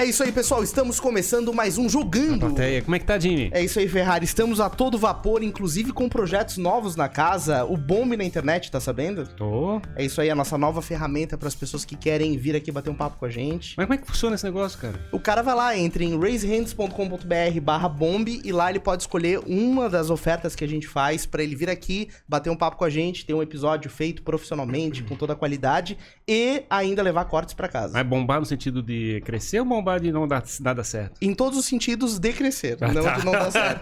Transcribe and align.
É 0.00 0.04
isso 0.06 0.22
aí, 0.22 0.32
pessoal. 0.32 0.64
Estamos 0.64 0.98
começando 0.98 1.52
mais 1.52 1.76
um 1.76 1.86
Jogando. 1.86 2.40
Plateia. 2.40 2.80
Como 2.80 2.96
é 2.96 2.98
que 2.98 3.04
tá, 3.04 3.18
Jimmy? 3.18 3.50
É 3.52 3.62
isso 3.62 3.78
aí, 3.78 3.86
Ferrari. 3.86 4.24
Estamos 4.24 4.58
a 4.58 4.70
todo 4.70 4.96
vapor, 4.96 5.42
inclusive 5.42 5.92
com 5.92 6.08
projetos 6.08 6.56
novos 6.56 6.96
na 6.96 7.06
casa. 7.06 7.66
O 7.66 7.76
Bombe 7.76 8.16
na 8.16 8.24
internet, 8.24 8.70
tá 8.70 8.80
sabendo? 8.80 9.26
Tô. 9.26 9.78
É 9.94 10.02
isso 10.02 10.18
aí, 10.22 10.30
a 10.30 10.34
nossa 10.34 10.56
nova 10.56 10.80
ferramenta 10.80 11.36
para 11.36 11.48
as 11.48 11.54
pessoas 11.54 11.84
que 11.84 11.94
querem 11.94 12.38
vir 12.38 12.56
aqui 12.56 12.72
bater 12.72 12.88
um 12.88 12.94
papo 12.94 13.18
com 13.18 13.26
a 13.26 13.28
gente. 13.28 13.74
Mas 13.76 13.84
como 13.84 13.92
é 13.94 13.98
que 13.98 14.06
funciona 14.06 14.36
esse 14.36 14.44
negócio, 14.44 14.78
cara? 14.78 14.98
O 15.12 15.20
cara 15.20 15.42
vai 15.42 15.54
lá, 15.54 15.76
entra 15.76 16.02
em 16.02 16.18
raisehands.com.br 16.18 17.60
barra 17.62 17.88
bombe 17.90 18.40
e 18.42 18.52
lá 18.52 18.70
ele 18.70 18.80
pode 18.80 19.02
escolher 19.02 19.40
uma 19.46 19.90
das 19.90 20.08
ofertas 20.08 20.56
que 20.56 20.64
a 20.64 20.68
gente 20.68 20.88
faz 20.88 21.26
para 21.26 21.42
ele 21.42 21.54
vir 21.54 21.68
aqui, 21.68 22.08
bater 22.26 22.48
um 22.48 22.56
papo 22.56 22.78
com 22.78 22.86
a 22.86 22.90
gente, 22.90 23.26
ter 23.26 23.34
um 23.34 23.42
episódio 23.42 23.90
feito 23.90 24.22
profissionalmente, 24.22 25.02
com 25.02 25.14
toda 25.14 25.34
a 25.34 25.36
qualidade 25.36 25.98
e 26.26 26.62
ainda 26.70 27.02
levar 27.02 27.26
cortes 27.26 27.52
para 27.52 27.68
casa. 27.68 27.92
Mas 27.92 28.06
bombar 28.06 28.40
no 28.40 28.46
sentido 28.46 28.82
de 28.82 29.20
crescer 29.26 29.60
ou 29.60 29.66
bombar 29.66 29.89
de 29.98 30.12
não 30.12 30.28
dar 30.28 30.44
nada 30.60 30.84
certo? 30.84 31.18
Em 31.20 31.34
todos 31.34 31.58
os 31.58 31.66
sentidos 31.66 32.18
de 32.18 32.32
crescer, 32.32 32.76
não 32.80 32.88
de 32.88 33.24
não 33.24 33.32
dar 33.32 33.50
certo. 33.50 33.80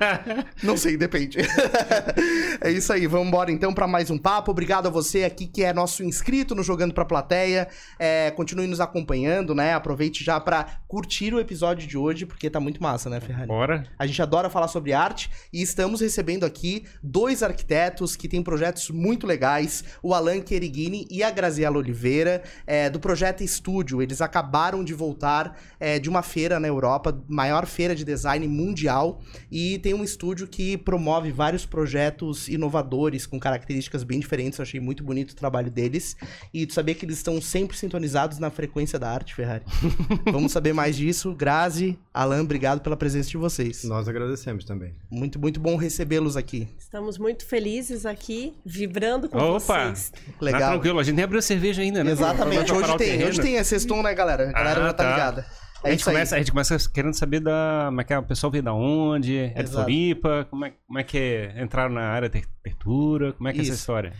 Não 0.63 0.77
sei, 0.77 0.97
depende. 0.97 1.39
é 2.61 2.71
isso 2.71 2.93
aí, 2.93 3.07
vamos 3.07 3.29
embora 3.29 3.51
então 3.51 3.73
para 3.73 3.87
mais 3.87 4.11
um 4.11 4.19
papo. 4.19 4.51
Obrigado 4.51 4.87
a 4.87 4.91
você 4.91 5.25
aqui 5.25 5.47
que 5.47 5.63
é 5.63 5.73
nosso 5.73 6.03
inscrito 6.03 6.55
no 6.55 6.63
Jogando 6.63 6.93
Pra 6.93 7.05
Plateia. 7.05 7.69
É, 7.99 8.31
continue 8.33 8.67
nos 8.67 8.81
acompanhando, 8.81 9.55
né? 9.55 9.75
Aproveite 9.75 10.25
já 10.25 10.41
para 10.41 10.81
curtir 10.87 11.33
o 11.33 11.41
episódio 11.41 11.87
de 11.87 11.97
hoje, 11.97 12.27
porque 12.27 12.51
tá 12.51 12.61
muito 12.61 12.83
massa, 12.83 13.09
né, 13.09 13.21
Ferrari? 13.21 13.47
Bora. 13.47 13.85
A 13.99 14.07
gente 14.07 14.21
adora 14.21 14.51
falar 14.51 14.69
sobre 14.69 14.93
arte 14.93 15.31
e 15.53 15.63
estamos 15.63 16.01
recebendo 16.01 16.45
aqui 16.45 16.85
dois 17.03 17.43
arquitetos 17.43 18.17
que 18.17 18.29
têm 18.29 18.43
projetos 18.43 18.91
muito 18.91 19.27
legais, 19.27 19.85
o 20.03 20.15
Alan 20.15 20.41
Querigini 20.41 21.07
e 21.11 21.23
a 21.23 21.31
Graziela 21.31 21.79
Oliveira, 21.79 22.43
é, 22.67 22.91
do 22.91 23.01
projeto 23.01 23.43
Estúdio. 23.43 24.03
Eles 24.03 24.21
acabaram 24.21 24.83
de 24.85 24.95
voltar 24.95 25.59
é, 25.79 25.98
de 25.99 26.09
uma 26.09 26.23
feira 26.23 26.59
na 26.61 26.69
Europa, 26.69 27.19
maior 27.29 27.67
feira 27.67 27.95
de 27.95 28.05
design 28.05 28.47
mundial, 28.47 29.21
e 29.51 29.79
tem 29.79 29.95
um 29.95 30.05
estúdio 30.05 30.47
que 30.47 30.77
promove 30.77 31.31
vários 31.33 31.65
projetos 31.67 32.49
inovadores 32.49 33.27
com 33.27 33.39
características 33.39 34.03
bem 34.05 34.21
diferentes. 34.21 34.59
Eu 34.59 34.63
achei 34.63 34.81
muito 34.81 35.03
bonito 35.05 35.31
o 35.33 35.37
trabalho 35.37 35.71
deles. 35.71 36.17
E 36.53 36.67
tu 36.67 36.75
sabia 36.75 36.95
que 36.95 37.05
eles 37.05 37.17
estão 37.17 37.41
sempre 37.41 37.77
sintonizados 37.77 38.39
na 38.39 38.51
frequência 38.51 38.99
da 38.99 39.11
arte, 39.11 39.35
Ferrari. 39.35 39.65
Vamos 40.33 40.53
saber 40.53 40.73
mais 40.73 40.97
disso. 40.97 41.35
Grazi, 41.35 41.99
Alan, 42.13 42.43
obrigado 42.43 42.81
pela 42.81 42.97
presença 42.97 43.31
de 43.31 43.37
vocês. 43.37 43.85
Nós 43.85 44.09
agradecemos 44.09 44.65
também. 44.65 44.95
Muito, 45.11 45.39
muito 45.39 45.61
bom 45.61 45.77
recebê-los 45.77 46.37
aqui. 46.37 46.69
Estamos 46.79 47.19
muito 47.19 47.47
felizes 47.47 48.05
aqui, 48.07 48.55
vibrando 48.65 49.29
com 49.29 49.39
Opa! 49.39 49.91
vocês. 49.91 50.13
Legal. 50.41 50.61
Tá 50.61 50.69
tranquilo, 50.71 50.99
a 50.99 51.03
gente 51.03 51.15
nem 51.17 51.25
abriu 51.25 51.41
cerveja 51.43 51.83
ainda, 51.83 52.03
né? 52.05 52.11
Exatamente, 52.13 52.73
hoje 52.73 52.97
tem, 52.97 53.25
hoje 53.25 53.41
tem, 53.41 53.57
é 53.57 53.65
sextou, 53.65 54.03
né, 54.03 54.15
galera? 54.15 54.51
A 54.51 54.53
galera 54.53 54.81
Ah, 54.81 54.87
já 54.87 54.93
tá, 54.93 55.05
tá. 55.05 55.11
ligada. 55.11 55.47
A 55.85 55.89
É 55.89 55.91
gente, 55.93 56.01
isso 56.01 56.09
aí. 56.11 56.15
começa, 56.17 56.35
a 56.35 56.39
gente 56.39 56.51
começa 56.51 56.91
querendo 56.93 57.15
saber 57.15 57.41
da. 57.41 57.85
Como 57.89 58.01
é 58.01 58.05
que 58.05 58.13
é? 58.13 58.19
O 58.19 58.23
pessoal 58.25 58.51
veio 58.51 58.65
da 58.65 58.73
onde? 58.75 59.37
É 59.37 59.49
de 59.55 59.61
Exato. 59.63 59.85
Floripa? 59.85 60.47
Como 60.51 60.65
é, 60.65 60.73
como 60.87 60.99
é 60.99 61.05
que 61.05 61.19
é? 61.19 61.63
Entraram 61.63 61.95
na 61.95 62.03
área 62.09 62.29
de 62.29 62.39
arquitetura? 62.39 63.33
Como 63.35 63.49
é 63.49 63.53
que 63.53 63.61
é 63.61 63.63
Isso. 63.63 63.73
essa 63.73 63.81
história? 63.81 64.13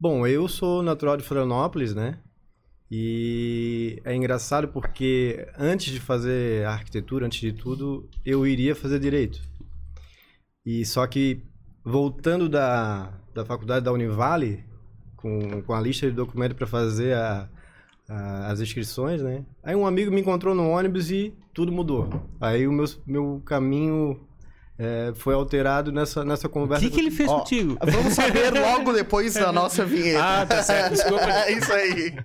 Bom, 0.00 0.26
eu 0.26 0.48
sou 0.48 0.82
natural 0.82 1.16
de 1.16 1.22
Florianópolis, 1.22 1.94
né? 1.94 2.18
E 2.90 4.00
é 4.04 4.14
engraçado 4.14 4.68
porque 4.68 5.46
antes 5.58 5.92
de 5.92 5.98
fazer 6.00 6.66
arquitetura, 6.66 7.24
antes 7.26 7.40
de 7.40 7.52
tudo, 7.52 8.08
eu 8.24 8.46
iria 8.46 8.74
fazer 8.74 8.98
direito. 8.98 9.40
E 10.64 10.84
só 10.84 11.06
que 11.06 11.42
voltando 11.84 12.48
da, 12.48 13.12
da 13.34 13.44
faculdade 13.44 13.84
da 13.84 13.92
Univale, 13.92 14.64
com, 15.16 15.62
com 15.62 15.72
a 15.72 15.80
lista 15.80 16.06
de 16.06 16.12
documentos 16.12 16.56
para 16.56 16.66
fazer 16.66 17.14
a- 17.16 17.48
a- 18.12 18.50
as 18.52 18.60
inscrições, 18.60 19.22
né? 19.22 19.42
Aí 19.62 19.74
um 19.74 19.86
amigo 19.86 20.10
me 20.12 20.20
encontrou 20.20 20.54
no 20.54 20.68
ônibus 20.70 21.10
e 21.10 21.34
tudo 21.54 21.72
mudou. 21.72 22.08
Aí 22.40 22.66
o 22.66 22.72
meu, 22.72 22.84
meu 23.06 23.42
caminho 23.44 24.20
é, 24.78 25.12
foi 25.14 25.34
alterado 25.34 25.92
nessa, 25.92 26.24
nessa 26.24 26.46
O 26.46 26.50
conversa. 26.50 26.84
que, 26.84 26.90
que 26.90 27.00
ele 27.00 27.10
fez 27.10 27.28
Ó, 27.28 27.38
contigo? 27.38 27.76
Vamos 27.82 28.14
saber 28.14 28.50
logo 28.52 28.92
depois 28.92 29.34
da 29.34 29.52
nossa 29.52 29.84
vinheta. 29.86 30.22
Ah, 30.42 30.46
tá 30.46 30.62
certo, 30.62 30.92
desculpa. 30.94 31.24
É 31.46 31.52
isso 31.52 31.72
aí. 31.72 32.16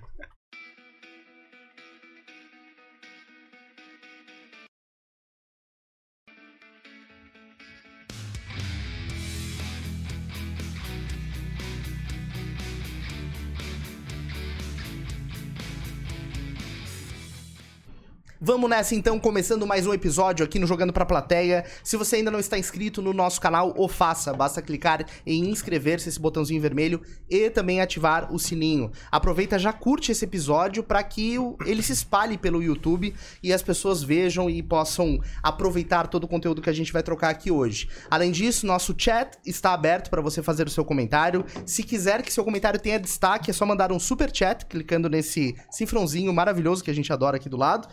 Vamos 18.48 18.70
nessa 18.70 18.94
então, 18.94 19.20
começando 19.20 19.66
mais 19.66 19.86
um 19.86 19.92
episódio 19.92 20.42
aqui 20.42 20.58
no 20.58 20.66
Jogando 20.66 20.90
Pra 20.90 21.04
Plateia. 21.04 21.66
Se 21.84 21.98
você 21.98 22.16
ainda 22.16 22.30
não 22.30 22.40
está 22.40 22.58
inscrito 22.58 23.02
no 23.02 23.12
nosso 23.12 23.38
canal, 23.42 23.74
o 23.76 23.86
faça. 23.86 24.32
Basta 24.32 24.62
clicar 24.62 25.04
em 25.26 25.50
inscrever-se, 25.50 26.08
esse 26.08 26.18
botãozinho 26.18 26.58
vermelho, 26.58 27.02
e 27.28 27.50
também 27.50 27.82
ativar 27.82 28.32
o 28.32 28.38
sininho. 28.38 28.90
Aproveita, 29.12 29.58
já 29.58 29.70
curte 29.70 30.12
esse 30.12 30.24
episódio 30.24 30.82
para 30.82 31.02
que 31.02 31.36
ele 31.66 31.82
se 31.82 31.92
espalhe 31.92 32.38
pelo 32.38 32.62
YouTube 32.62 33.14
e 33.42 33.52
as 33.52 33.60
pessoas 33.60 34.02
vejam 34.02 34.48
e 34.48 34.62
possam 34.62 35.20
aproveitar 35.42 36.06
todo 36.06 36.24
o 36.24 36.28
conteúdo 36.28 36.62
que 36.62 36.70
a 36.70 36.74
gente 36.74 36.90
vai 36.90 37.02
trocar 37.02 37.28
aqui 37.28 37.50
hoje. 37.50 37.90
Além 38.10 38.32
disso, 38.32 38.66
nosso 38.66 38.94
chat 38.96 39.36
está 39.44 39.74
aberto 39.74 40.08
para 40.08 40.22
você 40.22 40.42
fazer 40.42 40.66
o 40.66 40.70
seu 40.70 40.86
comentário. 40.86 41.44
Se 41.66 41.82
quiser 41.82 42.22
que 42.22 42.32
seu 42.32 42.42
comentário 42.42 42.80
tenha 42.80 42.98
destaque, 42.98 43.50
é 43.50 43.52
só 43.52 43.66
mandar 43.66 43.92
um 43.92 44.00
super 44.00 44.34
chat 44.34 44.64
clicando 44.64 45.06
nesse 45.10 45.54
cifrãozinho 45.70 46.32
maravilhoso 46.32 46.82
que 46.82 46.90
a 46.90 46.94
gente 46.94 47.12
adora 47.12 47.36
aqui 47.36 47.50
do 47.50 47.58
lado. 47.58 47.86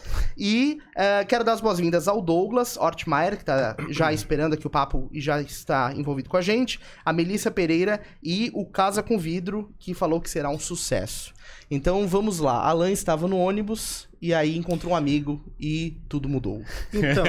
Eh, 0.96 1.26
quero 1.26 1.44
dar 1.44 1.54
as 1.54 1.62
boas-vindas 1.62 2.08
ao 2.08 2.22
Douglas 2.22 2.78
Ortmeier, 2.78 3.38
que 3.38 3.46
tá 3.46 3.76
já 3.90 4.12
esperando 4.12 4.54
aqui 4.54 4.68
o 4.68 4.70
papo 4.70 5.10
e 5.12 5.20
já 5.20 5.42
está 5.42 5.94
envolvido 5.96 6.30
com 6.30 6.38
a 6.38 6.42
gente, 6.42 6.80
a 7.04 7.12
Melissa 7.12 7.50
Pereira 7.50 8.02
e 8.24 8.52
o 8.54 8.66
Casa 8.66 9.02
com 9.02 9.18
Vidro, 9.18 9.74
que 9.80 9.94
falou 9.94 10.22
que 10.22 10.30
será 10.30 10.50
um 10.50 10.60
sucesso. 10.60 11.34
Então 11.70 12.08
vamos 12.08 12.40
lá. 12.40 12.68
Alan 12.68 12.92
estava 12.92 13.28
no 13.28 13.38
ônibus 13.38 14.08
e 14.22 14.34
aí 14.34 14.58
encontrou 14.58 14.94
um 14.94 14.96
amigo 14.96 15.42
e 15.60 15.98
tudo 16.10 16.28
mudou. 16.30 16.62
Então, 16.94 17.24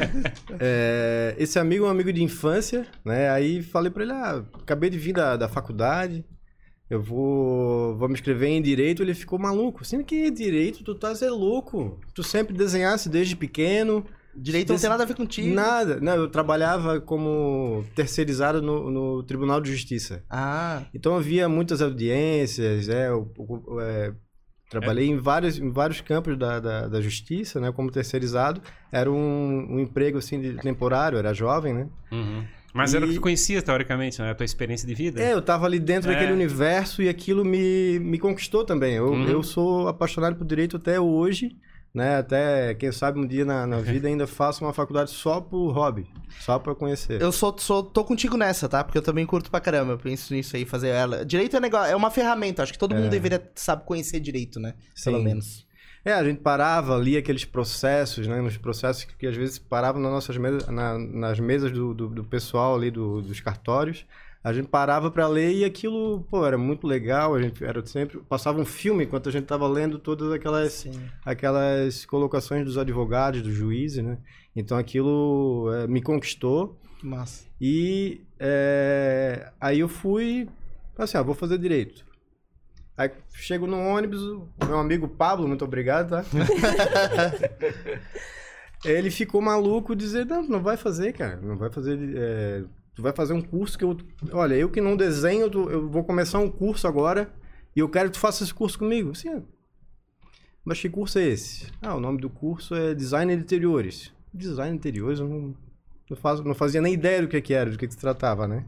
é, 0.60 1.34
esse 1.38 1.58
amigo 1.58 1.84
é 1.84 1.88
um 1.88 1.90
amigo 1.90 2.12
de 2.12 2.22
infância, 2.22 2.86
né? 3.04 3.30
Aí 3.30 3.62
falei 3.62 3.90
pra 3.90 4.02
ele, 4.02 4.12
ah, 4.12 4.44
acabei 4.54 4.90
de 4.90 4.98
vir 4.98 5.12
da, 5.12 5.36
da 5.36 5.48
faculdade, 5.48 6.24
eu 6.88 7.02
vou, 7.02 7.96
vou 7.96 8.08
me 8.08 8.14
inscrever 8.14 8.50
em 8.50 8.62
Direito. 8.62 9.02
Ele 9.02 9.14
ficou 9.14 9.38
maluco. 9.38 9.82
Assim, 9.82 10.02
que 10.02 10.30
Direito? 10.30 10.84
Tu 10.84 10.94
tá 10.94 11.12
é 11.20 11.30
louco. 11.30 11.98
Tu 12.14 12.22
sempre 12.22 12.54
desenhasse 12.54 13.08
desde 13.08 13.34
pequeno. 13.34 14.04
Direito 14.36 14.72
não 14.72 14.78
tem 14.78 14.90
nada 14.90 15.04
a 15.04 15.06
ver 15.06 15.14
contigo. 15.14 15.54
Nada. 15.54 16.00
Não, 16.00 16.16
eu 16.16 16.28
trabalhava 16.28 17.00
como 17.00 17.84
terceirizado 17.94 18.60
no, 18.60 18.90
no 18.90 19.22
Tribunal 19.22 19.60
de 19.60 19.70
Justiça. 19.70 20.24
Ah, 20.28 20.82
Então 20.92 21.16
havia 21.16 21.48
muitas 21.48 21.80
audiências, 21.80 22.88
é, 22.88 23.08
eu, 23.08 23.32
eu, 23.38 23.80
é, 23.80 24.12
trabalhei 24.68 25.06
em, 25.06 25.16
vários, 25.16 25.58
em 25.58 25.70
vários 25.70 26.00
campos 26.00 26.36
da, 26.36 26.58
da, 26.58 26.88
da 26.88 27.00
justiça, 27.00 27.60
né, 27.60 27.70
como 27.70 27.92
terceirizado. 27.92 28.60
Era 28.90 29.10
um, 29.10 29.74
um 29.74 29.78
emprego 29.78 30.18
assim 30.18 30.40
de 30.40 30.54
temporário, 30.56 31.16
era 31.16 31.32
jovem, 31.32 31.72
né? 31.72 31.88
Uhum. 32.10 32.44
Mas 32.74 32.92
era 32.92 33.04
o 33.04 33.08
que 33.08 33.14
E- 33.14 33.18
tu 33.18 33.22
conhecia, 33.22 33.62
teoricamente, 33.62 34.20
né? 34.20 34.30
A 34.32 34.34
tua 34.34 34.44
experiência 34.44 34.86
de 34.86 34.94
vida. 34.94 35.22
É, 35.22 35.32
eu 35.32 35.40
tava 35.40 35.64
ali 35.64 35.78
dentro 35.78 36.10
É. 36.10 36.14
daquele 36.14 36.32
universo 36.32 37.00
e 37.00 37.08
aquilo 37.08 37.44
me, 37.44 38.00
me 38.00 38.18
conquistou 38.18 38.64
também. 38.64 38.94
Eu, 38.96 39.12
Uhum. 39.12 39.28
eu 39.28 39.42
sou 39.44 39.86
apaixonado 39.86 40.34
por 40.34 40.44
direito 40.44 40.76
até 40.76 40.98
hoje, 41.00 41.56
né? 41.94 42.16
Até, 42.16 42.74
quem 42.74 42.90
sabe, 42.90 43.20
um 43.20 43.26
dia 43.26 43.44
na, 43.44 43.64
na 43.64 43.78
vida 44.02 44.08
ainda 44.08 44.26
faço 44.26 44.64
uma 44.64 44.72
faculdade 44.72 45.10
só 45.12 45.40
por 45.40 45.70
hobby, 45.70 46.08
só 46.40 46.58
para 46.58 46.74
conhecer. 46.74 47.22
eu 47.22 47.30
sou, 47.30 47.54
sou, 47.56 47.80
tô 47.84 48.02
contigo 48.04 48.36
nessa, 48.36 48.68
tá? 48.68 48.82
Porque 48.82 48.98
eu 48.98 49.02
também 49.02 49.24
curto 49.24 49.52
pra 49.52 49.60
caramba. 49.60 49.92
Eu 49.92 49.98
penso 49.98 50.34
nisso 50.34 50.56
aí, 50.56 50.64
fazer 50.64 50.88
ela. 50.88 51.24
Direito 51.24 51.56
é 51.56 51.60
negócio, 51.60 51.92
é 51.92 51.94
uma 51.94 52.10
ferramenta. 52.10 52.64
Acho 52.64 52.72
que 52.72 52.78
todo 52.78 52.92
mundo 52.92 53.08
deveria 53.08 53.40
saber 53.54 53.84
conhecer 53.84 54.18
direito, 54.18 54.58
né? 54.58 54.74
Pelo 55.04 55.18
Sim. 55.18 55.24
menos. 55.24 55.63
É, 56.04 56.12
a 56.12 56.22
gente 56.22 56.40
parava 56.40 56.94
ali 56.96 57.16
aqueles 57.16 57.44
processos, 57.44 58.26
né? 58.26 58.40
Nos 58.40 58.56
processos 58.58 59.04
que, 59.04 59.16
que 59.16 59.26
às 59.26 59.34
vezes 59.36 59.58
paravam 59.58 60.02
nas 60.02 60.12
nossas 60.12 60.36
mesas, 60.36 60.66
na- 60.68 60.98
nas 60.98 61.40
mesas 61.40 61.72
do, 61.72 61.94
do, 61.94 62.08
do 62.08 62.24
pessoal 62.24 62.74
ali 62.76 62.90
do- 62.90 63.22
dos 63.22 63.40
cartórios. 63.40 64.04
A 64.42 64.52
gente 64.52 64.68
parava 64.68 65.10
para 65.10 65.26
ler 65.26 65.54
e 65.54 65.64
aquilo, 65.64 66.20
pô, 66.30 66.44
era 66.46 66.58
muito 66.58 66.86
legal. 66.86 67.34
A 67.34 67.40
gente 67.40 67.64
era 67.64 67.84
sempre 67.86 68.18
passava 68.28 68.60
um 68.60 68.64
filme 68.66 69.04
enquanto 69.04 69.30
a 69.30 69.32
gente 69.32 69.46
tava 69.46 69.66
lendo 69.66 69.98
todas 69.98 70.30
aquelas 70.30 70.72
Sim. 70.74 71.00
aquelas 71.24 72.04
colocações 72.04 72.62
dos 72.66 72.76
advogados, 72.76 73.40
dos 73.40 73.54
juízes, 73.54 74.04
né? 74.04 74.18
Então 74.54 74.76
aquilo 74.76 75.72
é, 75.74 75.86
me 75.86 76.02
conquistou 76.02 76.78
Massa. 77.02 77.44
e 77.58 78.20
é, 78.38 79.50
aí 79.58 79.80
eu 79.80 79.88
fui, 79.88 80.46
assim, 80.98 81.16
ah, 81.16 81.22
vou 81.22 81.34
fazer 81.34 81.56
direito. 81.56 82.04
Aí 82.96 83.10
chego 83.32 83.66
no 83.66 83.78
ônibus, 83.78 84.22
meu 84.66 84.78
amigo 84.78 85.08
Pablo, 85.08 85.48
muito 85.48 85.64
obrigado, 85.64 86.10
tá? 86.10 86.24
Ele 88.84 89.10
ficou 89.10 89.40
maluco 89.40 89.96
dizer, 89.96 90.26
não, 90.26 90.42
não 90.42 90.62
vai 90.62 90.76
fazer, 90.76 91.12
cara, 91.12 91.36
não 91.40 91.56
vai 91.56 91.70
fazer, 91.70 91.98
é, 92.16 92.64
tu 92.94 93.02
vai 93.02 93.12
fazer 93.12 93.32
um 93.32 93.42
curso 93.42 93.76
que 93.76 93.84
eu, 93.84 93.96
olha, 94.32 94.54
eu 94.54 94.70
que 94.70 94.80
não 94.80 94.96
desenho, 94.96 95.50
eu 95.70 95.88
vou 95.88 96.04
começar 96.04 96.38
um 96.38 96.50
curso 96.50 96.86
agora 96.86 97.32
e 97.74 97.80
eu 97.80 97.88
quero 97.88 98.10
que 98.10 98.14
tu 98.14 98.20
faça 98.20 98.44
esse 98.44 98.54
curso 98.54 98.78
comigo. 98.78 99.10
Assim, 99.10 99.42
Mas 100.64 100.80
que 100.80 100.88
curso 100.88 101.18
é 101.18 101.24
esse? 101.24 101.66
Ah, 101.82 101.96
o 101.96 102.00
nome 102.00 102.20
do 102.20 102.30
curso 102.30 102.74
é 102.74 102.94
Design 102.94 103.34
de 103.34 103.42
Interiores. 103.42 104.12
Design 104.32 104.70
de 104.70 104.76
Interiores, 104.76 105.18
eu 105.18 105.28
não, 105.28 105.54
não, 106.10 106.16
faz, 106.16 106.40
não 106.40 106.54
fazia 106.54 106.80
nem 106.80 106.94
ideia 106.94 107.22
do 107.22 107.28
que, 107.28 107.40
que 107.40 107.54
era, 107.54 107.70
do 107.70 107.78
que, 107.78 107.88
que 107.88 107.94
se 107.94 108.00
tratava, 108.00 108.46
né? 108.46 108.64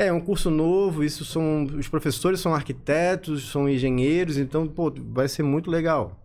É, 0.00 0.06
é 0.06 0.12
um 0.12 0.20
curso 0.20 0.50
novo, 0.50 1.04
isso 1.04 1.24
são. 1.24 1.64
Os 1.64 1.88
professores 1.88 2.40
são 2.40 2.54
arquitetos, 2.54 3.50
são 3.50 3.68
engenheiros, 3.68 4.36
então, 4.38 4.66
pô, 4.66 4.92
vai 5.10 5.28
ser 5.28 5.42
muito 5.42 5.70
legal. 5.70 6.16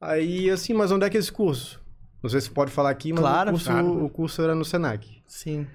Aí, 0.00 0.50
assim, 0.50 0.72
mas 0.72 0.90
onde 0.90 1.04
é 1.04 1.10
que 1.10 1.16
é 1.16 1.20
esse 1.20 1.32
curso? 1.32 1.80
Não 2.22 2.28
sei 2.28 2.40
se 2.40 2.50
pode 2.50 2.70
falar 2.70 2.90
aqui, 2.90 3.12
mas 3.12 3.20
Claro, 3.20 3.50
o, 3.50 3.52
curso, 3.52 3.66
claro. 3.70 4.04
o 4.04 4.08
curso 4.10 4.42
era 4.42 4.54
no 4.54 4.64
Senac. 4.64 5.22
Sim. 5.26 5.66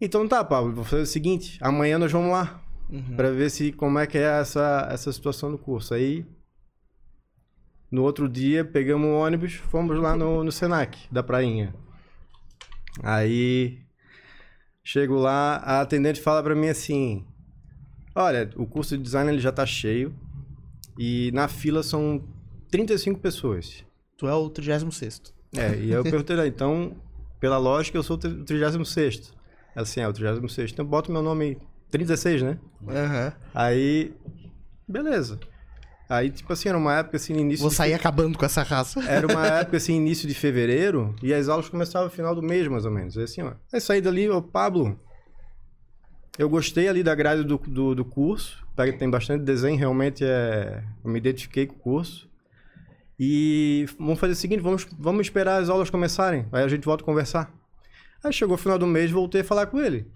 Então 0.00 0.26
tá, 0.28 0.44
Pablo, 0.44 0.72
vou 0.72 0.84
fazer 0.84 1.02
o 1.02 1.06
seguinte: 1.06 1.58
amanhã 1.60 1.98
nós 1.98 2.12
vamos 2.12 2.30
lá 2.30 2.62
Uhum. 2.88 3.16
Pra 3.16 3.30
ver 3.30 3.50
se 3.50 3.72
como 3.72 3.98
é 3.98 4.06
que 4.06 4.16
é 4.16 4.22
essa, 4.40 4.88
essa 4.90 5.12
situação 5.12 5.50
do 5.50 5.58
curso. 5.58 5.92
Aí, 5.92 6.24
no 7.90 8.02
outro 8.02 8.28
dia, 8.28 8.64
pegamos 8.64 9.08
o 9.08 9.14
ônibus, 9.14 9.54
fomos 9.54 9.98
lá 9.98 10.16
no, 10.16 10.44
no 10.44 10.52
Senac, 10.52 10.96
da 11.10 11.22
prainha. 11.22 11.74
Aí, 13.02 13.80
chego 14.86 15.16
lá, 15.16 15.56
a 15.56 15.80
atendente 15.80 16.20
fala 16.20 16.40
pra 16.42 16.54
mim 16.54 16.68
assim: 16.68 17.26
Olha, 18.14 18.48
o 18.56 18.64
curso 18.66 18.96
de 18.96 19.02
design 19.02 19.30
ele 19.30 19.40
já 19.40 19.50
tá 19.50 19.66
cheio 19.66 20.14
e 20.96 21.30
na 21.32 21.48
fila 21.48 21.82
são 21.82 22.22
35 22.70 23.18
pessoas. 23.18 23.84
Tu 24.16 24.28
é 24.28 24.34
o 24.34 24.48
36 24.48 25.34
É, 25.56 25.76
e 25.76 25.90
eu 25.90 26.04
perguntei, 26.04 26.38
"Ah, 26.38 26.46
então, 26.46 26.96
pela 27.40 27.58
lógica, 27.58 27.98
eu 27.98 28.02
sou 28.02 28.16
o 28.16 28.18
36. 28.18 29.34
Ela 29.74 29.82
assim, 29.82 30.00
é 30.00 30.08
o 30.08 30.12
36. 30.12 30.72
Então, 30.72 30.86
bota 30.86 31.12
meu 31.12 31.20
nome 31.22 31.44
aí. 31.44 31.58
36, 31.90 32.42
né? 32.42 32.58
Aham. 32.88 33.32
Aí, 33.54 34.14
beleza. 34.88 35.38
Aí, 36.08 36.30
tipo 36.30 36.52
assim, 36.52 36.68
era 36.68 36.78
uma 36.78 36.98
época 36.98 37.16
assim, 37.16 37.34
início. 37.34 37.62
Vou 37.62 37.70
sair 37.70 37.94
acabando 37.94 38.38
com 38.38 38.44
essa 38.44 38.62
raça. 38.62 39.02
Era 39.08 39.26
uma 39.26 39.46
época 39.60 39.76
assim, 39.76 39.96
início 39.96 40.28
de 40.28 40.34
fevereiro, 40.34 41.14
e 41.22 41.34
as 41.34 41.48
aulas 41.48 41.68
começavam 41.68 42.08
no 42.08 42.14
final 42.14 42.34
do 42.34 42.42
mês, 42.42 42.68
mais 42.68 42.84
ou 42.84 42.90
menos. 42.90 43.16
Aí 43.16 43.24
assim, 43.24 43.42
ó. 43.42 43.52
Aí 43.72 43.80
saí 43.80 44.00
dali, 44.00 44.28
ô 44.30 44.40
Pablo. 44.40 44.98
Eu 46.38 46.48
gostei 46.48 46.86
ali 46.86 47.02
da 47.02 47.14
grade 47.14 47.42
do, 47.44 47.56
do, 47.58 47.94
do 47.94 48.04
curso. 48.04 48.64
Tem 48.98 49.08
bastante 49.08 49.42
desenho, 49.42 49.78
realmente 49.78 50.22
é. 50.24 50.84
Eu 51.02 51.10
me 51.10 51.18
identifiquei 51.18 51.66
com 51.66 51.74
o 51.74 51.78
curso. 51.78 52.28
E 53.18 53.86
vamos 53.98 54.20
fazer 54.20 54.34
o 54.34 54.36
seguinte, 54.36 54.60
vamos, 54.60 54.86
vamos 54.98 55.26
esperar 55.26 55.62
as 55.62 55.70
aulas 55.70 55.88
começarem. 55.88 56.46
Aí 56.52 56.62
a 56.62 56.68
gente 56.68 56.84
volta 56.84 57.02
a 57.02 57.06
conversar. 57.06 57.50
Aí 58.22 58.32
chegou 58.32 58.54
o 58.54 58.58
final 58.58 58.78
do 58.78 58.86
mês, 58.86 59.10
voltei 59.10 59.40
a 59.40 59.44
falar 59.44 59.66
com 59.66 59.80
ele. 59.80 60.06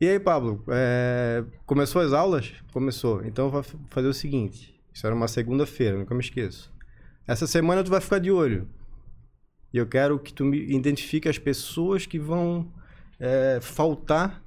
E 0.00 0.08
aí, 0.08 0.18
Pablo, 0.18 0.64
é, 0.68 1.44
começou 1.66 2.00
as 2.00 2.12
aulas? 2.12 2.52
Começou. 2.72 3.22
Então 3.24 3.46
eu 3.46 3.50
vou 3.50 3.62
fazer 3.90 4.08
o 4.08 4.14
seguinte. 4.14 4.74
Isso 4.92 5.06
era 5.06 5.14
uma 5.14 5.28
segunda-feira, 5.28 5.98
nunca 5.98 6.14
me 6.14 6.20
esqueço. 6.20 6.72
Essa 7.26 7.46
semana 7.46 7.84
tu 7.84 7.90
vai 7.90 8.00
ficar 8.00 8.18
de 8.18 8.30
olho. 8.30 8.66
E 9.72 9.76
eu 9.76 9.86
quero 9.86 10.18
que 10.18 10.32
tu 10.32 10.44
me 10.44 10.58
identifique 10.74 11.28
as 11.28 11.38
pessoas 11.38 12.06
que 12.06 12.18
vão 12.18 12.72
é, 13.18 13.58
faltar 13.60 14.42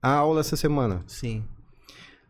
a 0.00 0.12
aula 0.12 0.40
essa 0.40 0.56
semana. 0.56 1.02
Sim. 1.06 1.44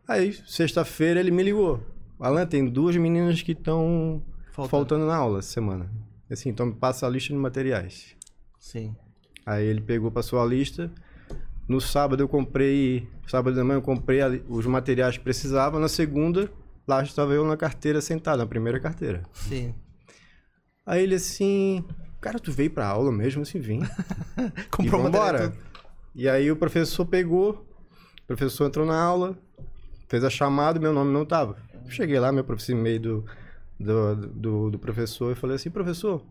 Aí, 0.08 0.32
sexta-feira, 0.32 1.20
ele 1.20 1.30
me 1.30 1.42
ligou. 1.42 1.84
Alan, 2.18 2.46
tem 2.46 2.66
duas 2.66 2.96
meninas 2.96 3.42
que 3.42 3.52
estão 3.52 4.24
Faltando. 4.52 4.70
faltando. 4.70 5.06
na 5.06 5.14
aula 5.16 5.40
essa 5.40 5.50
semana. 5.50 5.90
Assim, 6.30 6.48
então 6.48 6.66
me 6.66 6.74
passa 6.74 7.06
a 7.06 7.10
lista 7.10 7.32
de 7.32 7.38
materiais. 7.38 8.16
Sim. 8.58 8.96
Aí 9.44 9.64
ele 9.66 9.82
pegou, 9.82 10.10
passou 10.10 10.40
a 10.40 10.46
lista. 10.46 10.90
No 11.68 11.80
sábado 11.80 12.22
eu 12.22 12.28
comprei, 12.28 13.08
sábado 13.26 13.56
de 13.56 13.62
manhã 13.62 13.78
eu 13.78 13.82
comprei 13.82 14.20
os 14.48 14.66
materiais 14.66 15.16
que 15.18 15.24
precisava. 15.24 15.80
Na 15.80 15.88
segunda, 15.88 16.50
lá 16.86 17.02
estava 17.02 17.32
eu 17.32 17.44
na 17.44 17.56
carteira 17.56 18.00
sentado, 18.00 18.38
na 18.38 18.46
primeira 18.46 18.78
carteira. 18.78 19.22
Sim. 19.32 19.74
Aí 20.84 21.02
ele 21.02 21.16
assim, 21.16 21.84
cara, 22.20 22.38
tu 22.38 22.52
veio 22.52 22.70
pra 22.70 22.86
aula 22.86 23.10
mesmo? 23.10 23.42
Assim, 23.42 23.58
vim. 23.58 23.80
Comprou 24.70 25.02
vambora. 25.02 25.48
material. 25.48 25.66
E 26.14 26.28
aí 26.28 26.50
o 26.50 26.56
professor 26.56 27.04
pegou, 27.04 27.66
o 28.22 28.26
professor 28.26 28.66
entrou 28.66 28.86
na 28.86 28.98
aula, 28.98 29.36
fez 30.08 30.24
a 30.24 30.30
chamada, 30.30 30.78
meu 30.80 30.92
nome 30.92 31.12
não 31.12 31.26
tava. 31.26 31.56
Cheguei 31.88 32.18
lá, 32.18 32.30
em 32.32 32.74
meio 32.74 33.00
do, 33.00 33.24
do, 33.78 34.16
do, 34.16 34.70
do 34.70 34.78
professor, 34.78 35.32
e 35.32 35.34
falei 35.34 35.56
assim, 35.56 35.70
professor, 35.70 36.22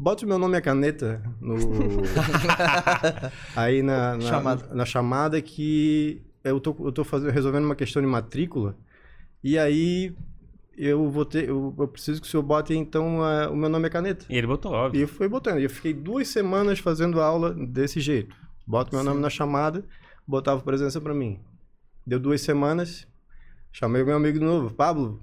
bota 0.00 0.24
o 0.24 0.28
meu 0.28 0.38
nome 0.38 0.54
e 0.54 0.58
a 0.58 0.62
caneta 0.62 1.22
no... 1.40 1.56
aí 3.54 3.82
na, 3.82 4.16
na, 4.16 4.20
Chamada. 4.20 4.74
na 4.74 4.84
chamada 4.84 5.40
que 5.42 6.22
eu 6.42 6.58
tô, 6.60 6.74
eu 6.80 6.92
tô 6.92 7.04
fazendo, 7.04 7.30
resolvendo 7.30 7.64
uma 7.64 7.76
questão 7.76 8.00
de 8.00 8.08
matrícula, 8.08 8.76
e 9.44 9.58
aí 9.58 10.14
eu 10.76 11.10
vou 11.10 11.24
ter, 11.26 11.48
eu, 11.48 11.74
eu 11.78 11.88
preciso 11.88 12.20
que 12.20 12.26
o 12.26 12.30
senhor 12.30 12.42
bote 12.42 12.74
então 12.74 13.22
a- 13.22 13.50
o 13.50 13.56
meu 13.56 13.68
nome 13.68 13.84
e 13.84 13.88
a 13.88 13.90
caneta. 13.90 14.24
E 14.30 14.36
ele 14.38 14.46
botou, 14.46 14.72
óbvio. 14.72 14.98
E 14.98 15.02
eu 15.02 15.08
fui 15.08 15.28
botando. 15.28 15.58
E 15.60 15.64
eu 15.64 15.70
fiquei 15.70 15.92
duas 15.92 16.28
semanas 16.28 16.78
fazendo 16.78 17.20
aula 17.20 17.52
desse 17.52 18.00
jeito. 18.00 18.34
Boto 18.66 18.94
meu 18.94 19.04
nome 19.04 19.20
na 19.20 19.28
chamada, 19.28 19.84
botava 20.26 20.60
presença 20.62 20.98
pra 21.00 21.12
mim. 21.12 21.38
Deu 22.06 22.18
duas 22.18 22.40
semanas, 22.40 23.06
chamei 23.70 24.02
o 24.02 24.06
meu 24.06 24.16
amigo 24.16 24.38
de 24.38 24.44
novo. 24.44 24.72
Pablo, 24.74 25.20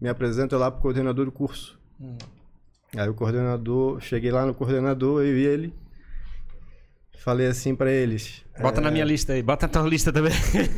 me 0.00 0.08
apresenta 0.08 0.56
lá 0.56 0.70
pro 0.70 0.80
coordenador 0.82 1.26
do 1.26 1.32
curso. 1.32 1.78
Hum. 2.00 2.16
Aí 2.94 3.08
o 3.08 3.14
coordenador, 3.14 4.00
cheguei 4.00 4.30
lá 4.30 4.46
no 4.46 4.54
coordenador, 4.54 5.22
eu 5.22 5.36
e 5.36 5.46
ele. 5.46 5.74
Falei 7.18 7.46
assim 7.46 7.74
pra 7.74 7.90
eles. 7.90 8.44
Bota 8.60 8.80
na 8.80 8.90
minha 8.90 9.04
lista 9.04 9.32
aí. 9.32 9.42
Bota 9.42 9.66
na 9.66 9.72
tua 9.72 9.88
lista 9.88 10.12
também. 10.12 10.32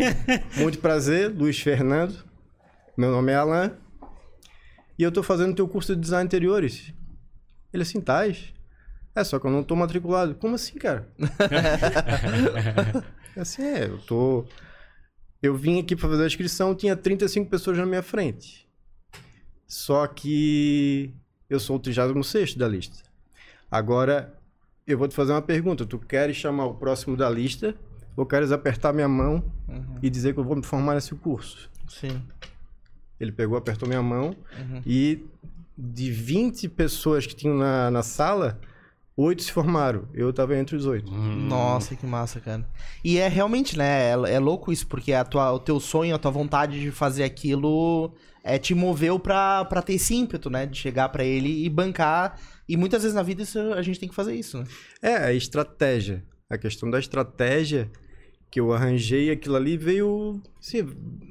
Muito 0.57 0.79
prazer, 0.79 1.31
Luiz 1.31 1.61
Fernando. 1.61 2.25
Meu 2.97 3.11
nome 3.11 3.33
é 3.33 3.35
Alan. 3.35 3.77
E 4.99 5.03
eu 5.03 5.13
tô 5.13 5.23
fazendo 5.23 5.55
teu 5.55 5.69
curso 5.69 5.95
de 5.95 6.01
design 6.01 6.25
interiores. 6.25 6.93
Ele 7.73 7.83
assim, 7.83 8.01
tais? 8.01 8.55
É, 9.15 9.23
só 9.23 9.39
que 9.39 9.47
eu 9.47 9.51
não 9.51 9.63
tô 9.63 9.77
matriculado. 9.77 10.35
Como 10.37 10.55
assim, 10.55 10.79
cara? 10.79 11.09
É 13.37 13.43
assim, 13.43 13.63
é, 13.63 13.85
eu 13.85 13.99
tô... 13.99 14.45
Eu 15.41 15.55
vim 15.55 15.79
aqui 15.79 15.95
pra 15.95 16.09
fazer 16.09 16.25
a 16.25 16.27
inscrição, 16.27 16.75
tinha 16.75 16.97
35 16.97 17.49
pessoas 17.49 17.79
na 17.79 17.87
minha 17.87 18.03
frente. 18.03 18.69
Só 19.65 20.09
que 20.09 21.15
eu 21.49 21.59
sou 21.61 21.77
o 21.77 21.79
36 21.79 22.55
da 22.55 22.69
lista. 22.69 23.03
Agora, 23.71 24.35
eu 24.87 24.97
vou 24.99 25.09
te 25.09 25.15
fazer 25.15 25.33
uma 25.33 25.43
pergunta. 25.43 25.85
Tu 25.87 25.99
queres 25.99 26.37
chamar 26.37 26.67
o 26.67 26.75
próximo 26.75 27.17
da 27.17 27.29
lista 27.29 27.75
ou 28.17 28.27
queres 28.27 28.51
apertar 28.53 28.93
minha 28.93 29.09
mão 29.09 29.43
e 30.03 30.11
dizer 30.11 30.33
que 30.35 30.41
eu 30.41 30.45
vou 30.45 30.57
me 30.57 30.63
formar 30.63 30.95
nesse 30.95 31.15
curso? 31.15 31.71
Sim. 31.89 32.21
Ele 33.21 33.33
pegou, 33.33 33.57
apertou 33.57 33.89
minha 33.89 34.03
mão 34.03 34.35
Uhum. 34.59 34.83
e 34.87 35.25
de 35.77 36.11
20 36.11 36.69
pessoas 36.71 37.27
que 37.27 37.35
tinham 37.37 37.57
na, 37.57 37.91
na 37.91 38.03
sala, 38.03 38.59
oito 39.19 39.43
se 39.43 39.53
formaram. 39.53 40.05
Eu 40.15 40.33
tava 40.33 40.57
entre 40.57 40.77
os 40.77 40.87
oito. 40.87 41.11
Nossa, 41.13 41.95
que 41.97 42.07
massa, 42.07 42.41
cara. 42.41 42.65
E 43.05 43.19
é 43.19 43.29
realmente, 43.29 43.77
né? 43.77 44.11
É, 44.11 44.35
é 44.35 44.39
louco 44.39 44.73
isso, 44.73 44.87
porque 44.87 45.13
a 45.13 45.25
tua, 45.25 45.53
o 45.53 45.59
teu 45.59 45.79
sonho, 45.81 46.15
a 46.15 46.19
tua 46.19 46.31
vontade 46.31 46.81
de 46.81 46.91
fazer 46.91 47.25
aquilo 47.25 48.13
é, 48.45 48.59
te 48.59 48.75
moveu 48.75 49.19
pra, 49.19 49.65
pra 49.65 49.83
ter 49.83 49.95
esse 49.95 50.15
ímpeto, 50.15 50.49
né? 50.49 50.65
De 50.67 50.79
chegar 50.79 51.09
pra 51.09 51.25
ele 51.25 51.65
e 51.65 51.69
bancar. 51.69 52.39
E 52.69 52.77
muitas 52.77 53.03
vezes 53.03 53.15
na 53.15 53.23
vida 53.23 53.43
isso, 53.43 53.59
a 53.75 53.83
gente 53.83 53.99
tem 53.99 54.09
que 54.09 54.15
fazer 54.15 54.35
isso, 54.35 54.59
né? 54.59 54.65
É, 55.03 55.17
a 55.17 55.33
estratégia. 55.33 56.25
A 56.49 56.57
questão 56.57 56.89
da 56.91 56.99
estratégia 56.99 57.91
que 58.51 58.59
eu 58.61 58.73
arranjei, 58.73 59.31
aquilo 59.31 59.57
ali 59.57 59.77
veio, 59.77 60.41
assim, 60.59 60.87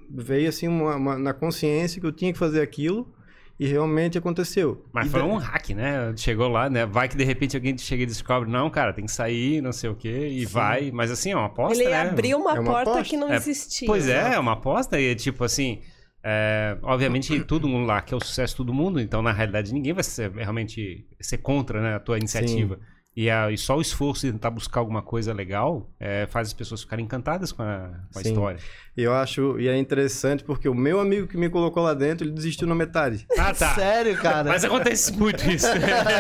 veio 0.10 0.48
assim 0.50 0.68
uma- 0.68 0.96
uma- 0.96 1.18
na 1.18 1.34
consciência 1.34 2.00
que 2.00 2.06
eu 2.06 2.12
tinha 2.12 2.32
que 2.32 2.38
fazer 2.38 2.62
aquilo 2.62 3.12
e 3.60 3.66
realmente 3.68 4.18
aconteceu. 4.18 4.86
Mas 4.94 5.08
E 5.08 5.10
foi 5.10 5.20
da- 5.22 5.26
um 5.26 5.36
hack, 5.38 5.70
né? 5.72 6.14
Chegou 6.16 6.48
lá, 6.48 6.70
né? 6.70 6.86
Vai 6.86 7.08
que 7.10 7.18
de 7.18 7.24
repente 7.24 7.56
alguém 7.58 7.78
chega 7.78 8.04
e 8.04 8.06
descobre, 8.06 8.50
não, 8.50 8.70
cara, 8.70 8.94
tem 8.94 9.06
que 9.06 9.12
sair, 9.12 9.62
não 9.62 9.72
sei 9.72 9.90
o 9.90 9.96
quê, 9.96 10.28
e 10.30 10.46
vai. 10.46 10.92
Mas 10.92 11.10
assim, 11.12 11.32
é 11.32 11.36
uma 11.36 11.46
aposta, 11.48 11.82
Ele 11.82 11.90
né? 11.90 12.02
abriu 12.02 12.38
uma, 12.38 12.56
É 12.56 12.60
uma 12.60 12.72
porta 12.72 12.92
aposta. 12.92 13.10
que 13.10 13.18
não 13.18 13.32
É, 13.32 13.36
existia. 13.38 13.86
Pois 13.88 14.08
é, 14.08 14.34
é 14.36 14.40
uma 14.40 14.54
aposta 14.54 15.00
e 15.00 15.16
tipo 15.16 15.44
assim. 15.44 15.80
é, 16.24 16.78
obviamente 16.84 17.40
todo 17.46 17.68
mundo 17.68 17.86
lá 17.88 18.02
quer 18.02 18.16
o 18.16 18.20
sucesso 18.20 18.54
de 18.54 18.58
todo 18.58 18.74
mundo, 18.74 19.00
então 19.00 19.22
na 19.22 19.32
realidade 19.32 19.74
ninguém 19.74 19.94
vai 19.94 20.04
ser, 20.04 20.30
realmente 20.32 21.08
ser 21.20 21.38
contra 21.38 21.82
né, 21.82 21.96
a 21.96 22.00
tua 22.00 22.18
iniciativa. 22.18 22.80
E, 23.20 23.32
a- 23.32 23.50
e 23.52 23.58
só 23.58 23.76
o 23.76 23.82
esforço 23.82 24.28
de 24.28 24.32
tentar 24.32 24.52
buscar 24.52 24.80
alguma 24.80 25.02
coisa 25.02 25.34
legal 25.34 25.90
é, 26.00 26.28
faz 26.28 26.50
as 26.50 26.54
pessoas 26.54 26.82
ficarem 26.84 27.04
encantadas 27.04 27.52
com 27.52 27.64
a, 27.64 27.90
com 28.14 28.20
a 28.20 28.22
Sim. 28.22 28.30
história. 28.30 28.60
E 28.96 29.02
eu 29.02 29.12
acho, 29.12 29.60
e 29.60 29.68
é 29.68 29.76
interessante 29.76 30.44
porque 30.44 30.70
o 30.70 30.76
meu 30.76 31.00
amigo 31.00 31.26
que 31.26 31.36
me 31.36 31.50
colocou 31.50 31.82
lá 31.82 31.96
dentro, 31.96 32.28
ele 32.28 32.32
desistiu 32.34 32.68
na 32.68 32.76
metade. 32.76 33.26
Ah, 33.36 33.52
tá. 33.56 33.74
Sério, 33.74 34.16
cara? 34.18 34.48
Mas 34.50 34.64
acontece 34.64 35.12
muito 35.18 35.44
isso. 35.50 35.66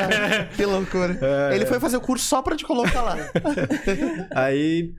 que 0.57 0.65
loucura. 0.65 1.19
É. 1.21 1.55
Ele 1.55 1.67
foi 1.67 1.79
fazer 1.79 1.97
o 1.97 2.01
curso 2.01 2.25
só 2.25 2.41
pra 2.41 2.55
te 2.55 2.65
colocar 2.65 3.03
lá. 3.03 3.15
Aí 4.35 4.91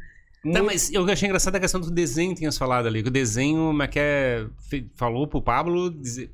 Não, 0.45 0.65
mas 0.65 0.93
eu 0.93 1.05
achei 1.11 1.27
engraçada 1.27 1.59
a 1.59 1.61
questão 1.61 1.81
do 1.81 1.91
desenho 1.91 2.31
que 2.31 2.39
tinhas 2.39 2.57
falado 2.57 2.87
ali. 2.87 3.03
Que 3.03 3.09
o 3.09 3.13
desenho, 3.13 3.73
mas 3.73 3.89
que 3.91 3.99
é, 3.99 4.47
falou 4.95 5.27
pro 5.27 5.43
Pablo. 5.43 5.91
dizer- 5.91 6.31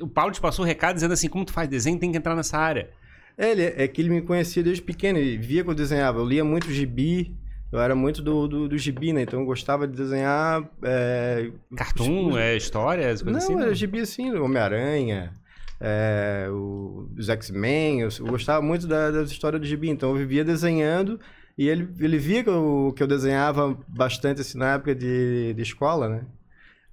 o 0.00 0.06
Pablo 0.06 0.30
te 0.32 0.40
passou 0.40 0.64
o 0.64 0.68
recado 0.68 0.94
dizendo 0.94 1.12
assim: 1.14 1.28
como 1.28 1.44
tu 1.44 1.52
faz 1.52 1.68
desenho, 1.68 1.98
tem 1.98 2.12
que 2.12 2.18
entrar 2.18 2.36
nessa 2.36 2.56
área. 2.56 2.88
É, 3.38 3.52
ele, 3.52 3.62
é 3.62 3.86
que 3.86 4.00
ele 4.02 4.10
me 4.10 4.20
conhecia 4.20 4.62
desde 4.64 4.82
pequeno, 4.82 5.16
ele 5.18 5.38
via 5.38 5.62
que 5.62 5.70
eu 5.70 5.74
desenhava. 5.74 6.18
Eu 6.18 6.26
lia 6.26 6.44
muito 6.44 6.70
gibi, 6.72 7.36
eu 7.70 7.78
era 7.80 7.94
muito 7.94 8.20
do, 8.20 8.48
do, 8.48 8.68
do 8.68 8.76
gibi, 8.76 9.12
né? 9.12 9.22
Então 9.22 9.38
eu 9.40 9.46
gostava 9.46 9.86
de 9.86 9.96
desenhar. 9.96 10.68
É, 10.82 11.48
Cartoon, 11.76 12.36
é, 12.36 12.56
histórias, 12.56 13.22
coisas 13.22 13.44
não, 13.44 13.54
assim? 13.54 13.62
era 13.64 13.74
gibi 13.74 14.00
assim, 14.00 14.34
Homem-Aranha, 14.34 15.32
é, 15.80 16.48
o- 16.50 17.08
os 17.16 17.28
X-Men. 17.28 18.00
Eu, 18.00 18.08
eu 18.18 18.26
gostava 18.26 18.60
muito 18.60 18.88
da, 18.88 19.12
das 19.12 19.30
histórias 19.30 19.60
do 19.60 19.66
gibi, 19.66 19.88
então 19.88 20.10
eu 20.10 20.16
vivia 20.16 20.44
desenhando. 20.44 21.20
E 21.56 21.68
ele, 21.68 21.88
ele 22.00 22.18
via 22.18 22.42
que 22.42 22.50
eu, 22.50 22.92
que 22.96 23.02
eu 23.02 23.06
desenhava 23.06 23.76
bastante 23.88 24.40
assim, 24.40 24.58
na 24.58 24.74
época 24.74 24.94
de, 24.94 25.54
de 25.54 25.62
escola, 25.62 26.08
né? 26.08 26.22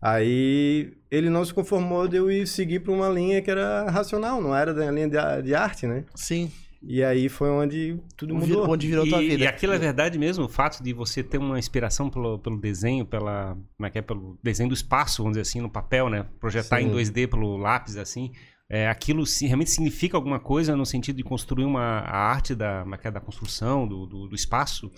Aí 0.02 0.94
ele 1.16 1.30
não 1.30 1.44
se 1.46 1.54
conformou 1.54 2.08
de 2.08 2.18
eu 2.18 2.30
ir 2.30 2.48
seguir 2.48 2.80
para 2.82 2.92
uma 2.92 3.10
linha 3.10 3.42
que 3.42 3.50
era 3.50 3.90
racional, 3.90 4.42
não 4.42 4.56
era 4.56 4.74
da 4.74 4.90
linha 4.92 5.08
de, 5.08 5.42
de 5.44 5.56
arte, 5.56 5.88
né? 5.88 6.04
Sim. 6.16 6.52
E 6.88 7.04
aí 7.04 7.30
foi 7.30 7.50
onde 7.50 7.98
tudo 8.16 8.38
Vir- 8.40 8.50
mudou. 8.50 8.70
Onde 8.70 8.88
virou 8.88 9.06
e, 9.06 9.10
tua 9.10 9.24
e 9.24 9.30
vida. 9.30 9.50
aquilo 9.50 9.74
é 9.74 9.78
verdade 9.80 10.20
mesmo, 10.20 10.46
o 10.46 10.50
fato 10.50 10.84
de 10.84 10.94
você 10.94 11.24
ter 11.24 11.40
uma 11.40 11.58
inspiração 11.58 12.10
pelo, 12.10 12.38
pelo 12.38 12.60
desenho, 12.60 13.06
pela, 13.06 13.58
como 13.76 13.88
é 13.88 13.90
que 13.90 13.98
é, 13.98 14.02
pelo 14.02 14.38
desenho 14.44 14.70
do 14.70 14.76
espaço, 14.76 15.24
vamos 15.24 15.38
dizer 15.38 15.50
assim, 15.50 15.62
no 15.62 15.70
papel, 15.70 16.10
né? 16.10 16.26
Projetar 16.40 16.80
Sim. 16.80 16.88
em 16.88 16.92
2D 16.92 17.28
pelo 17.28 17.58
lápis, 17.58 17.98
assim. 17.98 18.32
É, 18.70 18.88
aquilo 18.88 19.26
sim, 19.26 19.46
realmente 19.46 19.70
significa 19.72 20.18
alguma 20.18 20.40
coisa 20.40 20.76
no 20.76 20.86
sentido 20.86 21.16
de 21.18 21.24
construir 21.24 21.66
uma 21.66 22.00
a 22.00 22.18
arte 22.18 22.54
da, 22.56 22.82
como 22.82 22.96
é 22.96 22.98
que 22.98 23.08
é, 23.08 23.12
da 23.12 23.20
construção, 23.20 23.88
do, 23.88 24.06
do, 24.06 24.28
do 24.28 24.36
espaço? 24.36 24.92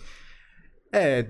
É, 0.91 1.27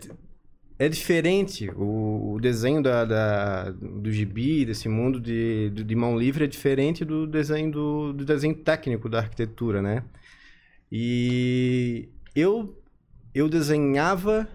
é 0.80 0.88
diferente. 0.88 1.70
O, 1.72 2.34
o 2.36 2.40
desenho 2.42 2.82
da, 2.82 3.04
da- 3.06 3.72
do 3.72 4.12
gibi, 4.12 4.66
desse 4.66 4.88
mundo 4.88 5.20
de, 5.20 5.70
de, 5.72 5.96
mão 5.96 6.18
livre, 6.18 6.44
é 6.44 6.48
diferente 6.48 7.04
do 7.04 7.26
desenho 7.26 7.72
do, 7.72 8.14
do 8.14 8.26
desenho 8.26 8.56
técnico 8.56 9.10
da 9.10 9.20
arquitetura, 9.20 9.82
né? 9.82 10.04
E 10.92 12.10
eu, 12.36 12.78
eu 13.34 13.50
desenhava, 13.50 14.48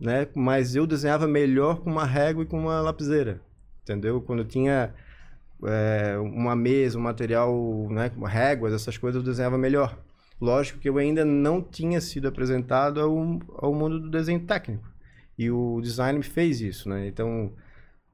né? 0.00 0.26
Mas 0.34 0.74
eu 0.74 0.86
desenhava 0.86 1.26
melhor 1.28 1.80
com 1.80 1.90
uma 1.90 2.04
régua 2.04 2.42
e 2.44 2.46
com 2.46 2.58
uma 2.58 2.80
lapiseira, 2.80 3.40
entendeu? 3.82 4.20
Quando 4.22 4.40
eu 4.40 4.46
tinha 4.46 4.94
é, 5.64 6.16
uma 6.18 6.56
mesa, 6.56 6.98
um 6.98 7.02
material, 7.02 7.88
né? 7.90 8.10
Réguas, 8.26 8.72
essas 8.72 8.96
coisas, 8.98 9.20
eu 9.20 9.24
desenhava 9.28 9.58
melhor. 9.58 9.98
Lógico 10.40 10.78
que 10.78 10.88
eu 10.88 10.98
ainda 10.98 11.24
não 11.24 11.60
tinha 11.60 12.00
sido 12.00 12.28
apresentado 12.28 13.00
ao, 13.00 13.40
ao 13.58 13.74
mundo 13.74 14.00
do 14.00 14.08
desenho 14.10 14.40
técnico. 14.40 14.88
E 15.38 15.50
o 15.50 15.80
design 15.80 16.18
me 16.18 16.24
fez 16.24 16.60
isso, 16.60 16.88
né? 16.88 17.06
Então, 17.06 17.52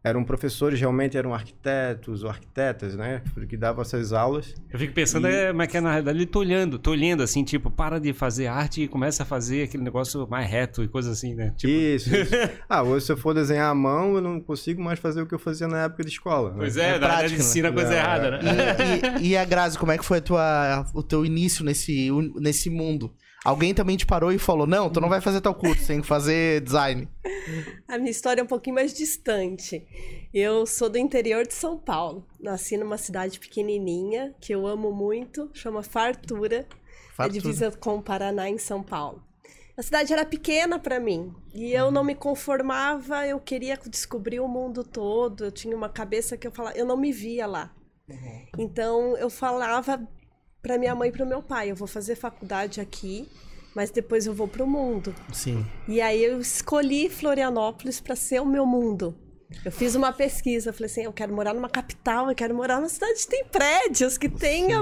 eram 0.06 0.22
professores, 0.22 0.78
realmente 0.78 1.16
eram 1.16 1.32
arquitetos 1.32 2.22
ou 2.22 2.28
arquitetas, 2.28 2.94
né? 2.94 3.22
Que 3.48 3.56
davam 3.56 3.80
essas 3.80 4.12
aulas. 4.12 4.54
Eu 4.70 4.78
fico 4.78 4.92
pensando, 4.92 5.26
é, 5.26 5.50
mas 5.50 5.68
que 5.68 5.78
é, 5.78 5.80
na 5.80 5.88
realidade 5.90 6.20
eu 6.20 6.26
tô 6.26 6.40
olhando, 6.40 6.78
tô 6.78 6.90
olhando 6.90 7.22
assim, 7.22 7.42
tipo, 7.42 7.70
para 7.70 7.98
de 7.98 8.12
fazer 8.12 8.46
arte 8.48 8.82
e 8.82 8.88
começa 8.88 9.22
a 9.22 9.26
fazer 9.26 9.62
aquele 9.62 9.82
negócio 9.82 10.28
mais 10.28 10.46
reto 10.50 10.84
e 10.84 10.88
coisa 10.88 11.12
assim, 11.12 11.34
né? 11.34 11.54
Tipo, 11.56 11.72
Isso, 11.72 12.10
isso. 12.14 12.30
ah, 12.68 12.82
hoje 12.82 13.06
se 13.06 13.12
eu 13.12 13.16
for 13.16 13.32
desenhar 13.32 13.70
à 13.70 13.74
mão, 13.74 14.16
eu 14.16 14.20
não 14.20 14.38
consigo 14.38 14.82
mais 14.82 14.98
fazer 14.98 15.22
o 15.22 15.26
que 15.26 15.34
eu 15.34 15.38
fazia 15.38 15.66
na 15.66 15.84
época 15.84 16.04
de 16.04 16.10
escola. 16.10 16.50
né? 16.50 16.56
pois 16.58 16.76
É 16.76 16.82
é, 16.82 16.86
na 16.86 16.92
verdade 16.92 17.14
prática, 17.16 17.38
né? 17.38 17.38
ensina 17.48 17.68
a 17.70 17.72
coisa 17.72 17.94
É, 17.94 17.96
errada, 17.96 18.30
né? 18.32 18.40
E, 18.42 19.24
e- 19.24 19.28
e 19.30 19.36
a 19.38 19.44
Grazi, 19.46 19.78
como 19.78 19.90
é 19.92 19.96
que 19.96 20.04
foi 20.04 20.18
a 20.18 20.20
tua, 20.20 20.86
o 20.92 21.02
teu 21.02 21.24
início 21.24 21.64
nesse, 21.64 22.10
nesse 22.38 22.68
mundo? 22.68 23.10
Alguém 23.44 23.74
também 23.74 23.96
te 23.96 24.06
parou 24.06 24.32
e 24.32 24.38
falou: 24.38 24.66
Não, 24.66 24.88
tu 24.88 25.00
não 25.00 25.08
vai 25.08 25.20
fazer 25.20 25.42
tal 25.42 25.54
curso, 25.54 25.86
tem 25.86 26.00
que 26.00 26.06
fazer 26.06 26.62
design. 26.62 27.06
A 27.86 27.98
minha 27.98 28.10
história 28.10 28.40
é 28.40 28.44
um 28.44 28.46
pouquinho 28.46 28.76
mais 28.76 28.94
distante. 28.94 29.86
Eu 30.32 30.64
sou 30.66 30.88
do 30.88 30.96
interior 30.96 31.46
de 31.46 31.52
São 31.52 31.76
Paulo. 31.76 32.26
Nasci 32.40 32.78
numa 32.78 32.96
cidade 32.96 33.38
pequenininha, 33.38 34.34
que 34.40 34.54
eu 34.54 34.66
amo 34.66 34.90
muito, 34.90 35.50
chama 35.52 35.82
Fartura. 35.82 36.60
É 36.60 36.66
Fartura. 37.14 37.40
divisa 37.40 37.70
com 37.70 37.96
o 37.96 38.02
Paraná, 38.02 38.48
em 38.48 38.56
São 38.56 38.82
Paulo. 38.82 39.22
A 39.76 39.82
cidade 39.82 40.12
era 40.12 40.24
pequena 40.24 40.78
para 40.78 41.00
mim 41.00 41.34
e 41.52 41.72
eu 41.72 41.90
não 41.90 42.04
me 42.04 42.14
conformava, 42.14 43.26
eu 43.26 43.40
queria 43.40 43.76
descobrir 43.76 44.40
o 44.40 44.48
mundo 44.48 44.84
todo. 44.84 45.44
Eu 45.44 45.52
tinha 45.52 45.76
uma 45.76 45.88
cabeça 45.88 46.36
que 46.36 46.46
eu 46.46 46.52
falava, 46.52 46.76
eu 46.78 46.86
não 46.86 46.96
me 46.96 47.12
via 47.12 47.46
lá. 47.46 47.74
Então 48.56 49.16
eu 49.16 49.28
falava 49.28 50.00
para 50.64 50.78
minha 50.78 50.94
mãe 50.94 51.10
e 51.10 51.12
para 51.12 51.24
o 51.24 51.28
meu 51.28 51.42
pai, 51.42 51.70
eu 51.70 51.76
vou 51.76 51.86
fazer 51.86 52.16
faculdade 52.16 52.80
aqui, 52.80 53.28
mas 53.76 53.90
depois 53.90 54.26
eu 54.26 54.32
vou 54.32 54.48
para 54.48 54.64
o 54.64 54.66
mundo. 54.66 55.14
Sim. 55.30 55.64
E 55.86 56.00
aí 56.00 56.24
eu 56.24 56.40
escolhi 56.40 57.10
Florianópolis 57.10 58.00
para 58.00 58.16
ser 58.16 58.40
o 58.40 58.46
meu 58.46 58.64
mundo. 58.64 59.14
Eu 59.62 59.70
fiz 59.70 59.94
uma 59.94 60.10
pesquisa, 60.10 60.72
falei 60.72 60.90
assim, 60.90 61.02
eu 61.02 61.12
quero 61.12 61.34
morar 61.34 61.52
numa 61.52 61.68
capital, 61.68 62.30
eu 62.30 62.34
quero 62.34 62.54
morar 62.54 62.76
numa 62.76 62.88
cidade 62.88 63.20
que 63.20 63.28
tem 63.28 63.44
prédios, 63.44 64.16
que 64.16 64.28
tenha 64.28 64.80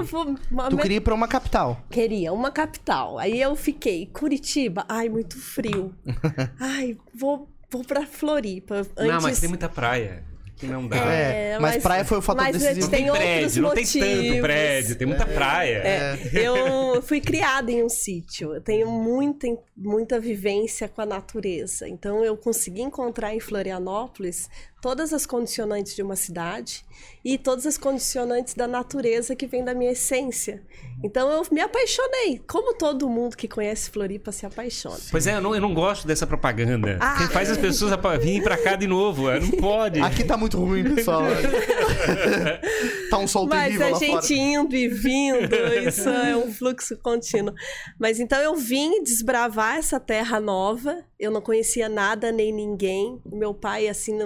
uma 0.49 0.69
Tu 0.69 0.77
queria 0.77 0.97
ir 0.97 1.01
pra 1.01 1.13
uma 1.13 1.27
capital. 1.27 1.83
Queria 1.91 2.31
uma 2.31 2.49
capital. 2.49 3.19
Aí 3.19 3.41
eu 3.41 3.55
fiquei, 3.55 4.07
Curitiba, 4.07 4.85
ai, 4.87 5.09
muito 5.09 5.37
frio. 5.37 5.93
ai, 6.59 6.97
vou, 7.13 7.49
vou 7.69 7.83
pra 7.83 8.07
Floripa. 8.07 8.77
Antes... 8.97 9.13
Não, 9.13 9.21
mas 9.21 9.39
tem 9.39 9.49
muita 9.49 9.67
praia. 9.67 10.23
Não 10.63 10.87
dá. 10.87 10.97
É, 10.97 11.59
mas 11.59 11.81
praia 11.81 12.05
foi 12.05 12.17
o 12.17 12.21
fator 12.21 12.43
mas 12.43 12.57
decisivo. 12.57 12.81
Não 12.81 12.89
tem, 12.89 12.99
tem 12.99 13.09
outros 13.09 13.25
prédio, 13.25 13.61
não 13.61 13.71
tem 13.71 13.85
tanto 13.85 14.41
prédio, 14.41 14.95
tem 14.95 15.07
muita 15.07 15.25
praia. 15.25 15.81
É, 15.85 16.19
eu 16.33 17.01
fui 17.01 17.19
criada 17.21 17.71
em 17.71 17.83
um 17.83 17.89
sítio, 17.89 18.53
eu 18.53 18.61
tenho 18.61 18.89
muita, 18.89 19.47
muita 19.75 20.19
vivência 20.19 20.87
com 20.87 21.01
a 21.01 21.05
natureza. 21.05 21.87
Então, 21.87 22.23
eu 22.23 22.35
consegui 22.37 22.81
encontrar 22.81 23.33
em 23.35 23.39
Florianópolis 23.39 24.49
todas 24.83 25.13
as 25.13 25.25
condicionantes 25.25 25.95
de 25.95 26.03
uma 26.03 26.17
cidade 26.17 26.83
e 27.23 27.37
todas 27.37 27.65
as 27.65 27.77
condicionantes 27.77 28.53
da 28.53 28.67
natureza 28.67 29.33
que 29.33 29.47
vem 29.47 29.63
da 29.63 29.73
minha 29.73 29.93
essência. 29.93 30.61
Então, 31.01 31.31
eu 31.31 31.41
me 31.49 31.61
apaixonei, 31.61 32.41
como 32.45 32.73
todo 32.73 33.09
mundo 33.09 33.37
que 33.37 33.47
conhece 33.47 33.89
Floripa 33.89 34.33
se 34.33 34.45
apaixona. 34.45 34.99
Pois 35.09 35.25
é, 35.25 35.37
eu 35.37 35.41
não, 35.41 35.55
eu 35.55 35.61
não 35.61 35.73
gosto 35.73 36.05
dessa 36.05 36.27
propaganda. 36.27 36.97
Ah. 36.99 37.15
que 37.17 37.27
faz 37.31 37.49
as 37.49 37.57
pessoas 37.57 37.93
virem 38.21 38.41
pra 38.41 38.57
cá 38.57 38.75
de 38.75 38.85
novo. 38.85 39.29
é, 39.29 39.39
Não 39.39 39.51
pode. 39.51 40.01
Aqui 40.01 40.25
tá 40.25 40.35
muito 40.35 40.57
ruim, 40.57 40.95
pessoal. 40.95 41.23
tá 43.09 43.17
um 43.17 43.27
sol 43.27 43.47
Mas 43.47 43.63
terrível 43.63 43.87
a 43.87 43.89
lá 43.91 43.99
gente 43.99 44.11
fora. 44.11 44.33
indo 44.33 44.75
e 44.75 44.87
vindo, 44.89 45.55
isso 45.87 46.09
é 46.09 46.35
um 46.35 46.51
fluxo 46.51 46.97
contínuo. 46.97 47.53
Mas 47.97 48.19
então 48.19 48.39
eu 48.39 48.55
vim 48.55 49.01
desbravar 49.01 49.77
essa 49.77 49.99
terra 49.99 50.41
nova. 50.41 51.03
Eu 51.19 51.31
não 51.31 51.41
conhecia 51.41 51.87
nada 51.87 52.31
nem 52.31 52.51
ninguém. 52.51 53.21
Meu 53.25 53.53
pai, 53.53 53.87
assim, 53.87 54.17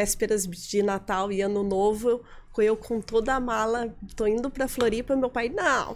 vésperas 0.00 0.46
de 0.46 0.82
Natal 0.82 1.32
e 1.32 1.40
Ano 1.40 1.62
Novo, 1.62 2.20
eu 2.58 2.74
com 2.74 3.02
toda 3.02 3.34
a 3.34 3.40
mala, 3.40 3.94
tô 4.14 4.26
indo 4.26 4.48
pra 4.50 4.66
Floripa. 4.66 5.14
Meu 5.14 5.28
pai, 5.28 5.50
não, 5.50 5.94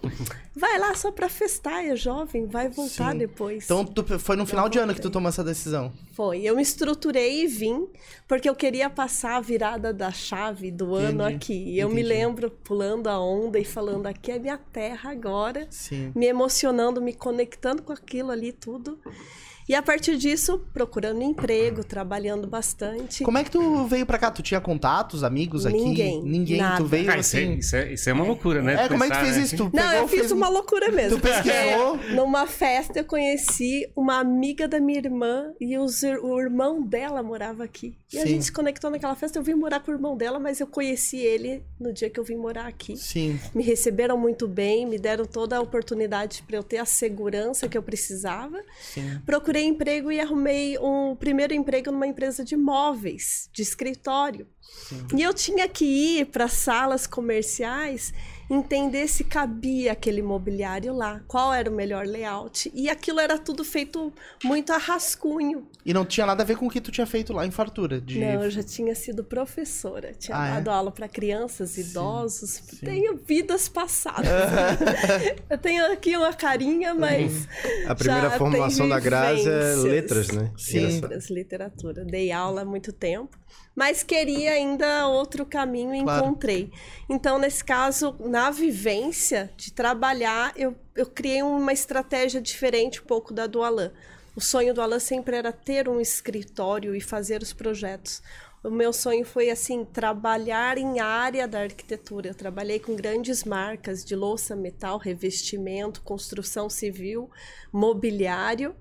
vai 0.54 0.78
lá 0.78 0.95
só 0.95 1.11
pra 1.11 1.26
festar, 1.26 1.83
é 1.87 1.97
jovem, 1.97 2.45
vai 2.47 2.69
voltar 2.69 3.12
Sim. 3.12 3.19
depois. 3.19 3.64
Então 3.64 3.83
tu- 3.83 4.19
foi 4.19 4.37
no 4.37 4.45
final 4.45 4.69
de 4.69 4.78
ano 4.78 4.95
que 4.95 5.00
tu 5.00 5.09
tomou 5.11 5.30
essa 5.30 5.42
decisão. 5.42 5.90
Foi. 6.12 6.42
Eu 6.42 6.57
me 6.57 6.61
estruturei 6.62 7.45
e 7.45 7.47
vim, 7.47 7.88
porque 8.28 8.47
eu 8.49 8.54
queria 8.54 8.90
passar 8.90 9.37
a 9.37 9.40
virada 9.40 9.90
da 9.90 10.11
chave 10.12 10.71
do 10.71 10.95
ano 10.95 11.23
Entendi, 11.25 11.35
aqui. 11.37 11.64
E 11.75 11.78
eu 11.80 11.88
me 11.88 12.02
entendi. 12.02 12.09
lembro 12.09 12.50
pulando 12.50 13.07
a 13.09 13.19
onda 13.19 13.59
e 13.59 13.64
falando: 13.64 14.07
aqui 14.07 14.30
é 14.30 14.38
minha 14.38 14.59
terra 14.59 15.11
agora. 15.12 15.66
Sim. 15.71 16.12
Me 16.14 16.26
emocionando, 16.26 17.00
me 17.00 17.14
conectando 17.14 17.83
com 17.83 17.92
aquilo 17.95 18.30
ali 18.30 18.52
tudo. 18.52 18.99
E 19.71 19.75
a 19.77 19.81
partir 19.81 20.17
disso, 20.17 20.61
procurando 20.75 21.23
emprego, 21.23 21.85
trabalhando 21.85 22.49
bastante. 22.49 23.23
Como 23.23 23.39
é 23.39 23.45
que 23.45 23.50
tu 23.53 23.85
veio 23.87 24.05
pra 24.05 24.19
cá? 24.19 24.29
Tu 24.29 24.43
tinha 24.43 24.61
contatos, 24.61 25.23
amigos 25.23 25.65
aqui? 25.65 25.77
Ninguém, 25.77 26.21
Ninguém. 26.25 26.59
nada. 26.59 26.79
Tu 26.79 26.87
veio 26.87 27.09
Ah, 27.09 27.17
isso, 27.19 27.37
é, 27.37 27.41
assim. 27.45 27.55
isso, 27.55 27.77
é, 27.77 27.93
isso 27.93 28.11
é 28.11 28.12
uma 28.12 28.25
loucura, 28.25 28.61
né? 28.62 28.75
É, 28.75 28.89
como 28.89 29.05
é 29.05 29.07
que 29.07 29.12
tu 29.12 29.19
Pensar, 29.19 29.25
fez 29.25 29.37
né? 29.37 29.43
isso? 29.45 29.57
Tu 29.57 29.71
Não, 29.73 29.93
eu 29.93 30.09
fiz 30.09 30.19
fez 30.23 30.33
um- 30.33 30.37
uma 30.39 30.49
loucura 30.49 30.91
mesmo. 30.91 31.19
Tu 31.19 31.23
pesquisou? 31.23 31.97
Numa 32.17 32.49
festa 32.49 32.99
eu 32.99 33.05
conheci 33.05 33.89
uma 33.95 34.19
amiga 34.19 34.67
da 34.67 34.81
minha 34.81 34.99
irmã 34.99 35.53
e 35.61 35.79
os 35.79 36.03
o 36.03 36.41
irmão 36.41 36.83
dela 36.83 37.23
morava 37.23 37.62
aqui. 37.62 37.95
E 38.12 38.19
a 38.19 38.23
Sim. 38.23 38.29
gente 38.29 38.47
se 38.47 38.52
conectou 38.52 38.90
naquela 38.90 39.14
festa. 39.14 39.38
Eu 39.38 39.43
vim 39.43 39.55
morar 39.55 39.81
com 39.81 39.90
o 39.90 39.95
irmão 39.95 40.17
dela, 40.17 40.38
mas 40.40 40.59
eu 40.61 40.67
conheci 40.67 41.19
ele 41.19 41.62
no 41.79 41.93
dia 41.93 42.11
que 42.11 42.19
eu 42.19 42.25
vim 42.25 42.37
morar 42.37 42.67
aqui. 42.67 42.97
Sim. 42.97 43.38
Me 43.55 43.62
receberam 43.62 44.19
muito 44.19 44.49
bem, 44.49 44.85
me 44.85 44.99
deram 44.99 45.25
toda 45.25 45.57
a 45.57 45.61
oportunidade 45.61 46.43
para 46.43 46.57
eu 46.57 46.62
ter 46.62 46.79
a 46.79 46.85
segurança 46.85 47.69
que 47.69 47.79
eu 47.79 47.83
precisava. 47.83 48.61
Sim. 48.81 49.21
Procurei 49.25 49.64
emprego 49.64 50.11
e 50.11 50.19
arrumei 50.19 50.76
um 50.79 51.14
primeiro 51.14 51.55
emprego 51.55 51.93
numa 51.93 52.07
empresa 52.07 52.45
de 52.45 52.57
móveis, 52.57 53.49
de 53.52 53.62
escritório. 53.62 54.47
E 55.17 55.23
eu 55.23 55.33
tinha 55.33 55.69
que 55.69 55.85
ir 55.85 56.26
para 56.26 56.49
salas 56.49 57.07
comerciais 57.07 58.12
entender 58.50 59.07
se 59.07 59.23
cabia 59.23 59.92
aquele 59.92 60.21
mobiliário 60.21 60.92
lá, 60.92 61.21
qual 61.28 61.54
era 61.54 61.71
o 61.71 61.73
melhor 61.73 62.04
layout. 62.04 62.71
E 62.75 62.90
aquilo 62.90 63.21
era 63.21 63.38
tudo 63.38 63.64
feito 63.64 64.12
muito 64.42 64.73
a 64.73 64.76
rascunho. 64.76 65.69
E 65.87 65.95
não 65.95 66.04
tinha 66.04 66.26
nada 66.26 66.42
a 66.42 66.47
ver 66.47 66.57
com 66.57 66.66
o 66.66 66.71
que 66.71 66.80
tu 66.80 66.90
tinha 66.90 67.07
feito 67.07 67.33
lá 67.33 67.47
em 67.47 67.50
fartura. 67.50 68.00
De... 68.00 68.19
Não, 68.19 68.45
eu 68.45 68.50
já 68.50 68.62
tinha 68.62 68.95
sido 68.95 69.23
professora, 69.23 70.12
tinha 70.19 70.37
Ah, 70.37 70.49
é? 70.49 70.50
dado 70.54 70.71
aula 70.71 70.90
para 70.90 71.09
crianças, 71.09 71.78
idosos. 71.78 72.59
Tenho 72.80 73.16
vidas 73.16 73.69
passadas. 73.69 74.26
eu 75.49 75.59
tenho 75.59 75.90
aqui 75.92 76.16
uma 76.16 76.33
carinha, 76.33 76.92
mas. 76.95 77.47
A 77.87 77.95
primeira 77.95 78.30
já 78.30 78.38
formação 78.38 78.88
da 78.88 78.99
Grazi 78.99 79.49
é 79.49 79.75
letras, 79.76 80.28
né? 80.28 80.50
Sim. 80.57 81.00
Letras, 81.00 81.30
literatura. 81.30 82.04
Dei 82.04 82.33
aula 82.33 82.62
há 82.62 82.64
muito 82.64 82.92
tempo, 82.92 83.38
mas 83.75 84.02
queria 84.02 84.52
ainda 84.52 85.07
outro 85.09 85.47
caminho 85.47 85.95
e 85.95 86.02
Claro. 86.02 86.26
encontrei. 86.26 86.71
Então, 87.09 87.38
nesse 87.38 87.64
caso, 87.64 88.14
na 88.21 88.50
vivência 88.50 89.50
de 89.57 89.73
trabalhar, 89.73 90.52
eu, 90.57 90.75
eu 90.95 91.07
criei 91.07 91.42
uma 91.42 91.73
estratégia 91.73 92.40
diferente 92.40 93.00
um 93.00 93.04
pouco 93.04 93.33
da 93.33 93.47
do 93.47 93.62
Alan. 93.62 93.92
o 94.37 94.40
sonho 94.40 94.73
do 94.73 94.80
Alan 94.80 95.00
sempre 95.00 95.37
era 95.37 95.52
ter 95.52 95.88
um 95.88 96.00
escritório 96.00 96.95
e 96.95 97.00
fazer 97.00 97.42
os 97.42 97.52
projetos. 97.52 98.23
O 98.62 98.71
meu 98.71 98.92
sonho 98.92 99.25
foi 99.25 99.50
assim 99.50 99.85
trabalhar 99.87 100.76
em 100.76 101.00
área 101.00 101.49
da 101.49 101.61
arquitetura. 101.62 102.28
Eu 102.28 102.35
trabalhei 102.35 102.78
com 102.78 102.95
grandes 102.95 103.42
marcas 103.42 104.04
de 104.04 104.14
louça, 104.14 104.54
metal, 104.54 104.99
revestimento, 104.99 106.02
construção 106.02 106.69
civil, 106.69 107.30
mobiliário. 107.73 108.75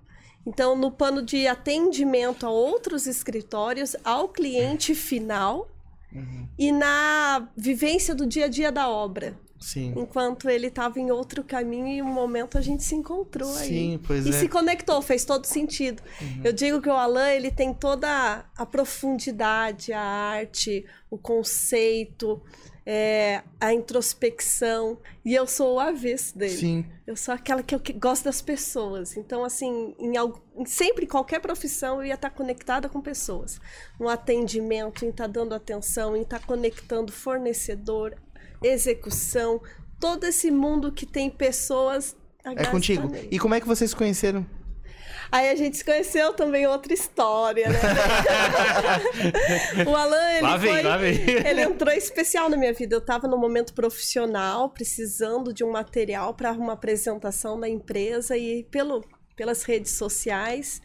Então, 0.45 0.75
no 0.75 0.91
plano 0.91 1.21
de 1.21 1.47
atendimento 1.47 2.45
a 2.45 2.49
outros 2.49 3.07
escritórios, 3.07 3.95
ao 4.03 4.29
cliente 4.29 4.95
final 4.95 5.69
uhum. 6.13 6.47
e 6.57 6.71
na 6.71 7.49
vivência 7.55 8.15
do 8.15 8.25
dia 8.25 8.45
a 8.45 8.47
dia 8.47 8.71
da 8.71 8.89
obra. 8.89 9.37
Sim. 9.59 9.93
Enquanto 9.97 10.49
ele 10.49 10.67
estava 10.67 10.99
em 10.99 11.11
outro 11.11 11.43
caminho 11.43 11.87
e 11.87 12.01
um 12.01 12.07
momento 12.07 12.57
a 12.57 12.61
gente 12.61 12.81
se 12.81 12.95
encontrou 12.95 13.49
Sim, 13.49 13.59
aí. 13.59 13.67
Sim, 13.67 13.99
pois 14.07 14.25
e 14.25 14.29
é. 14.29 14.31
se 14.31 14.47
conectou, 14.47 15.01
fez 15.01 15.25
todo 15.25 15.45
sentido. 15.45 16.01
Uhum. 16.21 16.41
Eu 16.45 16.53
digo 16.53 16.81
que 16.81 16.87
o 16.87 16.93
Alan, 16.93 17.29
ele 17.29 17.51
tem 17.51 17.73
toda 17.73 18.45
a 18.55 18.65
profundidade, 18.65 19.91
a 19.91 20.01
arte, 20.01 20.85
o 21.11 21.17
conceito, 21.17 22.41
é, 22.85 23.43
a 23.59 23.73
introspecção. 23.73 24.97
E 25.23 25.33
eu 25.33 25.45
sou 25.47 25.75
o 25.75 25.79
avesso 25.79 26.37
dele. 26.37 26.57
Sim. 26.57 26.85
Eu 27.05 27.15
sou 27.15 27.33
aquela 27.33 27.63
que, 27.63 27.73
eu, 27.73 27.79
que 27.79 27.93
gosto 27.93 28.25
das 28.25 28.41
pessoas. 28.41 29.17
Então, 29.17 29.43
assim, 29.43 29.95
em, 29.99 30.13
em, 30.55 30.65
sempre, 30.65 31.05
em 31.05 31.07
qualquer 31.07 31.39
profissão, 31.39 31.99
eu 32.01 32.07
ia 32.07 32.15
estar 32.15 32.29
conectada 32.29 32.89
com 32.89 33.01
pessoas. 33.01 33.59
No 33.99 34.09
atendimento, 34.09 35.05
em 35.05 35.09
estar 35.09 35.27
dando 35.27 35.53
atenção, 35.53 36.15
em 36.15 36.21
estar 36.21 36.45
conectando 36.45 37.11
fornecedor, 37.11 38.15
execução, 38.63 39.61
todo 39.99 40.25
esse 40.25 40.49
mundo 40.51 40.91
que 40.91 41.05
tem 41.05 41.29
pessoas. 41.29 42.15
É 42.43 42.65
contigo. 42.65 43.11
E 43.29 43.37
como 43.37 43.53
é 43.53 43.61
que 43.61 43.67
vocês 43.67 43.89
se 43.89 43.95
conheceram? 43.95 44.45
Aí 45.31 45.49
a 45.49 45.55
gente 45.55 45.77
se 45.77 45.85
conheceu 45.85 46.33
também 46.33 46.65
outra 46.65 46.93
história, 46.93 47.67
né? 47.69 47.79
o 49.87 49.95
Alan, 49.95 50.31
ele, 50.31 50.41
lá 50.41 50.57
vem, 50.57 50.71
foi, 50.71 50.81
lá 50.81 50.97
vem. 50.97 51.15
ele 51.45 51.61
entrou 51.61 51.93
especial 51.93 52.49
na 52.49 52.57
minha 52.57 52.73
vida. 52.73 52.95
Eu 52.95 52.99
estava 52.99 53.27
no 53.27 53.37
momento 53.37 53.73
profissional, 53.73 54.69
precisando 54.69 55.53
de 55.53 55.63
um 55.63 55.71
material 55.71 56.33
para 56.33 56.51
uma 56.53 56.73
apresentação 56.73 57.59
da 57.59 57.69
empresa 57.69 58.35
e 58.37 58.63
pelo, 58.71 59.03
pelas 59.35 59.63
redes 59.63 59.91
sociais 59.93 60.81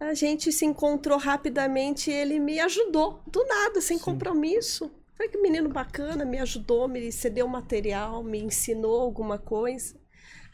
a 0.00 0.14
gente 0.14 0.52
se 0.52 0.64
encontrou 0.64 1.18
rapidamente 1.18 2.10
e 2.10 2.14
ele 2.14 2.38
me 2.38 2.60
ajudou, 2.60 3.22
do 3.26 3.44
nada, 3.46 3.80
sem 3.80 3.98
Sim. 3.98 4.04
compromisso. 4.04 4.90
Foi 5.16 5.28
que 5.28 5.38
menino 5.38 5.68
bacana, 5.68 6.24
me 6.24 6.38
ajudou, 6.38 6.88
me 6.88 7.10
cedeu 7.12 7.46
material, 7.46 8.22
me 8.22 8.42
ensinou 8.42 9.00
alguma 9.00 9.38
coisa. 9.38 9.94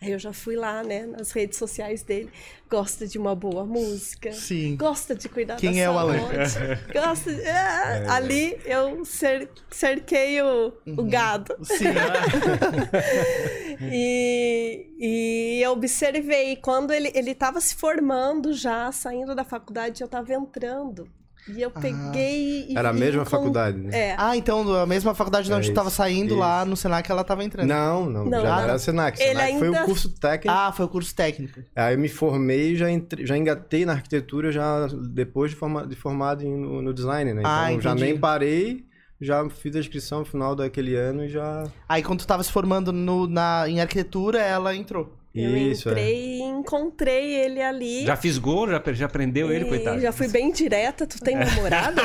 Aí 0.02 0.12
eu 0.12 0.18
já 0.18 0.32
fui 0.32 0.56
lá, 0.56 0.82
né, 0.82 1.04
nas 1.04 1.30
redes 1.32 1.58
sociais 1.58 2.02
dele. 2.02 2.30
Gosta 2.70 3.06
de 3.06 3.18
uma 3.18 3.34
boa 3.34 3.66
música. 3.66 4.32
Sim. 4.32 4.74
Gosta 4.76 5.14
de 5.14 5.28
cuidar 5.28 5.56
Quem 5.56 5.74
da 5.74 5.78
é 5.78 5.84
saúde. 5.84 5.96
o 5.96 5.98
Alan? 5.98 6.18
Gosta 6.92 7.34
de... 7.34 7.42
é, 7.42 7.50
é. 7.50 8.08
Ali 8.08 8.58
eu 8.64 9.04
cer... 9.04 9.50
cerquei 9.70 10.40
o, 10.40 10.72
uhum. 10.86 10.94
o 10.96 11.04
gado. 11.04 11.54
Sim. 11.62 11.84
e, 13.92 14.86
e 14.98 15.60
eu 15.62 15.72
observei. 15.72 16.56
Quando 16.56 16.92
ele 16.92 17.10
estava 17.30 17.60
se 17.60 17.74
formando 17.74 18.54
já, 18.54 18.90
saindo 18.92 19.34
da 19.34 19.44
faculdade, 19.44 20.00
eu 20.00 20.06
estava 20.06 20.32
entrando. 20.32 21.06
E 21.48 21.62
eu 21.62 21.70
peguei 21.70 22.66
ah, 22.68 22.72
e. 22.72 22.76
Era 22.76 22.90
a 22.90 22.92
mesma 22.92 23.24
com... 23.24 23.30
faculdade, 23.30 23.78
né? 23.78 23.90
É. 23.92 24.14
Ah, 24.18 24.36
então 24.36 24.74
a 24.74 24.86
mesma 24.86 25.14
faculdade 25.14 25.46
de 25.46 25.52
onde 25.52 25.68
é 25.68 25.72
tu 25.72 25.74
tava 25.74 25.90
saindo 25.90 26.34
isso. 26.34 26.38
lá 26.38 26.64
no 26.64 26.76
Senac 26.76 27.10
ela 27.10 27.24
tava 27.24 27.42
entrando. 27.44 27.66
Não, 27.66 28.08
não, 28.08 28.24
não 28.24 28.40
já 28.40 28.56
não. 28.56 28.62
era 28.62 28.78
Senac. 28.78 29.18
Senac 29.18 29.30
Ele 29.30 29.40
ainda... 29.40 29.58
foi 29.58 29.68
o 29.68 29.84
curso 29.84 30.08
técnico. 30.10 30.56
Ah, 30.56 30.72
foi 30.72 30.84
o 30.84 30.88
curso 30.88 31.14
técnico. 31.14 31.60
Aí 31.74 31.94
eu 31.94 31.98
me 31.98 32.08
formei 32.08 32.72
e 32.72 32.76
já, 32.76 32.90
entre... 32.90 33.26
já 33.26 33.36
engatei 33.36 33.84
na 33.84 33.92
arquitetura 33.92 34.52
já 34.52 34.86
depois 34.88 35.50
de, 35.50 35.56
forma... 35.56 35.86
de 35.86 35.96
formado 35.96 36.44
no, 36.44 36.82
no 36.82 36.94
design, 36.94 37.32
né? 37.32 37.40
Então 37.40 37.50
ah, 37.50 37.80
já 37.80 37.94
nem 37.94 38.18
parei 38.18 38.88
já 39.20 39.46
fiz 39.50 39.76
a 39.76 39.80
inscrição 39.80 40.20
no 40.20 40.24
final 40.24 40.56
daquele 40.56 40.94
ano 40.96 41.24
e 41.24 41.28
já. 41.28 41.64
Aí 41.86 42.02
quando 42.02 42.20
tu 42.20 42.26
tava 42.26 42.42
se 42.42 42.50
formando 42.50 42.90
no, 42.90 43.26
na, 43.26 43.68
em 43.68 43.80
arquitetura, 43.80 44.40
ela 44.40 44.74
entrou. 44.74 45.19
Eu 45.34 45.56
Isso, 45.56 45.88
entrei 45.88 46.14
é. 46.14 46.16
e 46.16 46.40
encontrei 46.40 47.34
ele 47.34 47.62
ali. 47.62 48.04
Já 48.04 48.16
fiz 48.16 48.36
gol, 48.36 48.68
já, 48.68 48.82
já 48.92 49.08
prendeu 49.08 49.52
ele, 49.52 49.64
coitado. 49.64 50.00
Já 50.00 50.10
fui 50.10 50.26
bem 50.26 50.50
direta, 50.50 51.06
tu 51.06 51.20
tem 51.20 51.36
namorada? 51.36 52.02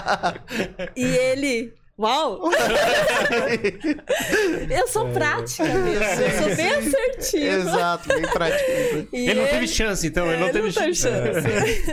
e 0.94 1.04
ele, 1.04 1.72
Uau! 1.98 2.42
eu 4.70 4.86
sou 4.86 5.10
prática 5.10 5.64
mesmo. 5.64 6.04
Eu 6.04 6.38
sou 6.38 6.56
bem 6.56 6.70
assertiva. 6.78 7.44
Exato, 7.44 8.08
bem 8.08 8.22
prática. 8.22 8.70
Ele, 8.70 9.08
ele, 9.12 9.34
não 9.34 9.48
teve 9.48 9.66
chance, 9.66 10.06
então. 10.06 10.26
Ele, 10.26 10.36
ele 10.36 10.44
não 10.44 10.52
teve 10.52 10.70
chance. 10.70 11.02
chance. 11.02 11.48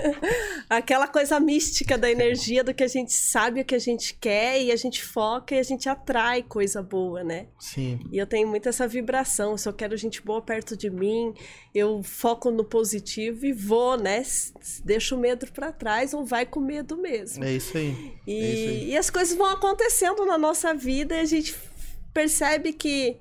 Aquela 0.69 1.07
coisa 1.07 1.39
mística 1.39 1.97
da 1.97 2.11
energia 2.11 2.63
do 2.63 2.71
que 2.71 2.83
a 2.83 2.87
gente 2.87 3.13
sabe 3.13 3.61
o 3.61 3.65
que 3.65 3.73
a 3.73 3.79
gente 3.79 4.13
quer 4.13 4.61
e 4.61 4.71
a 4.71 4.75
gente 4.75 5.03
foca 5.03 5.55
e 5.55 5.59
a 5.59 5.63
gente 5.63 5.89
atrai 5.89 6.43
coisa 6.43 6.83
boa, 6.83 7.23
né? 7.23 7.47
Sim. 7.57 7.99
E 8.11 8.19
eu 8.19 8.27
tenho 8.27 8.47
muito 8.47 8.69
essa 8.69 8.87
vibração. 8.87 9.57
Se 9.57 9.67
eu 9.67 9.73
quero 9.73 9.97
gente 9.97 10.21
boa 10.21 10.39
perto 10.39 10.77
de 10.77 10.91
mim, 10.91 11.33
eu 11.73 12.03
foco 12.03 12.51
no 12.51 12.63
positivo 12.63 13.43
e 13.43 13.51
vou, 13.51 13.97
né? 13.97 14.21
Deixa 14.83 15.15
o 15.15 15.19
medo 15.19 15.47
para 15.51 15.71
trás 15.71 16.13
ou 16.13 16.23
vai 16.23 16.45
com 16.45 16.59
medo 16.59 16.95
mesmo. 16.95 17.43
É 17.43 17.53
isso 17.53 17.75
aí. 17.75 18.13
E, 18.27 18.33
é 18.33 18.53
isso 18.53 18.69
aí. 18.69 18.89
e 18.91 18.97
as 18.97 19.09
coisas 19.09 19.35
vão 19.35 19.49
acontecer 19.49 19.94
acontecendo 19.95 20.25
na 20.25 20.37
nossa 20.37 20.73
vida 20.73 21.15
e 21.15 21.21
a 21.21 21.25
gente 21.25 21.55
percebe 22.13 22.73
que 22.73 23.17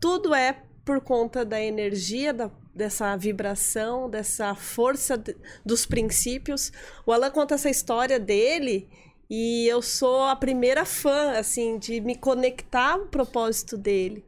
tudo 0.00 0.34
é 0.34 0.56
por 0.84 1.00
conta 1.00 1.44
da 1.44 1.60
energia, 1.60 2.32
da, 2.32 2.50
dessa 2.74 3.16
vibração, 3.16 4.10
dessa 4.10 4.54
força 4.54 5.16
de, 5.16 5.36
dos 5.64 5.86
princípios. 5.86 6.72
O 7.04 7.12
Alan 7.12 7.30
conta 7.30 7.54
essa 7.54 7.70
história 7.70 8.18
dele 8.18 8.88
e 9.30 9.66
eu 9.68 9.80
sou 9.80 10.24
a 10.24 10.36
primeira 10.36 10.84
fã, 10.84 11.32
assim, 11.32 11.78
de 11.78 12.00
me 12.00 12.16
conectar 12.16 12.92
ao 12.92 13.06
propósito 13.06 13.76
dele. 13.76 14.24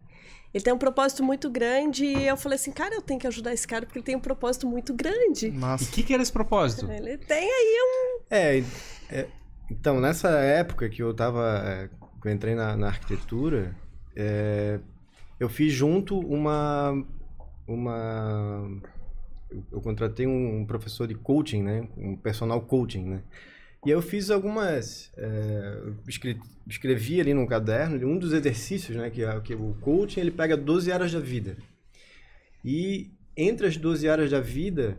Ele 0.54 0.64
tem 0.64 0.72
um 0.72 0.78
propósito 0.78 1.22
muito 1.22 1.50
grande 1.50 2.06
e 2.06 2.26
eu 2.26 2.37
falei 2.37 2.56
assim, 2.56 2.72
cara, 2.72 2.94
eu 2.94 3.02
tenho 3.02 3.20
que 3.20 3.26
ajudar 3.26 3.52
esse 3.52 3.66
cara 3.66 3.84
porque 3.84 3.98
ele 3.98 4.06
tem 4.06 4.16
um 4.16 4.20
propósito 4.20 4.66
muito 4.66 4.94
grande. 4.94 5.48
E 5.48 5.84
o 5.84 5.90
que, 5.92 6.02
que 6.02 6.14
era 6.14 6.22
esse 6.22 6.32
propósito? 6.32 6.90
Ele 6.90 7.18
tem 7.18 7.44
aí 7.44 7.78
um... 7.82 8.20
É, 8.30 8.64
é 9.11 9.26
então, 9.70 10.00
nessa 10.00 10.31
época 10.31 10.88
que 10.88 11.02
eu 11.02 11.12
tava. 11.12 11.62
É, 11.64 11.88
que 12.20 12.28
eu 12.28 12.33
entrei 12.33 12.54
na, 12.54 12.76
na 12.76 12.88
arquitetura, 12.88 13.76
é, 14.16 14.81
eu 15.38 15.48
fiz 15.48 15.72
junto 15.72 16.18
uma. 16.18 16.92
uma 17.66 18.81
eu, 19.50 19.64
eu 19.72 19.81
contratei 19.81 20.26
um, 20.26 20.64
professor 20.66 21.07
de 21.07 21.14
coaching, 21.14 21.62
né? 21.62 21.88
Um 21.96 22.16
personal 22.16 22.61
coaching, 22.62 23.04
né? 23.04 23.22
E 23.85 23.90
eu 23.90 24.02
fiz 24.02 24.31
algumas. 24.31 25.12
É, 25.16 25.83
escrevi, 26.09 26.40
escrevi 26.66 27.20
ali 27.20 27.35
num 27.35 27.46
caderno 27.46 28.07
um 28.07 28.18
dos 28.18 28.33
exercícios, 28.33 28.96
né? 28.96 29.11
Que, 29.11 29.22
que 29.42 29.54
o 29.54 29.74
coaching 29.81 30.20
ele 30.20 30.31
pega 30.31 30.57
12 30.57 30.90
áreas 30.90 31.12
da 31.12 31.20
vida. 31.20 31.57
E 32.64 33.11
entre 33.37 33.68
as 33.68 33.76
12 33.76 34.09
áreas 34.09 34.31
da 34.31 34.40
vida, 34.40 34.98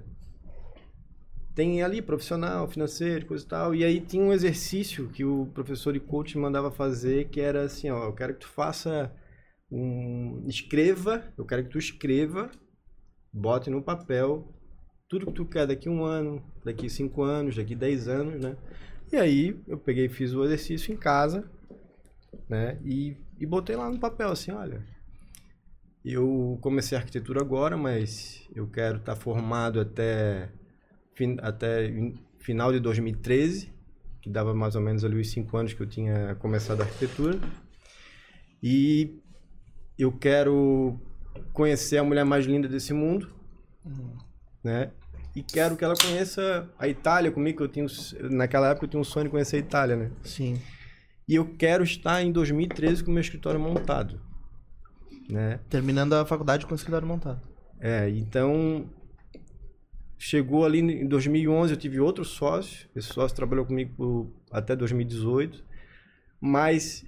tem 1.56 1.82
ali 1.84 2.02
profissional, 2.02 2.68
financeiro, 2.68 3.26
coisa 3.26 3.44
e 3.44 3.48
tal. 3.48 3.76
E 3.76 3.84
aí 3.84 4.00
tinha 4.00 4.24
um 4.24 4.34
exercício 4.34 5.10
que 5.10 5.24
o 5.26 5.48
professor 5.54 5.94
de 5.94 6.00
coaching 6.00 6.40
mandava 6.40 6.72
fazer, 6.72 7.30
que 7.30 7.42
era 7.42 7.64
assim, 7.64 7.90
ó, 7.90 8.06
eu 8.06 8.14
quero 8.14 8.34
que 8.34 8.42
tu 8.42 8.48
faça 8.48 9.14
um 9.72 10.46
escreva, 10.48 11.24
eu 11.38 11.46
quero 11.46 11.64
que 11.64 11.70
tu 11.70 11.78
escreva, 11.78 12.50
bote 13.32 13.70
no 13.70 13.84
papel 13.84 14.48
tudo 15.10 15.26
que 15.26 15.34
tu 15.34 15.46
quer 15.46 15.66
daqui 15.66 15.90
um 15.90 16.04
ano, 16.04 16.42
daqui 16.64 16.88
cinco 16.88 17.24
anos, 17.24 17.56
daqui 17.56 17.76
dez 17.76 18.08
anos, 18.08 18.40
né? 18.40 18.56
E 19.12 19.18
aí 19.18 19.60
eu 19.68 19.78
peguei 19.80 20.06
e 20.06 20.10
fiz 20.10 20.34
o 20.34 20.44
exercício 20.46 20.94
em 20.94 20.98
casa, 20.98 21.50
né? 22.48 22.80
E, 22.86 23.18
e 23.40 23.46
botei 23.46 23.76
lá 23.76 23.90
no 23.90 24.00
papel 24.00 24.30
assim, 24.30 24.52
olha, 24.52 24.86
eu 26.06 26.60
comecei 26.62 26.96
arquitetura 26.96 27.42
agora, 27.42 27.76
mas 27.76 28.48
eu 28.56 28.70
quero 28.70 28.98
estar 28.98 29.16
tá 29.16 29.20
formado 29.20 29.80
até 29.82 30.52
fin, 31.20 31.38
até 31.42 31.92
final 32.40 32.72
de 32.72 32.80
2013, 32.80 33.70
que 34.22 34.30
dava 34.30 34.54
mais 34.54 34.76
ou 34.76 34.82
menos 34.82 35.04
ali 35.04 35.20
os 35.20 35.30
cinco 35.30 35.58
anos 35.58 35.74
que 35.74 35.82
eu 35.82 35.88
tinha 35.88 36.36
começado 36.36 36.80
a 36.80 36.86
arquitetura. 36.86 37.38
E 38.64 39.20
eu 39.98 40.12
quero 40.14 40.98
conhecer 41.52 41.98
a 41.98 42.04
mulher 42.04 42.24
mais 42.24 42.46
linda 42.46 42.68
desse 42.68 42.94
mundo, 42.94 43.30
uhum. 43.86 44.18
né? 44.64 44.92
E 45.36 45.44
quero 45.44 45.78
que 45.78 45.84
ela 45.84 45.94
conheça 45.96 46.68
a 46.80 46.88
Itália 46.88 47.32
comigo, 47.32 47.58
que 47.58 47.64
eu 47.64 47.68
tinha 47.68 47.86
naquela 48.32 48.70
época 48.70 48.86
eu 48.86 48.90
tinha 48.90 49.00
um 49.00 49.04
sonho 49.04 49.26
de 49.26 49.32
conhecer 49.32 49.58
a 49.58 49.60
Itália, 49.60 49.96
né? 49.96 50.12
Sim. 50.24 50.60
E 51.28 51.36
eu 51.36 51.46
quero 51.58 51.84
estar 51.84 52.24
em 52.24 52.32
2013 52.32 53.04
com 53.04 53.12
o 53.12 53.14
meu 53.14 53.22
escritório 53.22 53.60
montado, 53.60 54.20
né? 55.30 55.60
Terminando 55.70 56.14
a 56.14 56.26
faculdade 56.26 56.66
com 56.66 56.72
o 56.74 56.76
escritório 56.76 57.08
montado. 57.08 57.42
É, 57.80 58.10
então 58.10 58.90
Chegou 60.22 60.66
ali 60.66 60.80
em 60.80 61.08
2011, 61.08 61.74
eu 61.74 61.78
tive 61.78 62.00
outro 62.02 62.26
sócio. 62.26 62.90
Esse 62.94 63.08
sócio 63.08 63.34
trabalhou 63.34 63.66
comigo 63.66 63.94
por, 63.96 64.28
até 64.52 64.76
2018. 64.76 65.64
Mas 66.42 67.06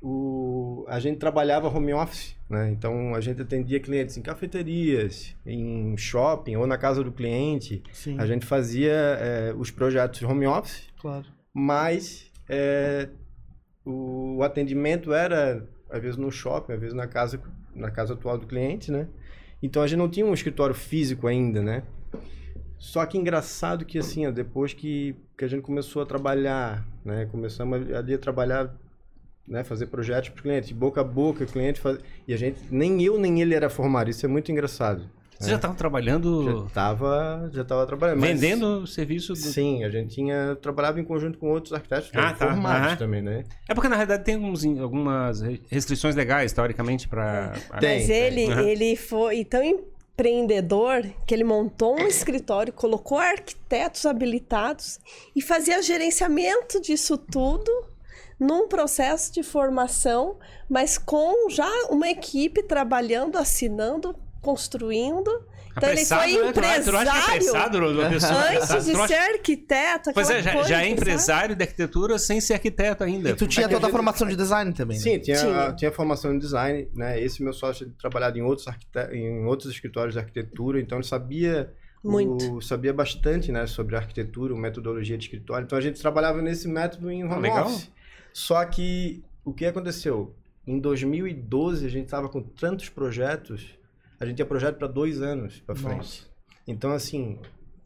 o, 0.00 0.84
a 0.86 1.00
gente 1.00 1.18
trabalhava 1.18 1.68
home 1.68 1.92
office, 1.92 2.36
né? 2.48 2.70
Então 2.70 3.16
a 3.16 3.20
gente 3.20 3.42
atendia 3.42 3.80
clientes 3.80 4.16
em 4.16 4.22
cafeterias, 4.22 5.34
em 5.44 5.96
shopping 5.96 6.54
ou 6.54 6.68
na 6.68 6.78
casa 6.78 7.02
do 7.02 7.10
cliente. 7.10 7.82
Sim, 7.92 8.16
A 8.18 8.24
gente 8.26 8.46
fazia 8.46 8.92
é, 8.92 9.54
os 9.58 9.72
projetos 9.72 10.22
home 10.22 10.46
office, 10.46 10.88
claro. 11.00 11.26
mas 11.52 12.30
é, 12.48 13.08
o 13.84 14.40
atendimento 14.44 15.12
era 15.12 15.68
às 15.90 16.00
vezes 16.00 16.16
no 16.16 16.30
shopping, 16.30 16.74
às 16.74 16.80
vezes 16.80 16.94
na 16.94 17.08
casa 17.08 17.42
na 17.74 17.90
casa 17.90 18.14
atual 18.14 18.38
do 18.38 18.46
cliente, 18.46 18.92
né? 18.92 19.08
Então 19.60 19.82
a 19.82 19.86
gente 19.88 19.98
não 19.98 20.08
tinha 20.08 20.24
um 20.24 20.32
escritório 20.32 20.74
físico 20.74 21.26
ainda, 21.26 21.60
né? 21.60 21.82
Só 22.78 23.04
que 23.06 23.16
engraçado 23.18 23.84
que 23.84 23.98
assim, 23.98 24.26
ó, 24.26 24.30
depois 24.30 24.72
que, 24.74 25.14
que 25.36 25.44
a 25.44 25.48
gente 25.48 25.62
começou 25.62 26.02
a 26.02 26.06
trabalhar, 26.06 26.86
né? 27.04 27.26
Começamos 27.30 27.90
ali 27.94 28.14
a 28.14 28.18
trabalhar, 28.18 28.74
né? 29.48 29.64
Fazer 29.64 29.86
projetos 29.86 30.28
para 30.30 30.40
o 30.40 30.42
cliente, 30.42 30.74
boca 30.74 31.00
a 31.00 31.04
boca, 31.04 31.44
o 31.44 31.46
cliente 31.46 31.80
faz... 31.80 31.98
e 32.28 32.34
a 32.34 32.36
gente 32.36 32.58
nem 32.70 33.02
eu 33.02 33.18
nem 33.18 33.40
ele 33.40 33.54
era 33.54 33.70
formado. 33.70 34.10
Isso 34.10 34.24
é 34.26 34.28
muito 34.28 34.52
engraçado. 34.52 35.02
Você 35.38 35.50
já 35.50 35.56
estava 35.56 35.74
trabalhando, 35.74 36.64
Já 36.64 36.70
tava, 36.70 37.50
já 37.52 37.62
tava 37.62 37.86
trabalhando. 37.86 38.18
mas- 38.20 38.40
vendendo 38.40 38.80
o 38.80 38.86
serviço 38.86 39.34
do... 39.34 39.38
Sim, 39.38 39.84
a 39.84 39.90
gente 39.90 40.14
tinha 40.14 40.56
trabalhava 40.62 40.98
em 40.98 41.04
conjunto 41.04 41.36
com 41.38 41.50
outros 41.50 41.74
arquitetos 41.74 42.10
Ah, 42.14 42.32
tá, 42.32 42.46
formados 42.48 42.96
também, 42.98 43.20
né? 43.20 43.44
É 43.68 43.74
porque 43.74 43.86
na 43.86 43.96
realidade 43.96 44.24
tem 44.24 44.34
uns, 44.38 44.64
algumas 44.80 45.42
restrições 45.68 46.14
legais, 46.14 46.54
teoricamente, 46.54 47.06
para... 47.06 47.50
Tem, 47.78 47.98
Mas 47.98 48.06
tem. 48.06 48.16
ele, 48.16 48.46
Uhum. 48.54 48.60
ele 48.60 48.96
foi 48.96 49.44
tão 49.44 49.60
empreendedor 50.16 51.02
que 51.26 51.34
ele 51.34 51.44
montou 51.44 52.00
um 52.00 52.06
escritório, 52.06 52.72
colocou 52.72 53.18
arquitetos 53.18 54.06
habilitados 54.06 54.98
e 55.34 55.42
fazia 55.42 55.82
gerenciamento 55.82 56.80
disso 56.80 57.18
tudo 57.18 57.70
num 58.40 58.66
processo 58.66 59.32
de 59.32 59.42
formação, 59.42 60.38
mas 60.68 60.96
com 60.96 61.50
já 61.50 61.70
uma 61.90 62.08
equipe 62.08 62.62
trabalhando, 62.62 63.36
assinando, 63.36 64.16
construindo. 64.40 65.30
Então 65.76 65.90
ele 65.90 66.04
foi 66.04 66.16
né? 66.16 66.52
Tu 66.52 66.60
acha- 66.60 66.82
Tu 66.82 66.96
acha 66.96 67.04
que 67.04 67.30
é 67.30 67.36
empresário 67.36 67.36
apressado, 67.36 67.78
uma 67.78 68.08
pessoa 68.08 68.50
antes 68.50 68.84
de 68.86 69.06
ser 69.06 69.14
arquiteto. 69.14 70.10
Pois 70.14 70.30
é, 70.30 70.42
já, 70.42 70.62
já 70.62 70.82
é 70.82 70.88
empresário 70.88 71.54
de 71.56 71.62
arquitetura 71.62 72.18
sem 72.18 72.40
ser 72.40 72.54
arquiteto 72.54 73.04
ainda. 73.04 73.30
E 73.30 73.34
tu 73.34 73.46
tinha 73.46 73.66
É 73.66 73.68
que 73.68 73.74
a 73.74 73.76
toda 73.76 73.86
a 73.86 73.90
gente- 73.90 73.96
formação 73.96 74.26
de 74.26 74.36
design 74.36 74.72
também, 74.72 74.96
né? 74.96 75.02
Sim, 75.02 75.18
tinha, 75.18 75.36
Tinha. 75.36 75.72
tinha 75.74 75.92
formação 75.92 76.34
em 76.34 76.38
design, 76.38 76.88
né? 76.94 77.20
Esse 77.20 77.42
meu 77.42 77.52
sócio 77.52 77.84
tinha 77.86 77.96
trabalhado 77.98 78.38
em 78.38 78.42
outros, 78.42 78.66
arquite... 78.66 78.98
em 79.12 79.44
outros 79.44 79.70
escritórios 79.72 80.14
de 80.14 80.18
arquitetura, 80.20 80.80
então 80.80 80.98
ele 80.98 81.06
sabia 81.06 81.70
Muito. 82.02 82.56
o- 82.56 82.62
sabia 82.62 82.92
bastante, 82.94 83.52
né, 83.52 83.66
sobre 83.66 83.96
arquitetura, 83.96 84.54
metodologia 84.54 85.18
de 85.18 85.24
escritório. 85.24 85.64
Então 85.66 85.76
a 85.76 85.80
gente 85.80 86.00
trabalhava 86.00 86.40
nesse 86.40 86.66
método 86.68 87.10
em 87.10 87.22
home 87.24 87.34
Ah, 87.34 87.38
legal. 87.38 87.66
office. 87.66 87.90
Só 88.32 88.64
que 88.64 89.22
o 89.44 89.52
que 89.52 89.66
aconteceu? 89.66 90.34
Em 90.66 90.78
2012 90.80 91.86
a 91.86 91.88
gente 91.90 92.06
estava 92.06 92.28
com 92.28 92.40
tantos 92.42 92.88
projetos, 92.88 93.66
a 94.18 94.24
gente 94.26 94.36
tinha 94.36 94.46
projeto 94.46 94.76
para 94.76 94.86
dois 94.88 95.20
anos 95.20 95.60
para 95.60 95.74
frente. 95.74 95.96
Nossa. 95.96 96.22
Então 96.66 96.92
assim, 96.92 97.38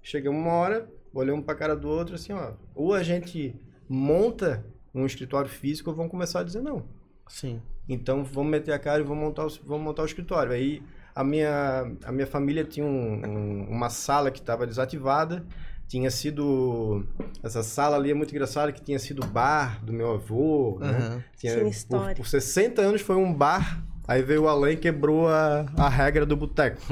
chega 0.03 0.31
uma 0.31 0.53
hora, 0.53 0.89
olhamos 1.13 1.45
para 1.45 1.55
a 1.55 1.57
cara 1.57 1.77
do 1.77 1.89
outro 1.89 2.15
assim, 2.15 2.33
ó, 2.33 2.53
ou 2.75 2.95
a 2.95 3.03
gente 3.03 3.55
monta 3.89 4.65
um 4.95 5.05
escritório 5.07 5.49
físico 5.51 5.91
ou 5.91 5.97
vamos 5.97 6.11
começar 6.11 6.41
a 6.41 6.45
dizer 6.45 6.63
não. 6.63 6.85
Sim. 7.29 7.61
Então 7.89 8.25
vamos 8.25 8.51
meter 8.51 8.73
a 8.73 8.79
cara 8.79 9.01
e 9.01 9.05
vamos 9.05 9.23
montar 9.25 9.47
o, 9.47 9.51
vamos 9.65 9.85
montar 9.85 10.03
o 10.03 10.07
escritório. 10.07 10.53
Aí 10.53 10.83
a 11.15 11.23
minha, 11.25 11.93
a 12.05 12.13
minha 12.13 12.27
família 12.27 12.65
tinha 12.65 12.87
um- 12.87 13.23
um- 13.27 13.67
uma 13.69 13.91
sala 13.91 14.31
que 14.31 14.39
estava 14.41 14.67
desativada. 14.67 15.45
Tinha 15.89 16.09
sido. 16.09 17.05
Essa 17.43 17.65
sala 17.65 17.97
ali 17.97 18.13
é 18.13 18.15
muito 18.15 18.31
engraçada, 18.31 18.71
que 18.71 18.81
tinha 18.81 18.99
sido 19.01 19.27
bar 19.27 19.85
do 19.85 19.93
meu 19.93 20.13
avô. 20.13 20.79
Né? 20.81 20.89
Aham. 20.89 21.25
Tinha, 21.37 21.53
Tinha 21.55 21.65
por, 21.65 21.71
história. 21.71 22.15
por 22.17 22.27
60 22.29 22.81
anos 22.81 23.01
foi 23.01 23.17
um 23.17 23.35
bar. 23.35 23.85
Aí 24.11 24.23
veio 24.23 24.43
o 24.43 24.49
Alain 24.49 24.73
e 24.73 24.77
quebrou 24.77 25.29
a, 25.29 25.65
a 25.77 25.89
regra 25.89 26.27
do 26.27 26.37
boteco. 26.37 26.83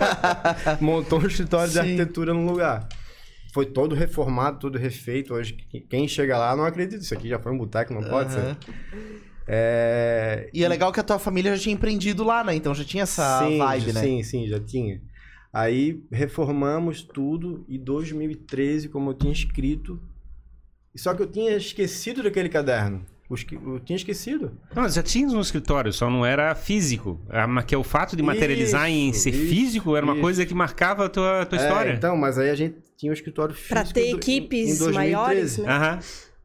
Montou 0.80 1.20
um 1.20 1.26
escritório 1.26 1.66
de 1.68 1.74
Sim. 1.74 1.80
arquitetura 1.80 2.32
no 2.32 2.50
lugar. 2.50 2.88
Foi 3.52 3.66
todo 3.66 3.94
reformado, 3.94 4.58
todo 4.58 4.78
refeito. 4.78 5.34
Hoje, 5.34 5.52
quem 5.90 6.08
chega 6.08 6.38
lá 6.38 6.56
não 6.56 6.64
acredita. 6.64 7.02
Isso 7.02 7.12
aqui 7.12 7.28
já 7.28 7.38
foi 7.38 7.52
um 7.52 7.58
boteco, 7.58 7.92
não 7.92 8.02
pode 8.02 8.32
ser. 8.32 8.56
É, 9.46 10.48
E 10.54 10.64
é 10.64 10.68
legal 10.68 10.90
que 10.90 10.98
a 10.98 11.02
tua 11.02 11.18
família 11.18 11.54
já 11.54 11.64
tinha 11.64 11.74
empreendido 11.74 12.24
lá, 12.24 12.42
né? 12.42 12.54
Então 12.54 12.74
já 12.74 12.82
tinha 12.84 13.02
essa 13.02 13.46
sim, 13.46 13.58
vibe, 13.58 13.92
né? 13.92 14.00
Sim, 14.00 14.22
sim, 14.22 14.48
já 14.48 14.58
tinha. 14.58 15.02
Aí 15.52 16.02
reformamos 16.10 17.02
tudo 17.02 17.62
e 17.68 17.76
2013, 17.76 18.88
como 18.88 19.10
eu 19.10 19.14
tinha 19.14 19.34
escrito. 19.34 20.00
Só 20.96 21.12
que 21.12 21.20
eu 21.20 21.30
tinha 21.30 21.54
esquecido 21.54 22.22
daquele 22.22 22.48
caderno. 22.48 23.04
Eu 23.30 23.78
tinha 23.80 23.96
esquecido. 23.96 24.52
Não, 24.74 24.88
já 24.88 25.02
tinha 25.02 25.26
no 25.28 25.40
escritório, 25.40 25.92
só 25.92 26.08
não 26.08 26.24
era 26.24 26.54
físico. 26.54 27.20
Ah, 27.28 27.46
mas 27.46 27.64
Que 27.66 27.76
o 27.76 27.84
fato 27.84 28.16
de 28.16 28.22
materializar 28.22 28.88
em 28.88 29.10
Isso, 29.10 29.20
ser 29.24 29.30
isso, 29.34 29.48
físico 29.50 29.94
era 29.96 30.04
uma 30.04 30.14
isso. 30.14 30.22
coisa 30.22 30.46
que 30.46 30.54
marcava 30.54 31.04
a 31.04 31.08
tua, 31.10 31.44
tua 31.44 31.58
É, 31.58 31.62
história. 31.62 31.92
então, 31.92 32.16
mas 32.16 32.38
aí 32.38 32.48
a 32.48 32.54
gente 32.54 32.76
tinha 32.96 33.10
o 33.10 33.14
escritório 33.14 33.54
físico. 33.54 33.74
Pra 33.74 33.84
ter 33.84 34.00
do- 34.00 34.06
em- 34.06 34.16
equipes 34.16 34.70
em 34.76 34.78
2013. 34.78 34.94
maiores, 34.94 35.58
né? 35.58 35.68
Aham. 35.70 35.98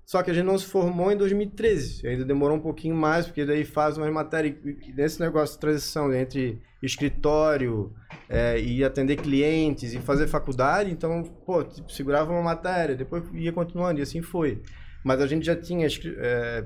Só 0.05 0.21
que 0.21 0.29
a 0.29 0.33
gente 0.33 0.45
não 0.45 0.57
se 0.57 0.65
formou 0.65 1.09
em 1.11 1.17
2013. 1.17 2.05
Ainda 2.05 2.25
demorou 2.25 2.57
um 2.57 2.59
pouquinho 2.59 2.95
mais, 2.95 3.25
porque 3.25 3.45
daí 3.45 3.63
faz 3.63 3.97
umas 3.97 4.11
matérias. 4.11 4.55
Nesse 4.95 5.19
negócio 5.21 5.55
de 5.55 5.61
transição 5.61 6.13
entre 6.13 6.61
escritório 6.83 7.91
é, 8.29 8.59
e 8.59 8.83
atender 8.83 9.15
clientes 9.15 9.93
e 9.93 9.99
fazer 9.99 10.27
faculdade, 10.27 10.91
então, 10.91 11.23
pô, 11.45 11.63
tipo, 11.63 11.91
segurava 11.91 12.31
uma 12.31 12.41
matéria, 12.41 12.95
depois 12.95 13.23
ia 13.33 13.51
continuando, 13.53 13.99
e 13.99 14.03
assim 14.03 14.21
foi. 14.21 14.61
Mas 15.03 15.21
a 15.21 15.27
gente 15.27 15.45
já 15.45 15.55
tinha. 15.55 15.87
é, 16.17 16.63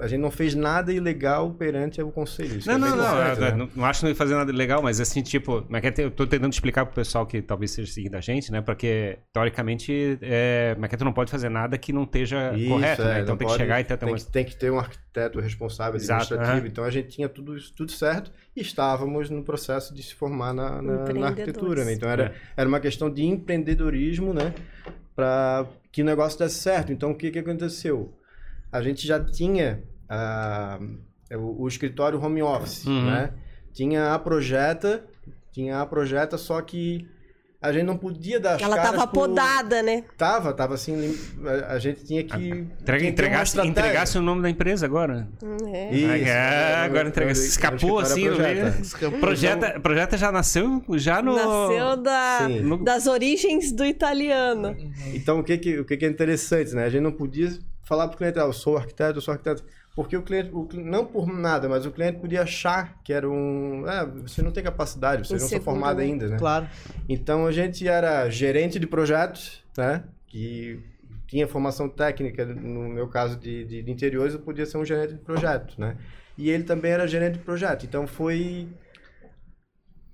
a 0.00 0.06
gente 0.06 0.20
não 0.20 0.30
fez 0.30 0.54
nada 0.54 0.92
ilegal 0.92 1.52
perante 1.54 2.00
o 2.00 2.12
conselho. 2.12 2.58
Isso 2.58 2.68
Não, 2.68 2.76
é 2.76 2.78
não, 2.78 2.96
não, 2.96 3.04
importante, 3.04 3.40
eu- 3.40 3.44
né? 3.46 3.50
não, 3.56 3.68
não 3.74 3.84
acho 3.84 3.98
que 3.98 4.04
não 4.04 4.10
ia 4.10 4.14
fazer 4.14 4.34
nada 4.36 4.52
legal, 4.52 4.80
mas 4.80 5.00
assim, 5.00 5.22
tipo, 5.22 5.66
mas 5.68 5.80
que 5.82 6.00
eu 6.02 6.08
tô 6.08 6.24
tentando 6.24 6.52
explicar 6.52 6.86
pro 6.86 6.94
pessoal 6.94 7.26
que 7.26 7.42
talvez 7.42 7.72
seja 7.72 7.90
seguindo 7.92 8.14
a 8.14 8.20
gente, 8.20 8.52
né? 8.52 8.60
Porque, 8.60 9.18
teoricamente, 9.32 10.16
é, 10.22 10.76
mas 10.78 10.88
que 10.88 10.96
tu 10.96 11.04
não 11.04 11.12
pode 11.12 11.32
fazer 11.32 11.48
nada 11.48 11.76
que 11.76 11.92
não 11.92 12.04
esteja 12.04 12.54
Isso, 12.56 12.68
correto, 12.68 13.02
é, 13.02 13.04
né? 13.06 13.20
Então 13.22 13.28
não 13.30 13.36
tem 13.38 13.46
pode- 13.48 13.58
que 13.58 13.64
chegar 13.64 13.80
e 13.80 13.84
ter 13.84 13.96
tem, 13.96 14.08
uma... 14.08 14.16
que, 14.18 14.24
tem 14.30 14.44
que 14.44 14.56
ter 14.56 14.70
um 14.70 14.78
arquiteto 14.78 15.40
responsável 15.40 15.96
Exato, 15.96 16.22
administrativo. 16.34 16.58
aham. 16.58 16.66
Então 16.68 16.84
a 16.84 16.90
gente 16.90 17.08
tinha 17.08 17.28
tudo 17.28 17.56
tudo 17.76 17.90
certo 17.90 18.30
e 18.54 18.60
estávamos 18.60 19.28
no 19.30 19.42
processo 19.42 19.92
de 19.92 20.02
se 20.04 20.14
formar 20.14 20.52
na, 20.54 20.80
na- 20.80 21.12
na 21.12 21.26
arquitetura. 21.26 21.84
Né? 21.84 21.94
Então 21.94 22.08
era, 22.08 22.26
É. 22.26 22.32
era 22.56 22.68
uma 22.68 22.78
questão 22.78 23.10
de 23.10 23.24
empreendedorismo, 23.24 24.32
né? 24.32 24.54
Para 25.16 25.66
que 25.92 26.02
o 26.02 26.04
negócio 26.04 26.38
desse 26.38 26.56
certo. 26.56 26.92
Então 26.92 27.10
o 27.10 27.14
que, 27.14 27.30
que 27.30 27.38
aconteceu? 27.38 28.12
A 28.70 28.82
gente 28.82 29.06
já 29.06 29.22
tinha 29.22 29.82
ah, 30.08 30.78
o, 31.32 31.62
o 31.64 31.68
escritório 31.68 32.20
home 32.22 32.42
office, 32.42 32.84
Uhum. 32.86 33.06
né? 33.06 33.32
Tinha 33.72 34.12
a 34.14 34.18
projeta, 34.18 35.04
tinha 35.52 35.80
a 35.80 35.86
projeta, 35.86 36.36
só 36.36 36.60
que 36.60 37.08
a 37.60 37.72
gente 37.72 37.82
não 37.84 37.96
podia 37.96 38.38
dar 38.38 38.54
as 38.54 38.62
Ela 38.62 38.76
caras 38.76 38.90
tava 38.92 39.06
pro- 39.08 39.20
podada, 39.22 39.82
né? 39.82 40.04
Tava, 40.16 40.52
tava 40.52 40.74
assim, 40.74 41.16
a, 41.68 41.78
gente 41.78 42.04
tinha 42.04 42.22
que 42.22 42.36
Entrega, 42.50 43.04
entregasse, 43.04 43.60
entregasse 43.66 44.16
o 44.16 44.22
nome 44.22 44.42
da 44.42 44.48
empresa 44.50 44.86
agora. 44.86 45.28
É. 45.72 45.92
Isso, 45.94 46.06
Ah, 46.08 46.18
é, 46.18 46.74
agora 46.84 47.08
entrega. 47.08 47.32
eu- 47.32 47.36
eu- 47.36 47.42
Escapou 47.46 47.90
eu- 47.90 47.98
assim 47.98 48.28
no 48.28 48.38
meio. 48.38 48.72
Projeta, 49.20 49.80
projeta 49.80 50.16
já 50.16 50.30
nasceu 50.30 50.82
já 50.94 51.20
no. 51.20 51.34
Nasceu 51.34 51.96
da, 51.96 52.48
no- 52.48 52.84
das 52.84 53.06
origens 53.08 53.72
do 53.72 53.84
italiano. 53.84 54.76
Então, 55.12 55.40
o 55.40 55.44
que 55.44 55.58
que, 55.58 55.78
o 55.80 55.84
que 55.84 55.96
que 55.96 56.04
é 56.04 56.08
interessante, 56.08 56.72
né? 56.74 56.84
A 56.84 56.90
gente 56.90 57.02
não 57.02 57.12
podia 57.12 57.50
falar 57.82 58.06
para 58.06 58.14
o 58.14 58.18
cliente, 58.18 58.38
ah, 58.38 58.42
eu 58.42 58.52
sou 58.52 58.76
arquiteto, 58.76 59.18
eu 59.18 59.22
sou 59.22 59.32
arquiteto. 59.32 59.64
Porque 59.98 60.16
o 60.16 60.22
cliente, 60.22 60.50
o 60.52 60.68
não 60.74 61.04
por 61.04 61.26
nada, 61.26 61.68
mas 61.68 61.84
o 61.84 61.90
cliente 61.90 62.20
podia 62.20 62.42
achar 62.42 63.02
que 63.02 63.12
era 63.12 63.28
um... 63.28 63.84
Ah, 63.84 64.04
você 64.04 64.40
não 64.42 64.52
tem 64.52 64.62
capacidade, 64.62 65.26
você 65.26 65.34
não 65.34 65.44
está 65.44 65.60
formado 65.60 65.96
né? 65.96 66.04
ainda, 66.04 66.28
né? 66.28 66.38
Claro. 66.38 66.68
Então, 67.08 67.48
a 67.48 67.50
gente 67.50 67.88
era 67.88 68.30
gerente 68.30 68.78
de 68.78 68.86
projetos, 68.86 69.60
né? 69.76 70.04
Que 70.28 70.78
tinha 71.26 71.48
formação 71.48 71.88
técnica, 71.88 72.46
no 72.46 72.88
meu 72.88 73.08
caso 73.08 73.36
de, 73.40 73.64
de, 73.64 73.82
de 73.82 73.90
interiores, 73.90 74.34
eu 74.34 74.40
podia 74.40 74.64
ser 74.64 74.78
um 74.78 74.84
gerente 74.84 75.14
de 75.14 75.18
projeto, 75.18 75.74
né? 75.80 75.96
E 76.36 76.48
ele 76.48 76.62
também 76.62 76.92
era 76.92 77.04
gerente 77.08 77.32
de 77.32 77.40
projeto. 77.40 77.84
Então, 77.84 78.06
foi... 78.06 78.68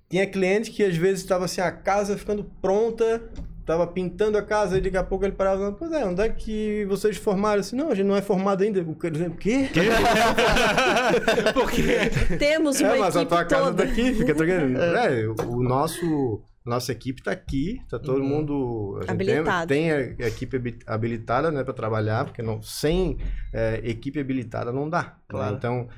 Tinha 0.08 0.26
cliente 0.26 0.70
que 0.70 0.82
às 0.82 0.96
vezes 0.96 1.20
estava 1.20 1.44
assim, 1.44 1.60
a 1.60 1.70
casa 1.70 2.16
ficando 2.16 2.50
pronta, 2.62 3.22
estava 3.64 3.86
pintando 3.86 4.36
a 4.36 4.42
casa 4.42 4.76
e 4.76 4.80
daqui 4.82 4.96
a 4.96 5.02
pouco 5.02 5.24
ele 5.24 5.32
parava, 5.32 5.72
pois 5.72 5.90
é, 5.90 6.04
onde 6.04 6.20
é 6.20 6.28
que 6.28 6.84
vocês 6.84 7.16
formaram? 7.16 7.60
Assim, 7.60 7.74
não, 7.74 7.90
a 7.90 7.94
gente 7.94 8.06
não 8.06 8.14
é 8.14 8.20
formado 8.20 8.62
ainda. 8.62 8.82
O 8.82 8.94
cara 8.94 9.12
dizia, 9.12 9.28
o 9.28 9.36
quê? 9.36 9.68
Por 11.54 11.70
quê? 11.70 12.10
Temos 12.38 12.80
uma 12.80 12.96
É, 12.96 12.98
mas 12.98 13.16
a 13.16 13.24
tua 13.24 13.44
casa 13.44 13.64
toda. 13.66 13.84
tá 13.84 13.90
aqui, 13.90 14.12
fica 14.14 14.34
tranquilo. 14.34 14.78
É, 14.94 15.26
o 15.46 15.62
nosso, 15.62 16.42
nossa 16.64 16.92
equipe 16.92 17.22
tá 17.22 17.30
aqui, 17.32 17.80
tá 17.88 17.98
todo 17.98 18.20
Uhum. 18.20 18.28
mundo... 18.28 18.96
A 18.98 19.00
gente 19.02 19.10
Habilitado. 19.12 19.68
Tem, 19.68 20.14
tem 20.14 20.26
a 20.26 20.28
equipe 20.28 20.56
habi- 20.56 20.78
habilitada, 20.86 21.50
né, 21.50 21.64
para 21.64 21.74
trabalhar, 21.74 22.24
porque 22.24 22.42
não, 22.42 22.60
sem 22.62 23.18
é, 23.52 23.80
equipe 23.84 24.20
habilitada 24.20 24.72
não 24.72 24.88
dá. 24.88 25.02
né? 25.02 25.12
Claro. 25.28 25.56
Então, 25.56 25.88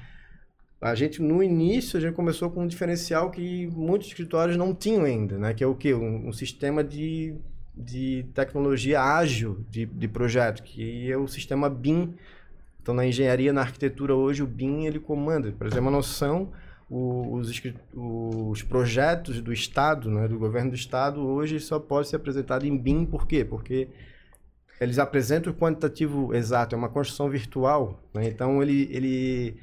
a 0.81 0.95
gente, 0.95 1.21
no 1.23 1.43
início, 1.43 1.97
a 1.97 2.01
gente 2.01 2.15
começou 2.15 2.51
com 2.51 2.63
um 2.63 2.67
diferencial 2.67 3.31
que 3.31 3.67
muitos 3.73 4.09
escritórios 4.09 4.57
não 4.57 4.75
tinham 4.75 5.05
ainda, 5.05 5.39
né? 5.39 5.55
Que 5.55 5.65
é 5.65 5.67
o 5.67 5.75
quê? 5.75 5.95
Um, 5.95 6.29
um 6.29 6.33
sistema 6.33 6.85
de, 6.85 7.35
de 7.77 8.25
tecnologia 8.35 9.03
ágil 9.03 9.65
de, 9.69 9.85
de 9.85 10.09
projeto, 10.09 10.63
que 10.63 11.11
é 11.11 11.17
o 11.17 11.29
sistema 11.29 11.69
BIM 11.69 12.15
Então, 12.81 12.95
na 12.95 13.07
engenharia, 13.07 13.53
na 13.53 13.61
arquitetura, 13.61 14.15
hoje, 14.15 14.43
o 14.43 14.47
BIM, 14.47 14.87
ele 14.87 14.99
comanda. 14.99 15.53
Para 15.53 15.69
ter 15.69 15.81
uma 15.81 15.91
noção, 15.91 16.53
os, 16.89 17.61
os 17.93 18.63
projetos 18.63 19.43
do 19.43 19.53
Estado, 19.53 20.11
né, 20.11 20.27
do 20.29 20.39
governo 20.39 20.71
do 20.71 20.77
Estado, 20.77 21.21
hoje 21.21 21.61
só 21.61 21.79
pode 21.79 22.09
ser 22.09 22.17
apresentado 22.17 22.65
em 22.65 22.77
BIM. 22.77 23.05
Por 23.05 23.27
quê? 23.27 23.45
Porque 23.45 23.89
eles 24.81 24.99
apresentam 24.99 25.53
o 25.53 25.57
quantitativo 25.57 26.35
exato, 26.35 26.75
é 26.75 26.79
uma 26.79 26.89
construção 26.89 27.29
virtual. 27.29 28.01
né? 28.15 28.29
Então, 28.29 28.63
ele, 28.63 28.89
ele 28.93 29.57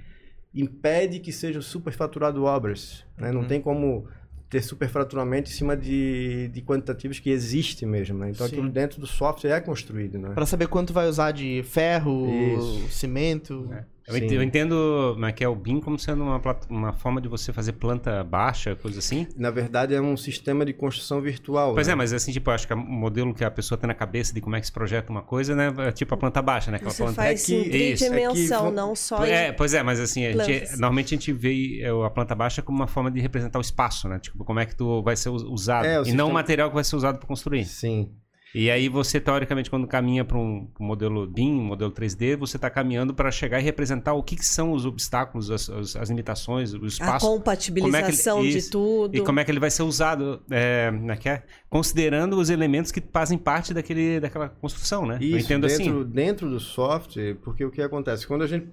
impede 0.53 1.19
que 1.19 1.31
sejam 1.31 1.61
superfaturado 1.61 2.43
obras. 2.43 3.05
né? 3.17 3.31
Não 3.31 3.45
tem 3.45 3.61
como 3.61 4.07
ter 4.53 4.61
superfaturamento 4.61 5.49
em 5.49 5.53
cima 5.53 5.75
de, 5.75 6.47
de 6.49 6.61
quantitativos 6.61 7.17
que 7.19 7.31
existem 7.31 7.89
mesmo. 7.89 8.19
né? 8.19 8.29
Então, 8.29 8.47
Sim. 8.47 8.53
aquilo 8.53 8.69
dentro 8.69 9.01
do 9.01 9.07
software 9.07 9.49
é 9.49 9.59
construído. 9.59 10.19
Né? 10.19 10.29
Pra 10.29 10.45
saber 10.45 10.67
quanto 10.67 10.93
vai 10.93 11.09
usar 11.09 11.31
de 11.31 11.63
ferro, 11.63 12.29
Isso. 12.29 12.87
cimento. 12.91 13.67
Eu, 14.05 14.15
Sim. 14.15 14.43
entendo 14.43 15.15
mas 15.17 15.33
que 15.33 15.43
é 15.43 15.47
o 15.47 15.55
BIM 15.55 15.79
como 15.79 15.97
sendo 15.97 16.23
uma, 16.23 16.41
uma 16.69 16.91
forma 16.93 17.21
de 17.21 17.29
você 17.29 17.53
fazer 17.53 17.71
planta 17.73 18.21
baixa, 18.23 18.75
coisa 18.75 18.99
assim. 18.99 19.25
Na 19.37 19.49
verdade, 19.49 19.95
é 19.95 20.01
um 20.01 20.17
sistema 20.17 20.65
de 20.65 20.73
construção 20.73 21.21
virtual. 21.21 21.73
Pois 21.73 21.87
né? 21.87 21.93
é, 21.93 21.95
mas 21.95 22.11
assim, 22.11 22.31
tipo, 22.33 22.49
eu 22.49 22.53
acho 22.53 22.67
que 22.67 22.73
o 22.73 22.77
modelo 22.77 23.33
que 23.33 23.45
a 23.45 23.51
pessoa 23.51 23.77
tem 23.77 23.87
na 23.87 23.93
cabeça 23.93 24.33
de 24.33 24.41
como 24.41 24.55
é 24.55 24.59
que 24.59 24.65
se 24.65 24.73
projeta 24.73 25.09
uma 25.11 25.21
coisa, 25.21 25.55
né? 25.55 25.73
É 25.87 25.91
tipo 25.91 26.13
a 26.13 26.17
planta 26.17 26.41
baixa, 26.41 26.69
né? 26.69 26.75
Aquela 26.77 26.91
Você 26.91 27.03
planta... 27.03 27.15
faz 27.15 27.45
que- 27.45 27.53
em 27.55 27.61
isso, 27.61 28.03
é 28.03 28.09
que 28.09 28.13
tridimensão, 28.13 28.63
vão- 28.63 28.71
não 28.71 28.95
só 28.95 29.25
em... 29.25 29.29
É, 29.31 29.51
pois 29.53 29.73
é, 29.73 29.81
mas 29.81 29.99
assim, 30.01 30.25
a 30.25 30.31
gente- 30.43 30.71
normalmente 30.71 31.07
a 31.13 31.17
gente 31.17 31.31
vê 31.31 31.79
é, 31.81 31.89
a 32.05 32.09
planta 32.09 32.35
baixa 32.35 32.61
como 32.61 32.77
uma 32.77 32.87
forma 32.87 33.09
de 33.09 33.21
representar 33.21 33.57
o 33.57 33.61
espaço, 33.61 34.09
né? 34.09 34.19
Tipo, 34.19 34.43
como 34.43 34.59
é 34.59 34.65
que 34.65 34.75
tu 34.75 35.01
vai 35.01 35.15
ser 35.15 35.29
us- 35.29 35.43
usado. 35.43 35.85
É, 35.85 35.91
e 35.93 35.95
não 35.95 36.01
o 36.01 36.05
sistema- 36.05 36.33
material 36.33 36.69
que 36.69 36.75
vai 36.75 36.83
ser 36.83 36.95
usado 36.97 37.19
para 37.19 37.27
construir. 37.27 37.63
Sim. 37.65 38.09
E 38.55 38.69
aí 38.69 38.87
você, 38.87 39.19
teoricamente, 39.19 39.67
quando 39.69 39.87
caminha 39.87 40.23
para 40.23 40.37
um, 40.37 40.67
um 40.79 40.85
modelo 40.85 41.25
BIM, 41.25 41.53
um 41.53 41.63
modelo 41.63 41.91
3D, 41.91 42.37
você 42.37 42.55
está 42.57 42.69
caminhando 42.69 43.11
para 43.13 43.31
chegar 43.31 43.59
e 43.59 43.63
representar 43.63 44.13
o 44.13 44.21
que, 44.21 44.35
que 44.35 44.45
são 44.45 44.73
os 44.73 44.85
obstáculos, 44.85 45.49
as, 45.49 45.67
as- 45.69 45.95
as 45.95 46.09
limitações, 46.09 46.73
o 46.73 46.83
A 46.83 46.87
espaço. 46.87 47.25
compatibilização 47.25 47.91
como 47.91 47.97
é 47.97 48.41
que 48.41 48.45
ele- 48.45 48.51
de 48.51 48.57
isso. 48.59 48.71
tudo. 48.71 49.15
E 49.17 49.21
como 49.21 49.39
é 49.39 49.43
que 49.43 49.49
ele 49.49 49.59
vai 49.59 49.71
ser 49.71 49.81
usado, 49.81 50.39
é, 50.51 50.91
né, 50.91 51.15
que 51.17 51.27
é? 51.29 51.41
considerando 51.69 52.37
os 52.37 52.51
elementos 52.51 52.91
que 52.91 53.01
fazem 53.11 53.37
parte 53.39 53.73
daquele, 53.73 54.19
daquela 54.19 54.49
construção, 54.49 55.05
né? 55.07 55.17
eu 55.19 55.29
Isso, 55.37 55.45
entendo 55.47 55.65
dentro, 55.67 55.81
assim. 56.01 56.03
dentro 56.11 56.49
do 56.49 56.59
software, 56.59 57.35
porque 57.43 57.65
o 57.65 57.71
que 57.71 57.81
acontece? 57.81 58.27
Quando 58.27 58.43
a 58.43 58.47
gente. 58.47 58.67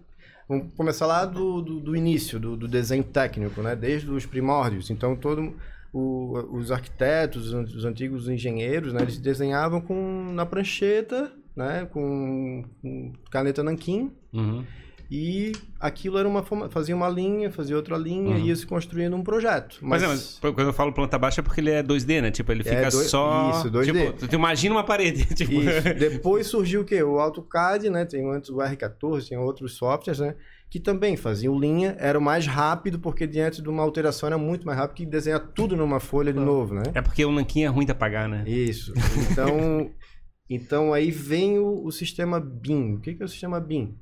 Vamos 0.47 0.75
começar 0.77 1.07
lá 1.07 1.25
do, 1.25 1.63
do, 1.63 1.79
do 1.79 1.97
início, 1.97 2.39
do, 2.41 2.57
do 2.57 2.67
desenho 2.67 3.05
técnico, 3.05 3.63
né? 3.63 3.77
Desde 3.77 4.11
os 4.11 4.27
primórdios. 4.27 4.91
Então, 4.91 5.15
todo. 5.15 5.55
O- 5.93 6.57
os 6.59 6.71
arquitetos, 6.71 7.49
os 7.49 7.55
an- 7.55 7.63
os 7.63 7.85
antigos 7.85 8.29
engenheiros, 8.29 8.93
né? 8.93 9.03
Eles 9.03 9.19
desenhavam 9.19 9.81
com, 9.81 10.33
na 10.33 10.45
prancheta, 10.47 11.33
né? 11.57 11.87
Com, 11.93 12.65
com 12.81 13.13
caneta 13.31 13.63
nanquim. 13.63 14.13
Uhum. 14.33 14.65
E 15.13 15.51
aquilo 15.81 16.19
era 16.19 16.29
uma 16.29 16.41
forma, 16.45 16.71
fazia 16.71 16.95
uma 16.95 17.09
linha, 17.09 17.51
fazia 17.51 17.75
outra 17.75 17.97
linha, 17.99 18.31
Uhum. 18.37 18.39
e 18.39 18.47
ia 18.47 18.55
se 18.55 18.65
construindo 18.65 19.17
um 19.17 19.25
projeto. 19.25 19.79
Mas, 19.83 20.03
Mas, 20.03 20.05
é, 20.05 20.07
mas 20.07 20.55
quando 20.55 20.69
eu 20.69 20.73
falo 20.73 20.93
planta 20.93 21.19
baixa 21.19 21.41
é 21.41 21.43
porque 21.43 21.61
ele 21.61 21.71
é 21.71 21.83
2D, 21.83 22.23
né? 22.23 22.31
Tipo, 22.31 22.53
ele 22.53 22.61
É, 22.61 22.65
fica 22.65 22.91
dois- 22.91 23.11
só. 23.11 23.51
isso, 23.51 23.69
2D. 23.73 23.87
Tipo, 24.13 24.29
tu, 24.29 24.35
imagina 24.37 24.73
uma 24.77 24.85
parede. 24.85 25.25
Tipo. 25.35 25.51
Depois 25.99 26.47
surgiu 26.47 26.83
o 26.83 26.85
quê? 26.85 27.03
O 27.03 27.19
AutoCAD, 27.19 27.91
né? 27.91 28.05
Tem 28.05 28.25
antes 28.33 28.51
o 28.51 28.59
R14, 28.59 29.29
tem 29.31 29.37
outros 29.39 29.75
softwares, 29.77 30.21
né? 30.21 30.37
Que 30.71 30.79
também 30.79 31.17
faziam 31.17 31.59
linha, 31.59 31.97
era 31.99 32.19
o 32.19 32.23
mais 32.23 32.47
rápido, 32.47 32.99
porque 32.99 33.27
diante 33.27 33.61
de 33.61 33.69
uma 33.69 33.83
alteração 33.83 34.29
era 34.29 34.39
muito 34.39 34.65
mais 34.65 34.79
rápido 34.79 34.97
que 34.97 35.07
desenhar 35.07 35.41
tudo 35.53 35.77
numa 35.77 35.99
folha 35.99 36.33
de 36.33 36.39
novo, 36.39 36.75
né? 36.75 36.85
é 36.95 37.03
porque 37.03 37.25
o 37.25 37.33
nanquim 37.33 37.65
é 37.65 37.67
ruim 37.67 37.85
de 37.85 37.93
apagar, 37.93 38.29
né? 38.29 38.45
Isso. 38.47 38.95
Então, 39.31 39.91
então 40.49 40.93
aí 40.93 41.11
vem 41.11 41.59
o, 41.59 41.85
o 41.85 41.91
sistema 41.91 42.39
BIM. 42.39 42.95
O 42.95 43.01
que, 43.01 43.15
que 43.15 43.23
é 43.23 43.27
o 43.27 43.29
sistema 43.29 43.59
BIM? 43.59 43.99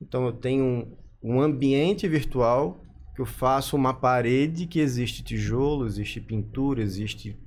Então 0.00 0.24
eu 0.24 0.32
tenho 0.32 0.64
um, 0.64 0.96
um 1.22 1.40
ambiente 1.40 2.08
virtual 2.08 2.82
que 3.14 3.20
eu 3.20 3.26
faço 3.26 3.76
uma 3.76 3.94
parede 3.94 4.66
que 4.66 4.80
existe 4.80 5.22
tijolo, 5.22 5.86
existe 5.86 6.20
pintura, 6.20 6.82
existe 6.82 7.38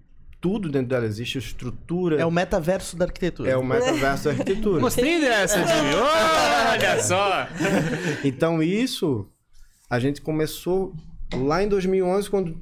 tudo 0.48 0.70
dentro 0.70 0.88
dela, 0.88 1.06
existe 1.06 1.38
estrutura. 1.38 2.22
É 2.22 2.26
o 2.26 2.32
metaverso 2.32 2.96
da 2.96 3.04
arquitetura. 3.04 3.52
É 3.52 3.58
o 3.58 3.64
metaverso 3.66 4.24
da 4.24 4.30
arquitetura. 4.30 4.80
Gostei 4.80 5.20
dessa, 5.20 5.58
Jimmy. 5.58 5.94
Olha 5.94 7.04
só! 7.04 7.48
Então 8.24 8.64
isso 8.64 9.28
a 9.90 10.00
gente 10.00 10.22
começou 10.22 10.94
lá 11.34 11.62
em 11.62 11.68
2011 11.68 12.30
quando 12.30 12.58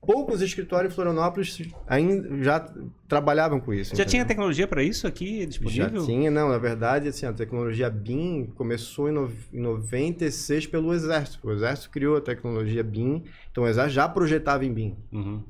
poucos 0.00 0.42
escritórios 0.42 0.92
em 0.92 0.94
Florianópolis 0.96 1.62
ainda 1.86 2.42
já 2.42 2.68
trabalhavam 3.08 3.60
com 3.60 3.72
isso. 3.72 3.94
Já 3.94 4.04
tinha 4.04 4.22
entendeu? 4.22 4.26
tecnologia 4.26 4.66
para 4.66 4.82
isso 4.82 5.06
aqui 5.06 5.40
Já 5.40 5.46
disponível? 5.46 6.04
tinha, 6.04 6.28
não, 6.28 6.48
na 6.48 6.58
verdade, 6.58 7.08
assim, 7.08 7.24
a 7.24 7.32
tecnologia 7.32 7.88
BIM 7.88 8.46
começou 8.56 9.08
em, 9.08 9.12
no, 9.12 9.32
em 9.52 9.60
96 9.60 10.66
pelo 10.66 10.92
Exército. 10.92 11.46
O 11.46 11.52
Exército 11.52 11.90
criou 11.90 12.16
a 12.16 12.20
tecnologia 12.20 12.82
BIM, 12.82 13.22
então 13.50 13.62
o 13.62 13.68
Exército 13.68 13.94
já 13.94 14.08
projetava 14.08 14.64
em 14.64 14.72
BIM. 14.72 14.96
Uhum. 15.12 15.42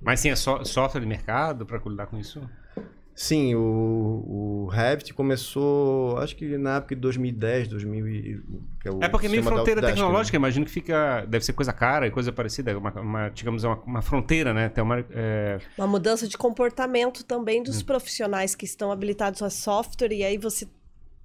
Mas 0.00 0.20
sim, 0.20 0.30
é 0.30 0.36
só, 0.36 0.64
software 0.64 1.00
de 1.00 1.06
mercado 1.06 1.66
para 1.66 1.80
lidar 1.86 2.06
com 2.06 2.18
isso? 2.18 2.40
Sim, 3.14 3.56
o, 3.56 4.66
o 4.66 4.68
Revit 4.70 5.12
começou, 5.12 6.16
acho 6.18 6.36
que 6.36 6.56
na 6.56 6.76
época 6.76 6.94
de 6.94 7.00
2010, 7.00 7.66
2000 7.66 8.06
e- 8.06 8.40
que 8.80 8.86
é, 8.88 8.92
o 8.92 9.02
É 9.02 9.08
porque 9.08 9.28
meio 9.28 9.42
fronteira 9.42 9.80
Autodesk, 9.80 9.82
né? 9.82 9.94
tecnológica, 9.94 10.36
imagino 10.36 10.64
que 10.64 10.70
fica. 10.70 11.26
Deve 11.26 11.44
ser 11.44 11.52
coisa 11.52 11.72
cara 11.72 12.06
e 12.06 12.12
coisa 12.12 12.30
parecida. 12.32 12.78
Uma, 12.78 12.92
uma- 13.00 13.28
digamos, 13.30 13.64
uma, 13.64 13.74
uma 13.82 14.02
fronteira, 14.02 14.54
né? 14.54 14.68
Tem 14.68 14.84
uma, 14.84 15.04
é, 15.10 15.58
Uma 15.76 15.88
mudança 15.88 16.28
de 16.28 16.38
comportamento 16.38 17.24
também 17.24 17.60
Hum. 17.60 17.64
dos 17.64 17.82
profissionais 17.82 18.54
que 18.54 18.64
estão 18.64 18.92
habilitados 18.92 19.42
a 19.42 19.50
software 19.50 20.12
e 20.12 20.22
aí 20.22 20.38
você 20.38 20.68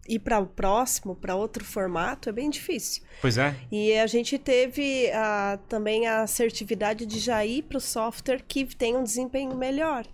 ir 0.08 0.20
para 0.20 0.40
o 0.40 0.46
próximo, 0.46 1.16
para 1.16 1.36
outro 1.36 1.64
formato, 1.64 2.30
é 2.30 2.32
bem 2.32 2.50
difícil. 2.50 3.04
Pois 3.22 3.38
é. 3.38 3.56
E 3.72 3.94
a 3.98 4.06
gente 4.06 4.38
teve 4.38 5.10
ah, 5.12 5.58
também 5.70 6.08
a 6.08 6.24
assertividade 6.24 7.06
de 7.06 7.20
já 7.20 7.46
ir 7.46 7.64
para 7.64 7.78
o 7.78 7.82
software 7.82 8.44
que 8.48 8.66
tem 8.76 8.98
um 8.98 9.04
desempenho 9.04 9.56
melhor. 9.56 10.06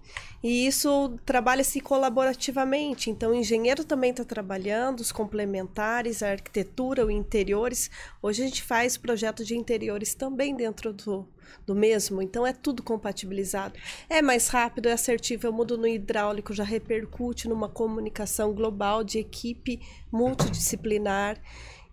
E 0.42 0.68
isso 0.68 1.20
trabalha-se 1.26 1.82
colaborativamente. 1.82 3.10
Então, 3.10 3.32
o 3.32 3.36
engenheiro 3.36 3.84
também 3.84 4.12
está 4.12 4.24
trabalhando, 4.24 5.02
os 5.02 5.12
complementares, 5.12 6.24
a 6.24 6.32
arquitetura, 6.32 7.06
os 7.06 7.12
interiores. 7.12 7.90
Hoje 8.22 8.44
a 8.44 8.46
gente 8.46 8.64
faz 8.64 8.96
projeto 8.96 9.44
de 9.44 9.58
interiores 9.58 10.14
também 10.14 10.56
dentro 10.56 10.94
do, 10.94 11.28
do 11.66 11.76
mesmo. 11.76 12.22
Então, 12.22 12.46
é 12.46 12.54
tudo 12.54 12.84
compatibilizado. 12.84 13.80
É 14.10 14.22
mais 14.22 14.48
rápido, 14.48 14.88
é 14.88 14.94
assertivo. 14.94 15.48
Eu 15.48 15.54
mudo 15.54 15.78
no 15.78 15.88
hidráulico, 15.88 16.54
já 16.54 16.64
repercute 16.64 17.48
numa 17.48 17.70
comunicação 17.70 18.54
global 18.54 19.04
de 19.04 19.20
equipe 19.20 19.80
multidisciplinar. 20.12 21.42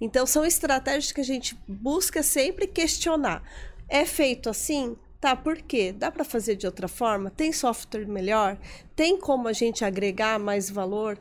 Então, 0.00 0.26
são 0.26 0.44
estratégias 0.44 1.12
que 1.12 1.20
a 1.20 1.24
gente 1.24 1.58
busca 1.66 2.22
sempre 2.22 2.66
questionar. 2.66 3.42
É 3.88 4.04
feito 4.04 4.50
assim? 4.50 4.96
Tá, 5.20 5.34
por 5.34 5.56
quê? 5.56 5.92
Dá 5.92 6.10
para 6.10 6.24
fazer 6.24 6.56
de 6.56 6.66
outra 6.66 6.88
forma? 6.88 7.30
Tem 7.30 7.52
software 7.52 8.06
melhor? 8.06 8.58
Tem 8.94 9.18
como 9.18 9.48
a 9.48 9.52
gente 9.52 9.84
agregar 9.84 10.38
mais 10.38 10.68
valor? 10.68 11.18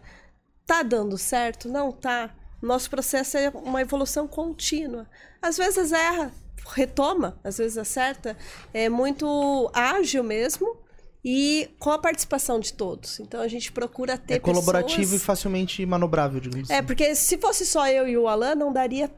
Tá 0.65 0.84
dando 0.84 1.17
certo? 1.17 1.69
Não 1.69 1.91
tá? 1.91 2.36
Nosso 2.62 2.89
processo 2.89 3.38
é 3.38 3.50
uma 3.50 3.82
evolução 3.82 4.28
contínua. 4.28 5.08
Às 5.41 5.58
vezes 5.58 5.91
erra, 5.91 6.34
retoma, 6.65 7.39
às 7.43 7.58
vezes 7.58 7.78
acerta. 7.78 8.36
É 8.73 8.89
muito 8.89 9.69
ágil 9.73 10.23
mesmo 10.23 10.78
e 11.23 11.69
com 11.80 11.89
a 11.91 11.97
participação 11.97 12.60
de 12.60 12.73
todos. 12.73 13.19
Então 13.19 13.41
a 13.41 13.47
gente 13.47 13.71
procura 13.71 14.17
ter 14.17 14.36
É 14.36 14.39
colaborativo 14.39 15.01
pessoas... 15.01 15.21
e 15.21 15.25
facilmente 15.25 15.86
manobrável, 15.86 16.39
digamos 16.39 16.69
É, 16.69 16.75
assim. 16.78 16.86
porque 16.86 17.15
se 17.15 17.38
fosse 17.38 17.65
só 17.65 17.88
eu 17.88 18.08
e 18.08 18.17
o 18.17 18.28
Alan, 18.28 18.56
não 18.56 18.71
daria 18.71 19.10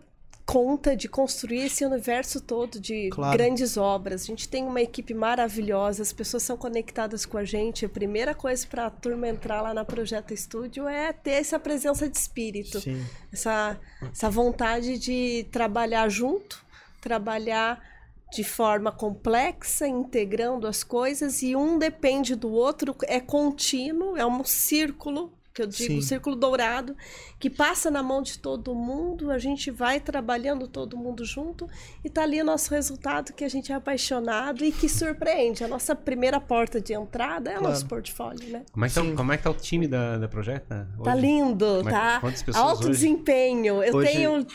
conta 0.46 0.96
de 0.96 1.10
construir 1.10 1.66
esse 1.66 1.84
universo 1.86 2.40
todo 2.40 2.80
de 2.80 3.10
Claro. 3.10 3.38
grandes 3.38 3.76
obras. 3.76 4.22
A 4.22 4.26
gente 4.28 4.48
tem 4.48 4.64
uma 4.64 4.80
equipe 4.82 5.14
maravilhosa, 5.14 6.02
as 6.02 6.14
pessoas 6.14 6.42
são 6.44 6.56
conectadas 6.56 7.26
com 7.26 7.38
a 7.38 7.44
gente. 7.44 7.86
A 7.86 7.90
primeira 7.90 8.34
coisa 8.34 8.66
para 8.66 8.86
a 8.86 8.90
turma 8.90 9.28
entrar 9.28 9.62
lá 9.62 9.74
na 9.74 9.84
Projeta 9.84 10.34
Studio 10.34 10.88
é 10.88 11.12
ter 11.12 11.32
essa 11.32 11.60
presença 11.60 12.08
de 12.08 12.18
espírito, 12.18 12.80
Sim. 12.80 13.06
essa, 13.34 13.78
essa 14.10 14.30
vontade 14.30 14.98
de 14.98 15.46
trabalhar 15.52 16.08
junto, 16.08 16.66
trabalhar 17.08 17.82
de 18.34 18.44
forma 18.44 18.92
complexa, 18.92 19.88
integrando 19.88 20.68
as 20.68 20.84
coisas 20.84 21.42
e 21.42 21.56
um 21.56 21.80
depende 21.80 22.36
do 22.36 22.52
outro, 22.52 22.94
é 23.04 23.22
contínuo, 23.22 24.18
é 24.18 24.26
um 24.26 24.44
círculo, 24.44 25.32
que 25.54 25.62
eu 25.64 25.68
digo, 25.68 25.94
Sim. 25.94 25.98
um 26.00 26.02
círculo 26.02 26.36
dourado, 26.36 26.96
que 27.40 27.50
passa 27.50 27.90
na 27.90 28.04
mão 28.04 28.22
de 28.22 28.38
todo 28.38 28.76
mundo, 28.76 29.32
a 29.32 29.40
gente 29.40 29.72
vai 29.72 30.00
trabalhando 30.02 30.68
todo 30.68 30.96
mundo 30.98 31.24
junto 31.26 31.68
e 32.04 32.10
tá 32.10 32.24
ali 32.24 32.40
o 32.42 32.46
nosso 32.46 32.70
resultado 32.72 33.32
que 33.34 33.44
a 33.46 33.50
gente 33.50 33.72
é 33.72 33.76
apaixonado 33.76 34.64
e 34.66 34.72
que 34.74 34.88
surpreende. 34.90 35.64
A 35.64 35.68
nossa 35.68 35.96
primeira 35.96 36.40
porta 36.40 36.80
de 36.82 36.94
entrada 36.94 37.50
é 37.50 37.58
o 37.58 37.64
nosso 37.64 37.88
portfólio, 37.88 38.48
né? 38.50 38.64
Como 38.74 38.86
é 38.86 38.90
que, 38.90 38.94
tá, 38.96 39.02
como 39.16 39.32
é, 39.34 39.38
que 39.38 39.44
tá 39.44 39.50
o 39.50 39.54
time 39.56 39.88
da, 39.88 40.18
da 40.18 40.28
Projeta? 40.28 40.88
Tá 41.04 41.14
hoje? 41.14 41.22
lindo, 41.22 41.66
Como 41.78 41.90
é- 41.90 41.92
tá? 41.92 42.22
Alto 42.54 42.82
hoje? 42.82 42.90
desempenho. 42.92 43.82
Eu 43.82 43.96
Hoje- 43.96 44.12
tenho 44.12 44.46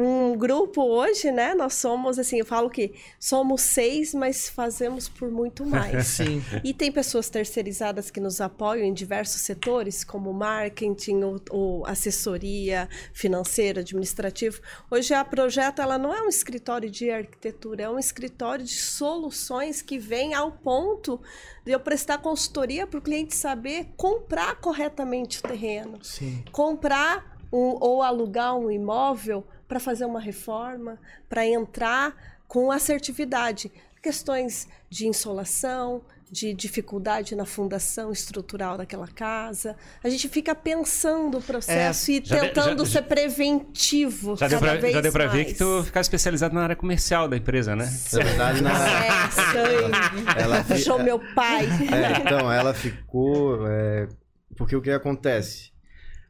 um 0.00 0.36
grupo 0.36 0.82
hoje, 0.82 1.32
né? 1.32 1.54
Nós 1.54 1.74
somos, 1.74 2.18
assim, 2.18 2.38
eu 2.38 2.46
falo 2.46 2.70
que 2.70 2.94
somos 3.18 3.62
seis, 3.62 4.14
mas 4.14 4.48
fazemos 4.48 5.08
por 5.08 5.28
muito 5.28 5.66
mais. 5.66 6.06
Sim. 6.18 6.40
E 6.62 6.72
tem 6.72 6.92
pessoas 6.92 7.28
terceirizadas 7.28 8.08
que 8.08 8.20
nos 8.20 8.40
apoiam 8.40 8.84
em 8.84 8.92
diversos 8.92 9.42
setores, 9.42 10.04
como 10.04 10.32
marketing, 10.32 11.22
ou, 11.22 11.40
ou 11.50 11.86
assessoria 11.86 12.88
financeira, 13.12 13.80
administrativo. 13.80 14.60
Hoje 14.88 15.12
a 15.14 15.24
Projeto 15.24 15.82
ela 15.82 15.98
não 15.98 16.14
é 16.14 16.22
um 16.22 16.28
escritório 16.28 16.88
de 16.88 17.10
arquitetura, 17.10 17.82
é 17.82 17.90
um 17.90 17.98
escritório 17.98 18.64
de 18.64 18.76
soluções 18.76 19.82
que 19.82 19.98
vem 19.98 20.32
ao 20.32 20.52
ponto 20.52 21.20
de 21.64 21.72
eu 21.72 21.80
prestar 21.80 22.18
consultoria 22.18 22.86
para 22.86 22.98
o 22.98 23.02
cliente 23.02 23.34
saber 23.34 23.88
comprar 23.96 24.60
corretamente 24.60 25.40
o 25.40 25.42
terreno, 25.42 25.98
Sim. 26.02 26.44
comprar 26.52 27.36
um, 27.52 27.76
ou 27.80 28.02
alugar 28.02 28.56
um 28.56 28.70
imóvel 28.70 29.44
para 29.68 29.78
fazer 29.78 30.04
uma 30.06 30.20
reforma, 30.20 30.98
para 31.28 31.46
entrar 31.46 32.14
com 32.48 32.72
assertividade. 32.72 33.70
Questões 34.02 34.66
de 34.88 35.06
insolação, 35.06 36.02
de 36.30 36.52
dificuldade 36.54 37.34
na 37.34 37.44
fundação 37.46 38.12
estrutural 38.12 38.76
daquela 38.78 39.08
casa. 39.08 39.74
A 40.04 40.08
gente 40.08 40.28
fica 40.28 40.54
pensando 40.54 41.38
o 41.38 41.42
processo 41.42 42.10
e 42.10 42.22
já 42.24 42.36
de- 42.36 42.48
tentando 42.48 42.84
já- 42.84 42.92
ser 42.92 43.02
preventivo. 43.02 44.36
Já 44.36 44.46
deu, 44.48 44.60
cada 44.60 44.72
pra, 44.72 44.80
vez 44.80 44.94
já 44.94 45.00
deu 45.00 45.12
pra 45.12 45.26
ver 45.26 45.44
que 45.46 45.54
tu 45.54 45.82
ficava 45.84 46.00
especializado 46.02 46.54
na 46.54 46.62
área 46.62 46.76
comercial 46.76 47.28
da 47.28 47.36
empresa, 47.36 47.74
né? 47.74 47.90
Na 48.12 48.18
verdade, 48.24 48.62
na... 48.62 48.70
É, 48.70 49.30
sangue. 49.30 50.24
ela 50.40 50.64
fi- 50.64 50.74
Puxou 50.74 51.02
meu 51.02 51.18
pai. 51.34 51.66
É, 51.66 52.20
então, 52.20 52.50
ela 52.52 52.72
ficou. 52.74 53.66
é, 53.68 54.08
porque 54.56 54.76
o 54.76 54.82
que 54.82 54.90
acontece? 54.90 55.72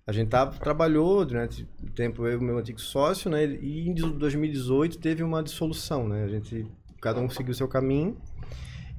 A 0.08 0.12
gente 0.12 0.30
tava, 0.30 0.52
trabalhou 0.58 1.22
durante 1.22 1.68
o 1.82 1.90
tempo, 1.90 2.26
eu 2.26 2.40
e 2.40 2.42
meu 2.42 2.56
antigo 2.56 2.80
sócio, 2.80 3.30
né? 3.30 3.44
E 3.44 3.86
em 3.86 3.92
2018 3.92 4.96
teve 4.96 5.22
uma 5.22 5.42
dissolução, 5.42 6.08
né? 6.08 6.24
A 6.24 6.28
gente, 6.28 6.66
cada 6.98 7.20
um 7.20 7.28
seguiu 7.28 7.52
o 7.52 7.54
seu 7.54 7.68
caminho. 7.68 8.16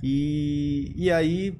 E, 0.03 0.93
e 0.95 1.09
aí, 1.09 1.57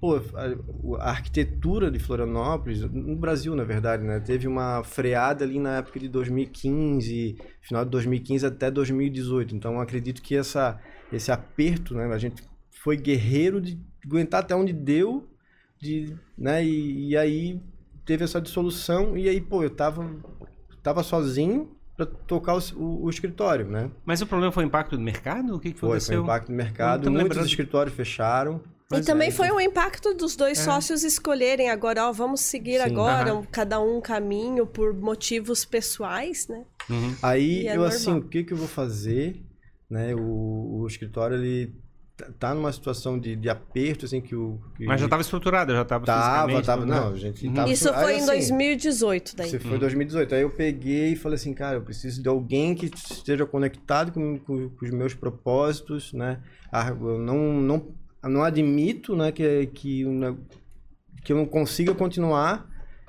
pô, 0.00 0.18
a, 0.36 1.04
a 1.04 1.10
arquitetura 1.10 1.90
de 1.90 1.98
Florianópolis, 1.98 2.82
no 2.82 3.16
Brasil, 3.16 3.56
na 3.56 3.64
verdade, 3.64 4.04
né? 4.04 4.20
Teve 4.20 4.46
uma 4.46 4.84
freada 4.84 5.44
ali 5.44 5.58
na 5.58 5.78
época 5.78 5.98
de 5.98 6.08
2015, 6.08 7.36
final 7.60 7.84
de 7.84 7.90
2015 7.90 8.46
até 8.46 8.70
2018. 8.70 9.56
Então, 9.56 9.80
acredito 9.80 10.22
que 10.22 10.36
essa, 10.36 10.80
esse 11.12 11.32
aperto, 11.32 11.92
né? 11.92 12.06
A 12.06 12.18
gente 12.18 12.44
foi 12.70 12.96
guerreiro 12.96 13.60
de 13.60 13.76
aguentar 14.06 14.44
até 14.44 14.54
onde 14.54 14.72
deu, 14.72 15.28
de, 15.80 16.14
né? 16.38 16.64
E, 16.64 17.08
e 17.08 17.16
aí 17.16 17.60
teve 18.04 18.24
essa 18.24 18.40
dissolução 18.40 19.16
e 19.16 19.28
aí, 19.28 19.40
pô, 19.40 19.62
eu 19.62 19.70
tava, 19.70 20.08
tava 20.82 21.02
sozinho 21.02 21.70
para 21.96 22.06
tocar 22.06 22.54
o, 22.56 22.60
o- 22.76 23.04
o 23.04 23.10
escritório, 23.10 23.66
né? 23.68 23.90
Mas 24.04 24.20
o 24.22 24.26
problema 24.26 24.50
foi 24.52 24.64
o 24.64 24.66
impacto 24.66 24.96
do 24.96 25.02
mercado? 25.02 25.54
O 25.54 25.60
que, 25.60 25.72
que 25.72 25.78
Foi, 25.78 25.88
foi 25.88 25.96
aconteceu? 25.96 26.20
um 26.20 26.24
impacto 26.24 26.48
no 26.50 26.56
mercado, 26.56 27.10
muitos 27.10 27.22
lembrando. 27.28 27.46
escritórios 27.48 27.94
fecharam. 27.94 28.60
E 28.90 28.96
Mas 28.96 29.06
também 29.06 29.28
é, 29.28 29.30
foi 29.30 29.50
um 29.50 29.60
impacto 29.60 30.12
dos 30.14 30.36
dois 30.36 30.58
sócios 30.58 31.02
escolherem 31.02 31.70
agora, 31.70 32.06
ó, 32.08 32.12
vamos 32.12 32.40
seguir 32.42 32.78
Sim. 32.78 32.90
agora, 32.90 33.32
Aham. 33.32 33.46
cada 33.50 33.80
um 33.80 33.96
um 33.98 34.00
caminho 34.00 34.66
por 34.66 34.92
motivos 34.94 35.64
pessoais, 35.64 36.46
né? 36.48 36.64
Uhum. 36.90 37.14
Aí 37.22 37.66
é 37.68 37.76
eu 37.76 37.84
assim, 37.84 38.10
normal. 38.10 38.26
o 38.26 38.28
que 38.28 38.44
que 38.44 38.52
eu 38.52 38.56
vou 38.56 38.68
fazer, 38.68 39.42
né? 39.88 40.14
O, 40.14 40.80
o 40.82 40.86
escritório 40.86 41.36
ele 41.36 41.74
tá- 42.38 42.54
numa 42.54 42.72
situação 42.72 43.18
de, 43.18 43.34
de 43.36 43.48
aperto 43.48 44.04
assim 44.04 44.20
que 44.20 44.34
o 44.34 44.58
que 44.76 44.84
Mas 44.86 45.00
já 45.00 45.06
estava 45.06 45.22
estruturado, 45.22 45.72
já 45.72 45.82
estava 45.82 46.04
tava, 46.06 46.22
fisicamente, 46.48 46.66
tava, 46.66 46.86
né? 46.86 46.94
não, 47.00 47.08
a 47.12 47.16
gente 47.18 47.46
Uhum. 47.46 47.54
tava 47.54 47.70
Isso 47.70 47.88
aí, 47.90 47.94
foi 48.02 48.12
em 48.12 48.16
assim, 48.16 48.26
2018 48.26 49.36
daí. 49.36 49.46
Isso 49.48 49.60
foi 49.60 49.76
em 49.76 49.80
2018. 49.80 50.34
Aí 50.34 50.42
eu 50.42 50.50
peguei 50.50 51.12
e 51.12 51.16
falei 51.16 51.36
assim, 51.36 51.52
cara, 51.54 51.76
eu 51.76 51.82
preciso 51.82 52.22
de 52.22 52.28
alguém 52.28 52.74
que 52.74 52.86
esteja 52.86 53.44
conectado 53.46 54.12
com, 54.12 54.38
com- 54.38 54.68
com 54.68 54.84
os 54.84 54.90
meus 54.90 55.14
propósitos, 55.14 56.12
né? 56.12 56.40
Ah, 56.70 56.88
Eu 56.88 57.18
não, 57.18 57.52
não, 57.60 57.94
eu 58.22 58.30
não 58.30 58.42
admito, 58.44 59.14
né, 59.16 59.30
que, 59.32 59.66
que, 59.74 60.04
que 61.24 61.32
eu 61.32 61.36
não 61.36 61.46
consiga 61.46 61.94
continuar, 61.94 62.68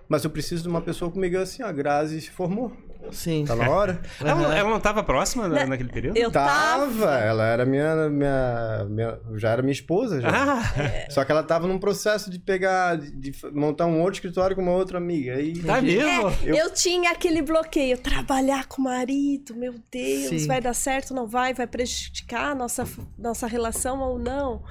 mas 0.10 0.24
eu 0.24 0.30
preciso 0.30 0.64
de 0.64 0.70
uma 0.70 0.82
pessoa 0.82 1.10
comigo 1.12 1.38
assim, 1.38 1.64
a 1.64 1.72
Grazi 1.72 2.22
se 2.22 2.30
formou. 2.32 2.72
Sim. 3.12 3.46
Tá 3.46 3.56
na 3.56 3.70
hora? 3.70 4.02
Ela, 4.22 4.56
ela 4.58 4.70
não 4.70 4.78
estava 4.78 5.04
próxima 5.04 5.48
na- 5.48 5.66
naquele 5.66 5.90
período? 5.90 6.18
Eu 6.18 6.32
Tava, 6.32 6.86
tava. 6.88 7.16
ela 7.20 7.46
era 7.46 7.66
minha, 7.66 8.10
minha, 8.10 8.86
minha- 8.90 9.20
já 9.36 9.50
era 9.52 9.62
minha 9.62 9.72
esposa 9.74 10.22
já. 10.22 10.30
Ah, 10.30 10.64
Só 11.10 11.24
que 11.26 11.32
ela 11.32 11.44
tava 11.44 11.68
num 11.68 11.78
processo 11.78 12.30
de 12.32 12.40
pegar, 12.40 12.98
de, 12.98 13.12
de 13.12 13.32
montar 13.52 13.86
um 13.86 14.00
outro 14.00 14.14
escritório 14.16 14.56
com 14.56 14.62
uma 14.62 14.72
outra 14.72 14.98
amiga. 14.98 15.36
Aí, 15.36 15.54
tá 15.62 15.82
mesmo? 15.82 16.30
Eu- 16.44 16.56
Eu... 16.56 16.74
tinha 16.74 17.12
aquele 17.12 17.42
bloqueio, 17.42 17.98
trabalhar 17.98 18.66
com 18.68 18.82
o 18.82 18.86
marido, 18.86 19.56
meu 19.56 19.76
Deus, 19.92 20.42
Sim. 20.42 20.48
vai 20.48 20.62
dar 20.62 20.74
certo, 20.74 21.14
não 21.14 21.28
vai, 21.28 21.54
vai 21.54 21.68
prejudicar 21.68 22.52
a 22.52 22.56
nossa, 22.56 22.86
nossa 23.18 23.48
relação 23.48 24.00
ou 24.00 24.18
não. 24.18 24.64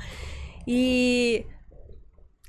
E 0.66 1.44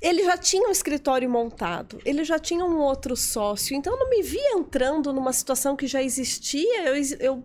ele 0.00 0.24
já 0.24 0.36
tinha 0.36 0.68
um 0.68 0.70
escritório 0.70 1.28
montado, 1.30 1.98
ele 2.04 2.24
já 2.24 2.38
tinha 2.38 2.64
um 2.64 2.78
outro 2.78 3.16
sócio, 3.16 3.74
então 3.76 3.92
eu 3.94 3.98
não 3.98 4.10
me 4.10 4.22
via 4.22 4.52
entrando 4.58 5.12
numa 5.12 5.32
situação 5.32 5.74
que 5.76 5.86
já 5.86 6.02
existia. 6.02 6.84
Eu, 6.88 6.94
eu- 7.20 7.44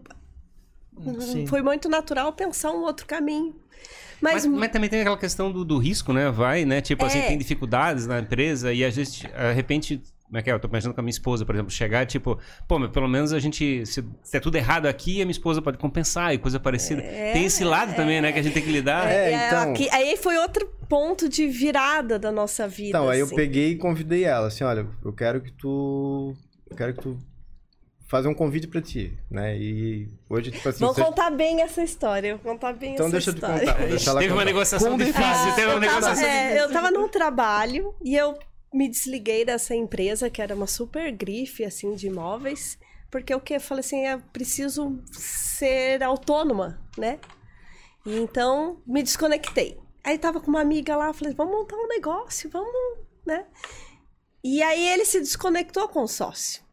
Sim. 1.21 1.45
foi 1.47 1.61
muito 1.61 1.87
natural 1.87 2.33
pensar 2.33 2.71
um 2.71 2.81
outro 2.81 3.05
caminho. 3.05 3.55
Mas, 4.21 4.45
Mas, 4.45 4.59
mas 4.59 4.71
também 4.71 4.89
tem 4.89 4.99
aquela 4.99 5.17
questão 5.17 5.49
do, 5.49 5.63
do 5.63 5.77
risco, 5.77 6.11
né? 6.11 6.29
Vai, 6.29 6.65
né? 6.65 6.81
Tipo 6.81 7.05
assim, 7.05 7.19
É. 7.19 7.27
tem 7.27 7.37
dificuldades 7.37 8.05
na 8.05 8.19
empresa 8.19 8.73
e 8.73 8.83
a 8.83 8.89
gente, 8.89 9.25
de 9.25 9.53
repente. 9.53 10.01
Como 10.29 10.37
é 10.37 10.43
que 10.43 10.49
é? 10.49 10.53
Eu 10.53 10.59
tô 10.59 10.69
pensando 10.69 10.93
com 10.93 11.01
a 11.01 11.03
minha 11.03 11.09
esposa, 11.09 11.43
por 11.43 11.55
exemplo, 11.55 11.71
chegar 11.71 12.05
tipo, 12.05 12.37
pô, 12.67 12.77
mas 12.77 12.91
pelo 12.91 13.07
menos 13.07 13.33
a 13.33 13.39
gente. 13.39 13.83
Se, 13.85 14.05
se 14.23 14.37
é 14.37 14.39
tudo 14.39 14.55
errado 14.57 14.85
aqui, 14.85 15.21
a 15.21 15.25
minha 15.25 15.31
esposa 15.31 15.59
pode 15.59 15.79
compensar 15.79 16.31
e 16.33 16.37
coisa 16.37 16.59
parecida. 16.59 17.01
tem 17.01 17.45
esse 17.45 17.63
lado 17.63 17.95
também, 17.95 18.21
né? 18.21 18.31
Que 18.31 18.37
a 18.37 18.43
gente 18.43 18.53
tem 18.53 18.61
que 18.63 18.71
lidar. 18.71 19.09
É, 19.11 19.31
é, 19.33 19.47
então- 19.47 19.71
aqui- 19.71 19.89
aí 19.91 20.15
foi 20.17 20.37
outro 20.37 20.67
ponto 20.87 21.27
de 21.27 21.47
virada 21.47 22.19
da 22.19 22.31
nossa 22.31 22.67
vida. 22.67 22.89
Então, 22.89 23.09
aí 23.09 23.19
eu 23.19 23.25
assim. 23.25 23.35
peguei 23.35 23.71
e 23.71 23.75
convidei 23.77 24.23
ela, 24.23 24.47
assim, 24.47 24.63
olha, 24.63 24.85
eu 25.03 25.11
quero 25.11 25.41
que 25.41 25.51
tu. 25.51 26.35
Eu 26.69 26.77
quero 26.77 26.93
que 26.93 27.01
tu 27.01 27.17
fazer 28.07 28.27
um 28.27 28.33
convite 28.35 28.67
pra 28.67 28.81
ti, 28.81 29.17
né? 29.31 29.57
E 29.57 30.07
hoje, 30.29 30.51
tipo 30.51 30.69
assim. 30.69 30.79
Vamos 30.79 30.95
você- 30.95 31.03
contar 31.03 31.31
bem 31.31 31.61
essa 31.63 31.81
história. 31.83 32.35
Vou 32.35 32.53
contar 32.53 32.73
bem 32.73 32.93
Então 32.93 33.07
essa 33.07 33.13
deixa 33.13 33.29
eu 33.31 33.33
te 33.33 33.37
história. 33.37 33.59
contar. 33.59 33.73
vou 33.79 33.87
ela 33.87 33.97
Teve 33.97 34.25
uma 34.27 34.29
contar. 34.33 34.45
negociação 34.45 34.91
Com 34.91 34.97
difícil, 34.97 35.21
detalhes. 35.21 35.55
teve 35.55 35.67
uma 35.67 35.73
eu, 35.73 35.79
tava, 35.81 35.93
negociação 36.01 36.25
é, 36.29 36.59
eu 36.61 36.71
tava 36.71 36.91
num 36.91 37.07
trabalho 37.07 37.95
e 38.03 38.15
eu 38.15 38.37
me 38.73 38.87
desliguei 38.87 39.43
dessa 39.43 39.75
empresa, 39.75 40.29
que 40.29 40.41
era 40.41 40.55
uma 40.55 40.67
super 40.67 41.11
grife, 41.11 41.65
assim, 41.65 41.93
de 41.95 42.07
imóveis. 42.07 42.77
Porque 43.09 43.33
o 43.33 43.39
que? 43.39 43.55
Eu 43.55 43.61
falei 43.61 43.79
assim, 43.79 44.05
eu 44.05 44.21
preciso 44.31 45.01
ser 45.11 46.03
autônoma, 46.03 46.79
né? 46.97 47.19
E 48.05 48.17
então, 48.17 48.81
me 48.85 49.01
desconectei. 49.01 49.79
Aí 50.03 50.17
tava 50.17 50.39
com 50.39 50.49
uma 50.49 50.61
amiga 50.61 50.95
lá, 50.95 51.11
falei, 51.13 51.33
vamos 51.33 51.53
montar 51.53 51.75
um 51.75 51.87
negócio, 51.87 52.49
vamos, 52.49 52.99
né? 53.25 53.45
E 54.43 54.61
aí 54.63 54.87
ele 54.89 55.05
se 55.05 55.19
desconectou 55.19 55.87
com 55.89 56.03
o 56.03 56.07
sócio. 56.07 56.63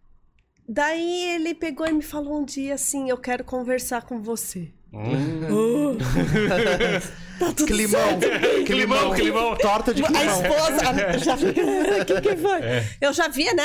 Daí 0.68 1.24
ele 1.34 1.54
pegou 1.54 1.86
e 1.86 1.92
me 1.92 2.02
falou 2.02 2.40
um 2.40 2.44
dia 2.44 2.74
assim, 2.74 3.08
eu 3.08 3.18
quero 3.18 3.44
conversar 3.44 4.02
com 4.02 4.22
você. 4.22 4.72
Hum. 4.92 5.96
Tá 7.38 7.52
tudo 7.52 7.66
Climão. 7.66 8.18
Climão, 8.64 9.12
climão. 9.14 9.56
Torta 9.56 9.92
de 9.92 10.02
A 10.02 10.06
climão. 10.06 10.42
esposa. 10.42 11.18
Já, 11.22 11.36
que 12.06 12.20
que 12.22 12.36
foi? 12.36 12.60
Eu 12.98 13.12
já 13.12 13.28
via, 13.28 13.52
né? 13.52 13.62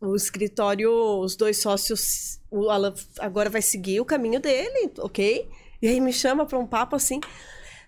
O 0.00 0.14
escritório, 0.14 0.92
os 1.18 1.34
dois 1.34 1.60
sócios. 1.60 2.38
O 2.48 2.70
Alan 2.70 2.94
agora 3.18 3.50
vai 3.50 3.62
seguir 3.62 4.00
o 4.00 4.04
caminho 4.04 4.38
dele, 4.38 4.92
ok? 4.98 5.48
E 5.82 5.88
aí 5.88 6.00
me 6.00 6.12
chama 6.12 6.46
pra 6.46 6.56
um 6.56 6.66
papo 6.66 6.94
assim. 6.94 7.20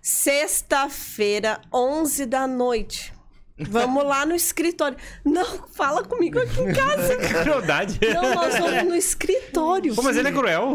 Sexta-feira, 0.00 1.60
11 1.72 2.26
da 2.26 2.46
noite. 2.48 3.12
Vamos 3.58 4.04
lá 4.04 4.24
no 4.24 4.34
escritório. 4.34 4.96
Não, 5.24 5.44
fala 5.68 6.04
comigo 6.04 6.38
aqui 6.38 6.60
em 6.60 6.72
casa. 6.72 7.16
Crueldade. 7.44 8.00
Não, 8.14 8.34
nós 8.34 8.58
vamos 8.58 8.84
no 8.84 8.94
escritório. 8.94 9.94
Pô, 9.94 10.02
mas 10.02 10.16
ele 10.16 10.28
é 10.28 10.32
cruel. 10.32 10.74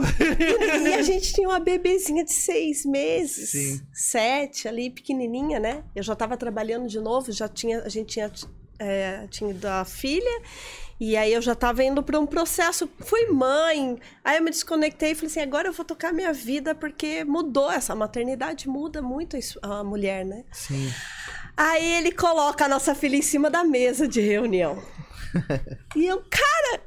E 0.85 0.93
a 0.93 1.01
gente 1.01 1.33
tinha 1.33 1.47
uma 1.47 1.59
bebezinha 1.59 2.23
de 2.23 2.33
seis 2.33 2.85
meses, 2.85 3.49
Sim. 3.49 3.81
sete 3.93 4.67
ali, 4.67 4.89
pequenininha, 4.89 5.59
né? 5.59 5.83
Eu 5.95 6.03
já 6.03 6.13
estava 6.13 6.37
trabalhando 6.37 6.87
de 6.87 6.99
novo, 6.99 7.31
já 7.31 7.47
tinha, 7.47 7.81
a 7.81 7.89
gente 7.89 8.13
tinha, 8.13 8.31
é, 8.79 9.27
tinha 9.29 9.49
ido 9.49 9.67
a 9.67 9.83
filha, 9.83 10.41
e 10.99 11.15
aí 11.15 11.33
eu 11.33 11.41
já 11.41 11.53
estava 11.53 11.83
indo 11.83 12.01
para 12.01 12.19
um 12.19 12.25
processo. 12.25 12.89
Fui 12.99 13.27
mãe, 13.27 13.99
aí 14.23 14.37
eu 14.37 14.43
me 14.43 14.49
desconectei 14.49 15.11
e 15.11 15.15
falei 15.15 15.29
assim: 15.29 15.41
agora 15.41 15.67
eu 15.67 15.73
vou 15.73 15.85
tocar 15.85 16.11
minha 16.13 16.33
vida, 16.33 16.73
porque 16.73 17.23
mudou, 17.23 17.71
essa 17.71 17.95
maternidade 17.95 18.67
muda 18.67 19.01
muito 19.01 19.37
a 19.61 19.83
mulher, 19.83 20.25
né? 20.25 20.43
Sim. 20.51 20.91
Aí 21.57 21.93
ele 21.95 22.11
coloca 22.11 22.65
a 22.65 22.69
nossa 22.69 22.93
filha 22.93 23.17
em 23.17 23.21
cima 23.21 23.49
da 23.49 23.63
mesa 23.63 24.07
de 24.07 24.21
reunião. 24.21 24.81
E 25.95 26.05
eu, 26.05 26.23
cara, 26.29 26.81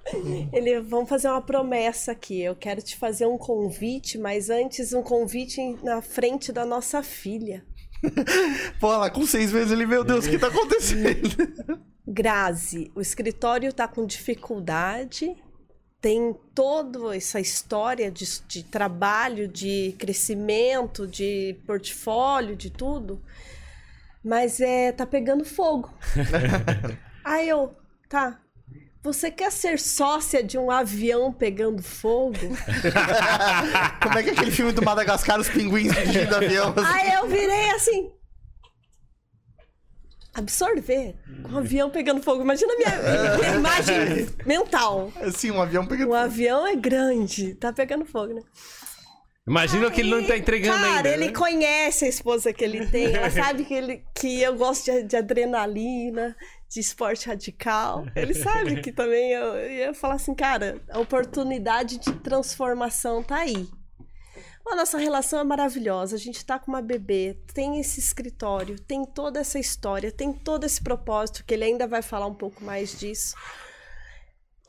ele, 0.53 0.81
vamos 0.81 1.09
fazer 1.09 1.29
uma 1.29 1.43
promessa 1.43 2.13
aqui. 2.13 2.41
Eu 2.41 2.55
quero 2.55 2.81
te 2.81 2.97
fazer 2.97 3.27
um 3.27 3.37
convite, 3.37 4.17
mas 4.17 4.49
antes 4.49 4.93
um 4.93 5.03
convite 5.03 5.77
na 5.83 6.01
frente 6.01 6.53
da 6.53 6.65
nossa 6.65 7.03
filha. 7.03 7.65
Pô, 8.81 8.89
lá 8.97 9.11
com 9.11 9.27
seis 9.27 9.53
meses 9.53 9.73
ele, 9.73 9.85
meu 9.85 10.05
Deus, 10.05 10.27
o 10.27 10.31
que 10.31 10.39
tá 10.39 10.47
acontecendo? 10.47 11.29
Grazi, 12.07 12.91
o 12.95 13.01
escritório 13.01 13.73
tá 13.73 13.87
com 13.87 14.07
dificuldade 14.07 15.37
tem 16.01 16.35
toda 16.55 17.15
essa 17.15 17.39
história 17.39 18.11
de, 18.11 18.25
de 18.49 18.63
trabalho, 18.65 19.47
de 19.47 19.95
crescimento, 19.99 21.07
de 21.07 21.57
portfólio, 21.67 22.57
de 22.57 22.71
tudo. 22.71 23.21
Mas 24.23 24.61
é, 24.61 24.93
tá 24.93 25.07
pegando 25.07 25.45
fogo. 25.45 25.93
Aí 27.25 27.49
eu, 27.49 27.75
tá. 28.09 28.39
Você 29.03 29.31
quer 29.31 29.51
ser 29.51 29.79
sócia 29.79 30.43
de 30.43 30.59
um 30.59 30.71
avião 30.71 31.33
pegando 31.33 31.83
fogo? 31.83 32.37
Como 34.03 34.19
é 34.19 34.23
que 34.23 34.29
é 34.29 34.33
aquele 34.33 34.51
filme 34.51 34.73
do 34.73 34.83
Madagascar, 34.83 35.41
os 35.41 35.49
pinguins 35.49 35.95
dirigindo 35.95 36.37
avião? 36.37 36.75
Aí 36.87 37.13
eu 37.15 37.27
virei 37.27 37.71
assim. 37.71 38.13
Absorver 40.35 41.17
um 41.51 41.59
avião 41.59 41.89
pegando 41.89 42.23
fogo. 42.23 42.43
Imagina 42.43 42.75
a 42.75 42.77
minha, 42.77 43.37
minha 43.39 43.55
imagem 43.57 44.29
mental. 44.45 45.11
Assim, 45.17 45.51
um 45.51 45.63
avião 45.63 45.87
pegando 45.87 46.11
O 46.11 46.15
avião 46.15 46.67
é 46.67 46.77
grande, 46.77 47.55
tá 47.55 47.73
pegando 47.73 48.05
fogo, 48.05 48.35
né? 48.35 48.43
Imagina 49.51 49.91
que 49.91 50.01
ele 50.01 50.11
não 50.11 50.25
tá 50.25 50.39
entregando 50.39 50.79
Cara, 50.79 50.97
ainda. 50.99 51.09
ele 51.09 51.27
né? 51.27 51.33
conhece 51.33 52.05
a 52.05 52.09
esposa 52.09 52.53
que 52.53 52.63
ele 52.63 52.87
tem. 52.87 53.13
Ela 53.13 53.29
sabe 53.33 53.65
que, 53.65 53.75
ele, 53.75 54.05
que 54.15 54.41
eu 54.41 54.55
gosto 54.55 54.85
de, 54.85 55.03
de 55.03 55.17
adrenalina, 55.17 56.37
de 56.69 56.79
esporte 56.79 57.27
radical. 57.27 58.07
Ele 58.15 58.33
sabe 58.33 58.81
que 58.81 58.93
também 58.93 59.33
eu, 59.33 59.57
eu 59.57 59.71
ia 59.73 59.93
falar 59.93 60.15
assim, 60.15 60.37
cara, 60.37 60.81
a 60.89 61.01
oportunidade 61.01 61.99
de 61.99 62.13
transformação 62.13 63.25
tá 63.25 63.39
aí. 63.39 63.69
A 64.69 64.77
nossa 64.77 64.99
relação 64.99 65.41
é 65.41 65.45
maravilhosa. 65.45 66.15
A 66.15 66.19
gente 66.19 66.47
tá 66.47 66.57
com 66.57 66.71
uma 66.71 66.81
bebê, 66.81 67.37
tem 67.53 67.81
esse 67.81 67.99
escritório, 67.99 68.79
tem 68.79 69.05
toda 69.05 69.41
essa 69.41 69.59
história, 69.59 70.13
tem 70.13 70.33
todo 70.33 70.65
esse 70.65 70.81
propósito, 70.81 71.45
que 71.45 71.55
ele 71.55 71.65
ainda 71.65 71.89
vai 71.89 72.03
falar 72.03 72.29
um 72.29 72.35
pouco 72.37 72.63
mais 72.63 72.97
disso. 72.97 73.35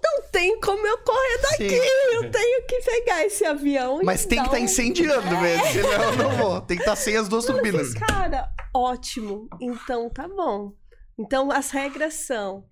Não 0.04 0.22
tem 0.32 0.60
como 0.60 0.86
eu 0.88 0.98
correr 1.00 1.38
daqui. 1.42 1.70
Sim. 1.70 2.16
Eu 2.16 2.32
tenho 2.32 2.66
que 2.66 2.80
pegar 2.82 3.26
esse 3.26 3.46
avião 3.46 4.00
Mas 4.04 4.26
tem 4.26 4.40
que 4.40 4.46
estar 4.46 4.58
um- 4.60 4.64
incendiando 4.64 5.38
mesmo, 5.40 5.66
senão 5.68 5.92
eu 6.04 6.18
não 6.18 6.30
vou. 6.38 6.62
Tem 6.62 6.78
que 6.78 6.84
estar 6.84 6.96
sem 6.96 7.16
as 7.18 7.28
duas 7.30 7.46
turbinas. 7.46 7.94
Cara, 7.94 8.50
ótimo. 8.74 9.48
Então 9.60 10.10
tá 10.10 10.28
bom. 10.28 10.74
Então 11.20 11.52
as 11.52 11.70
regras 11.72 12.14
são: 12.16 12.66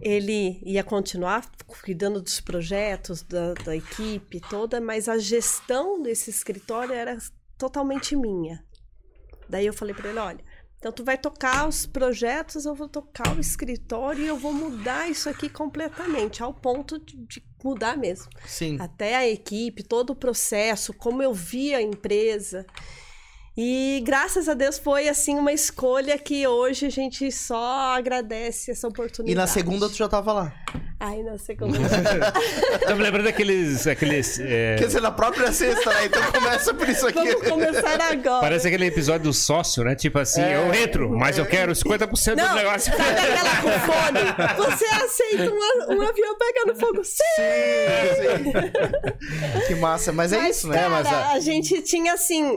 ele 0.00 0.60
ia 0.64 0.84
continuar 0.84 1.44
cuidando 1.66 2.20
dos 2.22 2.40
projetos, 2.40 3.22
da, 3.22 3.54
da 3.54 3.74
equipe 3.76 4.40
toda, 4.48 4.80
mas 4.80 5.08
a 5.08 5.18
gestão 5.18 6.00
desse 6.02 6.30
escritório 6.30 6.94
era 6.94 7.18
totalmente 7.56 8.14
minha. 8.14 8.64
Daí 9.48 9.66
eu 9.66 9.72
falei 9.72 9.94
para 9.94 10.08
ele: 10.10 10.18
olha. 10.18 10.47
Então 10.78 10.92
tu 10.92 11.04
vai 11.04 11.18
tocar 11.18 11.68
os 11.68 11.86
projetos, 11.86 12.64
eu 12.64 12.74
vou 12.74 12.88
tocar 12.88 13.36
o 13.36 13.40
escritório 13.40 14.24
e 14.24 14.28
eu 14.28 14.36
vou 14.36 14.52
mudar 14.52 15.10
isso 15.10 15.28
aqui 15.28 15.48
completamente, 15.48 16.42
ao 16.42 16.54
ponto 16.54 16.98
de, 17.00 17.16
de 17.16 17.42
mudar 17.62 17.96
mesmo 17.96 18.30
Sim. 18.46 18.76
até 18.80 19.16
a 19.16 19.28
equipe, 19.28 19.82
todo 19.82 20.10
o 20.10 20.16
processo, 20.16 20.92
como 20.92 21.20
eu 21.20 21.34
via 21.34 21.78
a 21.78 21.82
empresa. 21.82 22.64
E 23.60 24.00
graças 24.06 24.48
a 24.48 24.54
Deus 24.54 24.78
foi 24.78 25.08
assim 25.08 25.34
uma 25.36 25.52
escolha 25.52 26.16
que 26.16 26.46
hoje 26.46 26.86
a 26.86 26.90
gente 26.90 27.32
só 27.32 27.92
agradece 27.96 28.70
essa 28.70 28.86
oportunidade. 28.86 29.32
E 29.32 29.34
na 29.34 29.48
segunda 29.48 29.88
tu 29.88 29.96
já 29.96 30.08
tava 30.08 30.32
lá. 30.32 30.52
Ai, 31.00 31.24
na 31.24 31.36
segunda. 31.38 31.76
Tô 32.86 32.94
me 32.94 33.02
lembrando 33.02 33.24
daqueles. 33.24 33.84
aqueles 33.88 34.38
é, 34.38 34.76
Quer 34.78 34.86
dizer, 34.86 35.00
na 35.00 35.10
própria 35.10 35.50
sexta, 35.52 35.90
né? 35.92 36.06
Então 36.06 36.22
começa 36.30 36.72
por 36.72 36.88
isso 36.88 37.04
aqui. 37.08 37.18
Vamos 37.18 37.48
começar 37.48 38.00
agora. 38.00 38.40
Parece 38.42 38.68
aquele 38.68 38.86
episódio 38.86 39.24
do 39.24 39.32
sócio, 39.32 39.82
né? 39.82 39.96
Tipo 39.96 40.20
assim, 40.20 40.40
eu 40.42 40.72
entro, 40.72 41.10
mas 41.10 41.36
eu 41.36 41.44
quero 41.44 41.72
50% 41.72 42.30
do 42.30 42.36
Não, 42.36 42.54
negócio. 42.54 42.92
sabe 42.96 43.18
aquela 43.18 43.56
com 43.56 43.92
fone? 43.92 44.66
Você 44.68 44.84
aceita 44.84 45.50
um, 45.52 45.96
um 45.96 46.08
avião 46.08 46.36
pegando 46.38 46.78
fogo? 46.78 47.02
Sim! 47.02 47.22
Sim. 48.22 49.66
que 49.66 49.74
massa. 49.74 50.12
Mas 50.12 50.32
é 50.32 50.38
Mas, 50.38 50.56
isso, 50.58 50.68
né? 50.68 50.76
cara, 50.76 50.90
Mas 50.90 51.06
a- 51.08 51.32
a 51.32 51.40
gente 51.40 51.82
tinha 51.82 52.12
assim. 52.12 52.56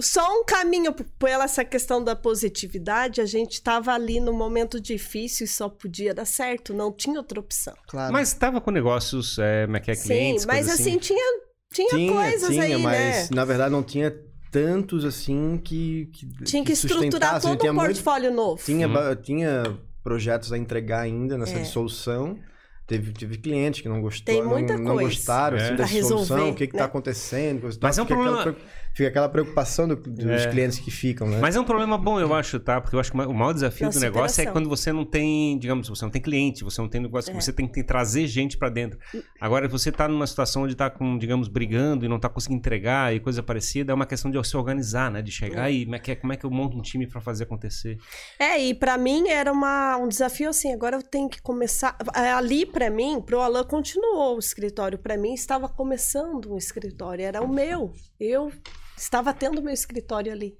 Só 0.00 0.40
um 0.40 0.44
caminho 0.44 0.92
pela 1.18 1.44
essa 1.44 1.64
questão 1.64 2.02
da 2.04 2.14
positividade, 2.14 3.20
a 3.20 3.26
gente 3.26 3.52
estava 3.54 3.92
ali 3.92 4.20
no 4.20 4.32
momento 4.32 4.78
difícil 4.80 5.44
e 5.44 5.48
só 5.48 5.68
podia 5.68 6.12
dar 6.12 6.26
certo, 6.26 6.74
não 6.74 6.92
tinha 6.92 7.18
outra 7.18 7.40
opção. 7.40 7.74
Claro. 7.88 8.12
Mas 8.12 8.34
tava 8.34 8.60
com 8.60 8.70
negócios, 8.70 9.38
é, 9.38 9.64
é 9.72 9.80
que 9.80 9.90
é, 9.90 9.96
clientes, 9.96 10.42
Sim, 10.42 10.48
mas 10.48 10.66
coisas 10.66 10.80
assim, 10.80 10.98
tinha, 10.98 11.40
tinha, 11.72 11.88
Tinha, 11.88 12.12
coisas 12.12 12.48
tinha, 12.50 12.62
aí, 12.64 12.76
mas 12.76 13.30
né? 13.30 13.36
na 13.36 13.44
verdade 13.44 13.70
não 13.72 13.82
tinha 13.82 14.14
tantos 14.50 15.04
assim 15.04 15.60
que. 15.64 16.06
que 16.12 16.44
Tinha 16.44 16.64
que 16.64 16.72
estruturar 16.72 17.02
sustentassem. 17.10 17.50
todo 17.50 17.60
Tinha 17.60 17.72
um 17.72 17.74
muito- 17.74 17.86
portfólio 17.88 18.32
novo. 18.32 18.62
Tinha, 18.62 18.88
ba- 18.88 19.16
tinha 19.16 19.78
projetos 20.02 20.52
a 20.52 20.58
entregar 20.58 21.00
ainda 21.00 21.36
nessa 21.38 21.56
É. 21.56 21.62
dissolução. 21.62 22.38
Teve, 22.86 23.12
teve 23.12 23.36
clientes 23.38 23.80
que 23.80 23.88
não 23.88 24.00
gostou, 24.00 24.32
Tem 24.32 24.44
muita 24.44 24.76
não, 24.78 24.94
não 24.94 25.02
gostaram 25.02 25.56
É. 25.58 25.62
assim, 25.64 25.74
da 25.76 25.84
dissolução, 25.84 26.50
o 26.50 26.54
que 26.54 26.64
está 26.64 26.78
né? 26.78 26.84
acontecendo. 26.84 27.62
coisa 27.62 27.78
Mas 27.82 27.96
tal. 27.96 28.02
é 28.02 28.04
um 28.04 28.06
problema- 28.06 28.56
fica 28.96 29.10
aquela 29.10 29.28
preocupação 29.28 29.86
do- 29.86 29.94
dos 29.96 30.24
É. 30.24 30.48
clientes 30.50 30.78
que 30.78 30.90
ficam, 30.90 31.28
né? 31.28 31.38
Mas 31.38 31.54
é 31.54 31.60
um 31.60 31.64
problema 31.64 31.98
bom, 31.98 32.18
eu 32.18 32.32
acho, 32.32 32.58
tá? 32.58 32.80
Porque 32.80 32.96
eu 32.96 33.00
acho 33.00 33.12
que 33.12 33.16
o 33.20 33.34
maior 33.34 33.52
desafio 33.52 33.86
Na 33.88 33.92
do 33.92 34.00
negócio 34.00 34.42
é 34.42 34.46
quando 34.46 34.68
você 34.70 34.90
não 34.92 35.04
tem, 35.04 35.58
digamos, 35.58 35.88
você 35.88 36.02
não 36.04 36.10
tem 36.10 36.22
cliente, 36.22 36.64
você 36.64 36.80
não 36.80 36.88
tem 36.88 37.00
negócio, 37.02 37.30
É. 37.30 37.34
você 37.34 37.52
tem 37.52 37.68
que 37.68 37.84
trazer 37.84 38.26
gente 38.26 38.56
pra 38.56 38.68
dentro. 38.70 38.98
Agora, 39.40 39.68
você 39.68 39.92
tá 39.92 40.08
numa 40.08 40.26
situação 40.26 40.62
onde 40.62 40.74
tá 40.74 40.88
com, 40.88 41.18
digamos, 41.18 41.46
brigando 41.48 42.04
e 42.04 42.08
não 42.08 42.18
tá 42.18 42.28
conseguindo 42.28 42.58
entregar 42.58 43.14
e 43.14 43.20
coisa 43.20 43.42
parecida, 43.42 43.92
é 43.92 43.94
uma 43.94 44.06
questão 44.06 44.30
de 44.30 44.42
se 44.48 44.56
organizar, 44.56 45.10
né? 45.10 45.20
De 45.20 45.30
chegar 45.30 45.70
e 45.70 45.84
como 45.84 45.96
é 45.96 45.98
que, 45.98 46.10
é- 46.12 46.16
como 46.16 46.32
é 46.32 46.36
que 46.36 46.44
eu 46.46 46.50
monto 46.50 46.78
um 46.78 46.82
time 46.82 47.06
pra 47.06 47.20
fazer 47.20 47.44
acontecer. 47.44 47.98
É, 48.38 48.58
e 48.58 48.72
pra 48.74 48.96
mim 48.96 49.28
era 49.28 49.52
uma, 49.52 49.96
um 49.98 50.08
desafio 50.08 50.48
assim, 50.48 50.72
agora 50.72 50.96
eu 50.96 51.02
tenho 51.02 51.28
que 51.28 51.42
começar. 51.42 51.96
é, 52.14 52.32
Ali 52.32 52.64
pra 52.64 52.88
mim, 52.88 53.20
pro 53.20 53.40
Alan 53.40 53.64
continuou 53.64 54.36
o 54.36 54.38
escritório, 54.38 54.98
Pra 54.98 55.16
mim 55.18 55.34
estava 55.34 55.68
começando 55.68 56.52
um 56.52 56.56
escritório, 56.56 57.24
era 57.24 57.42
o 57.42 57.48
meu. 57.48 57.92
Eu 58.18 58.50
estava 58.96 59.32
tendo 59.34 59.62
meu 59.62 59.74
escritório 59.74 60.32
ali. 60.32 60.58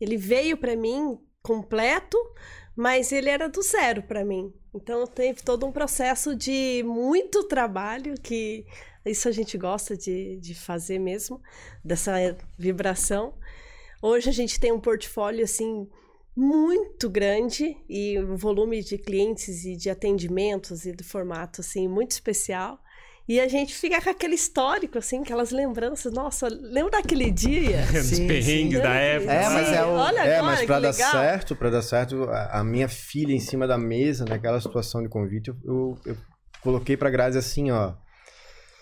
Ele 0.00 0.16
veio 0.16 0.56
pra 0.56 0.76
mim 0.76 1.18
completo, 1.42 2.18
mas 2.74 3.12
ele 3.12 3.30
era 3.30 3.48
do 3.48 3.62
zero 3.62 4.02
pra 4.02 4.24
mim. 4.24 4.52
Então 4.74 5.06
teve 5.06 5.42
todo 5.42 5.64
um 5.64 5.72
processo 5.72 6.34
de 6.34 6.82
muito 6.84 7.44
trabalho 7.44 8.14
que 8.20 8.66
isso 9.04 9.28
a 9.28 9.32
gente 9.32 9.56
gosta 9.56 9.96
de, 9.96 10.36
de 10.38 10.54
fazer 10.54 10.98
mesmo, 10.98 11.40
dessa 11.84 12.12
vibração. 12.58 13.34
Hoje 14.02 14.28
a 14.28 14.32
gente 14.32 14.60
tem 14.60 14.72
um 14.72 14.80
portfólio 14.80 15.44
assim 15.44 15.88
muito 16.36 17.08
grande 17.08 17.76
e 17.88 18.18
um 18.18 18.36
volume 18.36 18.82
de 18.82 18.98
clientes 18.98 19.64
e 19.64 19.74
de 19.76 19.88
atendimentos 19.88 20.84
e 20.84 20.92
do 20.92 21.02
formato 21.02 21.62
assim 21.62 21.88
muito 21.88 22.10
especial. 22.10 22.78
E 23.28 23.40
a 23.40 23.48
gente 23.48 23.74
fica 23.74 24.00
com 24.00 24.08
aquele 24.10 24.34
histórico 24.36 24.98
assim, 24.98 25.20
aquelas 25.22 25.50
lembranças. 25.50 26.12
Nossa, 26.12 26.46
lembra 26.48 26.92
daquele 26.92 27.30
dia? 27.30 27.80
Os 27.90 28.18
perrengues 28.20 28.76
sim. 28.76 28.82
da 28.82 28.94
época. 28.94 29.32
É, 29.32 29.48
mas 29.48 29.66
Sim, 29.68 29.74
é 29.74 29.84
o- 29.84 29.88
Olha 29.88 30.20
É, 30.20 30.36
agora 30.38 30.42
mas 30.52 30.60
que 30.60 30.66
pra 30.66 30.80
dar 30.80 30.90
legal. 30.92 31.10
certo, 31.10 31.56
para 31.56 31.70
dar 31.70 31.82
certo, 31.82 32.24
a, 32.30 32.60
a 32.60 32.64
minha 32.64 32.88
filha 32.88 33.32
em 33.32 33.40
cima 33.40 33.66
da 33.66 33.76
mesa, 33.76 34.24
naquela 34.24 34.60
situação 34.60 35.02
de 35.02 35.08
convite, 35.08 35.48
eu, 35.48 35.56
eu, 35.64 35.98
eu 36.06 36.16
coloquei 36.60 36.96
pra 36.96 37.10
Grazi 37.10 37.36
assim, 37.38 37.70
ó. 37.72 37.94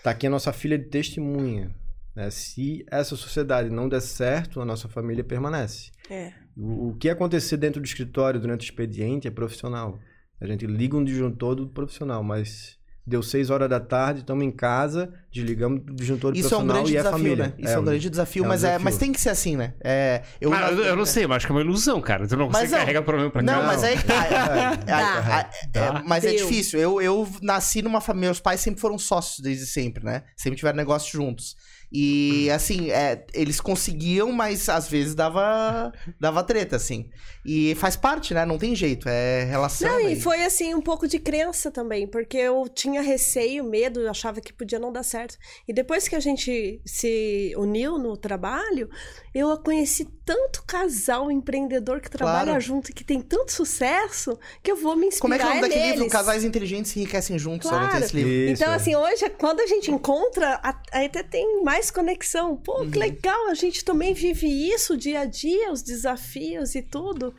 Tá 0.03 0.11
aqui 0.11 0.27
a 0.27 0.29
nossa 0.29 0.53
filha 0.53 0.77
de 0.77 0.85
testemunha. 0.85 1.75
né? 2.15 2.29
Se 2.29 2.85
essa 2.91 3.15
sociedade 3.15 3.71
não 3.71 3.89
der 3.89 4.01
certo, 4.01 4.61
a 4.61 4.65
nossa 4.65 4.87
família 4.87 5.23
permanece. 5.23 5.89
É. 6.07 6.31
O, 6.55 6.89
o 6.89 6.95
que 6.97 7.09
acontecer 7.09 7.57
dentro 7.57 7.81
do 7.81 7.85
escritório 7.85 8.39
durante 8.39 8.61
o 8.61 8.65
expediente 8.69 9.27
é 9.27 9.31
profissional. 9.31 9.97
A 10.39 10.45
gente 10.45 10.67
liga 10.67 10.95
um 10.95 11.03
disjuntor 11.03 11.55
do 11.55 11.67
profissional, 11.67 12.23
mas 12.23 12.77
deu 13.07 13.21
seis 13.21 13.49
horas 13.49 13.69
da 13.69 13.79
tarde, 13.79 14.21
estamos 14.21 14.43
em 14.43 14.49
casa, 14.51 15.13
desligamos 15.31 15.81
o 15.87 15.93
disjuntor 15.95 16.31
do 16.33 16.37
Isso 16.39 16.53
é 16.53 16.57
um 16.57 16.65
profissional 16.65 16.75
grande 16.83 16.93
e 16.93 16.97
é 16.97 16.99
desafio, 17.01 17.17
família. 17.19 17.45
né? 17.47 17.53
Isso 17.59 17.73
é, 17.73 17.79
um 17.79 17.83
grande 17.83 18.09
desafio, 18.09 18.43
é 18.43 18.45
um 18.45 18.49
mas, 18.49 18.63
É, 18.63 18.67
desafio. 18.67 18.83
mas 18.85 18.97
tem 18.97 19.11
que 19.11 19.21
ser 19.21 19.29
assim, 19.29 19.55
né? 19.55 19.73
É, 19.83 20.23
eu, 20.41 20.51
Ah, 20.53 20.71
eu, 20.71 20.83
eu 20.83 20.95
não 20.95 21.05
sei, 21.05 21.27
mas 21.27 21.37
acho 21.37 21.45
que 21.45 21.51
é 21.51 21.55
uma 21.55 21.61
ilusão, 21.61 22.01
cara. 22.01 22.27
Tu 22.27 22.35
não 22.35 22.47
consegue 22.47 22.71
não- 22.71 22.79
carregar 22.79 23.01
problema 23.03 23.29
pra 23.29 23.41
Não, 23.43 23.61
cá. 23.61 23.67
mas 23.67 23.83
aí 23.83 23.97
que. 23.97 24.05
É, 24.87 25.79
é, 25.79 25.79
é, 25.79 26.03
mas 26.05 26.23
é 26.25 26.33
difícil. 26.33 26.79
Eu, 26.79 27.01
eu 27.01 27.27
nasci 27.41 27.81
numa 27.81 28.01
família. 28.01 28.27
Meus 28.29 28.39
pais 28.39 28.59
sempre 28.61 28.81
foram 28.81 28.97
sócios 28.97 29.39
desde 29.39 29.65
sempre, 29.65 30.03
né? 30.03 30.23
Sempre 30.35 30.57
tiveram 30.57 30.77
negócio 30.77 31.11
juntos. 31.11 31.55
E 31.97 32.49
assim, 32.51 32.91
é, 32.91 33.25
eles 33.33 33.61
conseguiam, 33.61 34.29
mas 34.33 34.67
às 34.67 34.89
vezes 34.89 35.15
dava, 35.15 35.93
dava 36.19 36.43
treta, 36.43 36.75
assim. 36.75 37.09
E 37.45 37.73
faz 37.75 37.95
parte, 37.95 38.33
né? 38.33 38.43
Não 38.43 38.57
tem 38.57 38.75
jeito. 38.75 39.07
É 39.07 39.45
relação. 39.45 39.87
Não, 39.89 39.99
e 40.01 40.19
foi 40.19 40.43
assim 40.43 40.73
um 40.73 40.81
pouco 40.81 41.07
de 41.07 41.19
crença 41.19 41.71
também, 41.71 42.05
porque 42.05 42.35
eu 42.37 42.67
tinha 42.67 43.01
receio, 43.01 43.63
medo, 43.63 44.01
eu 44.01 44.09
achava 44.09 44.41
que 44.41 44.51
podia 44.51 44.77
não 44.79 44.91
dar 44.91 45.03
certo. 45.03 45.37
E 45.67 45.71
depois 45.71 46.07
que 46.07 46.15
a 46.15 46.19
gente 46.19 46.81
se 46.85 47.53
uniu 47.55 47.97
no 47.97 48.17
trabalho, 48.17 48.89
eu 49.33 49.55
conheci 49.59 50.05
tanto 50.25 50.63
casal 50.65 51.31
empreendedor 51.31 52.01
que 52.01 52.09
trabalha 52.09 52.45
Claro. 52.45 52.59
junto 52.61 52.89
e 52.89 52.93
que 52.93 53.03
tem 53.03 53.21
tanto 53.21 53.51
sucesso 53.53 54.37
que 54.63 54.71
eu 54.71 54.75
vou 54.75 54.95
me 54.97 55.05
inspirar 55.07 55.21
Como 55.21 55.33
é 55.35 55.37
que 55.37 55.43
é 55.43 55.45
o 55.45 55.49
nome 55.49 55.61
daquele 55.61 55.79
neles. 55.81 55.95
livro? 55.99 56.11
Casais 56.11 56.43
Inteligentes 56.43 56.91
se 56.91 56.99
enriquecem 56.99 57.37
juntos. 57.39 57.67
Eu 57.69 57.73
não 57.73 57.79
tenho 57.79 57.91
Claro. 57.91 58.05
esse 58.05 58.15
livro. 58.15 58.31
Isso, 58.31 58.63
Então, 58.63 58.73
é. 58.73 58.75
assim, 58.75 58.95
hoje, 58.95 59.29
quando 59.37 59.59
a 59.61 59.67
gente 59.67 59.91
encontra, 59.91 60.59
até 60.91 61.21
tem 61.23 61.63
mais 61.63 61.84
conexão. 61.91 62.55
Pô, 62.57 62.81
Uhum. 62.81 62.91
que 62.91 62.97
legal, 62.99 63.47
a 63.49 63.53
gente 63.53 63.83
também 63.85 64.13
vive 64.13 64.47
isso 64.47 64.97
dia 64.97 65.21
a 65.21 65.25
dia, 65.25 65.71
os 65.71 65.81
desafios 65.81 66.75
e 66.75 66.81
tudo. 66.81 67.33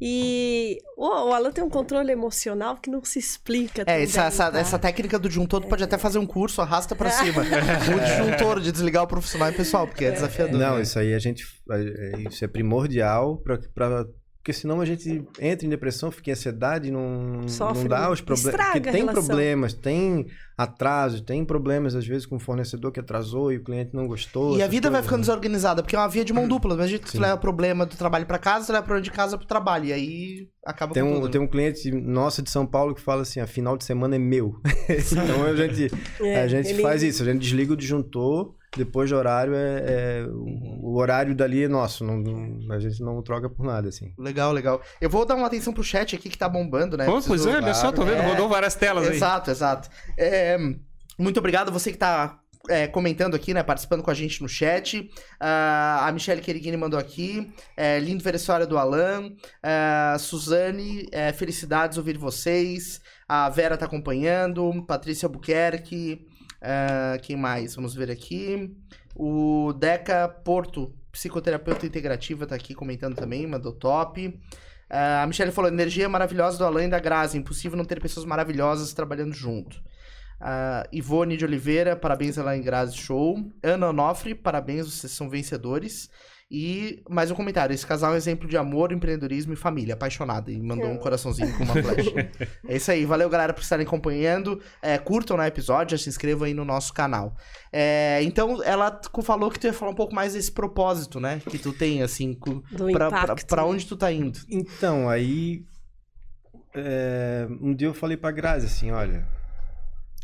E 0.00 0.78
o, 0.96 1.06
o 1.06 1.32
Alan 1.32 1.52
tem 1.52 1.62
um 1.62 1.70
controle 1.70 2.10
emocional 2.10 2.76
que 2.76 2.90
não 2.90 3.02
se 3.04 3.18
explica. 3.18 3.84
É, 3.86 4.02
essa, 4.02 4.24
essa, 4.24 4.50
tá? 4.50 4.58
essa 4.58 4.78
técnica 4.78 5.18
do 5.18 5.28
disjuntor, 5.28 5.60
tu 5.62 5.68
pode 5.68 5.84
até 5.84 5.96
fazer 5.96 6.18
um 6.18 6.26
curso, 6.26 6.60
arrasta 6.60 6.96
pra 6.96 7.10
cima. 7.10 7.42
o 7.46 8.00
disjuntor 8.00 8.60
de 8.60 8.72
desligar 8.72 9.04
o 9.04 9.06
profissional 9.06 9.50
e 9.50 9.52
pessoal, 9.52 9.86
porque 9.86 10.04
é 10.04 10.10
desafiador. 10.10 10.58
Não, 10.58 10.76
né? 10.76 10.82
isso 10.82 10.98
aí 10.98 11.14
a 11.14 11.18
gente. 11.18 11.44
é- 11.70 12.28
Isso 12.28 12.44
é 12.44 12.48
primordial 12.48 13.38
pra. 13.38 13.58
Porque 14.44 14.52
senão 14.52 14.78
a 14.82 14.84
gente 14.84 15.24
entra 15.40 15.64
em 15.66 15.70
depressão, 15.70 16.10
fica 16.10 16.28
em 16.28 16.32
ansiedade, 16.34 16.90
não, 16.90 17.48
Sofre, 17.48 17.78
não 17.84 17.88
dá 17.88 18.10
os 18.10 18.20
problemas. 18.20 18.50
estraga 18.52 18.72
Porque 18.74 18.88
a 18.90 18.92
tem 18.92 19.00
relação. 19.00 19.24
problemas, 19.24 19.72
tem 19.72 20.26
atrasos, 20.54 21.22
tem 21.22 21.42
problemas, 21.46 21.94
às 21.94 22.06
vezes, 22.06 22.26
com 22.26 22.36
o 22.36 22.38
fornecedor 22.38 22.92
que 22.92 23.00
atrasou 23.00 23.50
e 23.50 23.56
o 23.56 23.64
cliente 23.64 23.92
não 23.94 24.06
gostou. 24.06 24.54
E 24.58 24.62
a 24.62 24.68
vida 24.68 24.90
vai 24.90 25.00
coisas, 25.00 25.06
ficando 25.06 25.20
né? 25.20 25.22
desorganizada, 25.22 25.82
porque 25.82 25.96
é 25.96 25.98
uma 25.98 26.08
via 26.10 26.22
de 26.26 26.34
mão 26.34 26.46
dupla. 26.46 26.74
Imagina 26.74 26.98
que 26.98 27.06
tu 27.06 27.12
Sim. 27.12 27.20
leva 27.20 27.38
problema 27.38 27.86
do 27.86 27.96
trabalho 27.96 28.26
pra 28.26 28.38
casa, 28.38 28.70
leva 28.70 28.84
problema 28.84 29.02
de 29.02 29.10
casa 29.10 29.38
pro 29.38 29.46
trabalho. 29.46 29.86
E 29.86 29.92
aí 29.94 30.48
acaba 30.62 30.92
Tem 30.92 31.02
com 31.02 31.08
um, 31.10 31.14
tudo. 31.22 31.30
tem 31.30 31.40
um 31.40 31.46
cliente 31.48 31.90
nosso 31.90 32.42
de 32.42 32.50
São 32.50 32.66
Paulo 32.66 32.94
que 32.94 33.00
fala 33.00 33.22
assim: 33.22 33.40
a 33.40 33.46
final 33.46 33.78
de 33.78 33.84
semana 33.84 34.14
é 34.16 34.18
meu. 34.18 34.60
então 34.90 35.42
a 35.42 35.56
gente, 35.56 35.90
É, 36.20 36.42
a 36.42 36.46
gente 36.48 36.68
ele- 36.68 36.82
faz 36.82 37.02
isso, 37.02 37.22
a 37.22 37.26
gente 37.26 37.40
desliga 37.40 37.72
o 37.72 37.76
disjuntor, 37.76 38.54
depois 38.76 39.08
de 39.08 39.14
horário 39.14 39.54
é. 39.54 39.84
é- 39.86 40.26
o- 40.26 40.90
o 40.92 40.96
horário 40.98 41.34
dali 41.34 41.64
é 41.64 41.68
nosso, 41.68 42.04
não, 42.04 42.16
não- 42.18 42.72
a 42.74 42.78
gente 42.78 43.02
não 43.02 43.22
troca 43.22 43.48
por 43.48 43.64
nada, 43.64 43.88
assim. 43.88 44.12
Legal, 44.18 44.52
legal. 44.52 44.80
Eu 45.00 45.08
vou 45.10 45.24
dar 45.24 45.34
uma 45.34 45.46
atenção 45.46 45.72
pro 45.72 45.82
chat 45.84 46.14
aqui 46.14 46.28
que 46.28 46.38
tá 46.38 46.48
bombando, 46.48 46.96
né? 46.96 47.04
Preciso- 47.04 47.28
pois 47.28 47.46
é, 47.46 47.56
olha 47.56 47.74
só, 47.74 47.90
tô 47.92 48.02
vendo, 48.04 48.18
É. 48.22 48.26
rodou 48.30 48.48
várias 48.48 48.74
telas 48.74 49.08
aí. 49.08 49.16
Exato, 49.16 49.50
exato. 49.50 49.88
É, 50.18 50.56
muito 51.18 51.38
obrigado 51.38 51.70
você 51.72 51.90
que 51.92 51.98
tá 51.98 52.40
é, 52.66 52.86
comentando 52.86 53.34
aqui, 53.34 53.52
né? 53.52 53.62
Participando 53.62 54.02
com 54.02 54.10
a 54.10 54.14
gente 54.14 54.40
no 54.40 54.48
chat. 54.48 55.10
Ah, 55.38 56.06
a 56.08 56.10
Michelle 56.12 56.40
Queriguini 56.40 56.78
mandou 56.78 56.98
aqui. 56.98 57.52
É, 57.76 57.98
lindo 57.98 58.24
ver 58.24 58.32
a 58.32 58.36
história 58.36 58.66
do 58.66 58.78
Alan. 58.78 59.32
Ah, 59.62 60.16
Suzane, 60.18 61.06
é, 61.12 61.30
felicidades 61.30 61.98
ouvir 61.98 62.16
vocês. 62.16 63.02
A 63.28 63.50
Vera 63.50 63.76
tá 63.76 63.84
acompanhando. 63.84 64.82
Patrícia 64.86 65.26
Albuquerque. 65.26 66.26
Ah, 66.64 67.18
quem 67.20 67.36
mais? 67.36 67.74
Vamos 67.74 67.94
ver 67.94 68.10
aqui. 68.10 68.74
O 69.14 69.74
Deca 69.74 70.26
Porto, 70.28 70.94
psicoterapeuta 71.12 71.84
integrativa, 71.84 72.46
tá 72.46 72.54
aqui 72.54 72.74
comentando 72.74 73.14
também, 73.14 73.46
mandou 73.46 73.72
top. 73.72 74.40
Ah, 74.88 75.22
a 75.22 75.26
Michelle 75.26 75.52
falou: 75.52 75.70
energia 75.70 76.08
maravilhosa 76.08 76.56
do 76.56 76.64
Alain 76.64 76.86
e 76.86 76.90
da 76.90 76.98
Grazi. 76.98 77.36
Impossível 77.36 77.76
não 77.76 77.84
ter 77.84 78.00
pessoas 78.00 78.24
maravilhosas 78.24 78.94
trabalhando 78.94 79.34
junto. 79.34 79.82
Ah, 80.40 80.88
Ivone 80.90 81.36
de 81.36 81.44
Oliveira, 81.44 81.94
parabéns 81.94 82.38
Alain 82.38 82.60
e 82.60 82.62
Grazi, 82.62 82.96
show. 82.96 83.36
Ana 83.62 83.90
Onofre, 83.90 84.34
parabéns, 84.34 84.86
vocês 84.86 85.12
são 85.12 85.28
vencedores. 85.28 86.08
E 86.50 87.02
mais 87.08 87.30
um 87.30 87.34
comentário: 87.34 87.74
esse 87.74 87.86
casal 87.86 88.10
é 88.12 88.14
um 88.14 88.16
exemplo 88.16 88.46
de 88.48 88.56
amor, 88.56 88.92
empreendedorismo 88.92 89.52
e 89.54 89.56
família, 89.56 89.94
apaixonada. 89.94 90.52
E 90.52 90.60
mandou 90.60 90.88
um 90.90 90.98
coraçãozinho 90.98 91.56
com 91.56 91.64
uma 91.64 91.72
flecha. 91.74 92.10
é 92.68 92.76
isso 92.76 92.90
aí, 92.90 93.04
valeu 93.04 93.28
galera 93.30 93.52
por 93.52 93.62
estarem 93.62 93.86
acompanhando. 93.86 94.60
É, 94.82 94.98
curtam 94.98 95.36
no 95.36 95.42
episódio, 95.42 95.96
já 95.96 96.02
se 96.02 96.08
inscrevam 96.08 96.44
aí 96.46 96.54
no 96.54 96.64
nosso 96.64 96.92
canal. 96.92 97.34
É, 97.72 98.22
então, 98.22 98.62
ela 98.62 99.00
falou 99.22 99.50
que 99.50 99.58
tu 99.58 99.66
ia 99.66 99.72
falar 99.72 99.90
um 99.92 99.96
pouco 99.96 100.14
mais 100.14 100.34
desse 100.34 100.52
propósito, 100.52 101.18
né? 101.18 101.40
Que 101.48 101.58
tu 101.58 101.72
tem, 101.72 102.02
assim, 102.02 102.34
co- 102.34 102.62
Do 102.70 102.90
pra, 102.92 103.08
pra, 103.08 103.22
impacto, 103.24 103.46
pra 103.46 103.62
né? 103.62 103.68
onde 103.68 103.86
tu 103.86 103.96
tá 103.96 104.12
indo. 104.12 104.38
Então, 104.48 105.08
aí. 105.08 105.64
é, 106.74 107.48
um 107.60 107.74
dia 107.74 107.88
eu 107.88 107.94
falei 107.94 108.16
pra 108.16 108.30
Grazi 108.30 108.66
assim: 108.66 108.90
olha, 108.90 109.26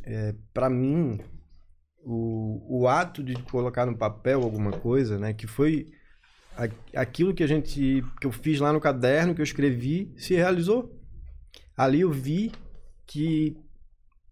é, 0.05 0.35
para 0.53 0.69
mim, 0.69 1.19
o, 2.05 2.81
o 2.83 2.89
ato 2.89 3.23
de 3.25 3.35
colocar 3.45 3.87
no 3.87 3.97
papel 3.97 4.43
alguma 4.43 4.73
coisa, 4.73 5.19
né, 5.19 5.33
que 5.33 5.47
foi 5.47 5.87
aquilo 6.95 7.35
que 7.35 7.43
a 7.43 7.47
gente. 7.47 8.05
que 8.21 8.27
eu 8.27 8.33
fiz 8.33 8.61
lá 8.61 8.73
no 8.73 8.81
caderno, 8.81 9.35
que 9.35 9.41
eu 9.41 9.45
escrevi, 9.45 10.13
se 10.17 10.35
realizou. 10.35 10.99
Ali 11.77 12.01
eu 12.01 12.11
vi 12.11 12.53
que 13.07 13.57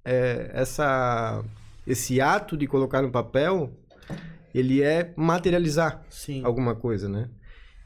é, 0.04 0.50
essa, 0.52 1.44
esse 1.86 2.20
ato 2.20 2.56
de 2.56 2.66
colocar 2.66 3.02
no 3.02 3.10
papel, 3.10 3.72
ele 4.54 4.82
é 4.82 5.12
materializar 5.16 6.04
Sim. 6.10 6.44
alguma 6.44 6.74
coisa, 6.74 7.08
né? 7.08 7.30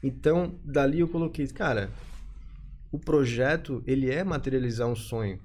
Então, 0.03 0.59
dali 0.63 0.99
eu 0.99 1.07
coloquei, 1.07 1.47
cara, 1.47 1.89
o 2.91 2.99
projeto, 2.99 3.81
ele 3.87 4.11
é 4.11 4.23
materializar 4.23 4.87
um 4.87 4.95
sonho. 4.95 5.39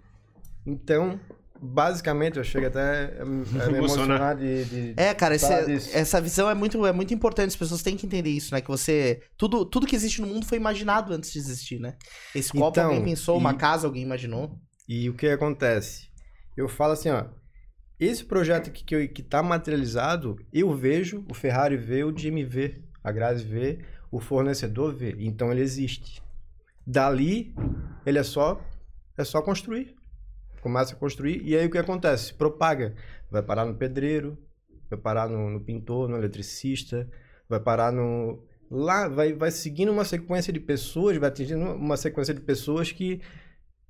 Então, 0.67 1.19
basicamente, 1.61 2.37
eu 2.39 2.45
chego 2.45 2.67
até 2.67 3.21
a 3.21 3.25
me 3.25 3.45
emocionar 3.79 4.37
de... 4.37 4.65
de- 4.65 4.95
É, 4.97 5.13
cara, 5.15 5.35
esse- 5.35 5.95
essa 5.97 6.21
visão 6.21 6.49
é 6.49 6.55
muito, 6.55 6.85
é 6.87 6.93
muito 6.93 7.13
importante. 7.15 7.49
As 7.49 7.57
pessoas 7.57 7.83
têm 7.83 7.97
que 7.97 8.07
entender 8.07 8.31
isso, 8.31 8.55
né? 8.55 8.61
Que 8.61 8.69
você. 8.69 9.23
Tudo, 9.37 9.65
tudo 9.65 9.87
que 9.87 9.97
existe 9.97 10.21
no 10.21 10.27
mundo 10.27 10.47
foi 10.47 10.57
imaginado 10.59 11.13
antes 11.13 11.33
de 11.33 11.39
existir, 11.39 11.79
né? 11.81 11.97
Esse 12.35 12.53
copo 12.53 12.71
Então, 12.71 12.87
alguém 12.91 13.05
pensou, 13.05 13.37
uma 13.39 13.53
e- 13.53 13.57
casa 13.57 13.87
alguém 13.87 14.03
imaginou. 14.03 14.59
E 14.89 15.09
o 15.11 15.15
que 15.15 15.27
acontece? 15.29 16.09
Eu 16.57 16.69
falo 16.69 16.93
assim, 16.93 17.11
ó, 17.11 17.25
esse 18.01 18.25
projeto 18.25 18.71
que, 18.71 18.85
que, 18.85 18.95
eu- 18.95 19.09
que 19.09 19.23
tá 19.23 19.43
materializado, 19.43 20.37
eu 20.53 20.75
vejo, 20.75 21.25
o 21.31 21.35
Ferrari 21.35 21.77
vê, 21.77 22.05
o 22.05 22.17
Jimmy 22.17 22.45
vê, 22.45 22.81
a 23.03 23.13
Grazi 23.13 23.45
vê, 23.45 23.79
o 24.11 24.21
fornecedor 24.21 24.95
vê. 24.95 25.15
Então 25.19 25.51
ele 25.53 25.61
existe. 25.61 26.23
Dali, 26.87 27.55
ele 28.07 28.19
é 28.19 28.23
só 28.23 28.61
é 29.17 29.25
só 29.25 29.43
construir. 29.43 29.95
Começa 30.61 30.95
a 30.95 30.97
construir 30.97 31.43
e 31.45 31.57
aí 31.57 31.67
o 31.67 31.71
que 31.71 31.79
acontece? 31.79 32.35
Propaga. 32.35 32.95
Vai 33.31 33.43
parar 33.43 33.65
no 33.65 33.75
pedreiro, 33.75 34.37
vai 34.91 34.99
parar 34.99 35.29
no, 35.29 35.51
no 35.51 35.61
pintor, 35.61 36.09
no 36.09 36.17
eletricista, 36.17 37.09
vai 37.49 37.61
parar 37.61 37.93
no 37.93 38.45
lá, 38.71 39.09
vai 39.09 39.33
vai 39.33 39.51
seguindo 39.51 39.93
uma 39.93 40.05
sequência 40.05 40.53
de 40.53 40.61
pessoas, 40.61 41.17
vai 41.17 41.29
atingindo 41.29 41.65
uma 41.75 41.97
sequência 41.97 42.35
de 42.35 42.41
pessoas 42.41 42.91
que 42.93 43.21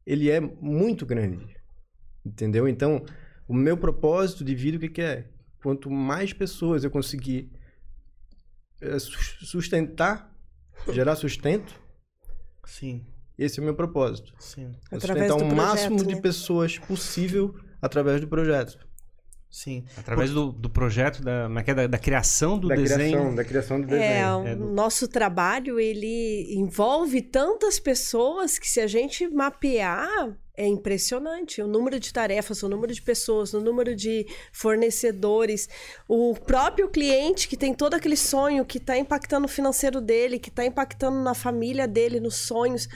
ele 0.06 0.30
é 0.30 0.40
muito 0.40 1.04
grande. 1.06 1.56
Entendeu? 2.24 2.68
Então, 2.68 3.04
o 3.46 3.54
meu 3.54 3.76
propósito 3.76 4.44
de 4.44 4.54
vida, 4.54 4.76
o 4.76 4.80
que, 4.80 4.88
que 4.88 5.02
é? 5.02 5.28
Quanto 5.62 5.90
mais 5.90 6.32
pessoas 6.32 6.84
eu 6.84 6.90
conseguir 6.90 7.50
eh, 8.80 8.98
sus- 8.98 9.38
sustentar, 9.48 10.34
gerar 10.92 11.16
sustento, 11.16 11.80
Sim, 12.64 13.06
esse 13.38 13.58
é 13.60 13.62
o 13.62 13.64
meu 13.64 13.74
propósito. 13.74 14.32
sim, 14.38 14.70
É 14.90 14.96
Através 14.96 15.28
sustentar 15.30 15.52
o 15.52 15.56
máximo 15.56 15.88
projeto, 15.96 16.08
de 16.08 16.14
né? 16.16 16.20
pessoas 16.20 16.78
possível 16.78 17.54
através 17.80 18.20
do 18.20 18.26
projeto. 18.28 18.76
sim. 19.50 19.84
Através 19.96 20.30
do, 20.30 20.52
do 20.52 20.68
projeto, 20.68 21.22
da, 21.22 21.48
é 21.66 21.70
é? 21.70 21.74
da, 21.74 21.86
da 21.86 21.98
criação 21.98 22.58
do 22.58 22.68
da 22.68 22.74
desenho. 22.74 22.98
criação, 23.12 23.34
da 23.34 23.44
criação 23.44 23.80
do 23.80 23.86
desenho. 23.86 24.04
É, 24.12 24.36
o 24.36 24.46
É 24.46 24.54
do- 24.56 24.70
nosso 24.72 25.08
trabalho, 25.08 25.78
ele 25.80 26.52
envolve 26.54 27.22
tantas 27.22 27.78
pessoas 27.80 28.58
que 28.58 28.68
se 28.68 28.80
a 28.80 28.86
gente 28.86 29.26
mapear, 29.28 30.36
é 30.56 30.66
impressionante. 30.66 31.62
O 31.62 31.68
número 31.68 32.00
de 32.00 32.12
tarefas, 32.12 32.62
o 32.64 32.68
número 32.68 32.92
de 32.92 33.00
pessoas, 33.00 33.54
o 33.54 33.60
número 33.60 33.94
de 33.94 34.26
fornecedores, 34.52 35.68
o 36.08 36.34
próprio 36.34 36.88
cliente 36.88 37.48
que 37.48 37.56
tem 37.56 37.72
todo 37.74 37.94
aquele 37.94 38.16
sonho, 38.16 38.64
que 38.64 38.78
está 38.78 38.96
impactando 38.98 39.46
o 39.46 39.48
financeiro 39.48 40.00
dele, 40.00 40.38
que 40.38 40.48
está 40.48 40.64
impactando 40.64 41.20
na 41.22 41.32
família 41.34 41.86
dele, 41.86 42.20
nos 42.20 42.36
sonhos. 42.36 42.88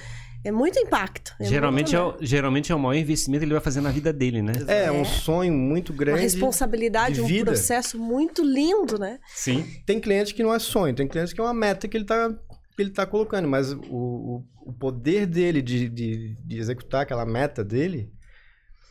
É 0.45 0.51
muito 0.51 0.79
impacto. 0.79 1.35
é 1.41 1.45
geralmente, 1.45 1.95
é 1.95 2.03
muito, 2.03 2.23
o, 2.23 2.25
geralmente 2.27 2.73
é 2.73 2.75
o 2.75 2.79
maior 2.79 2.99
investimento 3.01 3.41
que 3.41 3.45
ele 3.45 3.55
vai 3.55 3.63
fazer 3.63 3.81
na 3.81 3.91
vida 3.91 4.13
dele, 4.13 4.43
né? 4.43 4.53
É, 4.67 4.91
um 4.91 5.05
sonho 5.05 5.53
muito 5.53 5.93
Uma 5.93 5.99
grande. 5.99 6.23
responsabilidade, 6.23 7.15
de 7.17 7.21
um 7.21 7.27
vida. 7.27 7.53
processo 7.53 7.99
muito 7.99 8.43
lindo, 8.43 8.99
né? 8.99 9.19
Sim. 9.35 9.65
Tem 9.87 10.01
cliente 10.01 10.35
que 10.35 10.43
não 10.43 10.53
é 10.53 10.59
sonho, 10.59 10.95
tem 10.95 11.07
cliente 11.07 11.35
que 11.35 11.41
é 11.41 11.45
uma 11.45 11.55
meta 11.55 11.87
que 11.87 11.97
ele 11.97 12.05
tá, 12.05 12.29
que 12.77 12.83
ele 12.83 12.91
tá 12.91 13.07
colocando, 13.07 13.47
mas 13.47 13.73
o, 13.73 13.79
o, 13.89 14.45
o 14.67 14.73
poder 14.73 15.27
dele 15.27 15.63
de, 15.63 15.89
de, 15.89 16.35
de 16.45 16.59
executar 16.59 17.03
aquela 17.03 17.25
meta 17.25 17.63
dele 17.65 18.11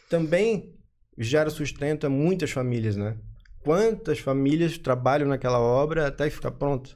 também 0.09 0.73
gera 1.17 1.49
sustento 1.49 2.07
a 2.07 2.09
muitas 2.09 2.51
famílias, 2.51 2.95
né? 2.95 3.17
Quantas 3.63 4.19
famílias 4.19 4.77
trabalham 4.77 5.27
naquela 5.27 5.59
obra 5.59 6.07
até 6.07 6.29
ficar 6.29 6.51
pronta? 6.51 6.91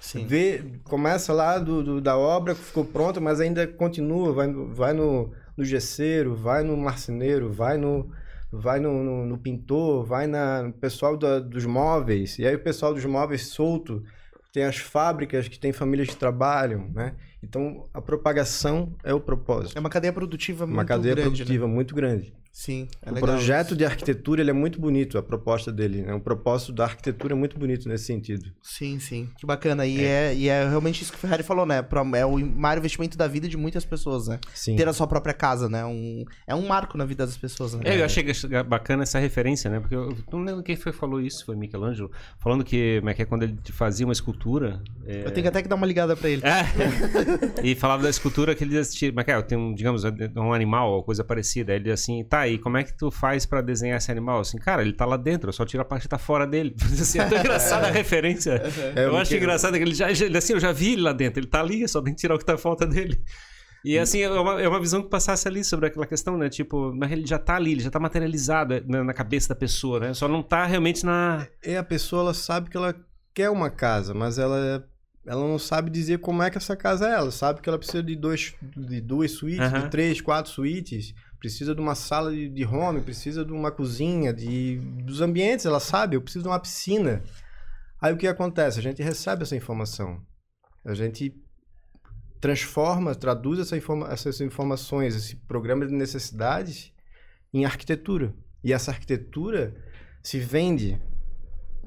Sim. 0.00 0.26
Vê, 0.26 0.62
começa 0.84 1.32
lá 1.32 1.58
do, 1.58 1.82
do- 1.82 2.00
da 2.00 2.16
obra 2.16 2.54
que 2.54 2.60
ficou 2.62 2.84
pronta, 2.84 3.20
mas 3.20 3.40
ainda 3.40 3.66
continua, 3.66 4.32
vai, 4.32 4.52
vai 4.52 4.92
no, 4.92 5.32
no 5.56 5.64
gesseiro, 5.64 6.34
vai 6.34 6.62
no 6.62 6.76
marceneiro, 6.76 7.52
vai 7.52 7.76
no, 7.76 8.10
vai 8.50 8.80
no, 8.80 9.02
no- 9.04 9.26
no 9.26 9.38
pintor, 9.38 10.04
vai 10.04 10.26
na, 10.26 10.62
no 10.64 10.72
pessoal 10.72 11.16
da- 11.16 11.38
dos 11.38 11.66
móveis. 11.66 12.38
E 12.38 12.46
aí 12.46 12.54
o 12.54 12.62
pessoal 12.62 12.94
dos 12.94 13.04
móveis 13.04 13.48
solto 13.48 14.02
tem 14.52 14.64
as 14.64 14.76
fábricas 14.78 15.48
que 15.48 15.58
tem 15.58 15.72
famílias 15.72 16.08
que 16.08 16.16
trabalham, 16.16 16.88
né? 16.92 17.14
Então 17.42 17.88
a 17.92 18.00
propagação 18.00 18.94
é 19.02 19.14
o 19.14 19.20
propósito. 19.20 19.76
É 19.76 19.80
uma 19.80 19.90
cadeia 19.90 20.12
produtiva 20.12 20.64
Uma 20.64 20.76
muito 20.76 20.88
cadeia 20.88 21.14
grande, 21.14 21.30
né? 21.30 21.36
produtiva 21.36 21.68
muito 21.68 21.94
grande. 21.94 22.34
Sim, 22.52 22.88
é 23.00 23.10
o 23.10 23.14
legal. 23.14 23.30
projeto 23.30 23.76
de 23.76 23.84
arquitetura 23.84 24.42
ele 24.42 24.50
é 24.50 24.52
muito 24.52 24.80
bonito, 24.80 25.16
a 25.16 25.22
proposta 25.22 25.70
dele. 25.70 26.02
Né? 26.02 26.12
O 26.12 26.20
propósito 26.20 26.72
da 26.72 26.84
arquitetura 26.84 27.32
é 27.32 27.36
muito 27.36 27.56
bonito 27.56 27.88
nesse 27.88 28.04
sentido. 28.04 28.50
Sim, 28.60 28.98
sim. 28.98 29.28
Que 29.38 29.46
bacana. 29.46 29.86
E 29.86 30.04
é, 30.04 30.34
e 30.34 30.48
é 30.48 30.68
realmente 30.68 31.00
isso 31.00 31.12
que 31.12 31.16
o 31.16 31.20
Ferrari 31.20 31.44
falou, 31.44 31.64
né? 31.64 31.86
É 32.16 32.26
o 32.26 32.36
maior 32.38 32.76
investimento 32.78 33.16
da 33.16 33.28
vida 33.28 33.48
de 33.48 33.56
muitas 33.56 33.84
pessoas, 33.84 34.26
né? 34.26 34.40
Sim. 34.52 34.74
Ter 34.74 34.88
a 34.88 34.92
sua 34.92 35.06
própria 35.06 35.32
casa, 35.32 35.68
né? 35.68 35.84
Um, 35.84 36.24
é 36.44 36.54
um 36.54 36.66
marco 36.66 36.98
na 36.98 37.04
vida 37.04 37.24
das 37.24 37.36
pessoas, 37.36 37.74
né? 37.74 37.82
É, 37.84 38.00
eu 38.00 38.04
achei 38.04 38.24
bacana 38.66 39.04
essa 39.04 39.20
referência, 39.20 39.70
né? 39.70 39.78
Porque 39.78 39.94
eu 39.94 40.14
não 40.32 40.42
lembro 40.42 40.62
quem 40.64 40.74
foi 40.74 40.90
que 40.90 40.98
falou 40.98 41.20
isso, 41.20 41.46
foi 41.46 41.54
Michelangelo, 41.54 42.10
falando 42.40 42.64
que, 42.64 42.98
como 42.98 43.10
é 43.10 43.14
que 43.14 43.22
é 43.22 43.24
quando 43.24 43.44
ele 43.44 43.56
fazia 43.70 44.04
uma 44.04 44.12
escultura. 44.12 44.82
é, 45.06 45.24
Eu 45.24 45.30
tenho 45.30 45.46
até 45.48 45.62
que 45.62 45.68
dar 45.68 45.76
uma 45.76 45.86
ligada 45.86 46.16
pra 46.16 46.28
ele. 46.28 46.42
É. 46.44 47.29
e 47.62 47.74
falava 47.74 48.02
da 48.02 48.10
escultura 48.10 48.54
que 48.54 48.64
ele 48.64 48.76
mas 49.14 49.24
cara, 49.26 49.42
tem 49.42 49.56
um, 49.58 49.74
digamos, 49.74 50.02
um 50.36 50.52
animal 50.52 50.90
ou 50.92 51.02
coisa 51.02 51.22
parecida. 51.24 51.72
Aí 51.72 51.78
ele 51.78 51.90
assim, 51.90 52.24
tá, 52.24 52.46
e 52.48 52.58
como 52.58 52.76
é 52.76 52.84
que 52.84 52.96
tu 52.96 53.10
faz 53.10 53.44
pra 53.46 53.60
desenhar 53.60 53.98
esse 53.98 54.10
animal? 54.10 54.40
Assim, 54.40 54.58
cara, 54.58 54.82
ele 54.82 54.92
tá 54.92 55.04
lá 55.04 55.16
dentro, 55.16 55.48
eu 55.48 55.52
só 55.52 55.64
tiro 55.64 55.82
a 55.82 55.84
parte 55.84 56.02
que 56.02 56.08
tá 56.08 56.18
fora 56.18 56.46
dele. 56.46 56.74
Assim, 57.00 57.18
é 57.18 57.24
tão 57.24 57.38
engraçada 57.40 57.88
a 57.88 57.90
referência. 57.90 58.62
É, 58.96 59.04
eu 59.04 59.10
acho 59.16 59.32
Michel- 59.32 59.38
engraçado 59.38 59.76
que 59.76 59.82
ele 59.82 59.94
já, 59.94 60.12
já- 60.12 60.26
assim, 60.38 60.52
eu 60.52 60.60
já 60.60 60.72
vi 60.72 60.92
ele 60.92 61.02
lá 61.02 61.12
dentro, 61.12 61.40
ele 61.40 61.46
tá 61.46 61.60
ali, 61.60 61.86
só 61.88 62.00
tem 62.02 62.14
que 62.14 62.20
tirar 62.20 62.34
o 62.34 62.38
que 62.38 62.44
tá 62.44 62.56
falta 62.58 62.86
dele. 62.86 63.20
E 63.82 63.98
assim, 63.98 64.20
é 64.20 64.30
uma, 64.30 64.60
é 64.60 64.68
uma 64.68 64.78
visão 64.78 65.02
que 65.02 65.08
passasse 65.08 65.48
ali 65.48 65.64
sobre 65.64 65.86
aquela 65.86 66.06
questão, 66.06 66.36
né? 66.36 66.50
Tipo, 66.50 66.92
mas 66.94 67.10
ele 67.10 67.26
já 67.26 67.38
tá 67.38 67.56
ali, 67.56 67.72
ele 67.72 67.80
já 67.82 67.90
tá 67.90 67.98
materializado 67.98 68.74
é, 68.74 68.82
na, 68.86 69.02
na 69.04 69.14
cabeça 69.14 69.48
da 69.48 69.54
pessoa, 69.54 69.98
né? 70.00 70.12
Só 70.14 70.28
não 70.28 70.42
tá 70.42 70.66
realmente 70.66 71.04
na. 71.04 71.46
E 71.64 71.74
a 71.74 71.82
pessoa 71.82 72.20
ela 72.22 72.34
sabe 72.34 72.68
que 72.68 72.76
ela 72.76 72.94
quer 73.32 73.48
uma 73.48 73.70
casa, 73.70 74.12
mas 74.12 74.38
ela, 74.38 74.84
ela 75.30 75.46
não 75.46 75.60
sabe 75.60 75.92
dizer 75.92 76.18
como 76.18 76.42
é 76.42 76.50
que 76.50 76.58
essa 76.58 76.74
casa 76.74 77.08
é. 77.08 77.12
Ela 77.12 77.30
sabe 77.30 77.60
que 77.60 77.68
ela 77.68 77.78
precisa 77.78 78.02
de, 78.02 78.16
dois, 78.16 78.52
de 78.76 79.00
duas 79.00 79.30
suítes, 79.30 79.60
Aham. 79.60 79.84
de 79.84 79.88
três, 79.88 80.20
quatro 80.20 80.50
suítes. 80.50 81.14
Precisa 81.38 81.72
de 81.72 81.80
uma 81.80 81.94
sala 81.94 82.32
de, 82.32 82.48
de 82.48 82.64
home, 82.64 83.00
precisa 83.00 83.44
de 83.44 83.52
uma 83.52 83.70
cozinha, 83.70 84.34
de, 84.34 84.78
dos 85.04 85.20
ambientes, 85.20 85.64
ela 85.66 85.78
sabe. 85.78 86.16
Eu 86.16 86.20
preciso 86.20 86.42
de 86.42 86.48
uma 86.48 86.58
piscina. 86.58 87.22
Aí 88.02 88.12
o 88.12 88.16
que 88.16 88.26
acontece? 88.26 88.80
A 88.80 88.82
gente 88.82 89.00
recebe 89.04 89.44
essa 89.44 89.54
informação. 89.54 90.20
A 90.84 90.94
gente 90.94 91.32
transforma, 92.40 93.14
traduz 93.14 93.60
essa 93.60 93.76
informa 93.76 94.08
essas 94.10 94.40
informações, 94.40 95.14
esse 95.14 95.36
programa 95.36 95.86
de 95.86 95.94
necessidades 95.94 96.92
em 97.54 97.64
arquitetura. 97.64 98.34
E 98.64 98.72
essa 98.72 98.90
arquitetura 98.90 99.76
se 100.24 100.40
vende. 100.40 101.00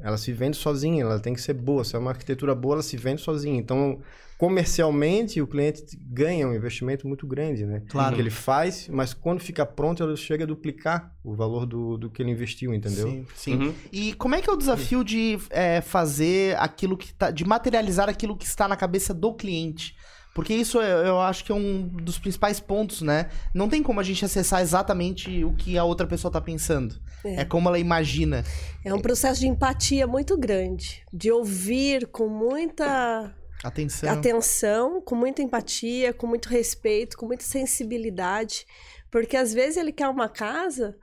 Ela 0.01 0.17
se 0.17 0.31
vende 0.31 0.57
sozinha, 0.57 1.03
ela 1.03 1.19
tem 1.19 1.33
que 1.33 1.41
ser 1.41 1.53
boa. 1.53 1.83
Se 1.83 1.95
é 1.95 1.99
uma 1.99 2.11
arquitetura 2.11 2.53
boa, 2.55 2.75
ela 2.75 2.83
se 2.83 2.97
vende 2.97 3.21
sozinha. 3.21 3.57
Então, 3.57 3.99
comercialmente, 4.37 5.41
o 5.41 5.47
cliente 5.47 5.97
ganha 6.01 6.47
um 6.47 6.53
investimento 6.53 7.07
muito 7.07 7.25
grande, 7.25 7.65
né? 7.65 7.81
Claro. 7.87 8.15
Que 8.15 8.21
ele 8.21 8.29
faz, 8.29 8.89
mas 8.89 9.13
quando 9.13 9.39
fica 9.39 9.65
pronto, 9.65 10.03
ele 10.03 10.17
chega 10.17 10.43
a 10.43 10.47
duplicar 10.47 11.15
o 11.23 11.33
valor 11.33 11.65
do, 11.65 11.97
do 11.97 12.09
que 12.09 12.21
ele 12.21 12.31
investiu, 12.31 12.73
entendeu? 12.73 13.07
Sim, 13.07 13.25
sim. 13.35 13.55
Uhum. 13.55 13.73
E 13.91 14.13
como 14.15 14.35
é 14.35 14.41
que 14.41 14.49
é 14.49 14.53
o 14.53 14.57
desafio 14.57 15.03
de 15.03 15.37
é, 15.49 15.79
fazer 15.81 16.57
aquilo 16.57 16.97
que 16.97 17.13
tá. 17.13 17.31
de 17.31 17.45
materializar 17.45 18.09
aquilo 18.09 18.35
que 18.35 18.45
está 18.45 18.67
na 18.67 18.75
cabeça 18.75 19.13
do 19.13 19.33
cliente? 19.33 19.95
Porque 20.33 20.53
isso 20.53 20.81
eu, 20.81 21.05
eu 21.05 21.19
acho 21.19 21.43
que 21.45 21.51
é 21.51 21.55
um 21.55 21.87
dos 21.87 22.17
principais 22.17 22.59
pontos, 22.59 23.01
né? 23.01 23.29
Não 23.53 23.69
tem 23.69 23.83
como 23.83 23.99
a 23.99 24.03
gente 24.03 24.25
acessar 24.25 24.61
exatamente 24.61 25.43
o 25.43 25.53
que 25.53 25.77
a 25.77 25.83
outra 25.83 26.07
pessoa 26.07 26.31
tá 26.31 26.41
pensando. 26.41 26.95
É, 27.23 27.41
É. 27.41 27.45
como 27.45 27.69
ela 27.69 27.77
imagina. 27.79 28.43
É 28.83 28.93
um 28.93 28.99
processo 28.99 29.39
de 29.39 29.47
empatia 29.47 30.05
muito 30.07 30.35
grande, 30.37 31.03
de 31.13 31.31
ouvir 31.31 32.07
com 32.07 32.27
muita 32.27 33.33
Atenção. 33.63 34.09
atenção, 34.09 35.01
com 35.01 35.15
muita 35.15 35.41
empatia, 35.41 36.11
com 36.13 36.27
muito 36.27 36.49
respeito, 36.49 37.15
com 37.15 37.25
muita 37.25 37.43
sensibilidade, 37.45 38.65
porque 39.11 39.37
às 39.37 39.53
vezes 39.53 39.77
ele 39.77 39.91
quer 39.93 40.09
uma 40.09 40.27
casa 40.27 40.97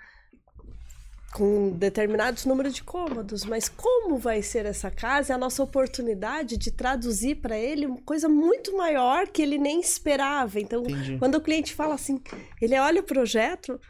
com 1.32 1.70
determinados 1.70 2.44
números 2.44 2.74
de 2.74 2.82
cômodos, 2.82 3.44
mas 3.44 3.68
como 3.68 4.18
vai 4.18 4.42
ser 4.42 4.66
essa 4.66 4.90
casa? 4.90 5.32
É 5.32 5.36
a 5.36 5.38
nossa 5.38 5.62
oportunidade 5.62 6.56
de 6.56 6.70
traduzir 6.72 7.36
para 7.36 7.56
ele 7.56 7.86
uma 7.86 8.00
coisa 8.02 8.28
muito 8.28 8.76
maior 8.76 9.28
que 9.28 9.40
ele 9.40 9.56
nem 9.56 9.80
esperava. 9.80 10.58
Então, 10.58 10.82
Entendi. 10.82 11.18
quando 11.18 11.36
o 11.36 11.40
cliente 11.40 11.72
fala 11.74 11.94
assim, 11.94 12.20
ele 12.60 12.76
olha 12.78 13.00
o 13.00 13.04
projeto, 13.04 13.80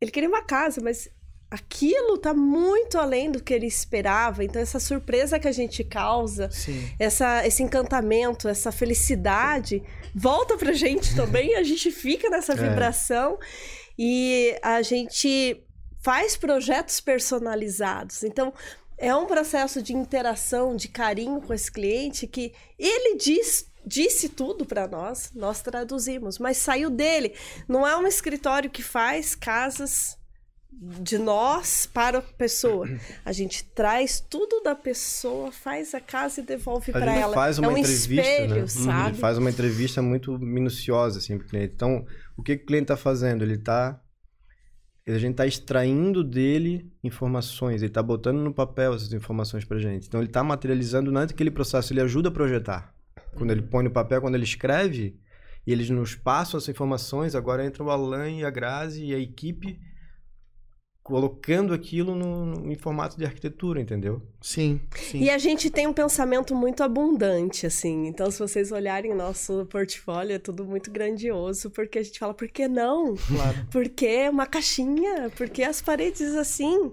ele 0.00 0.10
queria 0.10 0.28
uma 0.28 0.42
casa, 0.42 0.80
mas 0.82 1.08
aquilo 1.50 2.16
está 2.16 2.34
muito 2.34 2.98
além 2.98 3.30
do 3.30 3.42
que 3.42 3.54
ele 3.54 3.66
esperava. 3.66 4.44
Então, 4.44 4.60
essa 4.60 4.78
surpresa 4.80 5.38
que 5.38 5.48
a 5.48 5.52
gente 5.52 5.82
causa, 5.84 6.50
Sim. 6.50 6.86
essa, 6.98 7.46
esse 7.46 7.62
encantamento, 7.62 8.46
essa 8.48 8.70
felicidade 8.70 9.82
volta 10.14 10.56
pra 10.58 10.72
gente 10.72 11.14
também, 11.16 11.54
a 11.54 11.62
gente 11.62 11.90
fica 11.90 12.28
nessa 12.28 12.52
É. 12.52 12.56
vibração 12.56 13.38
e 13.98 14.54
a 14.62 14.82
gente 14.82 15.63
faz 16.04 16.36
projetos 16.36 17.00
personalizados. 17.00 18.22
Então, 18.22 18.52
é 18.98 19.14
um 19.16 19.24
processo 19.24 19.82
de 19.82 19.94
interação, 19.94 20.76
de 20.76 20.86
carinho 20.86 21.40
com 21.40 21.54
esse 21.54 21.72
cliente 21.72 22.26
que 22.26 22.52
ele 22.78 23.16
diz 23.16 23.72
disse 23.86 24.30
tudo 24.30 24.64
para 24.64 24.88
nós, 24.88 25.30
nós 25.34 25.60
traduzimos, 25.60 26.38
mas 26.38 26.56
saiu 26.56 26.88
dele. 26.88 27.34
Não 27.68 27.86
é 27.86 27.94
um 27.96 28.06
escritório 28.06 28.70
que 28.70 28.82
faz 28.82 29.34
casas 29.34 30.16
de 30.72 31.18
nós 31.18 31.86
para 31.86 32.18
a 32.18 32.22
pessoa. 32.22 32.88
A 33.22 33.30
gente 33.30 33.62
traz 33.62 34.20
tudo 34.20 34.62
da 34.62 34.74
pessoa, 34.74 35.52
faz 35.52 35.94
a 35.94 36.00
casa 36.00 36.40
e 36.40 36.44
devolve 36.44 36.92
para 36.92 37.14
ela. 37.14 37.34
faz 37.34 37.58
uma 37.58 37.68
é 37.68 37.74
um 37.74 37.76
entrevista, 37.76 38.30
espelho, 38.30 38.54
né? 38.62 38.66
Sabe? 38.66 39.08
gente 39.08 39.20
faz 39.20 39.36
uma 39.38 39.50
entrevista 39.50 40.00
muito 40.00 40.38
minuciosa 40.38 41.18
assim 41.18 41.36
pro 41.36 41.46
cliente. 41.46 41.72
Então, 41.74 42.06
o 42.36 42.42
que, 42.42 42.56
que 42.56 42.64
o 42.64 42.66
cliente 42.66 42.84
está 42.84 42.96
fazendo? 42.96 43.44
Ele 43.44 43.54
está 43.54 44.00
a 45.12 45.18
gente 45.18 45.32
está 45.32 45.46
extraindo 45.46 46.24
dele 46.24 46.90
informações, 47.02 47.82
ele 47.82 47.90
está 47.90 48.02
botando 48.02 48.38
no 48.38 48.54
papel 48.54 48.94
essas 48.94 49.12
informações 49.12 49.64
para 49.64 49.78
gente. 49.78 50.06
Então 50.06 50.20
ele 50.20 50.28
está 50.28 50.42
materializando 50.42 51.10
durante 51.10 51.34
aquele 51.34 51.50
processo, 51.50 51.92
ele 51.92 52.00
ajuda 52.00 52.30
a 52.30 52.32
projetar. 52.32 52.94
Quando 53.34 53.50
ele 53.50 53.62
põe 53.62 53.84
no 53.84 53.90
papel, 53.90 54.20
quando 54.20 54.34
ele 54.34 54.44
escreve, 54.44 55.18
e 55.66 55.72
eles 55.72 55.90
nos 55.90 56.14
passam 56.14 56.58
essas 56.58 56.68
informações, 56.68 57.34
agora 57.34 57.64
entra 57.64 57.82
o 57.82 57.90
Alan 57.90 58.30
e 58.30 58.44
a 58.44 58.50
Grazi 58.50 59.04
e 59.04 59.14
a 59.14 59.18
equipe 59.18 59.78
colocando 61.04 61.74
aquilo 61.74 62.14
no, 62.14 62.46
no- 62.46 62.72
em 62.72 62.74
formato 62.74 63.16
de 63.18 63.26
arquitetura, 63.26 63.78
entendeu? 63.78 64.22
Sim, 64.40 64.80
sim. 64.96 65.20
E 65.20 65.28
a 65.30 65.36
gente 65.36 65.68
tem 65.70 65.86
um 65.86 65.92
pensamento 65.92 66.54
muito 66.54 66.82
abundante, 66.82 67.66
assim. 67.66 68.06
Então, 68.06 68.30
se 68.30 68.38
vocês 68.38 68.72
olharem 68.72 69.14
nosso 69.14 69.66
portfólio, 69.66 70.34
é 70.34 70.38
tudo 70.38 70.64
muito 70.64 70.90
grandioso, 70.90 71.70
porque 71.70 71.98
a 71.98 72.02
gente 72.02 72.18
fala, 72.18 72.32
por 72.32 72.48
que 72.48 72.66
não? 72.66 73.14
Claro. 73.16 73.66
Porque 73.70 74.28
uma 74.30 74.46
caixinha, 74.46 75.30
porque 75.36 75.62
as 75.62 75.82
paredes 75.82 76.34
assim. 76.34 76.90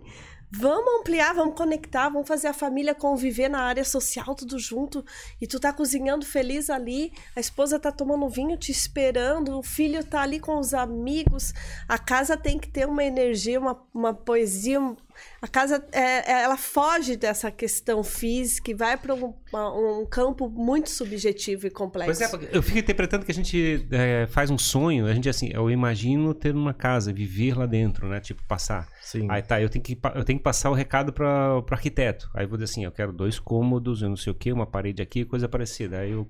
Vamos 0.54 1.00
ampliar, 1.00 1.34
vamos 1.34 1.56
conectar, 1.56 2.10
vamos 2.10 2.28
fazer 2.28 2.48
a 2.48 2.54
família 2.54 2.94
conviver 2.94 3.48
na 3.48 3.62
área 3.62 3.86
social, 3.86 4.36
tudo 4.36 4.60
junto. 4.60 5.04
E 5.40 5.48
tu 5.48 5.62
tá 5.62 5.72
cozinhando 5.72 6.26
feliz 6.26 6.70
ali, 6.70 7.14
a 7.34 7.40
esposa 7.40 7.80
tá 7.80 7.90
tomando 7.90 8.28
vinho 8.28 8.58
te 8.58 8.70
esperando, 8.70 9.58
o 9.58 9.64
filho 9.64 10.04
tá 10.04 10.22
ali 10.22 10.42
com 10.42 10.60
os 10.60 10.74
amigos. 10.74 11.54
A 11.88 11.98
casa 11.98 12.36
tem 12.36 12.60
que 12.60 12.68
ter 12.68 12.86
uma 12.86 13.02
energia, 13.02 13.62
uma, 13.62 13.82
uma 13.94 14.14
poesia. 14.14 14.78
A 15.42 15.48
casa, 15.48 15.84
é, 15.92 16.32
é- 16.32 16.42
ela 16.44 16.58
foge 16.58 17.16
dessa 17.16 17.50
questão 17.52 18.04
física 18.04 18.72
e 18.72 18.74
vai 18.74 18.98
para 18.98 19.14
um, 19.16 19.34
um 19.54 20.06
campo 20.06 20.50
muito 20.50 20.90
subjetivo 20.90 21.68
e 21.68 21.70
complexo. 21.70 22.20
Pois 22.20 22.44
é, 22.44 22.50
eu 22.52 22.62
fico 22.62 22.78
interpretando 22.80 23.26
que 23.26 23.32
a 23.32 23.36
gente 23.36 23.88
é, 23.92 24.28
faz 24.28 24.50
um 24.50 24.58
sonho, 24.58 25.06
a 25.06 25.14
gente 25.14 25.28
assim, 25.30 25.50
eu 25.54 25.70
imagino 25.70 26.34
ter 26.34 26.54
uma 26.56 26.74
casa, 26.74 27.12
viver 27.14 27.58
lá 27.58 27.66
dentro, 27.66 28.08
né? 28.08 28.20
Tipo, 28.20 28.44
passar. 28.48 28.88
Sim. 29.02 29.28
Aí 29.30 29.42
tá, 29.42 29.62
eu 29.62 29.70
tenho 29.70 29.84
que, 29.84 29.98
eu 30.16 30.24
tenho 30.24 30.40
que 30.40 30.44
passar 30.44 30.70
o 30.70 30.74
recado 30.74 31.12
para 31.12 31.58
o 31.60 31.66
arquiteto. 31.72 32.30
Aí 32.34 32.46
eu 32.46 32.50
vou 32.50 32.58
dizer 32.58 32.72
assim, 32.72 32.86
eu 32.86 32.92
quero 32.92 33.12
dois 33.12 33.40
cômodos, 33.40 34.02
eu 34.02 34.10
não 34.10 34.16
sei 34.18 34.32
o 34.32 34.36
que, 34.36 34.52
uma 34.52 34.66
parede 34.66 35.02
aqui, 35.02 35.26
coisa 35.26 35.48
parecida. 35.50 36.00
Aí 36.00 36.14
o 36.16 36.28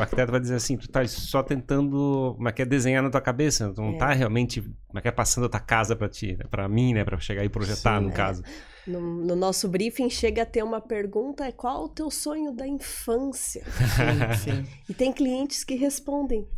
arquiteto 0.00 0.30
vai 0.30 0.40
dizer 0.40 0.54
assim, 0.56 0.76
tu 0.76 0.88
tá 0.88 1.06
só 1.06 1.42
tentando, 1.42 2.36
mas 2.38 2.52
quer 2.52 2.66
desenhar 2.66 3.02
na 3.02 3.10
tua 3.10 3.20
cabeça, 3.20 3.72
tu 3.74 3.80
não 3.80 3.94
É. 3.94 3.98
tá 3.98 4.12
realmente, 4.12 4.62
mas 4.92 5.02
quer 5.02 5.12
passando 5.12 5.46
a 5.46 5.48
tua 5.48 5.60
casa 5.60 5.94
para 5.94 6.08
ti, 6.08 6.36
né? 6.36 6.44
para 6.50 6.68
mim, 6.68 6.94
né, 6.94 7.04
para 7.04 7.18
chegar 7.18 7.44
e 7.44 7.48
projetar 7.48 7.98
Sim. 7.98 8.06
no 8.06 8.10
É. 8.10 8.14
caso. 8.14 8.42
No, 8.86 9.00
no 9.00 9.36
nosso 9.36 9.68
briefing 9.68 10.08
chega 10.08 10.42
a 10.42 10.46
ter 10.46 10.62
uma 10.62 10.80
pergunta: 10.80 11.44
é 11.44 11.52
qual 11.52 11.84
o 11.84 11.88
teu 11.88 12.10
sonho 12.10 12.52
da 12.52 12.66
infância? 12.66 13.64
Sim, 14.34 14.64
sim. 14.64 14.66
E 14.88 14.94
tem 14.94 15.12
clientes 15.12 15.62
que 15.64 15.74
respondem 15.74 16.48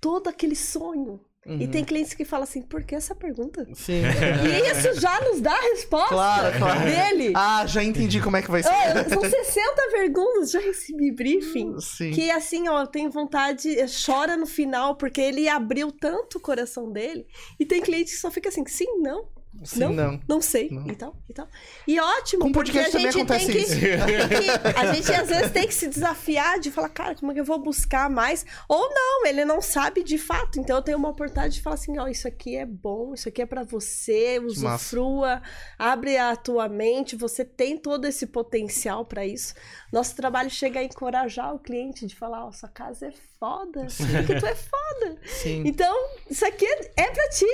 todo 0.00 0.28
aquele 0.28 0.56
sonho. 0.56 1.20
E 1.44 1.50
Uhum. 1.64 1.70
tem 1.72 1.84
clientes 1.84 2.14
que 2.14 2.24
falam 2.24 2.44
assim: 2.44 2.62
por 2.62 2.84
que 2.84 2.94
essa 2.94 3.16
pergunta? 3.16 3.66
Sim. 3.74 4.02
E 4.46 4.70
isso 4.70 5.00
já 5.00 5.20
nos 5.22 5.40
dá 5.40 5.50
a 5.52 5.60
resposta 5.60 6.08
Claro, 6.10 6.56
claro. 6.58 6.80
dele. 6.84 7.32
Ah, 7.34 7.66
já 7.66 7.82
entendi 7.82 8.20
como 8.20 8.36
é 8.36 8.42
que 8.42 8.50
vai 8.50 8.62
ser. 8.62 8.68
Ah, 8.70 9.08
são 9.08 9.20
60 9.20 9.88
perguntas, 9.90 10.52
já 10.52 10.60
recebi 10.60 11.10
briefing. 11.10 11.80
Sim. 11.80 12.12
Que 12.12 12.30
assim, 12.30 12.68
ó, 12.68 12.86
tem 12.86 13.08
vontade, 13.08 13.76
eh, 13.76 13.86
chora 14.06 14.36
no 14.36 14.46
final, 14.46 14.94
porque 14.94 15.20
ele 15.20 15.48
abriu 15.48 15.90
tanto 15.90 16.38
o 16.38 16.40
coração 16.40 16.92
dele. 16.92 17.26
E 17.58 17.66
tem 17.66 17.80
cliente 17.82 18.12
que 18.12 18.18
só 18.18 18.30
fica 18.30 18.48
assim, 18.48 18.64
sim, 18.66 18.98
não. 19.00 19.24
Sim, 19.64 19.80
não, 19.80 19.92
não. 19.92 20.20
não 20.26 20.40
sei. 20.40 20.70
Não. 20.70 20.86
E 20.88 20.96
tal, 20.96 21.14
e 21.28 21.32
tal. 21.32 21.46
E 21.86 22.00
ótimo, 22.00 22.42
Com 22.46 22.52
porque 22.52 22.72
podcast 22.72 22.96
a 22.96 23.00
gente 23.00 23.26
também 23.26 23.46
tem 23.46 23.64
que, 23.64 23.92
acontece 23.92 24.28
tem 24.28 24.40
que- 24.72 24.78
A 24.78 24.92
gente 24.94 25.12
às 25.12 25.28
vezes 25.28 25.50
tem 25.52 25.66
que 25.68 25.74
se 25.74 25.88
desafiar 25.88 26.58
de 26.58 26.70
falar, 26.70 26.88
cara, 26.88 27.14
como 27.14 27.30
é 27.30 27.34
que 27.34 27.40
eu 27.40 27.44
vou 27.44 27.58
buscar 27.62 28.08
mais? 28.10 28.44
Ou 28.68 28.88
não, 28.92 29.26
ele 29.26 29.44
não 29.44 29.60
sabe 29.60 30.02
de 30.02 30.16
fato. 30.18 30.58
Então 30.58 30.76
eu 30.76 30.82
tenho 30.82 30.98
uma 30.98 31.10
oportunidade 31.10 31.54
de 31.54 31.60
falar 31.62 31.74
assim: 31.74 31.96
ó, 31.98 32.08
isso 32.08 32.26
aqui 32.26 32.56
é 32.56 32.66
bom, 32.66 33.12
isso 33.14 33.28
aqui 33.28 33.42
é 33.42 33.46
pra 33.46 33.62
você, 33.62 34.40
massa. 34.40 34.46
usufrua, 34.96 35.42
abre 35.78 36.16
a 36.16 36.34
tua 36.34 36.68
mente, 36.68 37.14
você 37.14 37.44
tem 37.44 37.76
todo 37.76 38.06
esse 38.06 38.26
potencial 38.26 39.04
pra 39.04 39.24
isso. 39.26 39.54
Nosso 39.92 40.16
trabalho 40.16 40.48
chega 40.50 40.80
a 40.80 40.84
encorajar 40.84 41.54
o 41.54 41.58
cliente 41.58 42.06
de 42.06 42.16
falar: 42.16 42.46
ó, 42.46 42.52
sua 42.52 42.68
casa 42.70 43.06
é 43.08 43.12
foda, 43.38 43.86
porque 43.96 44.40
tu 44.40 44.46
é 44.46 44.54
foda. 44.54 45.18
Sim. 45.26 45.62
Então, 45.66 45.94
isso 46.30 46.44
aqui 46.46 46.64
é, 46.64 46.90
é 46.96 47.10
pra 47.10 47.28
ti. 47.28 47.44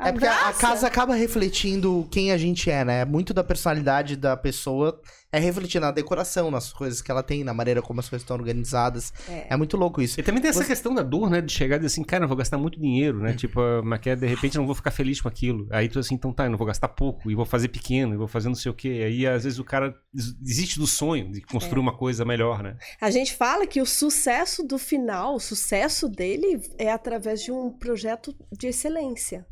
É 0.00 0.10
porque 0.12 0.26
a- 0.26 0.32
Abraça. 0.48 0.58
casa 0.60 0.86
acaba 0.86 1.14
refletindo 1.14 1.41
quem 1.50 2.32
a 2.32 2.36
gente 2.36 2.70
é, 2.70 2.84
né? 2.84 3.04
Muito 3.04 3.32
da 3.34 3.42
personalidade 3.44 4.16
da 4.16 4.36
pessoa 4.36 5.00
é 5.34 5.38
refletir 5.38 5.80
na 5.80 5.90
decoração, 5.90 6.50
nas 6.50 6.70
coisas 6.72 7.00
que 7.00 7.10
ela 7.10 7.22
tem, 7.22 7.42
na 7.42 7.54
maneira 7.54 7.80
como 7.80 8.00
as 8.00 8.08
coisas 8.08 8.22
estão 8.22 8.36
organizadas. 8.36 9.12
É. 9.28 9.46
É, 9.50 9.56
muito 9.56 9.78
louco 9.78 10.02
isso. 10.02 10.20
E 10.20 10.22
também 10.22 10.42
tem 10.42 10.50
essa 10.50 10.60
Você- 10.60 10.66
questão 10.68 10.94
da 10.94 11.02
dor, 11.02 11.30
né? 11.30 11.40
De 11.40 11.50
chegar 11.50 11.76
e 11.76 11.78
dizer 11.78 11.86
assim, 11.86 12.04
cara, 12.04 12.24
eu 12.24 12.28
vou 12.28 12.36
gastar 12.36 12.58
muito 12.58 12.78
dinheiro, 12.78 13.18
né? 13.18 13.32
Tipo, 13.32 13.60
mas 13.82 13.98
que 14.00 14.14
de 14.14 14.26
repente 14.26 14.56
eu 14.56 14.60
não 14.60 14.66
vou 14.66 14.74
ficar 14.74 14.90
feliz 14.90 15.20
com 15.22 15.28
aquilo. 15.28 15.66
Aí 15.70 15.88
tu 15.88 15.98
assim, 15.98 16.14
então 16.16 16.32
tá, 16.34 16.44
eu 16.44 16.50
não 16.50 16.58
vou 16.58 16.66
gastar 16.66 16.88
pouco, 16.88 17.30
e 17.30 17.34
vou 17.34 17.46
fazer 17.46 17.68
pequeno, 17.68 18.12
e 18.12 18.16
vou 18.18 18.28
fazer 18.28 18.48
não 18.48 18.54
sei 18.54 18.70
o 18.70 18.74
quê. 18.74 19.02
Aí 19.06 19.26
às 19.26 19.44
vezes 19.44 19.58
o 19.58 19.64
cara 19.64 19.94
des- 20.12 20.34
desiste 20.34 20.78
do 20.78 20.86
sonho 20.86 21.32
de 21.32 21.40
construir 21.40 21.80
uma 21.80 21.96
coisa 21.96 22.24
melhor, 22.26 22.62
né? 22.62 22.76
A 23.00 23.10
gente 23.10 23.32
fala 23.34 23.66
que 23.66 23.80
o 23.80 23.86
sucesso 23.86 24.62
do 24.62 24.78
final, 24.78 25.34
o 25.36 25.40
sucesso 25.40 26.10
dele 26.10 26.60
é 26.78 26.92
através 26.92 27.42
de 27.42 27.50
um 27.50 27.70
projeto 27.70 28.34
de 28.52 28.66
excelência. 28.66 29.46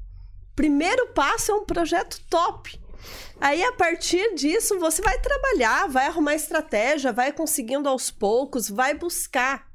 Primeiro 0.60 1.06
passo 1.14 1.52
é 1.52 1.54
um 1.54 1.64
projeto 1.64 2.20
top. 2.28 2.78
Aí, 3.40 3.64
a 3.64 3.72
partir 3.72 4.34
disso, 4.34 4.78
você 4.78 5.00
vai 5.00 5.18
trabalhar, 5.18 5.88
vai 5.88 6.04
arrumar 6.04 6.34
estratégia, 6.34 7.14
vai 7.14 7.32
conseguindo 7.32 7.88
aos 7.88 8.10
poucos, 8.10 8.68
vai 8.68 8.92
buscar. 8.92 9.66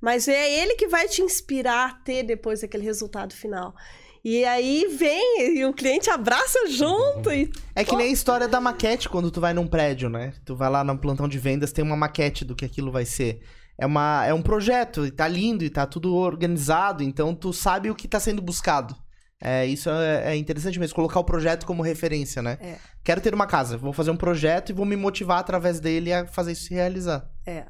Mas 0.00 0.26
é 0.26 0.60
ele 0.60 0.74
que 0.74 0.88
vai 0.88 1.06
te 1.06 1.22
inspirar 1.22 1.88
a 1.88 1.94
ter 1.94 2.24
depois 2.24 2.64
aquele 2.64 2.82
resultado 2.82 3.32
final. 3.32 3.76
E 4.24 4.44
aí 4.44 4.88
vem, 4.98 5.56
e 5.56 5.64
o 5.66 5.72
cliente 5.72 6.10
abraça 6.10 6.66
junto 6.68 7.30
e 7.30 7.52
É 7.72 7.84
que 7.84 7.94
nem 7.94 8.08
a 8.08 8.12
história 8.12 8.48
da 8.48 8.60
maquete 8.60 9.08
quando 9.08 9.30
tu 9.30 9.40
vai 9.40 9.54
num 9.54 9.68
prédio, 9.68 10.08
né? 10.08 10.34
Tu 10.44 10.56
vai 10.56 10.68
lá 10.68 10.82
no 10.82 10.98
plantão 10.98 11.28
de 11.28 11.38
vendas, 11.38 11.70
tem 11.70 11.84
uma 11.84 11.96
maquete 11.96 12.44
do 12.44 12.56
que 12.56 12.64
aquilo 12.64 12.90
vai 12.90 13.04
ser. 13.04 13.40
É, 13.78 13.86
uma, 13.86 14.26
é 14.26 14.34
um 14.34 14.42
projeto, 14.42 15.06
e 15.06 15.12
tá 15.12 15.28
lindo, 15.28 15.62
e 15.62 15.70
tá 15.70 15.86
tudo 15.86 16.12
organizado, 16.12 17.04
então 17.04 17.36
tu 17.36 17.52
sabe 17.52 17.88
o 17.88 17.94
que 17.94 18.08
tá 18.08 18.18
sendo 18.18 18.42
buscado. 18.42 18.96
É, 19.44 19.66
isso 19.66 19.90
é, 19.90 20.32
é 20.32 20.36
interessante 20.36 20.80
mesmo, 20.80 20.94
colocar 20.94 21.20
o 21.20 21.24
projeto 21.24 21.66
como 21.66 21.82
referência, 21.82 22.40
né? 22.40 22.56
É. 22.62 22.76
Quero 23.04 23.20
ter 23.20 23.34
uma 23.34 23.46
casa, 23.46 23.76
vou 23.76 23.92
fazer 23.92 24.10
um 24.10 24.16
projeto 24.16 24.70
e 24.70 24.72
vou 24.72 24.86
me 24.86 24.96
motivar 24.96 25.38
através 25.38 25.78
dele 25.78 26.10
a 26.10 26.26
fazer 26.26 26.52
isso 26.52 26.64
se 26.64 26.72
realizar. 26.74 27.30
É. 27.44 27.66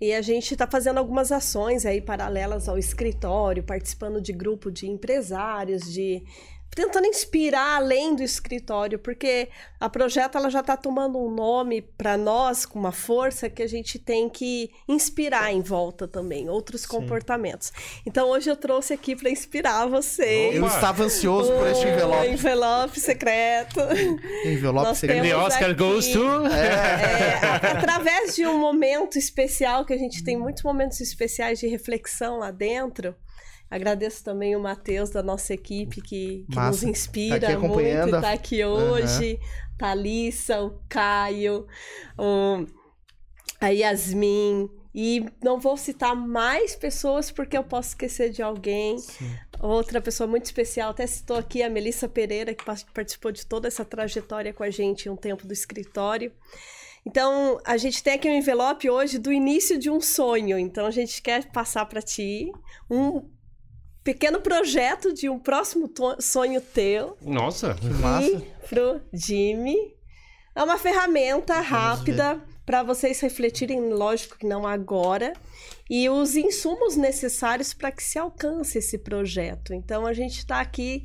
E 0.00 0.14
a 0.14 0.22
gente 0.22 0.52
está 0.52 0.68
fazendo 0.68 0.98
algumas 0.98 1.32
ações 1.32 1.84
aí 1.84 2.00
paralelas 2.00 2.68
ao 2.68 2.78
escritório, 2.78 3.64
participando 3.64 4.20
de 4.20 4.32
grupo 4.32 4.70
de 4.70 4.86
empresários, 4.86 5.92
de 5.92 6.22
tentando 6.74 7.06
inspirar 7.06 7.76
além 7.76 8.14
do 8.14 8.22
escritório, 8.22 8.98
porque 8.98 9.48
a 9.80 9.88
projeto 9.88 10.36
ela 10.36 10.50
já 10.50 10.60
está 10.60 10.76
tomando 10.76 11.18
um 11.18 11.30
nome 11.30 11.80
para 11.80 12.18
nós 12.18 12.66
com 12.66 12.78
uma 12.78 12.92
força 12.92 13.48
que 13.48 13.62
a 13.62 13.66
gente 13.66 13.98
tem 13.98 14.28
que 14.28 14.70
inspirar 14.86 15.50
em 15.52 15.62
volta 15.62 16.06
também, 16.06 16.50
outros 16.50 16.84
comportamentos. 16.84 17.72
Então 18.04 18.28
hoje 18.28 18.50
eu 18.50 18.56
trouxe 18.56 18.92
aqui 18.92 19.16
para 19.16 19.30
inspirar 19.30 19.86
vocês. 19.86 20.54
Eu 20.54 20.66
estava 20.66 21.04
ansioso 21.04 21.50
por 21.52 21.66
este 21.66 21.86
envelope. 21.86 22.28
envelope 22.28 23.00
secreto. 23.00 23.80
Envelope 24.44 24.86
Nós 24.88 25.00
temos 25.00 25.26
The 25.28 25.34
Oscar 25.36 25.70
aqui- 25.70 25.74
goes 25.74 26.08
to... 26.08 26.46
é, 26.48 27.34
a- 27.42 27.56
através 27.78 28.34
de 28.36 28.46
um 28.46 28.58
momento 28.58 29.18
especial, 29.18 29.86
que 29.86 29.94
a 29.94 29.98
gente 29.98 30.22
tem 30.22 30.36
muitos 30.36 30.62
momentos 30.62 31.00
especiais 31.00 31.58
de 31.58 31.66
reflexão 31.68 32.38
lá 32.38 32.50
dentro. 32.50 33.14
Agradeço 33.70 34.22
também 34.22 34.54
o 34.54 34.60
Matheus 34.60 35.10
da 35.10 35.22
nossa 35.22 35.52
equipe 35.54 36.00
que, 36.00 36.44
que 36.50 36.56
nos 36.58 36.82
inspira 36.82 37.40
Tá 37.40 37.48
muito 37.58 37.64
acompanhando. 37.66 38.16
e 38.16 38.20
tá 38.20 38.32
aqui 38.32 38.64
hoje. 38.64 39.38
Thalissa, 39.78 40.62
o 40.62 40.80
Caio, 40.88 41.66
o- 42.18 42.64
a 43.60 43.68
Yasmin. 43.68 44.68
E 44.94 45.26
não 45.44 45.60
vou 45.60 45.76
citar 45.76 46.16
mais 46.16 46.74
pessoas 46.74 47.30
porque 47.30 47.56
eu 47.58 47.62
posso 47.64 47.90
esquecer 47.90 48.30
de 48.30 48.40
alguém. 48.42 48.96
Outra 49.60 50.00
pessoa 50.00 50.26
muito 50.26 50.46
especial, 50.46 50.90
até 50.90 51.06
citou 51.06 51.36
aqui 51.36 51.62
a 51.62 51.68
Melissa 51.68 52.08
Pereira, 52.08 52.54
que 52.54 52.64
participou 52.64 53.30
de 53.30 53.44
toda 53.44 53.68
essa 53.68 53.84
trajetória 53.84 54.54
com 54.54 54.62
a 54.62 54.70
gente 54.70 55.06
em 55.06 55.10
um 55.10 55.16
tempo 55.16 55.46
do 55.46 55.52
escritório. 55.52 56.32
Então, 57.04 57.60
a 57.64 57.76
gente 57.76 58.02
tem 58.02 58.14
aqui 58.14 58.26
um 58.28 58.32
envelope 58.38 58.88
hoje 58.88 59.18
do 59.18 59.30
início 59.30 59.78
de 59.78 59.90
um 59.90 60.00
sonho. 60.00 60.58
Então, 60.58 60.86
a 60.86 60.90
gente 60.90 61.20
quer 61.20 61.44
passar 61.52 61.84
para 61.86 62.00
ti 62.00 62.50
um 62.90 63.28
pequeno 64.06 64.40
projeto 64.40 65.12
de 65.12 65.28
um 65.28 65.36
próximo 65.36 65.90
sonho 66.20 66.60
teu 66.60 67.16
Nossa, 67.20 67.74
Que 67.74 67.88
massa. 67.88 68.24
e 68.24 68.68
pro 68.68 69.00
Jimmy. 69.12 69.74
É 70.54 70.62
uma 70.62 70.78
ferramenta 70.78 71.58
rápida 71.58 72.40
para 72.64 72.84
vocês 72.84 73.18
refletirem, 73.18 73.92
lógico 73.92 74.38
que 74.38 74.46
não 74.46 74.64
agora, 74.64 75.32
e 75.90 76.08
os 76.08 76.36
insumos 76.36 76.96
necessários 76.96 77.74
para 77.74 77.90
que 77.90 78.02
se 78.02 78.16
alcance 78.16 78.78
esse 78.78 78.96
projeto. 78.96 79.74
Então 79.74 80.06
a 80.06 80.12
gente 80.14 80.38
está 80.38 80.60
aqui 80.60 81.02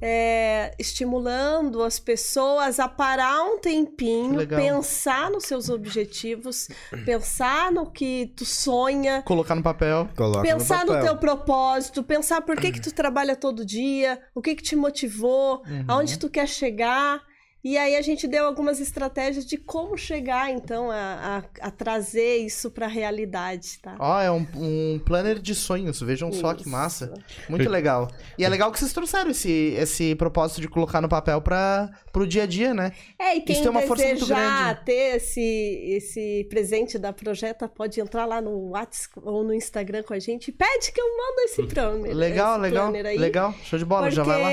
é, 0.00 0.74
estimulando 0.78 1.82
as 1.82 1.98
pessoas 1.98 2.78
a 2.78 2.88
parar 2.88 3.42
um 3.44 3.58
tempinho, 3.58 4.46
pensar 4.46 5.30
nos 5.30 5.44
seus 5.44 5.68
objetivos, 5.68 6.68
pensar 7.04 7.72
no 7.72 7.90
que 7.90 8.32
tu 8.36 8.44
sonha, 8.44 9.22
Colocar 9.22 9.54
no 9.54 9.62
papel. 9.62 10.08
Coloca 10.16 10.42
pensar 10.42 10.84
no 10.84 10.92
no, 10.92 10.98
papel. 10.98 11.04
teu 11.04 11.16
propósito, 11.16 12.02
pensar 12.02 12.40
por 12.42 12.56
que 12.56 12.72
que 12.72 12.80
tu 12.80 12.92
trabalha 12.92 13.34
todo 13.36 13.64
dia, 13.64 14.20
o 14.34 14.40
que 14.42 14.54
que 14.54 14.62
te 14.62 14.76
motivou, 14.76 15.62
Uhum. 15.66 15.84
aonde 15.88 16.18
tu 16.18 16.28
quer 16.30 16.46
chegar. 16.48 17.22
E 17.70 17.76
aí 17.76 17.96
a 17.96 18.00
gente 18.02 18.26
deu 18.26 18.46
algumas 18.46 18.80
estratégias 18.80 19.44
de 19.44 19.56
como 19.58 19.96
chegar, 19.98 20.50
então, 20.50 20.90
a, 20.90 21.42
a- 21.60 21.66
a 21.68 21.70
trazer 21.70 22.36
isso 22.38 22.70
para 22.70 22.86
a 22.86 22.88
realidade, 22.88 23.78
tá? 23.82 23.94
Ó, 23.98 24.20
é 24.20 24.30
um, 24.30 24.46
um 24.56 24.98
planner 25.04 25.38
de 25.38 25.54
sonhos, 25.54 26.00
vejam 26.00 26.32
só 26.32 26.54
que 26.54 26.62
Isso. 26.62 26.70
massa. 26.70 27.12
Muito 27.48 27.68
legal. 27.68 28.08
E 28.38 28.44
é 28.44 28.48
legal 28.48 28.72
que 28.72 28.78
vocês 28.78 28.92
trouxeram 28.92 29.30
esse, 29.30 29.50
esse 29.76 30.14
propósito 30.14 30.60
de 30.62 30.68
colocar 30.68 31.00
no 31.02 31.08
papel 31.08 31.42
para 31.42 31.90
pro 32.12 32.26
dia 32.26 32.44
a 32.44 32.46
dia, 32.46 32.72
né? 32.72 32.92
É, 33.18 33.36
e 33.36 33.40
quem 33.42 33.52
Isso 33.52 33.62
tem 33.62 33.70
uma 33.70 33.82
força 33.82 34.06
muito 34.06 34.26
grande. 34.26 34.84
ter 34.84 35.16
esse, 35.16 35.40
esse 35.88 36.46
presente 36.48 36.98
da 36.98 37.12
Projeta 37.12 37.68
pode 37.68 38.00
entrar 38.00 38.24
lá 38.24 38.40
no 38.40 38.70
WhatsApp 38.70 39.20
ou 39.22 39.44
no 39.44 39.52
Instagram 39.52 40.02
com 40.04 40.14
a 40.14 40.18
gente. 40.18 40.50
Pede 40.50 40.90
que 40.90 41.00
eu 41.00 41.16
mando 41.16 41.40
esse 41.42 41.62
planner. 41.64 42.14
Legal, 42.16 42.52
esse 42.54 42.62
legal, 42.62 42.84
planner 42.90 43.06
aí. 43.06 43.18
legal. 43.18 43.54
Show 43.62 43.78
de 43.78 43.84
bola, 43.84 44.02
Porque 44.04 44.16
já 44.16 44.22
vai 44.22 44.42
lá. 44.42 44.48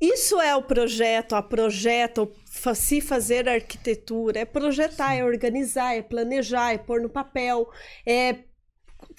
Isso 0.00 0.40
é 0.40 0.54
o 0.54 0.62
projeto, 0.62 1.34
a 1.34 1.42
projeto, 1.42 2.30
se 2.74 3.00
fazer 3.00 3.48
arquitetura, 3.48 4.40
é 4.40 4.44
projetar, 4.44 5.14
é 5.14 5.24
organizar, 5.24 5.94
é 5.96 6.02
planejar, 6.02 6.72
é 6.74 6.78
pôr 6.78 7.00
no 7.00 7.08
papel, 7.08 7.68
é 8.06 8.36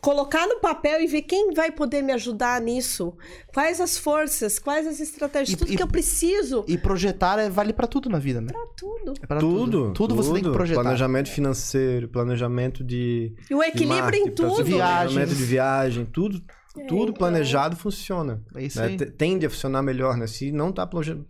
colocar 0.02 0.48
no 0.48 0.60
papel 0.60 1.02
e 1.02 1.08
ver 1.08 1.24
quem 1.24 1.54
vai 1.54 1.72
poder 1.72 2.02
me 2.02 2.14
ajudar 2.14 2.62
nisso. 2.62 3.14
Quais 3.54 3.82
as 3.82 3.98
forças, 3.98 4.58
quais 4.60 4.88
as 4.88 5.00
estratégias, 5.00 5.56
E- 5.56 5.58
tudo 5.58 5.74
e- 5.74 5.76
que 5.78 5.84
eu 5.84 5.88
preciso 5.88 6.64
E 6.68 6.78
projetar 6.78 7.38
é, 7.40 7.50
vale 7.50 7.74
pra 7.74 7.86
tudo 7.88 8.10
na 8.10 8.20
vida, 8.20 8.40
né? 8.40 8.48
pra 8.52 8.66
tudo. 8.78 9.14
É 9.22 9.26
pra 9.28 9.40
Tudo, 9.40 9.92
Tudo 9.94 10.16
você 10.16 10.34
tem 10.34 10.44
que 10.44 10.52
projetar. 10.52 10.82
Planejamento 10.82 11.30
financeiro, 11.30 12.08
planejamento 12.08 12.84
de. 12.84 13.34
E 13.50 13.56
o 13.56 13.60
de 13.60 13.68
equilíbrio 13.68 14.02
marketing, 14.04 14.28
em 14.30 14.32
tudo. 14.32 14.64
Viagens. 14.64 15.14
Planejamento 15.14 15.36
de 15.38 15.44
viagem, 15.46 16.06
tudo, 16.06 16.42
tudo 16.88 17.04
então. 17.04 17.14
planejado 17.14 17.76
funciona. 17.76 18.42
É 18.56 18.64
isso 18.64 18.80
né? 18.80 18.98
Tende 19.18 19.46
a 19.46 19.50
funcionar 19.50 19.82
melhor, 19.82 20.18
né? 20.18 20.28
Se 20.28 20.52
não 20.52 20.72
tá 20.72 20.86
proje- 20.88 21.24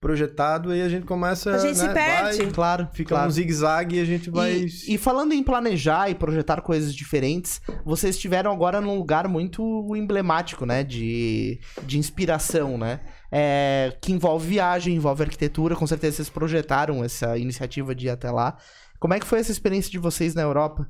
projetado, 0.00 0.70
aí 0.70 0.80
a 0.80 0.88
gente 0.88 1.04
começa. 1.04 1.54
A 1.54 1.58
gente 1.58 1.76
se 1.78 1.86
né, 1.86 1.92
perde. 1.92 2.38
vai, 2.44 2.52
Claro, 2.52 2.88
fica 2.92 3.10
claro. 3.10 3.28
um 3.28 3.30
zigue-zague 3.30 3.96
e 3.96 4.00
a 4.00 4.04
gente 4.04 4.30
vai. 4.30 4.52
E, 4.54 4.94
e 4.94 4.98
falando 4.98 5.32
em 5.32 5.42
planejar 5.42 6.08
e 6.10 6.14
projetar 6.14 6.62
coisas 6.62 6.94
diferentes, 6.94 7.60
vocês 7.84 8.16
estiveram 8.16 8.50
agora 8.50 8.80
num 8.80 8.96
lugar 8.96 9.28
muito 9.28 9.62
emblemático, 9.94 10.64
né? 10.64 10.82
De, 10.82 11.60
de 11.82 11.98
inspiração, 11.98 12.78
né? 12.78 13.00
É, 13.30 13.94
que 14.00 14.10
envolve 14.12 14.48
viagem, 14.48 14.96
envolve 14.96 15.22
arquitetura. 15.22 15.76
Com 15.76 15.86
certeza 15.86 16.16
vocês 16.16 16.30
projetaram 16.30 17.04
essa 17.04 17.36
iniciativa 17.36 17.94
de 17.94 18.06
ir 18.06 18.10
até 18.10 18.30
lá. 18.30 18.56
Como 18.98 19.12
é 19.14 19.20
que 19.20 19.26
foi 19.26 19.38
essa 19.38 19.52
experiência 19.52 19.90
de 19.90 19.98
vocês 19.98 20.34
na 20.34 20.42
Europa? 20.42 20.88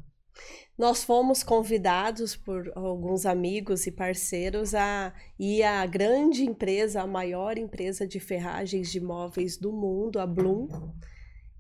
Nós 0.80 1.04
fomos 1.04 1.42
convidados 1.42 2.34
por 2.34 2.72
alguns 2.74 3.26
amigos 3.26 3.86
e 3.86 3.92
parceiros 3.92 4.74
a 4.74 5.12
ir 5.38 5.62
à 5.62 5.84
grande 5.84 6.42
empresa, 6.42 7.02
a 7.02 7.06
maior 7.06 7.58
empresa 7.58 8.06
de 8.06 8.18
ferragens 8.18 8.90
de 8.90 8.98
móveis 8.98 9.58
do 9.58 9.70
mundo, 9.70 10.18
a 10.18 10.26
Bloom. 10.26 10.68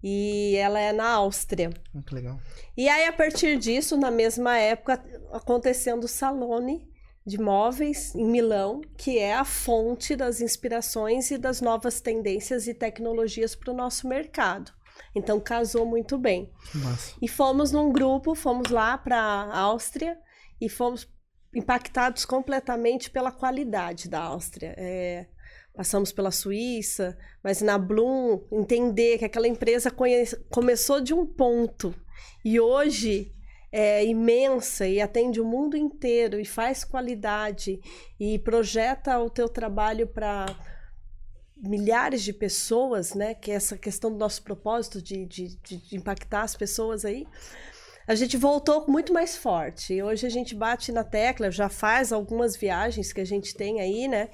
E 0.02 0.56
ela 0.56 0.80
é 0.80 0.90
na 0.90 1.06
Áustria. 1.06 1.68
Ah, 1.94 2.00
Que 2.00 2.14
legal. 2.14 2.40
E 2.74 2.88
aí, 2.88 3.04
a 3.04 3.12
partir 3.12 3.58
disso, 3.58 3.94
na 3.98 4.10
mesma 4.10 4.56
época, 4.56 5.04
acontecendo 5.34 6.04
o 6.04 6.08
Salone 6.08 6.88
de 7.26 7.38
móveis 7.38 8.14
em 8.14 8.24
Milão, 8.24 8.80
que 8.96 9.18
é 9.18 9.34
a 9.34 9.44
fonte 9.44 10.16
das 10.16 10.40
inspirações 10.40 11.30
e 11.30 11.36
das 11.36 11.60
novas 11.60 12.00
tendências 12.00 12.66
e 12.66 12.72
tecnologias 12.72 13.54
para 13.54 13.70
o 13.70 13.76
nosso 13.76 14.08
mercado. 14.08 14.72
Então 15.14 15.40
casou 15.40 15.84
muito 15.84 16.16
bem. 16.16 16.50
Massa. 16.74 17.14
E 17.20 17.28
fomos 17.28 17.72
num 17.72 17.92
grupo, 17.92 18.34
fomos 18.34 18.70
lá 18.70 18.96
para 18.96 19.16
a 19.16 19.58
Áustria 19.58 20.18
e 20.60 20.68
fomos 20.68 21.08
impactados 21.54 22.24
completamente 22.24 23.10
pela 23.10 23.32
qualidade 23.32 24.08
da 24.08 24.20
Áustria. 24.22 24.74
É, 24.76 25.26
passamos 25.74 26.12
pela 26.12 26.30
Suíça, 26.30 27.18
mas 27.42 27.60
na 27.60 27.76
Bloom, 27.76 28.40
entender 28.52 29.18
que 29.18 29.24
aquela 29.24 29.48
empresa 29.48 29.90
conhece, 29.90 30.36
começou 30.50 31.00
de 31.00 31.12
um 31.12 31.26
ponto 31.26 31.94
e 32.44 32.60
hoje 32.60 33.34
é 33.72 34.04
imensa 34.04 34.86
e 34.86 35.00
atende 35.00 35.40
o 35.40 35.44
mundo 35.44 35.76
inteiro 35.76 36.40
e 36.40 36.44
faz 36.44 36.84
qualidade 36.84 37.80
e 38.18 38.38
projeta 38.40 39.18
o 39.20 39.30
teu 39.30 39.48
trabalho 39.48 40.08
para 40.08 40.46
milhares 41.62 42.22
de 42.22 42.32
pessoas, 42.32 43.14
né? 43.14 43.34
Que 43.34 43.50
é 43.50 43.54
essa 43.54 43.76
questão 43.76 44.10
do 44.10 44.18
nosso 44.18 44.42
propósito 44.42 45.00
de, 45.00 45.24
de, 45.26 45.56
de, 45.56 45.96
impactar 45.96 46.42
as 46.42 46.56
pessoas 46.56 47.04
aí. 47.04 47.26
A 48.06 48.14
gente 48.14 48.36
voltou 48.36 48.86
muito 48.88 49.12
mais 49.12 49.36
forte. 49.36 50.02
Hoje 50.02 50.26
a 50.26 50.30
gente 50.30 50.54
bate 50.54 50.90
na 50.90 51.04
tecla, 51.04 51.50
já 51.50 51.68
faz 51.68 52.12
algumas 52.12 52.56
viagens 52.56 53.12
que 53.12 53.20
a 53.20 53.24
gente 53.24 53.54
tem 53.54 53.80
aí, 53.80 54.08
né? 54.08 54.28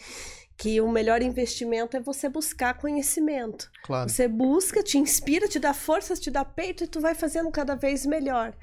Que 0.57 0.81
o 0.81 0.91
melhor 0.91 1.21
investimento 1.21 1.97
é 1.97 2.01
você 2.01 2.29
buscar 2.29 2.79
conhecimento. 2.79 3.71
Claro. 3.85 4.09
Você 4.09 4.27
busca, 4.27 4.83
te 4.83 4.97
inspira, 4.97 5.47
te 5.47 5.59
dá 5.59 5.75
força, 5.75 6.15
te 6.15 6.31
dá 6.31 6.45
peito 6.45 6.85
e 6.85 6.87
tu 6.87 7.01
vai 7.01 7.15
fazendo 7.15 7.51
cada 7.51 7.75
vez 7.75 8.07
melhor. 8.07 8.55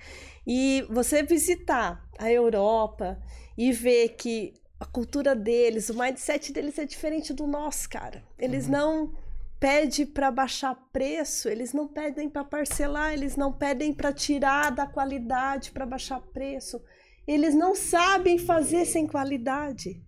E 0.48 0.86
você 0.90 1.22
visitar 1.22 2.04
a 2.18 2.32
Europa 2.32 3.20
e 3.58 3.72
ver 3.72 4.10
que 4.10 4.54
a 4.80 4.86
cultura 4.86 5.36
deles, 5.36 5.90
o 5.90 5.98
mindset 5.98 6.52
deles 6.52 6.78
é 6.78 6.86
diferente 6.86 7.34
do 7.34 7.48
nosso, 7.48 7.90
cara. 7.90 8.24
Eles 8.38 8.66
uhum. 8.66 8.72
não 8.72 9.14
pedem 9.60 10.06
para 10.06 10.30
baixar 10.30 10.76
preço, 10.92 11.48
eles 11.48 11.72
não 11.72 11.88
pedem 11.88 12.30
para 12.30 12.44
parcelar, 12.44 13.14
eles 13.14 13.38
não 13.38 13.54
pedem 13.54 13.94
para 13.94 14.12
tirar 14.12 14.72
da 14.72 14.86
qualidade 14.86 15.72
para 15.72 15.86
baixar 15.86 16.20
preço. 16.20 16.82
Eles 17.26 17.56
não 17.56 17.74
sabem 17.74 18.38
fazer 18.38 18.86
sem 18.86 19.08
qualidade. 19.08 20.04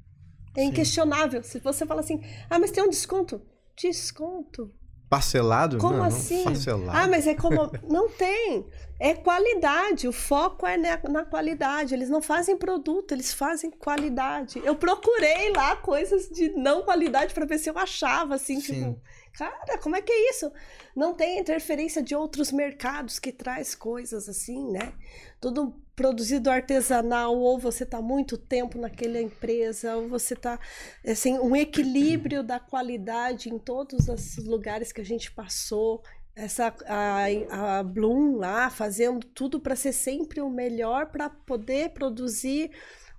É 0.55 0.61
Sim. 0.61 0.67
inquestionável. 0.67 1.41
Se 1.41 1.59
você 1.59 1.85
fala 1.85 2.01
assim, 2.01 2.21
ah, 2.49 2.59
mas 2.59 2.71
tem 2.71 2.83
um 2.83 2.89
desconto. 2.89 3.41
Desconto. 3.77 4.73
Parcelado? 5.09 5.77
Como 5.77 5.97
não, 5.97 6.05
assim? 6.05 6.37
Não, 6.37 6.43
parcelado. 6.45 6.97
Ah, 6.97 7.07
mas 7.07 7.27
é 7.27 7.35
como. 7.35 7.71
não 7.87 8.09
tem. 8.09 8.65
É 8.99 9.13
qualidade. 9.13 10.07
O 10.07 10.11
foco 10.11 10.65
é 10.65 10.77
na, 10.77 10.99
na, 11.09 11.25
qualidade. 11.25 11.93
Eles 11.93 12.09
não 12.09 12.21
fazem 12.21 12.57
produto, 12.57 13.11
eles 13.11 13.33
fazem 13.33 13.69
qualidade. 13.69 14.61
Eu 14.63 14.75
procurei 14.75 15.51
lá 15.51 15.75
coisas 15.75 16.29
de 16.29 16.49
não 16.49 16.83
qualidade 16.83 17.33
para 17.33 17.45
ver 17.45 17.59
se 17.59 17.69
eu 17.69 17.77
achava, 17.77 18.35
assim, 18.35 18.59
Sim. 18.59 18.73
tipo. 18.73 19.01
Cara, 19.37 19.77
como 19.79 19.97
é 19.97 20.01
que 20.01 20.11
é 20.11 20.29
isso? 20.29 20.49
Não 20.95 21.13
tem 21.13 21.39
interferência 21.39 22.01
de 22.01 22.15
outros 22.15 22.53
mercados 22.53 23.19
que 23.19 23.33
traz 23.33 23.75
coisas 23.75 24.29
assim, 24.29 24.71
né? 24.71 24.93
Tudo 25.41 25.75
produzido 25.95 26.49
artesanal, 26.49 27.37
ou 27.37 27.57
você 27.57 27.83
está 27.83 28.01
muito 28.01 28.37
tempo 28.37 28.77
naquela 28.77 29.19
empresa, 29.19 29.95
ou 29.95 30.09
você 30.09 30.33
está 30.33 30.59
assim, 31.07 31.39
um 31.39 31.55
equilíbrio 31.55 32.43
da 32.43 32.59
qualidade 32.59 33.49
em 33.49 33.57
todos 33.57 34.07
os 34.07 34.37
lugares 34.45 34.91
que 34.91 35.01
a 35.01 35.05
gente 35.05 35.31
passou. 35.31 36.03
Essa 36.35 36.75
a, 36.85 37.77
a 37.79 37.83
Bloom 37.83 38.35
lá 38.35 38.69
fazendo 38.69 39.25
tudo 39.25 39.57
para 39.59 39.75
ser 39.75 39.93
sempre 39.93 40.41
o 40.41 40.49
melhor 40.49 41.05
para 41.05 41.29
poder 41.29 41.91
produzir 41.91 42.71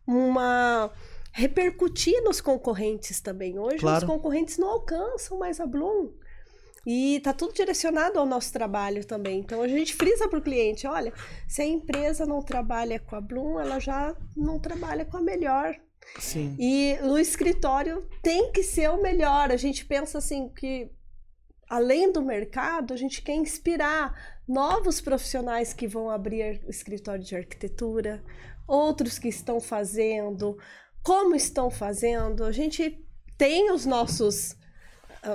uma 0.06 0.92
repercutir 1.32 2.22
nos 2.22 2.40
concorrentes 2.40 3.20
também. 3.20 3.58
Hoje 3.58 3.78
claro. 3.78 3.98
os 3.98 4.04
concorrentes 4.04 4.58
não 4.58 4.68
alcançam 4.68 5.38
mais 5.38 5.60
a 5.60 5.66
Bloom. 5.66 6.10
E 6.86 7.18
tá 7.20 7.32
tudo 7.32 7.52
direcionado 7.52 8.16
ao 8.16 8.24
nosso 8.24 8.52
trabalho 8.52 9.04
também. 9.04 9.40
Então 9.40 9.60
a 9.60 9.66
gente 9.66 9.92
frisa 9.92 10.28
para 10.28 10.38
o 10.38 10.42
cliente, 10.42 10.86
olha, 10.86 11.12
se 11.48 11.60
a 11.60 11.66
empresa 11.66 12.24
não 12.24 12.40
trabalha 12.40 13.00
com 13.00 13.16
a 13.16 13.20
Bloom, 13.20 13.58
ela 13.58 13.80
já 13.80 14.16
não 14.36 14.60
trabalha 14.60 15.04
com 15.04 15.16
a 15.16 15.20
melhor. 15.20 15.74
Sim. 16.20 16.54
E 16.56 16.96
no 17.02 17.18
escritório 17.18 18.08
tem 18.22 18.52
que 18.52 18.62
ser 18.62 18.88
o 18.90 19.02
melhor. 19.02 19.50
A 19.50 19.56
gente 19.56 19.84
pensa 19.84 20.18
assim 20.18 20.48
que 20.48 20.88
além 21.68 22.12
do 22.12 22.22
mercado, 22.22 22.94
a 22.94 22.96
gente 22.96 23.20
quer 23.20 23.34
inspirar 23.34 24.38
novos 24.46 25.00
profissionais 25.00 25.72
que 25.72 25.88
vão 25.88 26.08
abrir 26.08 26.62
escritório 26.68 27.24
de 27.24 27.34
arquitetura, 27.34 28.22
outros 28.66 29.18
que 29.18 29.26
estão 29.26 29.60
fazendo, 29.60 30.56
como 31.02 31.34
estão 31.34 31.68
fazendo. 31.68 32.44
A 32.44 32.52
gente 32.52 33.04
tem 33.36 33.72
os 33.72 33.84
nossos 33.84 34.56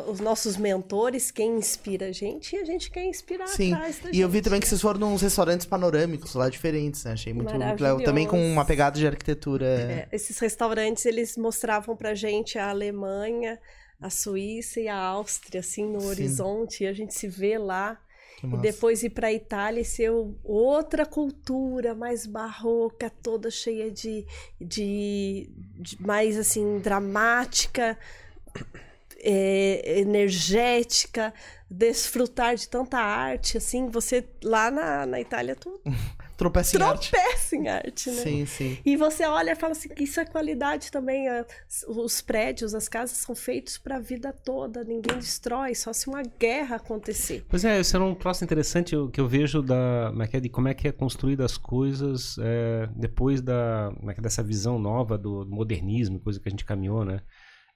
os 0.08 0.20
nossos 0.20 0.58
mentores, 0.58 1.32
quem 1.32 1.58
inspira 1.58 2.08
a 2.08 2.12
gente, 2.12 2.56
e 2.56 2.60
a 2.60 2.66
gente 2.66 2.90
quer 2.90 3.04
inspirar 3.04 3.48
Sim. 3.48 3.74
atrás 3.74 4.00
da 4.00 4.10
e 4.10 4.14
gente. 4.14 4.20
eu 4.20 4.30
vi 4.30 4.42
também 4.42 4.60
que 4.60 4.68
vocês 4.68 4.82
foram 4.82 5.00
nos 5.00 5.22
restaurantes 5.22 5.66
panorâmicos 5.66 6.34
lá 6.34 6.50
diferentes, 6.50 7.04
né? 7.04 7.14
Achei 7.14 7.34
muito, 7.34 7.56
legal. 7.58 8.02
Também 8.02 8.28
com 8.28 8.40
uma 8.52 8.66
pegada 8.66 8.98
de 8.98 9.06
arquitetura. 9.06 9.66
É, 9.66 10.08
esses 10.12 10.38
restaurantes, 10.40 11.06
eles 11.06 11.36
mostravam 11.38 11.96
pra 11.96 12.14
gente 12.14 12.58
a 12.58 12.70
Alemanha, 12.70 13.60
a 14.00 14.10
Suíça 14.10 14.80
e 14.80 14.88
a 14.88 14.98
Áustria, 14.98 15.60
assim, 15.60 15.86
no 15.86 16.02
Sim. 16.02 16.08
horizonte, 16.08 16.84
e 16.84 16.88
a 16.88 16.94
gente 16.94 17.14
se 17.14 17.28
vê 17.28 17.58
lá. 17.58 18.00
E 18.44 18.58
depois 18.58 19.04
ir 19.04 19.12
para 19.12 19.28
a 19.28 19.34
Itália 19.34 19.82
e 19.82 19.86
ser 19.86 20.12
outra 20.44 21.06
cultura 21.06 21.94
mais 21.94 22.26
barroca, 22.26 23.12
toda 23.22 23.52
cheia 23.52 23.92
de, 23.92 24.26
de, 24.60 25.48
de 25.78 26.02
mais 26.02 26.36
assim 26.40 26.80
dramática, 26.80 27.96
é, 29.24 30.00
energética, 30.00 31.34
desfrutar 31.70 32.56
de 32.56 32.68
tanta 32.68 32.98
arte, 32.98 33.58
assim, 33.58 33.88
você 33.88 34.28
lá 34.44 34.70
na, 34.70 35.06
na 35.06 35.22
Itália 35.22 35.56
tu 35.56 35.80
tropeça 36.36 36.78
em 36.78 36.82
arte. 36.82 37.12
Tropeça 37.12 37.56
em 37.56 37.68
arte, 37.70 38.10
né? 38.10 38.22
Sim, 38.24 38.46
sim. 38.46 38.78
E 38.84 38.98
você 38.98 39.26
olha 39.26 39.52
e 39.52 39.56
fala 39.56 39.72
assim, 39.72 39.88
isso 39.98 40.20
é 40.20 40.26
qualidade 40.26 40.92
também. 40.92 41.30
É, 41.30 41.46
os 41.88 42.20
prédios, 42.20 42.76
as 42.76 42.90
casas 42.90 43.18
são 43.18 43.34
feitos 43.34 43.78
para 43.78 43.96
a 43.96 44.00
vida 44.00 44.34
toda, 44.34 44.84
ninguém 44.84 45.18
destrói, 45.18 45.74
só 45.74 45.94
se 45.94 46.08
uma 46.08 46.24
guerra 46.24 46.76
acontecer. 46.76 47.46
Pois 47.48 47.64
é, 47.64 47.80
isso 47.80 47.96
é 47.96 48.00
um 48.00 48.16
troço 48.16 48.44
interessante 48.44 48.96
que 49.14 49.22
eu 49.22 49.28
vejo 49.28 49.62
da, 49.62 50.12
é 50.20 50.28
que 50.28 50.38
é, 50.38 50.40
de 50.40 50.50
como 50.50 50.68
é 50.68 50.74
que 50.74 50.88
é 50.88 50.92
construída 50.92 51.46
as 51.46 51.58
coisas 51.58 52.36
é, 52.42 52.90
depois 52.96 53.40
da, 53.40 53.92
dessa 54.20 54.44
visão 54.44 54.78
nova 54.78 55.18
do 55.18 55.46
modernismo, 55.46 56.20
coisa 56.20 56.40
que 56.40 56.50
a 56.50 56.52
gente 56.52 56.66
caminhou, 56.66 57.06
né? 57.06 57.22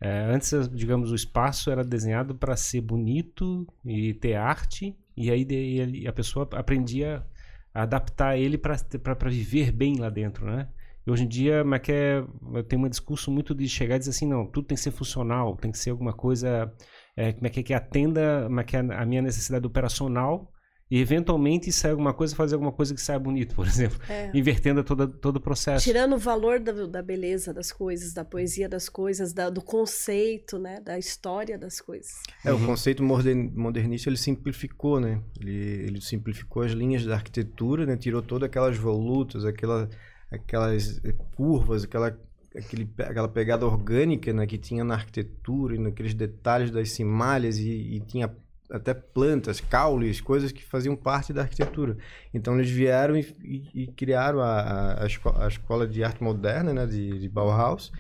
É, 0.02 0.26
antes, 0.26 0.70
digamos, 0.70 1.12
o 1.12 1.16
espaço 1.16 1.72
era 1.72 1.84
desenhado 1.84 2.36
para 2.36 2.56
ser 2.56 2.82
bonito 2.82 3.68
e 3.84 4.14
ter 4.14 4.36
arte, 4.36 4.96
e 5.16 5.32
aí 5.32 6.08
a 6.08 6.12
pessoa 6.12 6.48
aprendia 6.54 7.26
adaptar 7.74 8.38
ele 8.38 8.58
para 8.58 9.30
viver 9.30 9.72
bem 9.72 9.98
lá 9.98 10.10
dentro, 10.10 10.46
né? 10.46 10.68
E 11.06 11.12
hoje 11.12 11.24
em 11.24 11.28
dia, 11.28 11.64
é, 11.89 12.64
tem 12.64 12.80
um 12.80 12.89
discurso 12.89 13.32
muito 13.32 13.54
de 13.54 13.70
chegar 13.70 13.96
e 13.96 14.00
dizer 14.00 14.12
assim, 14.12 14.28
não, 14.28 14.46
tudo 14.46 14.68
tem 14.68 14.76
que 14.76 14.82
ser 14.82 14.91
funcional, 14.91 15.56
tem 15.56 15.72
que 15.72 15.78
ser 15.78 15.91
alguma 15.91 16.14
coisa 16.14 16.74
é, 17.16 17.30
é 17.30 17.50
que, 17.50 17.60
é 17.60 17.64
que 17.64 17.74
atenda 17.74 18.48
a 18.48 19.06
minha 19.06 19.22
necessidade 19.22 19.66
operacional 19.66 20.52
e 20.89 20.99
eventualmente 20.99 21.71
sai 21.71 21.91
alguma 21.91 22.13
coisa, 22.13 22.36
fazer 22.36 22.53
alguma 22.53 22.71
coisa 22.71 22.93
que 22.93 23.01
saia 23.01 23.17
bonito, 23.17 23.55
por 23.55 23.65
exemplo. 23.67 23.99
É. 24.07 24.29
Invertendo 24.33 24.83
todo, 24.83 25.07
todo 25.07 25.38
o 25.38 25.41
processo. 25.41 25.83
Tirando 25.83 26.13
o 26.13 26.19
valor 26.19 26.59
da, 26.59 26.71
da 26.86 27.01
beleza 27.01 27.53
das 27.53 27.71
coisas, 27.71 28.13
da 28.13 28.23
poesia 28.23 28.69
das 28.69 28.88
coisas, 28.88 29.33
da, 29.33 29.49
do 29.49 29.61
conceito, 29.61 30.59
né? 30.59 30.79
Da 30.79 30.97
história 30.99 31.57
das 31.57 31.81
coisas. 31.81 32.21
É, 32.43 32.51
uhum. 32.51 32.63
o 32.63 32.65
conceito 32.67 33.03
modernista, 33.03 34.09
ele 34.09 34.17
simplificou, 34.17 34.99
né? 34.99 35.21
Ele, 35.39 35.55
ele 35.88 36.01
simplificou 36.01 36.61
as 36.61 36.71
linhas 36.71 37.03
da 37.03 37.15
arquitetura, 37.15 37.86
né? 37.86 37.97
Tirou 37.97 38.21
todas 38.21 38.47
aquelas 38.47 38.77
volutas, 38.77 39.43
aquela, 39.43 39.89
aquelas 40.31 41.01
curvas, 41.36 41.83
aquela 41.83 42.15
aquele, 42.55 42.89
aquela 42.99 43.27
pegada 43.27 43.65
orgânica 43.65 44.31
né, 44.31 44.47
que 44.47 44.57
tinha 44.57 44.81
na 44.83 44.93
arquitetura 44.93 45.75
e 45.75 45.79
naqueles 45.79 46.13
detalhes 46.13 46.71
das 46.71 46.91
cimalhas 46.91 47.57
e, 47.57 47.69
e 47.69 47.99
tinha 47.99 48.33
até 48.70 48.93
plantas, 48.93 49.59
caules, 49.59 50.22
coisas 50.22 50.51
que 50.51 50.63
faziam 50.63 50.95
parte 50.95 51.32
da 51.32 51.41
arquitetura. 51.41 51.97
Então 52.34 52.55
eles 52.55 52.70
vieram 52.70 53.16
e, 53.16 53.22
e, 53.43 53.84
e 53.84 53.88
criaram 53.88 54.39
a, 54.39 54.59
a, 54.59 55.03
a, 55.03 55.47
escola, 55.47 55.88
de 55.88 56.03
arte 56.03 56.24
moderna, 56.24 56.74
né, 56.74 56.86
de, 56.86 57.20
de, 57.20 57.30
Bauhaus, 57.30 57.91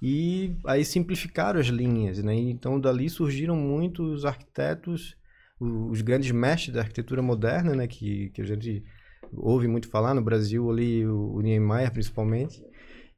e 0.00 0.56
aí 0.66 0.84
simplificaram 0.84 1.58
as 1.58 1.66
linhas, 1.66 2.22
né? 2.22 2.34
Então 2.34 2.80
dali 2.80 3.08
surgiram 3.08 3.56
muitos 3.56 4.24
arquitetos, 4.24 5.16
os 5.58 6.02
grandes 6.02 6.30
mestres 6.30 6.74
da 6.74 6.80
arquitetura 6.82 7.22
moderna, 7.22 7.74
né, 7.74 7.86
que, 7.86 8.30
que 8.30 8.42
a 8.42 8.44
gente 8.44 8.84
ouve 9.32 9.66
muito 9.66 9.88
falar 9.88 10.14
no 10.14 10.22
Brasil 10.22 10.70
ali, 10.70 11.06
o, 11.06 11.34
o 11.34 11.40
Niemeyer 11.40 11.90
principalmente. 11.90 12.62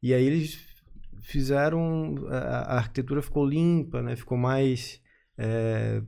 E 0.03 0.15
aí 0.15 0.25
eles 0.25 0.59
fizeram 1.21 2.15
a, 2.29 2.37
a 2.37 2.77
arquitetura 2.79 3.21
ficou 3.21 3.45
limpa, 3.45 4.03
né? 4.03 4.15
Ficou 4.17 4.39
mais 4.39 5.01
é, 5.37 6.03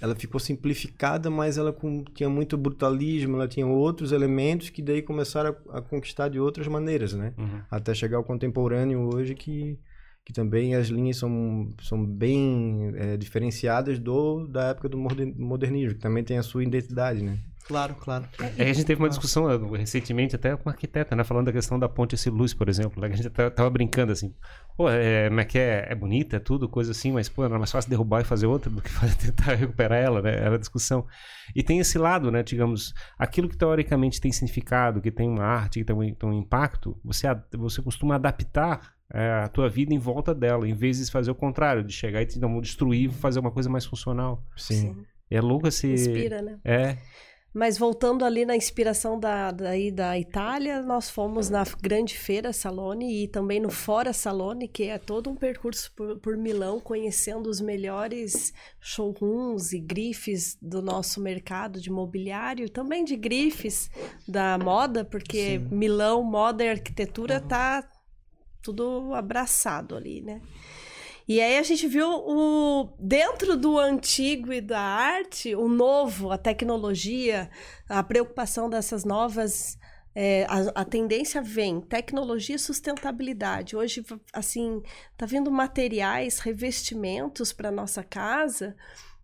ela 0.00 0.14
ficou 0.14 0.38
simplificada, 0.38 1.30
mas 1.30 1.56
ela 1.56 1.72
com, 1.72 2.04
tinha 2.14 2.28
muito 2.28 2.56
brutalismo, 2.56 3.36
ela 3.36 3.48
tinha 3.48 3.66
outros 3.66 4.12
elementos 4.12 4.68
que 4.68 4.82
daí 4.82 5.02
começaram 5.02 5.56
a, 5.70 5.78
a 5.78 5.82
conquistar 5.82 6.28
de 6.28 6.38
outras 6.38 6.66
maneiras, 6.68 7.12
né? 7.14 7.32
Uhum. 7.38 7.60
Até 7.70 7.94
chegar 7.94 8.18
ao 8.18 8.24
contemporâneo 8.24 9.08
hoje 9.14 9.34
que, 9.34 9.78
que 10.24 10.32
também 10.32 10.74
as 10.74 10.88
linhas 10.88 11.16
são, 11.16 11.72
são 11.82 12.04
bem 12.04 12.92
é, 12.94 13.16
diferenciadas 13.16 13.98
do 13.98 14.46
da 14.46 14.68
época 14.68 14.88
do 14.88 14.98
moder- 14.98 15.34
modernismo, 15.36 15.94
que 15.94 16.00
também 16.00 16.22
tem 16.22 16.36
a 16.36 16.42
sua 16.42 16.62
identidade, 16.62 17.22
né? 17.22 17.38
Claro, 17.66 17.94
claro. 17.96 18.24
É, 18.56 18.70
a 18.70 18.72
gente 18.72 18.84
teve 18.86 19.02
uma 19.02 19.08
discussão 19.08 19.50
eh, 19.50 19.58
recentemente 19.78 20.36
até 20.36 20.56
com 20.56 20.68
uma 20.68 20.72
arquiteta, 20.72 21.16
né? 21.16 21.24
Falando 21.24 21.46
da 21.46 21.52
questão 21.52 21.78
da 21.78 21.88
ponte 21.88 22.14
esse 22.14 22.30
luz, 22.30 22.54
por 22.54 22.68
exemplo. 22.68 23.00
Né? 23.00 23.08
que 23.08 23.14
A 23.14 23.16
gente 23.16 23.26
até 23.26 23.50
tava 23.50 23.68
brincando 23.70 24.12
assim. 24.12 24.32
Pô, 24.76 24.88
é, 24.88 25.28
como 25.28 25.40
é 25.40 25.44
que 25.44 25.58
é? 25.58 25.86
É 25.90 25.94
bonita, 25.94 26.36
é 26.36 26.38
tudo, 26.38 26.68
coisa 26.68 26.92
assim, 26.92 27.10
mas, 27.10 27.28
pô, 27.28 27.44
era 27.44 27.58
mais 27.58 27.72
fácil 27.72 27.90
derrubar 27.90 28.20
e 28.20 28.24
fazer 28.24 28.46
outra 28.46 28.70
do 28.70 28.80
que 28.80 28.88
fazer- 28.90 29.16
tentar 29.16 29.54
recuperar 29.54 29.98
ela, 29.98 30.22
né? 30.22 30.36
Era 30.36 30.54
a 30.54 30.58
discussão. 30.58 31.06
E 31.56 31.62
tem 31.62 31.80
esse 31.80 31.98
lado, 31.98 32.30
né? 32.30 32.42
Digamos, 32.42 32.94
aquilo 33.18 33.48
que 33.48 33.56
teoricamente 33.56 34.20
tem 34.20 34.30
significado, 34.30 35.00
que 35.00 35.10
tem 35.10 35.28
uma 35.28 35.44
arte, 35.44 35.80
que 35.80 35.84
tem 35.84 35.96
um, 35.96 36.14
tem 36.14 36.28
um 36.28 36.32
impacto, 36.38 36.96
você, 37.04 37.26
a- 37.26 37.42
você 37.54 37.82
costuma 37.82 38.14
adaptar 38.14 38.94
é, 39.12 39.42
a 39.44 39.48
tua 39.48 39.68
vida 39.68 39.92
em 39.94 39.98
volta 39.98 40.34
dela, 40.34 40.68
em 40.68 40.74
vez 40.74 40.98
de 41.04 41.10
fazer 41.10 41.30
o 41.30 41.34
contrário, 41.34 41.82
de 41.84 41.92
chegar 41.92 42.22
e 42.22 42.26
então, 42.36 42.60
destruir 42.60 43.08
e 43.08 43.12
fazer 43.12 43.38
uma 43.40 43.50
coisa 43.50 43.68
mais 43.70 43.84
funcional. 43.86 44.44
Sim. 44.56 45.04
E 45.30 45.36
é 45.36 45.40
louco 45.40 45.66
esse. 45.66 45.92
Inspira, 45.92 46.40
né? 46.42 46.58
É. 46.64 46.96
Mas 47.56 47.78
voltando 47.78 48.22
ali 48.22 48.44
na 48.44 48.54
inspiração 48.54 49.18
da, 49.18 49.50
daí 49.50 49.90
da 49.90 50.18
Itália, 50.18 50.82
nós 50.82 51.08
fomos 51.08 51.48
na 51.48 51.64
grande 51.80 52.14
feira 52.14 52.52
Salone 52.52 53.24
e 53.24 53.28
também 53.28 53.58
no 53.58 53.70
Fora 53.70 54.12
Salone, 54.12 54.68
que 54.68 54.82
é 54.82 54.98
todo 54.98 55.30
um 55.30 55.34
percurso 55.34 55.90
por, 55.96 56.18
por 56.18 56.36
Milão, 56.36 56.78
conhecendo 56.78 57.48
os 57.48 57.58
melhores 57.58 58.52
showrooms 58.78 59.72
e 59.72 59.78
grifes 59.78 60.58
do 60.60 60.82
nosso 60.82 61.18
mercado 61.18 61.80
de 61.80 61.90
mobiliário, 61.90 62.68
também 62.68 63.06
de 63.06 63.16
grifes 63.16 63.90
da 64.28 64.58
moda, 64.58 65.02
porque 65.02 65.58
Sim. 65.58 65.68
Milão, 65.70 66.22
moda 66.22 66.62
e 66.62 66.68
arquitetura 66.68 67.40
tá 67.40 67.88
tudo 68.60 69.14
abraçado 69.14 69.96
ali, 69.96 70.20
né? 70.20 70.42
E 71.28 71.40
aí 71.40 71.58
a 71.58 71.62
gente 71.62 71.88
viu 71.88 72.08
o 72.08 72.94
dentro 73.00 73.56
do 73.56 73.78
antigo 73.78 74.52
e 74.52 74.60
da 74.60 74.80
arte, 74.80 75.56
o 75.56 75.68
novo, 75.68 76.30
a 76.30 76.38
tecnologia, 76.38 77.50
a 77.88 78.02
preocupação 78.02 78.70
dessas 78.70 79.04
novas 79.04 79.76
é, 80.18 80.46
a, 80.48 80.80
a 80.80 80.84
tendência 80.84 81.42
vem 81.42 81.78
tecnologia 81.78 82.56
e 82.56 82.58
sustentabilidade. 82.58 83.76
Hoje, 83.76 84.02
assim, 84.32 84.82
tá 85.14 85.26
vindo 85.26 85.50
materiais, 85.50 86.38
revestimentos 86.38 87.52
para 87.52 87.70
nossa 87.70 88.02
casa 88.02 88.74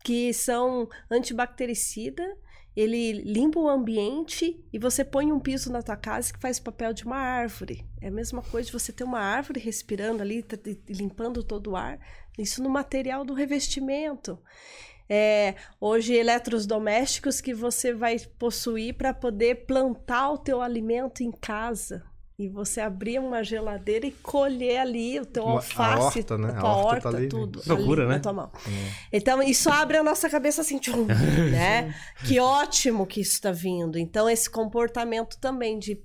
que 0.05 0.34
são 0.34 0.86
antibactericida, 1.11 2.36
ele 2.74 3.12
limpa 3.12 3.60
o 3.60 3.68
ambiente 3.68 4.64
e 4.72 4.78
você 4.78 5.04
põe 5.04 5.30
um 5.30 5.38
piso 5.38 5.70
na 5.70 5.82
tua 5.82 5.96
casa 5.96 6.32
que 6.32 6.38
faz 6.38 6.58
o 6.58 6.62
papel 6.62 6.92
de 6.92 7.04
uma 7.04 7.16
árvore. 7.16 7.86
É 8.00 8.08
a 8.08 8.10
mesma 8.10 8.42
coisa 8.42 8.66
de 8.66 8.72
você 8.72 8.92
ter 8.92 9.04
uma 9.04 9.20
árvore 9.20 9.60
respirando 9.60 10.22
ali, 10.22 10.42
tá- 10.42 10.56
limpando 10.88 11.42
todo 11.42 11.72
o 11.72 11.76
ar. 11.76 11.98
Isso 12.38 12.62
no 12.62 12.70
material 12.70 13.24
do 13.24 13.34
revestimento. 13.34 14.38
É, 15.08 15.56
hoje, 15.78 16.14
eletrodomésticos 16.14 17.40
que 17.40 17.52
você 17.52 17.92
vai 17.92 18.18
possuir 18.38 18.94
para 18.94 19.12
poder 19.12 19.66
plantar 19.66 20.30
o 20.30 20.38
teu 20.38 20.62
alimento 20.62 21.22
em 21.22 21.30
casa. 21.30 22.02
E 22.45 22.49
você 22.49 22.80
abrir 22.80 23.18
uma 23.18 23.43
geladeira 23.45 24.07
e 24.07 24.11
colher 24.11 24.78
ali 24.80 25.20
o 25.20 25.26
teu 25.26 25.45
Uma- 25.45 25.53
a 25.53 25.57
alface, 25.57 26.18
horta, 26.18 26.38
né? 26.38 26.49
a 26.49 26.57
A 26.57 26.61
tua 26.61 26.70
horta 26.70 26.86
horta, 26.88 27.11
tá 27.11 27.16
ali, 27.16 27.22
né? 27.24 27.28
tudo. 27.30 27.62
Loucura, 27.66 28.03
ali 28.03 28.09
né? 28.11 28.16
Na 28.16 28.20
tua 28.22 28.32
mão. 28.32 28.53
Então, 29.12 29.43
isso 29.43 29.70
abre 29.70 29.97
a 29.97 30.03
nossa 30.03 30.28
cabeça 30.28 30.61
assim, 30.62 30.78
tchum, 30.78 31.07
né? 31.51 31.95
Que 32.26 32.38
ótimo 32.40 33.07
que 33.07 33.20
isso 33.20 33.32
está 33.32 33.53
vindo. 33.53 33.99
Então, 33.99 34.28
esse 34.28 34.49
comportamento 34.51 35.38
também 35.38 35.78
de 35.78 36.03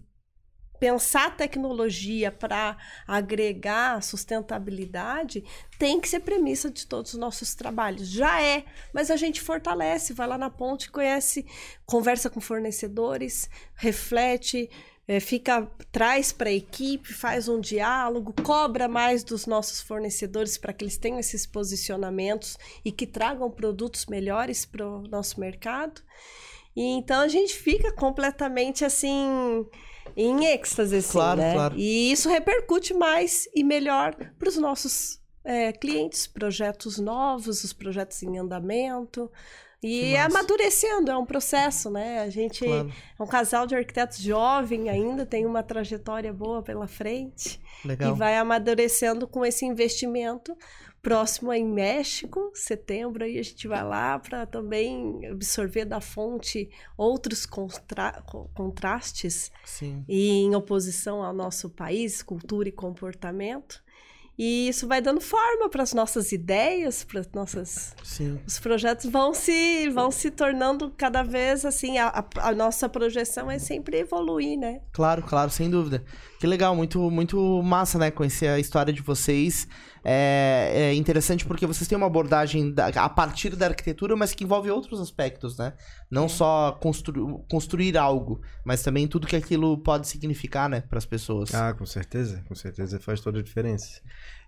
pensar 0.79 1.35
tecnologia 1.35 2.31
para 2.31 2.77
agregar 3.07 3.99
sustentabilidade 4.03 5.43
tem 5.79 5.99
que 5.99 6.07
ser 6.07 6.19
premissa 6.19 6.69
de 6.69 6.85
todos 6.85 7.13
os 7.13 7.19
nossos 7.19 7.55
trabalhos. 7.55 8.07
Já 8.07 8.39
é, 8.41 8.63
mas 8.93 9.09
a 9.09 9.15
gente 9.15 9.41
fortalece, 9.41 10.13
vai 10.13 10.27
lá 10.27 10.37
na 10.37 10.51
ponte, 10.51 10.91
conhece, 10.91 11.45
conversa 11.83 12.29
com 12.29 12.39
fornecedores, 12.39 13.49
reflete, 13.73 14.69
eh, 15.07 15.19
fica 15.19 15.69
traz 15.91 16.31
para 16.31 16.49
a 16.49 16.53
equipe, 16.53 17.13
faz 17.13 17.47
um 17.47 17.59
diálogo, 17.59 18.33
cobra 18.43 18.87
mais 18.87 19.23
dos 19.23 19.45
nossos 19.45 19.81
fornecedores 19.81 20.57
para 20.57 20.73
que 20.73 20.83
eles 20.83 20.97
tenham 20.97 21.19
esses 21.19 21.45
posicionamentos 21.45 22.57
e 22.83 22.91
que 22.91 23.07
tragam 23.07 23.49
produtos 23.49 24.05
melhores 24.07 24.65
para 24.65 24.85
o 24.85 25.07
nosso 25.07 25.39
mercado. 25.39 26.01
E 26.75 26.83
então 26.83 27.21
a 27.21 27.27
gente 27.27 27.55
fica 27.55 27.91
completamente 27.91 28.85
assim 28.85 29.65
em 30.15 30.45
êxtase, 30.45 30.97
assim, 30.97 31.11
Claro, 31.11 31.39
né? 31.39 31.53
claro. 31.53 31.75
E 31.77 32.11
isso 32.11 32.29
repercute 32.29 32.93
mais 32.93 33.47
e 33.55 33.63
melhor 33.63 34.15
para 34.37 34.49
os 34.49 34.57
nossos 34.57 35.19
é, 35.43 35.71
clientes, 35.71 36.27
projetos 36.27 36.99
novos, 36.99 37.63
os 37.63 37.73
projetos 37.73 38.21
em 38.23 38.37
andamento. 38.37 39.31
E 39.83 40.13
massa. 40.13 40.25
amadurecendo, 40.25 41.11
é 41.11 41.17
um 41.17 41.25
processo, 41.25 41.89
né? 41.91 42.19
A 42.21 42.29
gente 42.29 42.65
Claro. 42.65 42.91
é 43.19 43.23
um 43.23 43.27
casal 43.27 43.67
de 43.67 43.75
arquitetos 43.75 44.17
jovem 44.19 44.89
ainda, 44.89 45.25
tem 45.25 45.45
uma 45.45 45.61
trajetória 45.61 46.33
boa 46.33 46.63
pela 46.63 46.87
frente 46.87 47.61
Legal. 47.85 48.13
e 48.13 48.17
vai 48.17 48.35
amadurecendo 48.37 49.27
com 49.27 49.45
esse 49.45 49.65
investimento. 49.65 50.57
Próximo 50.99 51.53
é 51.53 51.59
em 51.59 51.65
México, 51.65 52.51
setembro, 52.55 53.23
aí 53.23 53.37
a 53.39 53.43
gente 53.43 53.67
vai 53.67 53.83
lá 53.83 54.17
para 54.19 54.45
também 54.47 55.25
absorver 55.27 55.85
da 55.85 56.01
fonte 56.01 56.69
outros 56.97 57.45
contra- 57.45 58.21
co- 58.25 58.49
contrastes 58.55 59.51
Sim. 59.63 60.03
e 60.09 60.39
em 60.41 60.55
oposição 60.55 61.23
ao 61.23 61.31
nosso 61.33 61.69
país, 61.69 62.21
cultura 62.23 62.67
e 62.67 62.71
comportamento. 62.71 63.81
E 64.37 64.67
isso 64.67 64.87
vai 64.87 65.01
dando 65.01 65.19
forma 65.19 65.67
para 65.67 65.81
as 65.81 65.93
nossas 65.93 66.31
ideias, 66.31 67.03
para 67.03 67.21
as 67.21 67.31
nossas 67.33 67.95
Sim. 68.03 68.39
os 68.45 68.59
projetos 68.59 69.09
vão 69.09 69.33
se 69.33 69.89
vão 69.89 70.11
se 70.11 70.29
tornando 70.29 70.91
cada 70.95 71.23
vez 71.23 71.65
assim 71.65 71.97
a- 71.97 72.23
a 72.37 72.51
nossa 72.53 72.87
projeção 72.87 73.49
é 73.49 73.57
sempre 73.57 73.97
evoluir 73.97 74.57
né 74.57 74.81
Claro, 74.91 75.23
claro, 75.23 75.49
sem 75.49 75.69
dúvida. 75.71 76.03
Que 76.39 76.45
legal, 76.45 76.75
muito, 76.75 77.09
muito 77.09 77.61
massa, 77.63 77.97
né? 77.97 78.11
Conhecer 78.11 78.47
a 78.47 78.59
história 78.59 78.93
de 78.93 79.01
vocês. 79.01 79.67
É, 80.03 80.71
é 80.91 80.93
interessante 80.93 81.43
porque 81.45 81.65
vocês 81.65 81.87
têm 81.87 81.97
uma 81.97 82.05
abordagem 82.05 82.71
da- 82.71 82.87
a 82.89 83.09
partir 83.09 83.55
da 83.55 83.65
arquitetura, 83.65 84.15
mas 84.15 84.33
que 84.35 84.43
envolve 84.43 84.69
outros 84.69 85.01
aspectos, 85.01 85.57
né? 85.57 85.73
Não 86.11 86.29
só 86.29 86.73
constru, 86.79 87.43
construir 87.49 87.97
algo, 87.97 88.39
mas 88.63 88.83
também 88.83 89.07
tudo 89.07 89.25
que 89.25 89.35
aquilo 89.35 89.79
pode 89.79 90.07
significar, 90.07 90.69
né, 90.69 90.81
para 90.81 90.99
as 90.99 91.05
pessoas. 91.05 91.53
Ah, 91.55 91.73
com 91.73 91.85
certeza, 91.87 92.43
com 92.47 92.53
certeza 92.55 92.99
faz 92.99 93.19
toda 93.19 93.39
a 93.39 93.43
diferença. 93.43 93.99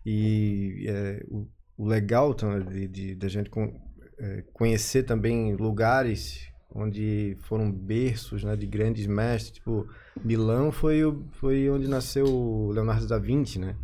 E 0.06 0.86
é, 0.88 1.24
o, 1.28 1.48
o 1.78 1.88
legal 1.88 2.34
tam- 2.36 2.60
de, 2.62 2.88
de, 2.88 3.16
de 3.16 3.26
a 3.26 3.30
gente 3.30 3.50
con- 3.50 3.74
é, 4.20 4.44
conhecer 4.54 5.04
também 5.04 5.56
lugares 5.56 6.48
onde 6.72 7.36
foram 7.42 7.72
berços 7.72 8.44
né, 8.44 8.56
de 8.56 8.68
grandes 8.68 9.08
mestres, 9.08 9.54
tipo 9.54 9.88
Milão 10.24 10.72
foi, 10.72 11.04
o- 11.04 11.24
foi 11.34 11.70
onde 11.70 11.88
nasceu 11.88 12.26
o 12.26 12.72
Leonardo 12.72 13.08
da 13.08 13.18
Vinci, 13.18 13.60
né? 13.60 13.76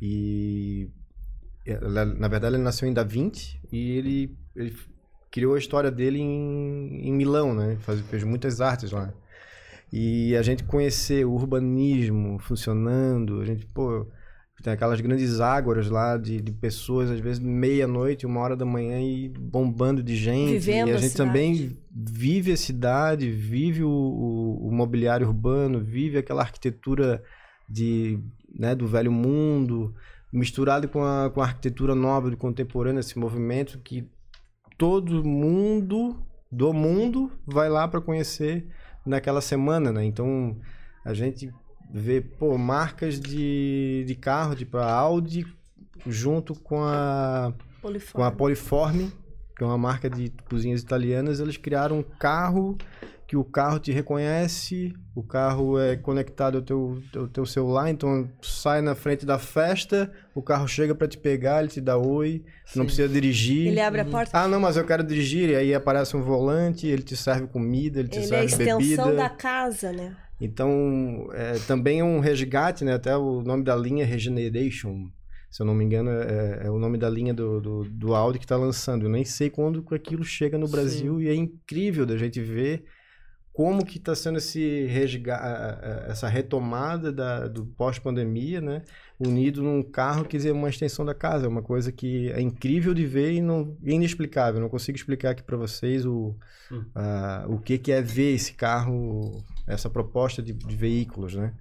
E 0.00 0.88
é, 1.66 1.78
na 2.04 2.28
verdade 2.28 2.54
ele 2.56 2.62
nasceu 2.62 2.88
em 2.88 2.92
Da 2.92 3.04
Vinci 3.04 3.58
e 3.70 3.90
ele, 3.92 4.36
ele 4.56 4.74
criou 5.30 5.54
a 5.54 5.58
história 5.58 5.90
dele 5.90 6.18
em, 6.18 7.08
em 7.08 7.12
Milão, 7.12 7.54
né? 7.54 7.76
Faz, 7.80 8.00
fez 8.00 8.24
muitas 8.24 8.60
artes 8.60 8.90
lá. 8.92 9.12
E 9.92 10.36
a 10.36 10.42
gente 10.42 10.62
conhecer 10.64 11.26
o 11.26 11.32
urbanismo 11.32 12.38
funcionando, 12.38 13.40
a 13.40 13.44
gente, 13.44 13.66
pô, 13.66 14.06
tem 14.62 14.72
aquelas 14.72 15.00
grandes 15.00 15.40
ágoras 15.40 15.88
lá 15.88 16.16
de, 16.16 16.40
de 16.40 16.52
pessoas, 16.52 17.10
às 17.10 17.18
vezes 17.18 17.40
meia-noite, 17.40 18.26
uma 18.26 18.40
hora 18.40 18.54
da 18.56 18.64
manhã 18.64 19.00
e 19.00 19.28
bombando 19.28 20.02
de 20.02 20.14
gente. 20.16 20.52
Vivendo 20.58 20.88
e 20.88 20.92
a 20.92 20.96
gente 20.98 21.16
também 21.16 21.76
vive 21.90 22.52
a 22.52 22.56
cidade, 22.56 23.30
vive 23.30 23.82
o, 23.82 23.88
o, 23.90 24.39
o 24.60 24.70
mobiliário 24.70 25.26
urbano, 25.26 25.80
vive 25.80 26.18
aquela 26.18 26.42
arquitetura 26.42 27.22
de, 27.68 28.18
né, 28.54 28.74
do 28.74 28.86
velho 28.86 29.10
mundo, 29.10 29.94
misturado 30.30 30.86
com 30.88 31.02
a, 31.02 31.30
com 31.30 31.40
a 31.40 31.44
arquitetura 31.44 31.94
nova, 31.94 32.30
do 32.30 32.36
contemporâneo, 32.36 33.00
esse 33.00 33.18
movimento 33.18 33.78
que 33.78 34.06
todo 34.76 35.24
mundo 35.24 36.22
do 36.52 36.72
mundo 36.72 37.30
vai 37.46 37.68
lá 37.68 37.86
para 37.88 38.00
conhecer 38.00 38.66
naquela 39.06 39.40
semana, 39.40 39.92
né? 39.92 40.04
Então 40.04 40.56
a 41.04 41.14
gente 41.14 41.50
vê 41.92 42.20
pô, 42.20 42.58
marcas 42.58 43.18
de, 43.20 44.04
de 44.06 44.14
carro, 44.14 44.54
tipo 44.54 44.76
a 44.76 44.92
Audi, 44.92 45.46
junto 46.06 46.54
com 46.54 46.82
a, 46.82 47.54
com 47.80 47.88
a 48.22 48.30
Poliforme. 48.30 48.36
Poliforme, 48.36 49.12
que 49.56 49.62
é 49.62 49.66
uma 49.66 49.78
marca 49.78 50.10
de 50.10 50.32
cozinhas 50.48 50.82
italianas, 50.82 51.40
eles 51.40 51.56
criaram 51.56 52.00
um 52.00 52.02
carro 52.02 52.76
que 53.30 53.36
o 53.36 53.44
carro 53.44 53.78
te 53.78 53.92
reconhece, 53.92 54.92
o 55.14 55.22
carro 55.22 55.78
é 55.78 55.96
conectado 55.96 56.56
ao 56.58 56.62
teu, 56.62 57.00
ao 57.14 57.28
teu 57.28 57.46
celular, 57.46 57.88
então 57.88 58.28
sai 58.42 58.80
na 58.80 58.96
frente 58.96 59.24
da 59.24 59.38
festa, 59.38 60.10
o 60.34 60.42
carro 60.42 60.66
chega 60.66 60.96
para 60.96 61.06
te 61.06 61.16
pegar, 61.16 61.60
ele 61.60 61.68
te 61.68 61.80
dá 61.80 61.96
oi, 61.96 62.42
não 62.74 62.84
precisa 62.86 63.08
dirigir. 63.08 63.68
Ele 63.68 63.80
abre 63.80 64.00
a 64.00 64.04
porta. 64.04 64.36
Ah, 64.36 64.48
não, 64.48 64.58
mas 64.58 64.76
eu 64.76 64.84
quero 64.84 65.04
dirigir, 65.04 65.50
e 65.50 65.54
aí 65.54 65.72
aparece 65.72 66.16
um 66.16 66.22
volante, 66.22 66.88
ele 66.88 67.04
te 67.04 67.16
serve 67.16 67.46
comida, 67.46 68.00
ele 68.00 68.08
te 68.08 68.18
Ele 68.18 68.34
é 68.34 68.40
a 68.40 68.48
serve 68.48 68.64
extensão 68.64 69.04
bebida. 69.04 69.22
da 69.22 69.30
casa, 69.30 69.92
né? 69.92 70.16
Então, 70.40 71.28
é, 71.32 71.52
também 71.68 72.00
é 72.00 72.04
um 72.04 72.18
resgate, 72.18 72.84
né? 72.84 72.94
Até 72.94 73.16
o 73.16 73.42
nome 73.42 73.62
da 73.62 73.76
linha 73.76 74.02
é 74.02 74.06
Regeneration, 74.08 75.08
se 75.48 75.62
eu 75.62 75.66
não 75.66 75.74
me 75.76 75.84
engano, 75.84 76.10
é, 76.10 76.62
é 76.64 76.70
o 76.70 76.80
nome 76.80 76.98
da 76.98 77.08
linha 77.08 77.32
do, 77.32 77.60
do, 77.60 77.84
do 77.84 78.12
Audi 78.12 78.40
que 78.40 78.44
está 78.44 78.56
lançando. 78.56 79.06
Eu 79.06 79.10
nem 79.10 79.24
sei 79.24 79.48
quando 79.48 79.86
aquilo 79.94 80.24
chega 80.24 80.58
no 80.58 80.66
Brasil 80.66 81.22
e 81.22 81.28
é 81.28 81.34
incrível 81.36 82.04
da 82.04 82.16
gente 82.16 82.40
ver 82.40 82.82
como 83.52 83.84
que 83.84 83.98
está 83.98 84.14
sendo 84.14 84.38
esse 84.38 84.86
essa 86.08 86.28
retomada 86.28 87.12
da, 87.12 87.48
do 87.48 87.66
pós-pandemia, 87.66 88.60
né? 88.60 88.82
Unido 89.18 89.62
num 89.62 89.82
carro 89.82 90.24
que 90.24 90.36
é 90.36 90.52
uma 90.52 90.70
extensão 90.70 91.04
da 91.04 91.14
casa. 91.14 91.46
É 91.46 91.48
uma 91.48 91.62
coisa 91.62 91.92
que 91.92 92.30
é 92.30 92.40
incrível 92.40 92.94
de 92.94 93.04
ver 93.06 93.32
e 93.32 93.40
não, 93.40 93.76
inexplicável. 93.82 94.60
Não 94.60 94.68
consigo 94.68 94.96
explicar 94.96 95.30
aqui 95.30 95.42
para 95.42 95.56
vocês 95.56 96.06
o, 96.06 96.34
Hum. 96.70 96.84
ah, 96.94 97.44
o 97.48 97.58
que, 97.58 97.78
que 97.78 97.90
é 97.90 98.00
ver 98.00 98.34
esse 98.34 98.52
carro, 98.52 99.42
essa 99.66 99.90
proposta 99.90 100.40
de, 100.40 100.52
de 100.52 100.76
veículos, 100.76 101.34
né? 101.34 101.52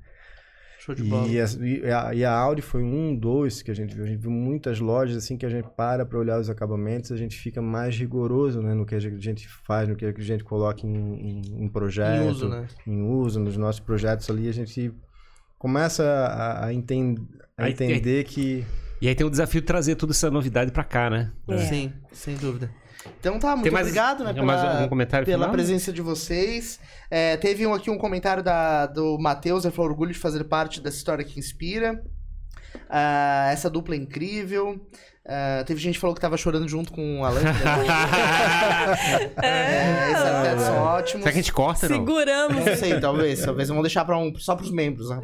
Show 0.95 1.03
de 1.03 1.09
bola. 1.09 1.27
E 1.27 1.39
a, 1.39 1.45
e 1.45 1.91
a- 1.91 2.13
e 2.15 2.25
a 2.25 2.31
Audi 2.31 2.61
foi 2.61 2.83
um 2.83 3.15
dos 3.15 3.61
que 3.61 3.71
a 3.71 3.73
gente 3.73 3.93
viu. 3.95 4.03
A 4.03 4.07
gente 4.07 4.19
viu 4.19 4.31
muitas 4.31 4.79
lojas 4.79 5.17
assim 5.17 5.37
que 5.37 5.45
a 5.45 5.49
gente 5.49 5.67
para 5.75 6.05
para 6.05 6.17
olhar 6.19 6.39
os 6.39 6.49
acabamentos, 6.49 7.11
a 7.11 7.17
gente 7.17 7.37
fica 7.37 7.61
mais 7.61 7.95
rigoroso 7.97 8.61
né, 8.61 8.73
no 8.73 8.85
que 8.85 8.95
a 8.95 8.99
gente 8.99 9.47
faz, 9.65 9.87
no 9.87 9.95
que 9.95 10.05
a 10.05 10.13
gente 10.19 10.43
coloca 10.43 10.85
em, 10.85 10.93
em, 10.95 11.63
em 11.63 11.67
projeto, 11.67 12.23
Em 12.23 12.27
uso, 12.29 12.49
né? 12.49 12.67
em 12.87 13.01
uso, 13.01 13.39
nos 13.39 13.55
nossos 13.57 13.79
projetos 13.79 14.29
ali, 14.29 14.47
a 14.47 14.53
gente 14.53 14.91
começa 15.57 16.03
a, 16.03 16.65
a, 16.67 16.73
enten- 16.73 17.15
a 17.57 17.65
Aí- 17.65 17.71
entender 17.73 18.23
que 18.23 18.65
E 19.01 19.07
aí 19.07 19.15
tem 19.15 19.25
o 19.25 19.29
desafio 19.29 19.61
de 19.61 19.67
trazer 19.67 19.95
toda 19.95 20.11
essa 20.11 20.29
novidade 20.31 20.71
pra 20.71 20.83
cá, 20.83 21.09
né? 21.09 21.31
É. 21.47 21.57
Sim, 21.57 21.93
sem 22.11 22.35
dúvida. 22.35 22.69
Então 23.19 23.39
tá, 23.39 23.55
muito 23.55 23.71
mais- 23.71 23.87
obrigado, 23.87 24.23
né, 24.23 24.33
algum 24.75 24.89
comentário 24.89 25.25
pela 25.25 25.37
final? 25.45 25.51
presença 25.51 25.91
de 25.91 26.01
vocês. 26.01 26.79
É, 27.09 27.37
teve 27.37 27.65
um, 27.65 27.73
aqui 27.73 27.89
um 27.89 27.97
comentário 27.97 28.43
da, 28.43 28.85
do 28.85 29.17
Matheus, 29.19 29.65
ele 29.65 29.73
falou 29.73 29.91
orgulho 29.91 30.11
de 30.13 30.19
fazer 30.19 30.43
parte 30.43 30.81
dessa 30.81 30.97
história 30.97 31.23
que 31.23 31.39
inspira. 31.39 32.03
Ah, 32.89 33.49
essa 33.51 33.69
dupla 33.69 33.95
é 33.95 33.97
incrível. 33.97 34.79
Ah, 35.31 35.63
teve 35.63 35.79
gente 35.79 35.93
que 35.93 35.99
falou 35.99 36.15
que 36.15 36.21
tava 36.21 36.35
chorando 36.37 36.67
junto 36.67 36.91
com 36.91 37.19
o 37.19 37.23
Alan. 37.23 37.39
é, 39.43 40.11
esses 40.11 40.25
epitetos 40.25 40.63
são 40.63 40.77
ótimos. 40.77 41.21
Será 41.21 41.31
que 41.31 41.37
a 41.37 41.41
gente 41.41 41.53
corta, 41.53 41.87
não? 41.87 41.97
Seguramos. 41.97 42.65
Não 42.65 42.75
sei, 42.75 42.99
talvez. 42.99 43.39
Talvez 43.45 43.69
vamos 43.69 43.83
deixar 43.83 44.03
pra 44.05 44.17
um, 44.17 44.33
só 44.39 44.55
pros 44.55 44.71
membros 44.71 45.11
né? 45.11 45.21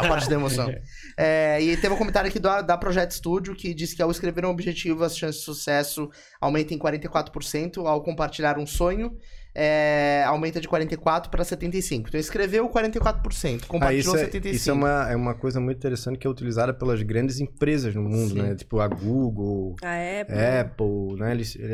a 0.00 0.08
parte 0.08 0.28
da 0.28 0.34
emoção. 0.34 0.74
É, 1.16 1.62
e 1.62 1.76
teve 1.76 1.94
um 1.94 1.96
comentário 1.96 2.28
aqui 2.28 2.40
da, 2.40 2.60
da 2.60 2.76
Projeto 2.76 3.12
Studio 3.12 3.54
que 3.54 3.72
disse 3.72 3.94
que 3.94 4.02
ao 4.02 4.10
escrever 4.10 4.44
um 4.44 4.50
objetivo, 4.50 5.04
as 5.04 5.16
chances 5.16 5.42
de 5.42 5.44
sucesso 5.44 6.10
aumentam 6.40 6.76
em 6.76 6.80
44%. 6.80 7.86
Ao 7.86 8.02
compartilhar 8.02 8.58
um 8.58 8.66
sonho, 8.66 9.16
é, 9.54 10.22
aumenta 10.26 10.60
de 10.60 10.68
44% 10.68 11.28
para 11.28 11.42
75%. 11.44 12.04
Então 12.08 12.20
escreveu 12.20 12.68
44%, 12.68 13.60
Ah, 13.62 13.66
compartilhou 13.66 14.14
isso, 14.14 14.24
é, 14.24 14.28
75%. 14.28 14.52
isso 14.54 14.70
é, 14.70 14.72
uma, 14.72 15.10
é 15.10 15.16
uma 15.16 15.34
coisa 15.34 15.60
muito 15.60 15.78
interessante 15.78 16.18
que 16.18 16.26
é 16.26 16.30
utilizada 16.30 16.72
pelas 16.72 17.02
grandes 17.02 17.40
empresas 17.40 17.94
no 17.94 18.02
mundo, 18.02 18.30
Sim. 18.34 18.42
né? 18.42 18.54
Tipo 18.54 18.80
a 18.80 18.88
Google, 18.88 19.76
A 19.82 20.20
Apple. 20.20 20.36
Apple, 20.60 21.18
né? 21.18 21.32
Eles, 21.32 21.56
é, 21.58 21.64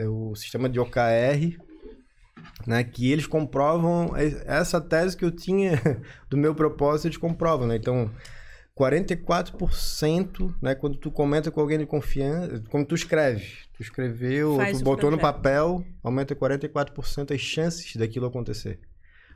é- 0.00 0.02
é 0.04 0.08
o 0.08 0.34
sistema 0.34 0.68
de 0.68 0.78
OKR, 0.78 1.56
né? 2.66 2.84
Que 2.84 3.10
eles 3.10 3.26
comprovam 3.26 4.14
é- 4.16 4.42
essa 4.46 4.80
tese 4.80 5.16
que 5.16 5.24
eu 5.24 5.30
tinha 5.30 5.72
do 6.28 6.36
meu 6.36 6.54
propósito, 6.54 7.06
eles 7.08 7.16
comprovam, 7.16 7.66
né? 7.66 7.76
Então, 7.76 8.10
44%, 8.78 10.54
né? 10.60 10.74
Quando 10.74 10.96
tu 10.96 11.10
comenta 11.10 11.50
com 11.50 11.60
alguém 11.60 11.78
de 11.78 11.86
confiança, 11.86 12.62
quando 12.70 12.86
tu 12.86 12.94
escreve, 12.94 13.46
tu 13.74 13.82
escreveu, 13.82 14.56
Faz 14.56 14.78
tu 14.78 14.84
botou 14.84 15.10
no 15.10 15.18
papel, 15.18 15.84
aumenta 16.02 16.34
44% 16.34 17.34
as 17.34 17.40
chances 17.40 17.96
daquilo 17.96 18.26
acontecer. 18.26 18.80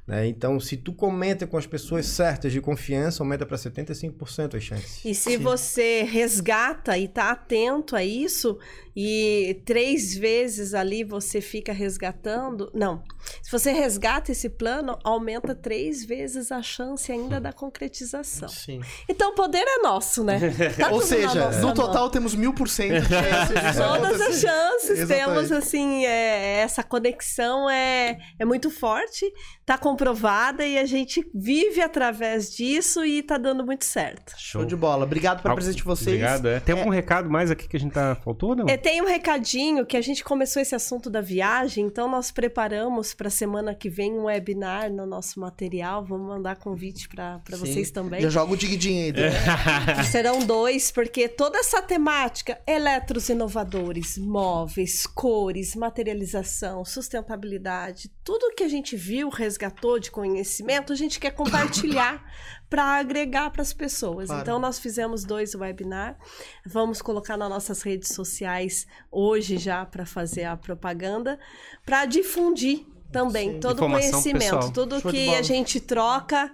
Né? 0.07 0.29
Então, 0.29 0.61
se 0.61 0.77
tu 0.77 0.93
comenta 0.93 1.47
com 1.47 1.57
as 1.57 1.67
pessoas 1.67 2.07
certas 2.07 2.53
de 2.53 2.61
confiança, 2.61 3.23
aumenta 3.23 3.45
para 3.45 3.57
75% 3.57 4.55
as 4.55 4.63
chances. 4.63 5.05
E 5.05 5.15
se 5.15 5.33
Sim. 5.33 5.39
você 5.39 6.03
resgata 6.05 6.97
e 6.97 7.09
tá 7.09 7.33
atento 7.33 7.97
a 7.97 8.05
isso, 8.05 8.57
e 8.97 9.61
três 9.67 10.17
vezes 10.17 10.73
ali 10.73 11.05
você 11.05 11.43
fica 11.43 11.71
resgatando. 11.71 12.71
Não. 12.73 13.03
Se 13.43 13.53
você 13.53 13.71
resgata 13.71 14.33
esse 14.33 14.49
plano, 14.49 14.99
aumenta 15.05 15.55
três 15.55 16.03
vezes 16.03 16.51
a 16.51 16.63
chance 16.63 17.13
ainda 17.13 17.39
da 17.39 17.53
concretização. 17.53 18.49
Sim. 18.49 18.81
Então 19.07 19.33
o 19.33 19.35
poder 19.35 19.65
é 19.67 19.83
nosso, 19.83 20.25
né? 20.25 20.41
Tá 20.79 20.91
Ou 20.91 21.03
seja, 21.03 21.51
no 21.59 21.67
mão. 21.67 21.75
total 21.75 22.09
temos 22.11 22.35
mil 22.35 22.55
por 22.55 22.69
cento 22.69 23.03
de 23.03 23.09
chances 23.09 23.77
Todas 23.77 24.21
as 24.21 24.41
chances, 24.41 24.91
Exatamente. 24.99 25.09
temos 25.09 25.53
assim, 25.53 26.07
é, 26.07 26.61
essa 26.61 26.83
conexão 26.83 27.69
é, 27.69 28.19
é 28.39 28.45
muito 28.45 28.71
forte, 28.71 29.31
tá 29.65 29.77
comprovada 29.97 30.67
e 30.67 30.79
a 30.79 30.85
gente 30.85 31.27
vive 31.35 31.81
através 31.81 32.55
disso 32.55 33.05
e 33.05 33.23
tá 33.23 33.39
dando 33.39 33.65
muito 33.65 33.85
certo. 33.85 34.35
Show 34.37 34.65
de 34.65 34.77
bola. 34.77 35.05
Obrigado 35.05 35.41
pela 35.43 35.55
Ah, 35.55 35.57
presença 35.57 35.77
de 35.77 35.83
vocês. 35.83 36.09
Obrigado. 36.09 36.49
É. 36.49 36.61
Tem 36.61 36.77
algum 36.79 36.91
recado 36.91 37.31
mais 37.31 37.51
aqui 37.51 37.67
que 37.67 37.77
a 37.77 37.81
gente 37.81 37.93
tá... 37.93 38.15
Faltou 38.17 38.51
ou 38.51 38.57
não? 38.57 38.67
É, 38.69 38.77
tem 38.77 39.01
um 39.01 39.07
recadinho 39.07 39.87
que 39.87 39.97
a 39.97 40.01
gente 40.03 40.23
começou 40.23 40.61
esse 40.61 40.75
assunto 40.75 41.09
da 41.09 41.21
viagem, 41.21 41.87
então 41.87 42.09
nós 42.09 42.31
preparamos 42.31 43.15
para 43.15 43.31
semana 43.31 43.75
que 43.75 43.89
vem 43.89 44.13
um 44.13 44.25
webinar 44.25 44.93
no 44.93 45.07
nosso 45.07 45.41
material. 45.41 46.05
Vamos 46.05 46.29
mandar 46.29 46.57
convite 46.57 47.09
para 47.09 47.41
vocês 47.51 47.91
também. 47.91 48.21
Já 48.21 48.29
joga 48.29 48.53
o 48.53 48.57
dig-din 48.57 49.03
aí. 49.03 49.13
É. 49.17 50.03
Serão 50.05 50.41
dois, 50.41 50.91
porque 50.91 51.29
toda 51.29 51.59
essa 51.59 51.81
temática, 51.81 52.59
eletros 52.67 53.29
inovadores, 53.29 54.19
móveis, 54.19 55.07
cores, 55.07 55.75
materialização, 55.75 56.85
sustentabilidade, 56.85 58.11
tudo 58.25 58.55
que 58.55 58.65
a 58.65 58.69
gente 58.69 58.97
viu, 58.97 59.29
resgatou 59.29 59.86
de 59.99 60.11
conhecimento, 60.11 60.93
a 60.93 60.97
gente 60.97 61.19
quer 61.21 61.31
compartilhar 61.31 62.25
para 62.69 62.83
agregar 62.99 63.51
para 63.51 63.63
as 63.63 63.73
pessoas. 63.73 64.27
Claro. 64.27 64.43
Então 64.43 64.59
nós 64.59 64.79
fizemos 64.79 65.25
dois 65.25 65.55
webinar, 65.55 66.19
vamos 66.65 67.01
colocar 67.01 67.37
nas 67.37 67.49
nossas 67.49 67.83
redes 67.83 68.09
sociais 68.09 68.87
hoje 69.11 69.57
já 69.57 69.85
para 69.87 70.05
fazer 70.05 70.45
a 70.45 70.57
propaganda, 70.57 71.39
para 71.85 72.05
difundir 72.05 72.85
também 73.13 73.55
Sim. 73.55 73.61
todo 73.61 73.85
o 73.85 73.91
conhecimento, 73.91 74.57
pessoal. 74.57 74.73
tudo 74.73 75.01
Show 75.01 75.11
que 75.11 75.35
a 75.35 75.43
gente 75.43 75.81
troca 75.81 76.53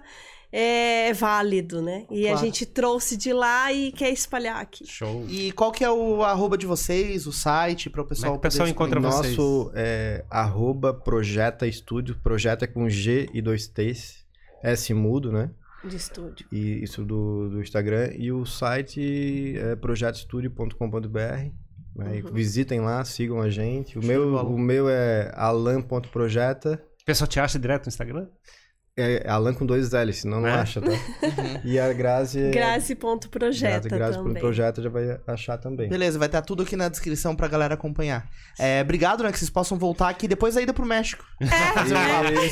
é 0.55 1.11
válido, 1.13 1.81
né? 1.81 2.05
E 2.11 2.21
Claro. 2.21 2.37
a 2.37 2.41
gente 2.41 2.63
trouxe 2.65 3.17
de 3.17 3.33
lá 3.33 3.73
e 3.73 3.91
quer 3.91 4.11
espalhar 4.11 4.61
aqui. 4.61 4.85
Show. 4.85 5.25
E 5.27 5.51
qual 5.53 5.71
que 5.71 5.83
é 5.83 5.89
o 5.89 6.21
arroba 6.23 6.55
de 6.57 6.67
vocês, 6.67 7.25
o 7.25 7.31
site, 7.33 7.89
para 7.89 8.01
o 8.01 8.03
Como 8.03 8.09
pessoal 8.09 8.33
é 8.33 8.35
que 8.35 8.37
o 8.37 8.41
pessoal 8.41 8.67
poder 8.67 8.71
encontra 8.71 8.99
vocês? 8.99 9.35
Nosso 9.35 9.71
é 9.73 10.23
arroba 10.29 10.93
projeta 10.93 11.65
estúdio, 11.65 12.15
projeta 12.21 12.67
com 12.67 12.87
G 12.87 13.27
e 13.33 13.41
dois 13.41 13.67
T's, 13.67 14.23
S 14.61 14.93
mudo, 14.93 15.31
né? 15.31 15.49
De 15.83 15.97
estúdio. 15.97 16.45
E 16.51 16.83
isso 16.83 17.03
do, 17.03 17.49
do 17.49 17.59
Instagram. 17.61 18.11
E 18.15 18.31
o 18.31 18.45
site 18.45 19.55
é 19.57 19.75
projetostudio.com.br. 19.75 21.17
Né? 21.95 22.21
Uhum. 22.23 22.31
Visitem 22.33 22.79
lá, 22.79 23.03
sigam 23.03 23.41
a 23.41 23.49
gente. 23.49 23.97
O 23.97 24.01
Show 24.01 24.07
meu, 24.07 24.35
o 24.35 24.57
meu 24.57 24.87
é 24.89 25.31
alan.projeta. 25.35 26.81
O 27.01 27.05
pessoal 27.05 27.27
te 27.27 27.39
acha 27.39 27.59
direto 27.59 27.85
no 27.85 27.89
Instagram? 27.89 28.27
É 28.95 29.27
Alan 29.27 29.55
com 29.55 29.65
dois 29.65 29.91
L, 29.91 30.13
senão 30.13 30.39
não 30.41 30.47
É? 30.47 30.51
acha, 30.53 30.79
tá? 30.79 30.91
E 31.65 31.79
a 31.79 31.91
Grazi... 31.91 32.39
é- 32.39 32.51
Grazi.projeta 32.51 33.89
Grazi 33.89 34.17
também. 34.19 34.39
Projeta 34.39 34.81
já 34.83 34.89
vai 34.89 35.19
achar 35.25 35.57
também. 35.57 35.89
Beleza, 35.89 36.19
vai 36.19 36.27
estar 36.27 36.43
tudo 36.43 36.61
aqui 36.61 36.75
na 36.75 36.89
descrição 36.89 37.35
pra 37.35 37.47
galera 37.47 37.73
acompanhar. 37.73 38.29
É, 38.59 38.81
obrigado, 38.81 39.23
né? 39.23 39.31
Que 39.31 39.39
vocês 39.39 39.49
possam 39.49 39.79
voltar 39.79 40.09
aqui 40.09 40.27
depois 40.27 40.53
da 40.53 40.61
ida 40.61 40.73
pro 40.73 40.85
México. 40.85 41.25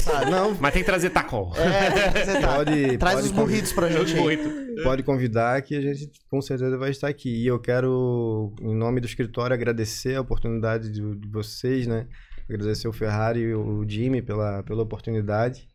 Sabe? 0.02 0.32
Não, 0.32 0.56
Mas 0.60 0.74
tem 0.74 0.82
que 0.82 0.88
trazer 0.88 1.12
tacol. 1.12 1.54
É, 1.56 2.40
tá. 2.42 2.56
pode, 2.56 2.98
Traz 2.98 3.16
pode 3.18 3.28
os 3.28 3.32
burritos 3.32 3.72
pra 3.72 3.90
gente 3.90 4.18
aí. 4.18 4.84
Pode 4.84 5.04
convidar 5.04 5.62
que 5.62 5.76
a 5.76 5.82
gente 5.82 6.10
com 6.28 6.42
certeza 6.42 6.76
vai 6.76 6.90
estar 6.90 7.08
aqui. 7.08 7.44
E 7.44 7.46
eu 7.46 7.60
quero, 7.60 8.52
em 8.62 8.76
nome 8.76 9.00
do 9.00 9.06
escritório, 9.06 9.54
agradecer 9.54 10.16
a 10.16 10.22
oportunidade 10.22 10.90
de, 10.92 11.02
de 11.18 11.28
vocês, 11.30 11.86
né? 11.86 12.08
Agradecer 12.50 12.88
o 12.88 12.92
Ferrari 12.92 13.42
e 13.42 13.54
o 13.54 13.86
Jimmy 13.88 14.24
pela, 14.24 14.64
pela 14.64 14.82
oportunidade. 14.82 15.70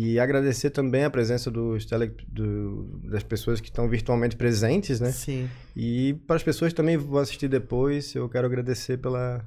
E 0.00 0.20
agradecer 0.20 0.70
também 0.70 1.02
a 1.02 1.10
presença 1.10 1.50
dos 1.50 1.84
tele, 1.84 2.12
do- 2.28 3.00
das 3.02 3.24
pessoas 3.24 3.60
que 3.60 3.68
estão 3.68 3.88
virtualmente 3.88 4.36
presentes, 4.36 5.00
né? 5.00 5.10
Sim. 5.10 5.48
E 5.74 6.14
para 6.26 6.36
as 6.36 6.42
pessoas 6.44 6.72
que 6.72 6.76
também 6.76 6.96
vão 6.96 7.18
assistir 7.20 7.48
depois, 7.48 8.14
eu 8.14 8.28
quero 8.28 8.46
agradecer 8.46 8.98
pela, 8.98 9.44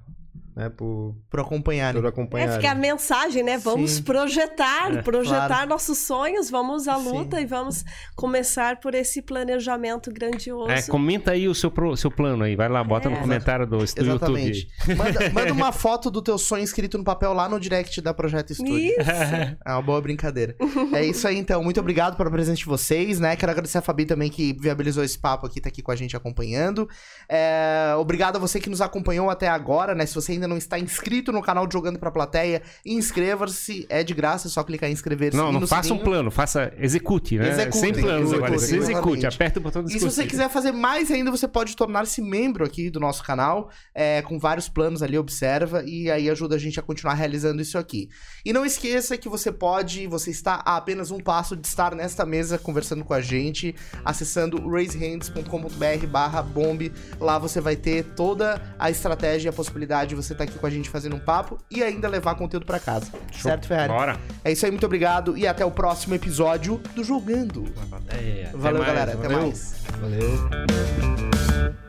né, 0.55 0.69
por, 0.69 1.15
Por 1.29 1.39
acompanhar. 1.39 1.93
por 1.93 2.05
É, 2.05 2.07
acompanhar. 2.07 2.51
fica 2.55 2.71
a 2.71 2.75
mensagem, 2.75 3.43
né? 3.43 3.57
Vamos 3.57 3.91
Sim. 3.91 4.03
projetar, 4.03 4.93
É, 4.93 5.01
projetar 5.01 5.47
claro. 5.47 5.69
nossos 5.69 5.97
sonhos, 5.97 6.49
vamos 6.49 6.87
à 6.87 6.95
Sim. 6.97 7.03
luta 7.11 7.39
e 7.41 7.45
vamos 7.45 7.83
começar 8.15 8.79
por 8.79 8.93
esse 8.95 9.21
planejamento 9.21 10.11
grandioso. 10.11 10.69
É, 10.71 10.81
comenta 10.83 11.31
aí 11.31 11.47
o 11.47 11.55
seu, 11.55 11.71
seu 11.95 12.11
plano 12.11 12.43
aí. 12.43 12.55
Vai 12.55 12.69
lá, 12.69 12.83
bota 12.83 13.09
no 13.09 13.15
É. 13.17 13.19
comentário 13.19 13.65
do, 13.65 13.77
do 13.77 13.83
YouTube. 13.83 14.01
Exatamente. 14.09 14.67
aí. 14.87 14.95
Manda, 14.95 15.29
manda 15.33 15.53
uma 15.53 15.71
foto 15.71 16.09
do 16.11 16.21
teu 16.21 16.37
sonho 16.37 16.63
escrito 16.63 16.97
no 16.97 17.03
papel 17.03 17.33
lá 17.33 17.47
no 17.47 17.59
direct 17.59 18.01
da 18.01 18.13
Projeto 18.13 18.51
Estúdio. 18.51 18.75
Isso. 18.77 18.97
É 19.65 19.71
uma 19.73 19.81
boa 19.81 20.01
brincadeira. 20.01 20.55
é 20.93 21.05
isso 21.05 21.27
aí, 21.27 21.37
então. 21.37 21.63
Muito 21.63 21.79
obrigado 21.79 22.15
pela 22.17 22.29
presença 22.29 22.57
de 22.57 22.65
vocês, 22.65 23.19
né? 23.19 23.35
Quero 23.35 23.51
agradecer 23.51 23.77
a 23.77 23.81
Fabi 23.81 24.05
também 24.05 24.29
que 24.29 24.53
viabilizou 24.59 25.03
esse 25.03 25.17
papo 25.17 25.45
aqui, 25.45 25.61
tá 25.61 25.69
aqui 25.69 25.81
com 25.81 25.91
a 25.91 25.95
gente 25.95 26.15
acompanhando. 26.15 26.87
É, 27.29 27.93
Obrigado 27.97 28.35
a 28.37 28.39
você 28.39 28.59
que 28.59 28.69
nos 28.69 28.81
acompanhou 28.81 29.29
até 29.29 29.47
agora, 29.47 29.93
né? 29.95 30.05
Se 30.05 30.15
você 30.15 30.33
ainda 30.41 30.47
não 30.47 30.57
está 30.57 30.79
inscrito 30.79 31.31
no 31.31 31.41
canal 31.41 31.67
de 31.67 31.73
Jogando 31.73 31.99
pra 31.99 32.11
Plateia, 32.11 32.61
inscreva-se. 32.85 33.85
É 33.89 34.03
de 34.03 34.13
graça, 34.13 34.47
é 34.47 34.51
só 34.51 34.63
clicar 34.63 34.89
em 34.89 34.93
inscrever-se. 34.93 35.37
Não, 35.37 35.51
não 35.51 35.67
faça 35.67 35.87
um 35.89 35.97
sininho. 35.97 36.03
plano, 36.03 36.31
faça 36.31 36.73
execute, 36.77 37.37
né? 37.37 37.49
Execute, 37.49 37.77
Sem 37.77 37.93
planos 37.93 38.31
execute, 38.31 38.53
execute, 38.53 38.77
exatamente. 38.87 39.25
aperta 39.27 39.59
o 39.59 39.63
botão 39.63 39.83
de 39.83 39.89
E 39.89 39.91
se 39.91 39.97
execute. 39.97 40.15
você 40.15 40.27
quiser 40.27 40.49
fazer 40.49 40.71
mais 40.71 41.11
ainda, 41.11 41.29
você 41.31 41.47
pode 41.47 41.75
tornar-se 41.75 42.21
membro 42.21 42.65
aqui 42.65 42.89
do 42.89 42.99
nosso 42.99 43.23
canal, 43.23 43.69
é, 43.93 44.21
com 44.23 44.39
vários 44.39 44.67
planos 44.67 45.03
ali, 45.03 45.17
observa, 45.17 45.83
e 45.85 46.09
aí 46.09 46.29
ajuda 46.29 46.55
a 46.55 46.59
gente 46.59 46.79
a 46.79 46.83
continuar 46.83 47.13
realizando 47.13 47.61
isso 47.61 47.77
aqui. 47.77 48.09
E 48.45 48.51
não 48.51 48.65
esqueça 48.65 49.17
que 49.17 49.29
você 49.29 49.51
pode, 49.51 50.07
você 50.07 50.31
está 50.31 50.61
a 50.65 50.77
apenas 50.77 51.11
um 51.11 51.19
passo 51.19 51.55
de 51.55 51.67
estar 51.67 51.93
nesta 51.95 52.25
mesa 52.25 52.57
conversando 52.57 53.03
com 53.03 53.13
a 53.13 53.21
gente, 53.21 53.75
acessando 54.03 54.67
raisehands.com.br 54.69 56.07
barra 56.07 56.41
bomb. 56.41 56.91
Lá 57.19 57.37
você 57.37 57.61
vai 57.61 57.75
ter 57.75 58.03
toda 58.15 58.61
a 58.79 58.89
estratégia 58.89 59.47
e 59.47 59.49
a 59.49 59.53
possibilidade 59.53 60.09
de 60.09 60.15
você 60.15 60.30
estar 60.33 60.43
aqui 60.43 60.57
com 60.57 60.65
a 60.65 60.69
gente 60.69 60.89
fazendo 60.89 61.15
um 61.15 61.19
papo 61.19 61.57
e 61.69 61.83
ainda 61.83 62.07
levar 62.07 62.35
conteúdo 62.35 62.65
pra 62.65 62.79
casa. 62.79 63.11
Certo, 63.33 63.67
Ferrari? 63.67 63.91
Bora. 63.91 64.17
É 64.43 64.51
isso 64.51 64.65
aí, 64.65 64.71
muito 64.71 64.85
obrigado 64.85 65.37
e 65.37 65.47
até 65.47 65.65
o 65.65 65.71
próximo 65.71 66.15
episódio 66.15 66.77
do 66.95 67.03
Jogando. 67.03 67.65
É, 68.09 68.49
Valeu, 68.53 68.81
mais, 68.81 68.93
galera. 68.93 69.13
Até 69.13 69.27
valeu. 69.27 69.41
mais. 69.47 69.75
Valeu. 69.99 71.81